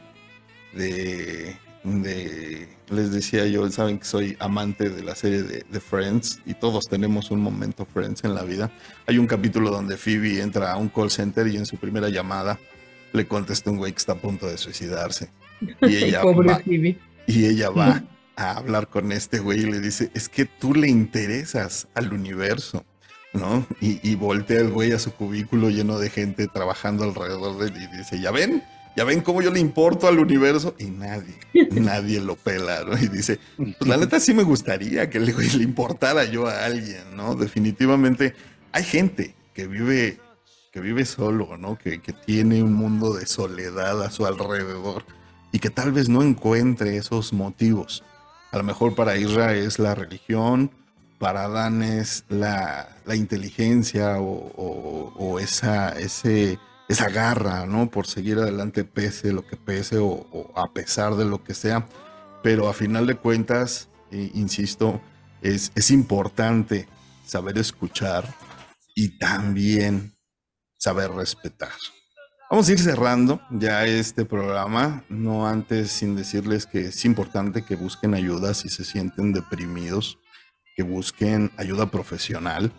de, 0.74 1.56
de- 1.84 2.68
les 2.90 3.10
decía 3.12 3.46
yo, 3.46 3.70
saben 3.70 3.98
que 3.98 4.04
soy 4.04 4.36
amante 4.40 4.90
de 4.90 5.02
la 5.02 5.14
serie 5.14 5.42
de, 5.42 5.64
de 5.70 5.80
Friends 5.80 6.40
y 6.44 6.52
todos 6.54 6.86
tenemos 6.86 7.30
un 7.30 7.40
momento 7.40 7.86
Friends 7.86 8.24
en 8.24 8.34
la 8.34 8.42
vida. 8.42 8.70
Hay 9.06 9.16
un 9.18 9.26
capítulo 9.26 9.70
donde 9.70 9.96
Phoebe 9.96 10.42
entra 10.42 10.72
a 10.72 10.76
un 10.76 10.88
call 10.90 11.10
center 11.10 11.46
y 11.46 11.56
en 11.56 11.64
su 11.64 11.78
primera 11.78 12.10
llamada 12.10 12.58
le 13.14 13.26
contesta 13.26 13.70
un 13.70 13.78
güey 13.78 13.92
que 13.92 13.98
está 13.98 14.12
a 14.12 14.16
punto 14.16 14.46
de 14.46 14.58
suicidarse. 14.58 15.30
Y 15.80 15.96
ella 16.04 16.20
Pobre 16.20 16.48
va, 16.48 16.58
Phoebe. 16.58 16.98
y 17.26 17.46
ella 17.46 17.70
va 17.70 18.02
a 18.36 18.56
hablar 18.58 18.88
con 18.88 19.12
este 19.12 19.38
güey 19.38 19.60
y 19.60 19.70
le 19.70 19.80
dice, 19.80 20.10
es 20.14 20.28
que 20.28 20.44
tú 20.44 20.74
le 20.74 20.88
interesas 20.88 21.88
al 21.94 22.12
universo, 22.12 22.84
¿no? 23.32 23.66
Y, 23.80 24.00
y 24.08 24.16
voltea 24.16 24.60
el 24.60 24.70
güey 24.70 24.92
a 24.92 24.98
su 24.98 25.12
cubículo 25.12 25.70
lleno 25.70 25.98
de 25.98 26.10
gente 26.10 26.48
trabajando 26.48 27.04
alrededor 27.04 27.58
de 27.58 27.68
él 27.68 27.88
y 27.90 27.96
dice, 27.96 28.20
¿ya 28.20 28.30
ven? 28.32 28.62
¿Ya 28.96 29.02
ven 29.04 29.22
cómo 29.22 29.42
yo 29.42 29.50
le 29.50 29.58
importo 29.60 30.06
al 30.06 30.18
universo? 30.18 30.74
Y 30.78 30.84
nadie, 30.86 31.34
nadie 31.72 32.20
lo 32.20 32.36
pela, 32.36 32.84
¿no? 32.84 32.98
Y 32.98 33.08
dice, 33.08 33.38
pues 33.56 33.88
la 33.88 33.96
neta 33.96 34.18
sí 34.20 34.34
me 34.34 34.42
gustaría 34.42 35.08
que 35.08 35.20
le, 35.20 35.32
le 35.32 35.62
importara 35.64 36.24
yo 36.24 36.46
a 36.48 36.64
alguien, 36.64 37.16
¿no? 37.16 37.36
Definitivamente 37.36 38.34
hay 38.72 38.82
gente 38.84 39.34
que 39.54 39.68
vive, 39.68 40.18
que 40.74 40.80
vive 40.80 41.04
solo, 41.04 41.56
¿no? 41.56 41.78
Que, 41.78 42.02
que 42.02 42.12
tiene 42.12 42.60
un 42.60 42.72
mundo 42.74 43.14
de 43.14 43.26
soledad 43.26 44.02
a 44.02 44.10
su 44.10 44.26
alrededor 44.26 45.04
y 45.52 45.60
que 45.60 45.70
tal 45.70 45.92
vez 45.92 46.08
no 46.08 46.20
encuentre 46.20 46.96
esos 46.96 47.32
motivos. 47.32 48.02
A 48.50 48.58
lo 48.58 48.64
mejor 48.64 48.96
para 48.96 49.16
Isra 49.16 49.54
es 49.54 49.78
la 49.78 49.94
religión, 49.94 50.72
para 51.20 51.48
Dan 51.48 51.84
es 51.84 52.24
la, 52.28 52.88
la 53.04 53.14
inteligencia 53.14 54.18
o, 54.18 55.12
o- 55.16 55.38
esa, 55.38 55.90
ese, 55.90 56.58
esa 56.88 57.08
garra, 57.08 57.66
¿no? 57.66 57.88
Por 57.88 58.08
seguir 58.08 58.38
adelante 58.38 58.82
pese 58.82 59.32
lo 59.32 59.46
que 59.46 59.56
pese 59.56 59.98
o, 59.98 60.06
o 60.32 60.52
a 60.56 60.72
pesar 60.72 61.14
de 61.14 61.24
lo 61.24 61.44
que 61.44 61.54
sea. 61.54 61.86
Pero 62.42 62.68
a 62.68 62.74
final 62.74 63.06
de 63.06 63.14
cuentas, 63.14 63.88
eh, 64.10 64.32
insisto, 64.34 65.00
es, 65.40 65.70
es 65.76 65.92
importante 65.92 66.88
saber 67.24 67.58
escuchar 67.58 68.34
y 68.96 69.18
también 69.18 70.13
saber 70.76 71.10
respetar. 71.12 71.72
Vamos 72.50 72.68
a 72.68 72.72
ir 72.72 72.78
cerrando 72.78 73.40
ya 73.50 73.84
este 73.86 74.24
programa, 74.24 75.04
no 75.08 75.46
antes 75.46 75.90
sin 75.90 76.14
decirles 76.14 76.66
que 76.66 76.86
es 76.86 77.04
importante 77.04 77.64
que 77.64 77.74
busquen 77.74 78.14
ayuda 78.14 78.54
si 78.54 78.68
se 78.68 78.84
sienten 78.84 79.32
deprimidos, 79.32 80.18
que 80.76 80.82
busquen 80.82 81.50
ayuda 81.56 81.90
profesional 81.90 82.70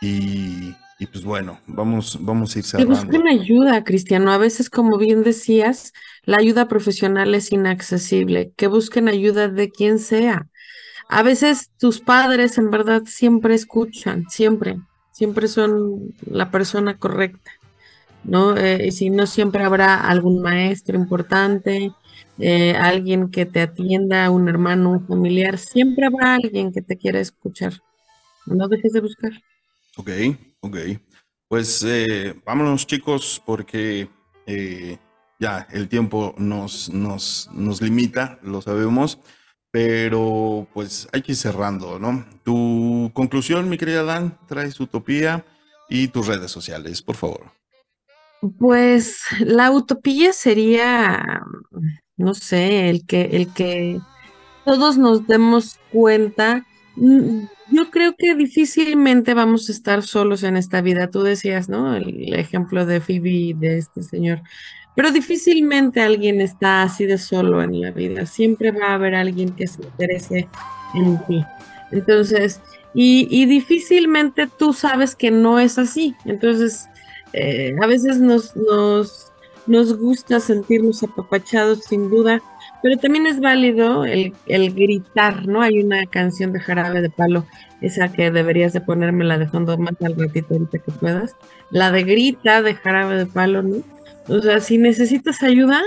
y, 0.00 0.74
y 0.98 1.06
pues 1.06 1.24
bueno, 1.24 1.60
vamos, 1.66 2.18
vamos 2.20 2.54
a 2.54 2.58
ir 2.58 2.64
Que 2.64 2.70
cerrando. 2.70 2.94
busquen 2.94 3.26
ayuda, 3.28 3.82
Cristiano. 3.84 4.32
A 4.32 4.38
veces, 4.38 4.70
como 4.70 4.98
bien 4.98 5.22
decías, 5.22 5.92
la 6.24 6.36
ayuda 6.38 6.68
profesional 6.68 7.34
es 7.34 7.50
inaccesible. 7.52 8.52
Que 8.56 8.66
busquen 8.68 9.08
ayuda 9.08 9.48
de 9.48 9.70
quien 9.70 9.98
sea. 9.98 10.46
A 11.08 11.22
veces 11.22 11.70
tus 11.78 12.00
padres 12.00 12.58
en 12.58 12.70
verdad 12.70 13.02
siempre 13.06 13.54
escuchan, 13.54 14.24
siempre, 14.28 14.76
siempre 15.16 15.48
son 15.48 16.12
la 16.30 16.50
persona 16.50 16.98
correcta, 16.98 17.50
¿no? 18.22 18.54
Eh, 18.54 18.88
y 18.88 18.92
si 18.92 19.08
no, 19.08 19.26
siempre 19.26 19.64
habrá 19.64 19.94
algún 19.94 20.42
maestro 20.42 20.94
importante, 20.94 21.90
eh, 22.38 22.74
alguien 22.76 23.30
que 23.30 23.46
te 23.46 23.62
atienda, 23.62 24.28
un 24.28 24.46
hermano, 24.46 24.90
un 24.90 25.06
familiar, 25.06 25.56
siempre 25.56 26.04
habrá 26.04 26.34
alguien 26.34 26.70
que 26.70 26.82
te 26.82 26.98
quiera 26.98 27.18
escuchar. 27.18 27.72
No 28.44 28.68
dejes 28.68 28.92
de 28.92 29.00
buscar. 29.00 29.32
Ok, 29.96 30.10
ok. 30.60 30.76
Pues 31.48 31.82
eh, 31.82 32.34
vámonos 32.44 32.86
chicos 32.86 33.42
porque 33.46 34.10
eh, 34.46 34.98
ya 35.40 35.66
el 35.72 35.88
tiempo 35.88 36.34
nos, 36.36 36.90
nos, 36.90 37.48
nos 37.54 37.80
limita, 37.80 38.38
lo 38.42 38.60
sabemos, 38.60 39.18
pero 39.76 40.66
pues 40.72 41.06
hay 41.12 41.20
que 41.20 41.32
ir 41.32 41.36
cerrando, 41.36 41.98
¿no? 41.98 42.24
Tu 42.44 43.10
conclusión, 43.12 43.68
mi 43.68 43.76
querida 43.76 44.04
Dan, 44.04 44.38
traes 44.48 44.80
utopía 44.80 45.44
y 45.90 46.08
tus 46.08 46.28
redes 46.28 46.50
sociales, 46.50 47.02
por 47.02 47.16
favor. 47.16 47.52
Pues 48.58 49.20
la 49.38 49.70
utopía 49.70 50.32
sería, 50.32 51.42
no 52.16 52.32
sé, 52.32 52.88
el 52.88 53.04
que, 53.04 53.24
el 53.34 53.52
que 53.52 54.00
todos 54.64 54.96
nos 54.96 55.26
demos 55.26 55.78
cuenta. 55.92 56.64
Mm, 56.94 57.40
yo 57.70 57.90
creo 57.90 58.14
que 58.16 58.34
difícilmente 58.34 59.34
vamos 59.34 59.68
a 59.68 59.72
estar 59.72 60.02
solos 60.04 60.42
en 60.42 60.56
esta 60.56 60.80
vida. 60.80 61.10
Tú 61.10 61.22
decías, 61.22 61.68
¿no? 61.68 61.94
El 61.94 62.32
ejemplo 62.32 62.86
de 62.86 63.02
Phoebe, 63.02 63.52
de 63.54 63.76
este 63.76 64.02
señor. 64.02 64.40
Pero 64.96 65.12
difícilmente 65.12 66.00
alguien 66.00 66.40
está 66.40 66.82
así 66.82 67.04
de 67.04 67.18
solo 67.18 67.62
en 67.62 67.80
la 67.80 67.90
vida. 67.92 68.24
Siempre 68.24 68.72
va 68.72 68.88
a 68.88 68.94
haber 68.94 69.14
alguien 69.14 69.50
que 69.50 69.66
se 69.66 69.82
interese 69.82 70.48
en 70.94 71.24
ti. 71.26 71.44
Entonces, 71.92 72.60
y, 72.98 73.44
difícilmente 73.44 74.48
tú 74.58 74.72
sabes 74.72 75.14
que 75.14 75.30
no 75.30 75.60
es 75.60 75.78
así. 75.78 76.14
Entonces, 76.24 76.88
eh, 77.34 77.76
a 77.80 77.86
veces 77.86 78.20
nos, 78.20 78.56
nos, 78.56 79.32
nos 79.66 79.98
gusta 79.98 80.40
sentirnos 80.40 81.02
apapachados 81.02 81.84
sin 81.84 82.08
duda, 82.08 82.40
pero 82.82 82.96
también 82.96 83.26
es 83.26 83.38
válido 83.38 84.06
el, 84.06 84.32
el, 84.46 84.72
gritar, 84.72 85.46
¿no? 85.46 85.60
Hay 85.60 85.80
una 85.80 86.06
canción 86.06 86.54
de 86.54 86.60
Jarabe 86.60 87.02
de 87.02 87.10
Palo, 87.10 87.44
esa 87.82 88.10
que 88.10 88.30
deberías 88.30 88.72
de 88.72 88.80
ponérmela 88.80 89.36
de 89.36 89.46
fondo 89.46 89.76
más 89.76 89.94
al 90.02 90.18
ratito 90.18 90.54
ahorita 90.54 90.78
que 90.78 90.92
puedas, 90.92 91.36
la 91.70 91.92
de 91.92 92.02
grita 92.02 92.62
de 92.62 92.74
Jarabe 92.74 93.16
de 93.16 93.26
Palo, 93.26 93.62
¿no? 93.62 93.95
O 94.28 94.40
sea, 94.40 94.60
si 94.60 94.78
necesitas 94.78 95.42
ayuda, 95.42 95.80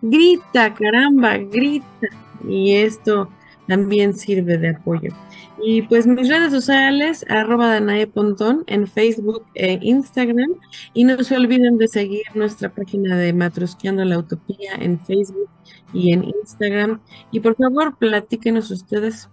grita, 0.00 0.74
caramba, 0.74 1.38
grita. 1.38 2.08
Y 2.48 2.74
esto 2.74 3.28
también 3.68 4.14
sirve 4.14 4.58
de 4.58 4.70
apoyo. 4.70 5.10
Y 5.64 5.82
pues 5.82 6.06
mis 6.06 6.28
redes 6.28 6.50
sociales, 6.52 7.24
arroba 7.28 7.68
Danae 7.68 8.06
Pontón 8.06 8.64
en 8.66 8.88
Facebook 8.88 9.44
e 9.54 9.78
Instagram. 9.80 10.54
Y 10.92 11.04
no 11.04 11.22
se 11.22 11.36
olviden 11.36 11.78
de 11.78 11.88
seguir 11.88 12.24
nuestra 12.34 12.68
página 12.68 13.16
de 13.16 13.32
Matrosqueando 13.32 14.04
la 14.04 14.18
Utopía 14.18 14.72
en 14.80 14.98
Facebook 15.04 15.48
y 15.92 16.12
en 16.12 16.24
Instagram. 16.24 17.00
Y 17.30 17.40
por 17.40 17.54
favor, 17.56 17.96
platíquenos 17.96 18.70
ustedes 18.70 19.28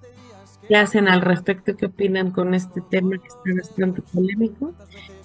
qué 0.67 0.75
hacen 0.75 1.07
al 1.07 1.21
respecto, 1.21 1.75
qué 1.75 1.87
opinan 1.87 2.29
con 2.29 2.53
este 2.53 2.81
tema 2.91 3.17
que 3.17 3.27
está 3.27 3.41
bastante 3.57 4.03
polémico. 4.13 4.73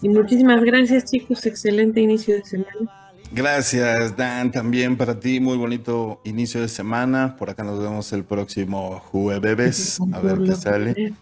Y 0.01 0.09
muchísimas 0.09 0.65
gracias 0.65 1.11
chicos, 1.11 1.44
excelente 1.44 2.01
inicio 2.01 2.36
de 2.36 2.44
semana. 2.44 3.03
Gracias, 3.35 4.16
Dan, 4.16 4.52
también 4.52 4.97
para 4.97 5.19
ti. 5.19 5.40
Muy 5.40 5.56
bonito 5.56 6.20
inicio 6.23 6.61
de 6.61 6.69
semana. 6.69 7.35
Por 7.36 7.51
acá 7.51 7.65
nos 7.65 7.81
vemos 7.81 8.12
el 8.12 8.23
próximo 8.23 9.01
jueves. 9.11 9.98
A 10.12 10.20
ver 10.20 10.39
qué 10.44 10.55
sale. 10.55 11.12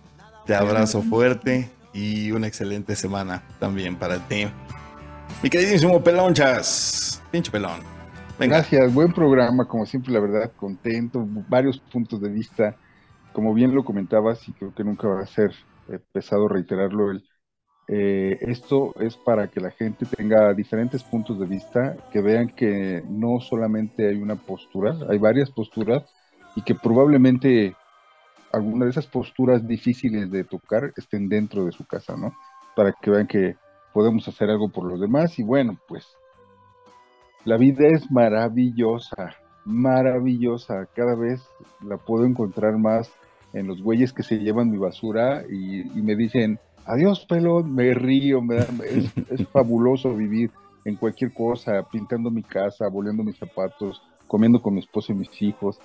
Te 0.44 0.54
abrazo 0.54 1.00
fuerte 1.00 1.70
y 1.94 2.30
una 2.32 2.48
excelente 2.48 2.96
semana 2.96 3.42
también 3.58 3.96
para 3.96 4.18
ti. 4.28 4.46
Mi 5.42 5.48
queridísimo 5.48 6.04
Pelonchas. 6.04 7.22
Pinche 7.30 7.50
pelón. 7.50 7.80
Gracias, 8.38 8.92
buen 8.92 9.10
programa, 9.14 9.66
como 9.66 9.86
siempre, 9.86 10.12
la 10.12 10.20
verdad, 10.20 10.52
contento, 10.54 11.26
varios 11.48 11.78
puntos 11.78 12.20
de 12.20 12.28
vista. 12.28 12.76
Como 13.32 13.54
bien 13.54 13.74
lo 13.74 13.86
comentabas, 13.86 14.46
y 14.46 14.52
creo 14.52 14.74
que 14.74 14.84
nunca 14.84 15.08
va 15.08 15.22
a 15.22 15.26
ser 15.26 15.52
eh, 15.88 15.98
pesado 16.12 16.46
reiterarlo, 16.46 17.10
el, 17.10 17.24
eh, 17.88 18.38
esto 18.42 18.94
es 19.00 19.16
para 19.16 19.48
que 19.48 19.60
la 19.60 19.70
gente 19.70 20.06
tenga 20.06 20.54
diferentes 20.54 21.02
puntos 21.02 21.38
de 21.38 21.46
vista, 21.46 21.96
que 22.12 22.20
vean 22.20 22.48
que 22.48 23.02
no 23.08 23.40
solamente 23.40 24.08
hay 24.08 24.16
una 24.16 24.36
postura, 24.36 24.96
hay 25.08 25.18
varias 25.18 25.50
posturas 25.50 26.04
y 26.54 26.62
que 26.62 26.74
probablemente 26.74 27.74
alguna 28.52 28.84
de 28.84 28.92
esas 28.92 29.06
posturas 29.06 29.66
difíciles 29.66 30.30
de 30.30 30.44
tocar 30.44 30.92
estén 30.96 31.28
dentro 31.28 31.64
de 31.64 31.72
su 31.72 31.84
casa, 31.84 32.16
¿no? 32.16 32.32
Para 32.76 32.92
que 32.92 33.10
vean 33.10 33.26
que 33.26 33.56
podemos 33.92 34.26
hacer 34.28 34.48
algo 34.48 34.68
por 34.70 34.84
los 34.84 35.00
demás 35.00 35.38
y 35.38 35.42
bueno, 35.42 35.78
pues 35.88 36.06
la 37.44 37.56
vida 37.56 37.88
es 37.88 38.10
maravillosa, 38.10 39.34
maravillosa, 39.64 40.86
cada 40.94 41.16
vez 41.16 41.42
la 41.84 41.96
puedo 41.96 42.24
encontrar 42.24 42.78
más 42.78 43.10
en 43.52 43.66
los 43.66 43.82
güeyes 43.82 44.12
que 44.12 44.22
se 44.22 44.38
llevan 44.38 44.70
mi 44.70 44.78
basura 44.78 45.42
y 45.48 46.00
me 46.00 46.14
dicen, 46.14 46.58
Adiós, 46.84 47.24
pelón, 47.26 47.74
me 47.74 47.94
río, 47.94 48.42
me 48.42 48.56
es, 48.90 49.48
fabuloso 49.52 50.14
vivir 50.14 50.50
en 50.84 50.96
cualquier 50.96 51.32
cosa, 51.32 51.82
pintando 51.90 52.30
mi 52.30 52.42
casa, 52.42 52.88
boleando 52.88 53.22
mis 53.22 53.38
zapatos, 53.38 54.02
comiendo 54.26 54.60
con 54.60 54.74
mi 54.74 54.80
esposo 54.80 55.12
y 55.12 55.16
mis 55.16 55.42
hijos. 55.42 55.78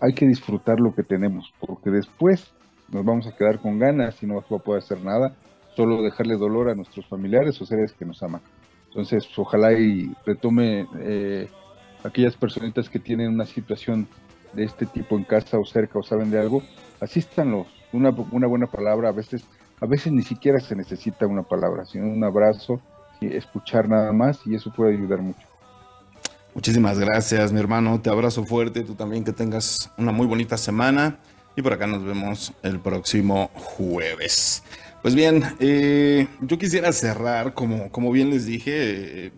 Hay 0.00 0.12
que 0.12 0.26
disfrutar 0.26 0.80
lo 0.80 0.94
que 0.94 1.02
tenemos, 1.02 1.52
porque 1.60 1.90
después 1.90 2.52
nos 2.90 3.04
vamos 3.04 3.26
a 3.26 3.36
quedar 3.36 3.60
con 3.60 3.78
ganas 3.78 4.20
y 4.22 4.26
no 4.26 4.34
vamos 4.34 4.50
a 4.50 4.64
poder 4.64 4.82
hacer 4.82 5.04
nada, 5.04 5.34
solo 5.76 6.02
dejarle 6.02 6.36
dolor 6.36 6.68
a 6.68 6.74
nuestros 6.74 7.06
familiares 7.06 7.60
o 7.60 7.66
seres 7.66 7.92
que 7.92 8.04
nos 8.04 8.22
aman. 8.22 8.40
Entonces, 8.88 9.28
ojalá 9.36 9.72
y 9.72 10.12
retome 10.24 10.86
eh, 10.98 11.48
aquellas 12.02 12.36
personitas 12.36 12.88
que 12.88 12.98
tienen 12.98 13.28
una 13.28 13.44
situación 13.44 14.08
de 14.52 14.64
este 14.64 14.86
tipo 14.86 15.16
en 15.16 15.24
casa 15.24 15.58
o 15.58 15.64
cerca 15.64 15.98
o 15.98 16.02
saben 16.02 16.30
de 16.30 16.40
algo, 16.40 16.62
asístanlos, 17.00 17.68
una, 17.92 18.10
una 18.10 18.46
buena 18.46 18.66
palabra, 18.66 19.08
a 19.08 19.12
veces, 19.12 19.42
a 19.80 19.86
veces 19.86 20.12
ni 20.12 20.22
siquiera 20.22 20.60
se 20.60 20.76
necesita 20.76 21.26
una 21.26 21.42
palabra, 21.42 21.84
sino 21.84 22.06
un 22.06 22.22
abrazo, 22.24 22.80
escuchar 23.20 23.88
nada 23.88 24.12
más 24.12 24.40
y 24.46 24.54
eso 24.54 24.72
puede 24.72 24.94
ayudar 24.94 25.20
mucho. 25.20 25.46
Muchísimas 26.54 26.98
gracias, 26.98 27.52
mi 27.52 27.60
hermano. 27.60 28.00
Te 28.00 28.10
abrazo 28.10 28.44
fuerte. 28.44 28.82
Tú 28.82 28.94
también 28.94 29.24
que 29.24 29.32
tengas 29.32 29.90
una 29.96 30.12
muy 30.12 30.26
bonita 30.26 30.56
semana. 30.56 31.18
Y 31.56 31.62
por 31.62 31.72
acá 31.72 31.86
nos 31.86 32.04
vemos 32.04 32.52
el 32.62 32.80
próximo 32.80 33.50
jueves. 33.54 34.62
Pues 35.02 35.14
bien, 35.14 35.44
eh, 35.60 36.26
yo 36.40 36.58
quisiera 36.58 36.92
cerrar, 36.92 37.54
como, 37.54 37.90
como 37.90 38.10
bien 38.10 38.30
les 38.30 38.46
dije, 38.46 38.72
eh, 39.26 39.32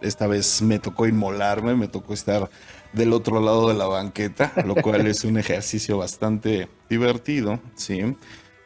esta 0.00 0.28
vez 0.28 0.62
me 0.62 0.78
tocó 0.78 1.06
inmolarme, 1.06 1.74
me 1.74 1.88
tocó 1.88 2.14
estar 2.14 2.48
del 2.92 3.12
otro 3.12 3.40
lado 3.40 3.68
de 3.68 3.74
la 3.74 3.86
banqueta, 3.86 4.52
lo 4.64 4.74
cual 4.74 5.06
es 5.06 5.24
un 5.24 5.38
ejercicio 5.38 5.98
bastante 5.98 6.68
divertido, 6.88 7.60
¿sí? 7.74 8.16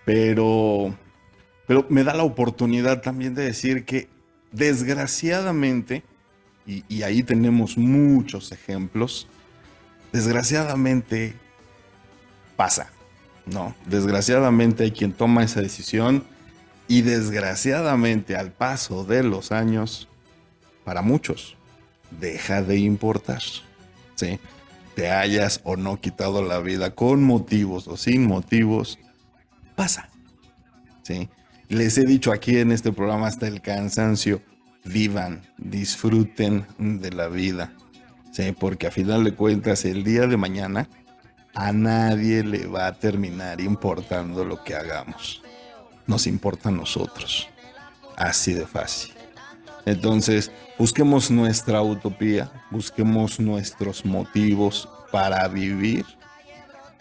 Pero, 0.05 0.95
pero 1.67 1.87
me 1.89 2.05
da 2.05 2.15
la 2.15 2.25
oportunidad 2.25 3.03
también 3.03 3.35
de 3.35 3.45
decir 3.45 3.85
que 3.85 4.09
desgraciadamente, 4.53 6.03
y, 6.67 6.85
y 6.89 7.03
ahí 7.03 7.23
tenemos 7.23 7.77
muchos 7.77 8.53
ejemplos, 8.53 9.27
desgraciadamente 10.13 11.35
pasa, 12.57 12.91
¿no? 13.47 13.75
Desgraciadamente 13.87 14.85
hay 14.85 14.93
quien 14.93 15.13
toma 15.13 15.45
esa 15.45 15.61
decisión 15.61 16.25
y 16.87 17.03
desgraciadamente 17.03 18.37
al 18.37 18.53
paso 18.53 19.05
de 19.05 19.23
los 19.23 19.53
años, 19.53 20.09
para 20.85 21.03
muchos, 21.03 21.57
deja 22.11 22.63
de 22.63 22.79
importar. 22.79 23.43
¿Sí? 24.15 24.39
te 24.95 25.11
hayas 25.11 25.61
o 25.65 25.77
no 25.77 26.01
quitado 26.01 26.43
la 26.43 26.61
vida 26.61 26.95
con 26.95 27.23
motivos 27.23 27.89
o 27.89 27.97
sin 27.97 28.27
motivos, 28.27 28.99
pasa. 29.74 30.09
¿sí? 31.03 31.28
Les 31.69 31.99
he 31.99 32.05
dicho 32.05 32.32
aquí 32.32 32.59
en 32.59 32.73
este 32.73 32.93
programa 32.93 33.27
hasta 33.27 33.49
el 33.49 33.61
cansancio, 33.61 34.43
vivan, 34.85 35.43
disfruten 35.59 36.66
de 36.78 37.11
la 37.11 37.28
vida, 37.28 37.73
¿sí? 38.32 38.53
porque 38.53 38.86
a 38.86 38.91
final 38.91 39.24
de 39.24 39.35
cuentas 39.35 39.85
el 39.85 40.05
día 40.05 40.27
de 40.27 40.36
mañana 40.36 40.89
a 41.55 41.73
nadie 41.73 42.43
le 42.43 42.66
va 42.66 42.86
a 42.86 42.95
terminar 42.95 43.61
importando 43.61 44.45
lo 44.45 44.62
que 44.62 44.74
hagamos. 44.74 45.43
Nos 46.07 46.27
importa 46.27 46.69
a 46.69 46.73
nosotros. 46.73 47.49
Así 48.16 48.53
de 48.53 48.66
fácil. 48.66 49.14
Entonces, 49.86 50.51
busquemos 50.78 51.31
nuestra 51.31 51.82
utopía, 51.82 52.51
busquemos 52.70 53.39
nuestros 53.39 54.05
motivos 54.05 54.89
para 55.12 55.47
vivir 55.48 56.06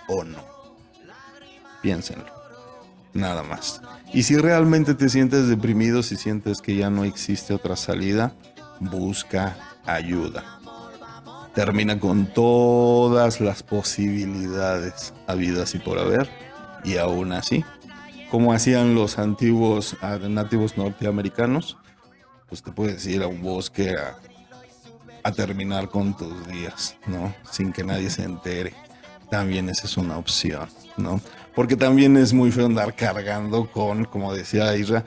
o 0.07 0.23
no. 0.23 0.43
Piénsenlo. 1.81 2.31
Nada 3.13 3.43
más. 3.43 3.81
Y 4.13 4.23
si 4.23 4.37
realmente 4.37 4.95
te 4.95 5.09
sientes 5.09 5.47
deprimido, 5.47 6.03
si 6.03 6.15
sientes 6.15 6.61
que 6.61 6.75
ya 6.75 6.89
no 6.89 7.03
existe 7.03 7.53
otra 7.53 7.75
salida, 7.75 8.33
busca 8.79 9.55
ayuda. 9.85 10.43
Termina 11.53 11.99
con 11.99 12.25
todas 12.25 13.39
las 13.39 13.61
posibilidades 13.61 15.13
habidas 15.27 15.75
y 15.75 15.79
por 15.79 15.99
haber. 15.99 16.29
Y 16.83 16.97
aún 16.97 17.31
así, 17.31 17.63
como 18.31 18.53
hacían 18.53 18.95
los 18.95 19.19
antiguos 19.19 19.95
ah, 20.01 20.17
nativos 20.27 20.77
norteamericanos, 20.77 21.77
pues 22.53 22.61
te 22.61 22.71
puedes 22.71 23.07
ir 23.07 23.23
a 23.23 23.27
un 23.27 23.41
bosque 23.41 23.95
a, 25.23 25.31
terminar 25.31 25.89
con 25.89 26.15
tus 26.15 26.47
días, 26.47 26.95
¿no? 27.07 27.33
Sin 27.49 27.73
que 27.73 27.83
nadie 27.83 28.11
se 28.11 28.21
entere. 28.21 28.75
También 29.31 29.69
esa 29.69 29.87
es 29.87 29.97
una 29.97 30.19
opción, 30.19 30.69
¿no? 30.95 31.19
Porque 31.55 31.75
también 31.75 32.15
es 32.15 32.31
muy 32.31 32.51
feo 32.51 32.67
andar 32.67 32.93
cargando 32.93 33.71
con, 33.71 34.05
como 34.05 34.35
decía 34.35 34.75
Isra, 34.77 35.03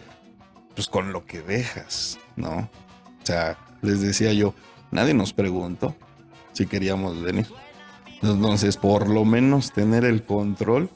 pues 0.75 0.89
con 0.89 1.13
lo 1.13 1.25
que 1.25 1.41
dejas, 1.41 2.19
¿no? 2.35 2.69
O 3.23 3.27
sea, 3.27 3.57
les 3.81 4.01
decía 4.01 4.33
yo, 4.33 4.53
nadie 4.91 5.15
nos 5.15 5.33
preguntó 5.33 5.95
si 6.53 6.67
queríamos 6.67 7.23
venir. 7.23 7.47
Entonces, 8.23 8.77
por 8.77 9.09
lo 9.09 9.25
menos 9.25 9.71
tener 9.71 10.05
el 10.05 10.25
control 10.25 10.91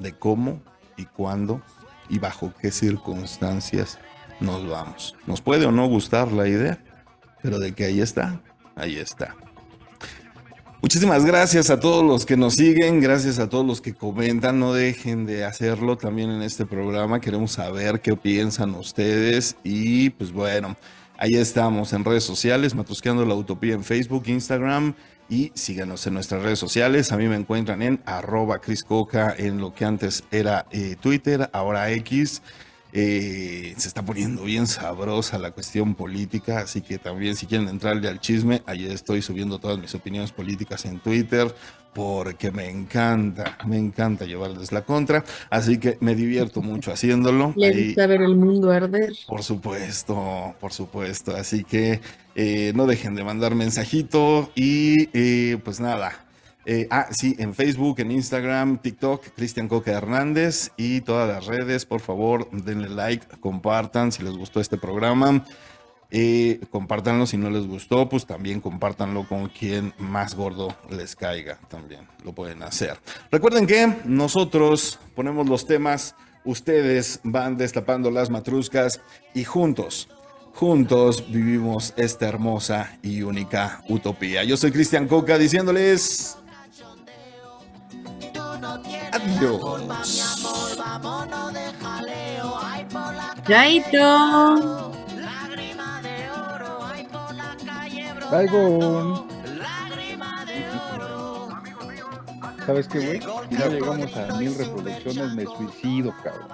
de 0.00 0.18
cómo 0.18 0.60
y 0.96 1.04
cuándo 1.04 1.62
y 2.08 2.18
bajo 2.18 2.52
qué 2.60 2.72
circunstancias 2.72 4.00
nos 4.44 4.68
vamos. 4.68 5.16
Nos 5.26 5.40
puede 5.40 5.66
o 5.66 5.72
no 5.72 5.86
gustar 5.86 6.30
la 6.32 6.46
idea, 6.48 6.78
pero 7.42 7.58
de 7.58 7.72
que 7.72 7.84
ahí 7.84 8.00
está, 8.00 8.40
ahí 8.76 8.96
está. 8.96 9.34
Muchísimas 10.84 11.24
gracias 11.24 11.70
a 11.70 11.80
todos 11.80 12.04
los 12.04 12.26
que 12.26 12.36
nos 12.36 12.54
siguen, 12.54 13.00
gracias 13.00 13.38
a 13.38 13.48
todos 13.48 13.64
los 13.64 13.80
que 13.80 13.94
comentan, 13.94 14.60
no 14.60 14.74
dejen 14.74 15.24
de 15.24 15.46
hacerlo 15.46 15.96
también 15.96 16.30
en 16.30 16.42
este 16.42 16.66
programa, 16.66 17.20
queremos 17.20 17.52
saber 17.52 18.02
qué 18.02 18.14
piensan 18.16 18.74
ustedes 18.74 19.56
y 19.64 20.10
pues 20.10 20.30
bueno, 20.30 20.76
ahí 21.16 21.36
estamos 21.36 21.94
en 21.94 22.04
redes 22.04 22.24
sociales, 22.24 22.74
Matusqueando 22.74 23.24
la 23.24 23.34
Utopía 23.34 23.72
en 23.72 23.82
Facebook, 23.82 24.24
Instagram 24.26 24.94
y 25.30 25.52
síganos 25.54 26.06
en 26.06 26.12
nuestras 26.12 26.42
redes 26.42 26.58
sociales, 26.58 27.12
a 27.12 27.16
mí 27.16 27.28
me 27.28 27.36
encuentran 27.36 27.80
en 27.80 28.02
arroba 28.04 28.58
Cris 28.60 28.84
en 29.38 29.62
lo 29.62 29.72
que 29.72 29.86
antes 29.86 30.24
era 30.30 30.66
eh, 30.70 30.96
Twitter, 31.00 31.48
ahora 31.54 31.90
X. 31.92 32.42
Eh, 32.96 33.74
se 33.76 33.88
está 33.88 34.04
poniendo 34.04 34.44
bien 34.44 34.68
sabrosa 34.68 35.36
la 35.40 35.50
cuestión 35.50 35.96
política, 35.96 36.60
así 36.60 36.80
que 36.80 36.98
también 36.98 37.34
si 37.34 37.46
quieren 37.46 37.68
entrarle 37.68 38.08
al 38.08 38.20
chisme, 38.20 38.62
ahí 38.66 38.86
estoy 38.86 39.20
subiendo 39.20 39.58
todas 39.58 39.78
mis 39.78 39.92
opiniones 39.96 40.30
políticas 40.30 40.84
en 40.84 41.00
Twitter, 41.00 41.52
porque 41.92 42.52
me 42.52 42.70
encanta, 42.70 43.58
me 43.66 43.78
encanta 43.78 44.24
llevarles 44.26 44.70
la 44.70 44.82
contra, 44.84 45.24
así 45.50 45.78
que 45.78 45.98
me 46.00 46.14
divierto 46.14 46.62
mucho 46.62 46.92
haciéndolo. 46.92 47.52
¿Le 47.56 47.66
Ahí- 47.66 47.86
gusta 47.86 48.06
ver 48.06 48.22
el 48.22 48.36
mundo 48.36 48.70
arder? 48.70 49.12
por 49.26 49.42
supuesto, 49.42 50.54
por 50.60 50.72
supuesto. 50.72 51.34
Así 51.34 51.64
que 51.64 52.00
eh, 52.36 52.72
no 52.76 52.86
dejen 52.86 53.16
de 53.16 53.24
mandar 53.24 53.56
mensajito 53.56 54.52
y 54.54 55.08
eh, 55.18 55.58
pues 55.64 55.80
nada. 55.80 56.23
Eh, 56.66 56.86
ah, 56.90 57.08
sí, 57.10 57.36
en 57.38 57.54
Facebook, 57.54 58.00
en 58.00 58.10
Instagram, 58.10 58.78
TikTok, 58.78 59.22
Cristian 59.36 59.68
Coca 59.68 59.92
Hernández 59.92 60.70
y 60.76 61.02
todas 61.02 61.28
las 61.28 61.46
redes. 61.46 61.84
Por 61.84 62.00
favor, 62.00 62.50
denle 62.50 62.88
like, 62.88 63.26
compartan 63.40 64.12
si 64.12 64.22
les 64.22 64.32
gustó 64.32 64.60
este 64.60 64.78
programa. 64.78 65.44
Eh, 66.16 66.60
compártanlo 66.70 67.26
si 67.26 67.36
no 67.36 67.50
les 67.50 67.66
gustó, 67.66 68.08
pues 68.08 68.24
también 68.24 68.60
compártanlo 68.60 69.26
con 69.26 69.48
quien 69.48 69.92
más 69.98 70.34
gordo 70.36 70.76
les 70.88 71.16
caiga. 71.16 71.58
También 71.68 72.06
lo 72.24 72.32
pueden 72.32 72.62
hacer. 72.62 72.98
Recuerden 73.30 73.66
que 73.66 73.92
nosotros 74.04 75.00
ponemos 75.16 75.48
los 75.48 75.66
temas, 75.66 76.14
ustedes 76.44 77.20
van 77.24 77.56
destapando 77.56 78.10
las 78.10 78.30
matruscas 78.30 79.00
y 79.34 79.42
juntos, 79.42 80.08
juntos 80.54 81.24
vivimos 81.32 81.92
esta 81.96 82.28
hermosa 82.28 82.96
y 83.02 83.22
única 83.22 83.82
utopía. 83.88 84.44
Yo 84.44 84.56
soy 84.56 84.70
Cristian 84.70 85.08
Coca 85.08 85.36
diciéndoles 85.36 86.38
adiós. 89.12 89.60
Chaito. 93.46 94.92
Traigo 98.30 99.26
¿Sabes 102.66 102.88
qué, 102.88 102.98
güey? 102.98 103.20
Si 103.50 103.54
no 103.58 103.66
llegamos 103.66 104.16
a 104.16 104.36
mil 104.38 104.54
reproducciones, 104.56 105.34
me 105.34 105.44
suicido, 105.44 106.14
cabrón. 106.22 106.48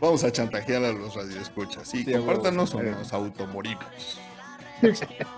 Vamos 0.00 0.24
a 0.24 0.32
chantajear 0.32 0.84
a 0.84 0.92
los 0.92 1.14
radioescuchas. 1.14 1.86
Sí, 1.88 2.04
Sí, 2.04 2.12
compártanos 2.12 2.74
o 2.74 2.80
Eh. 2.80 2.90
nos 2.90 3.12
automorimos. 3.12 3.84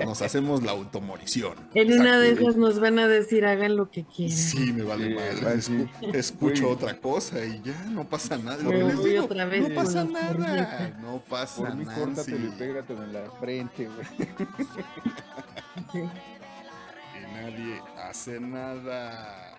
Nos 0.04 0.22
hacemos 0.22 0.62
la 0.62 0.72
automorición. 0.72 1.54
En 1.74 1.92
una 1.92 2.18
de 2.18 2.30
esas 2.32 2.56
nos 2.56 2.78
van 2.80 2.98
a 2.98 3.08
decir 3.08 3.44
hagan 3.46 3.76
lo 3.76 3.90
que 3.90 4.04
quieran. 4.04 4.36
Sí, 4.36 4.72
me 4.72 4.82
vale 4.82 5.08
Sí, 5.08 5.14
madre. 5.14 5.56
Escu- 5.56 5.88
escucho 6.14 6.68
otra 6.70 6.98
cosa 6.98 7.44
y 7.44 7.60
ya 7.62 7.84
no 7.90 8.04
pasa 8.08 8.36
nada. 8.38 8.58
Me 8.58 8.64
Lo 8.64 8.70
que 8.70 8.84
les 8.84 8.96
voy 8.96 9.10
digo, 9.10 9.24
otra 9.24 9.44
vez 9.46 9.68
no 9.68 9.74
pasa 9.74 10.04
nada. 10.04 10.92
No 11.00 11.18
pasa 11.28 11.56
Por 11.62 11.74
mí, 11.76 11.84
nada. 11.84 11.98
córtatelo 11.98 12.46
y 12.46 12.50
pégatelo 12.58 13.02
en 13.04 13.12
la 13.12 13.30
frente, 13.40 13.86
güey. 13.88 14.06
Sí. 15.92 15.98
Y 15.98 17.32
nadie 17.34 17.80
hace 18.08 18.38
nada. 18.40 19.58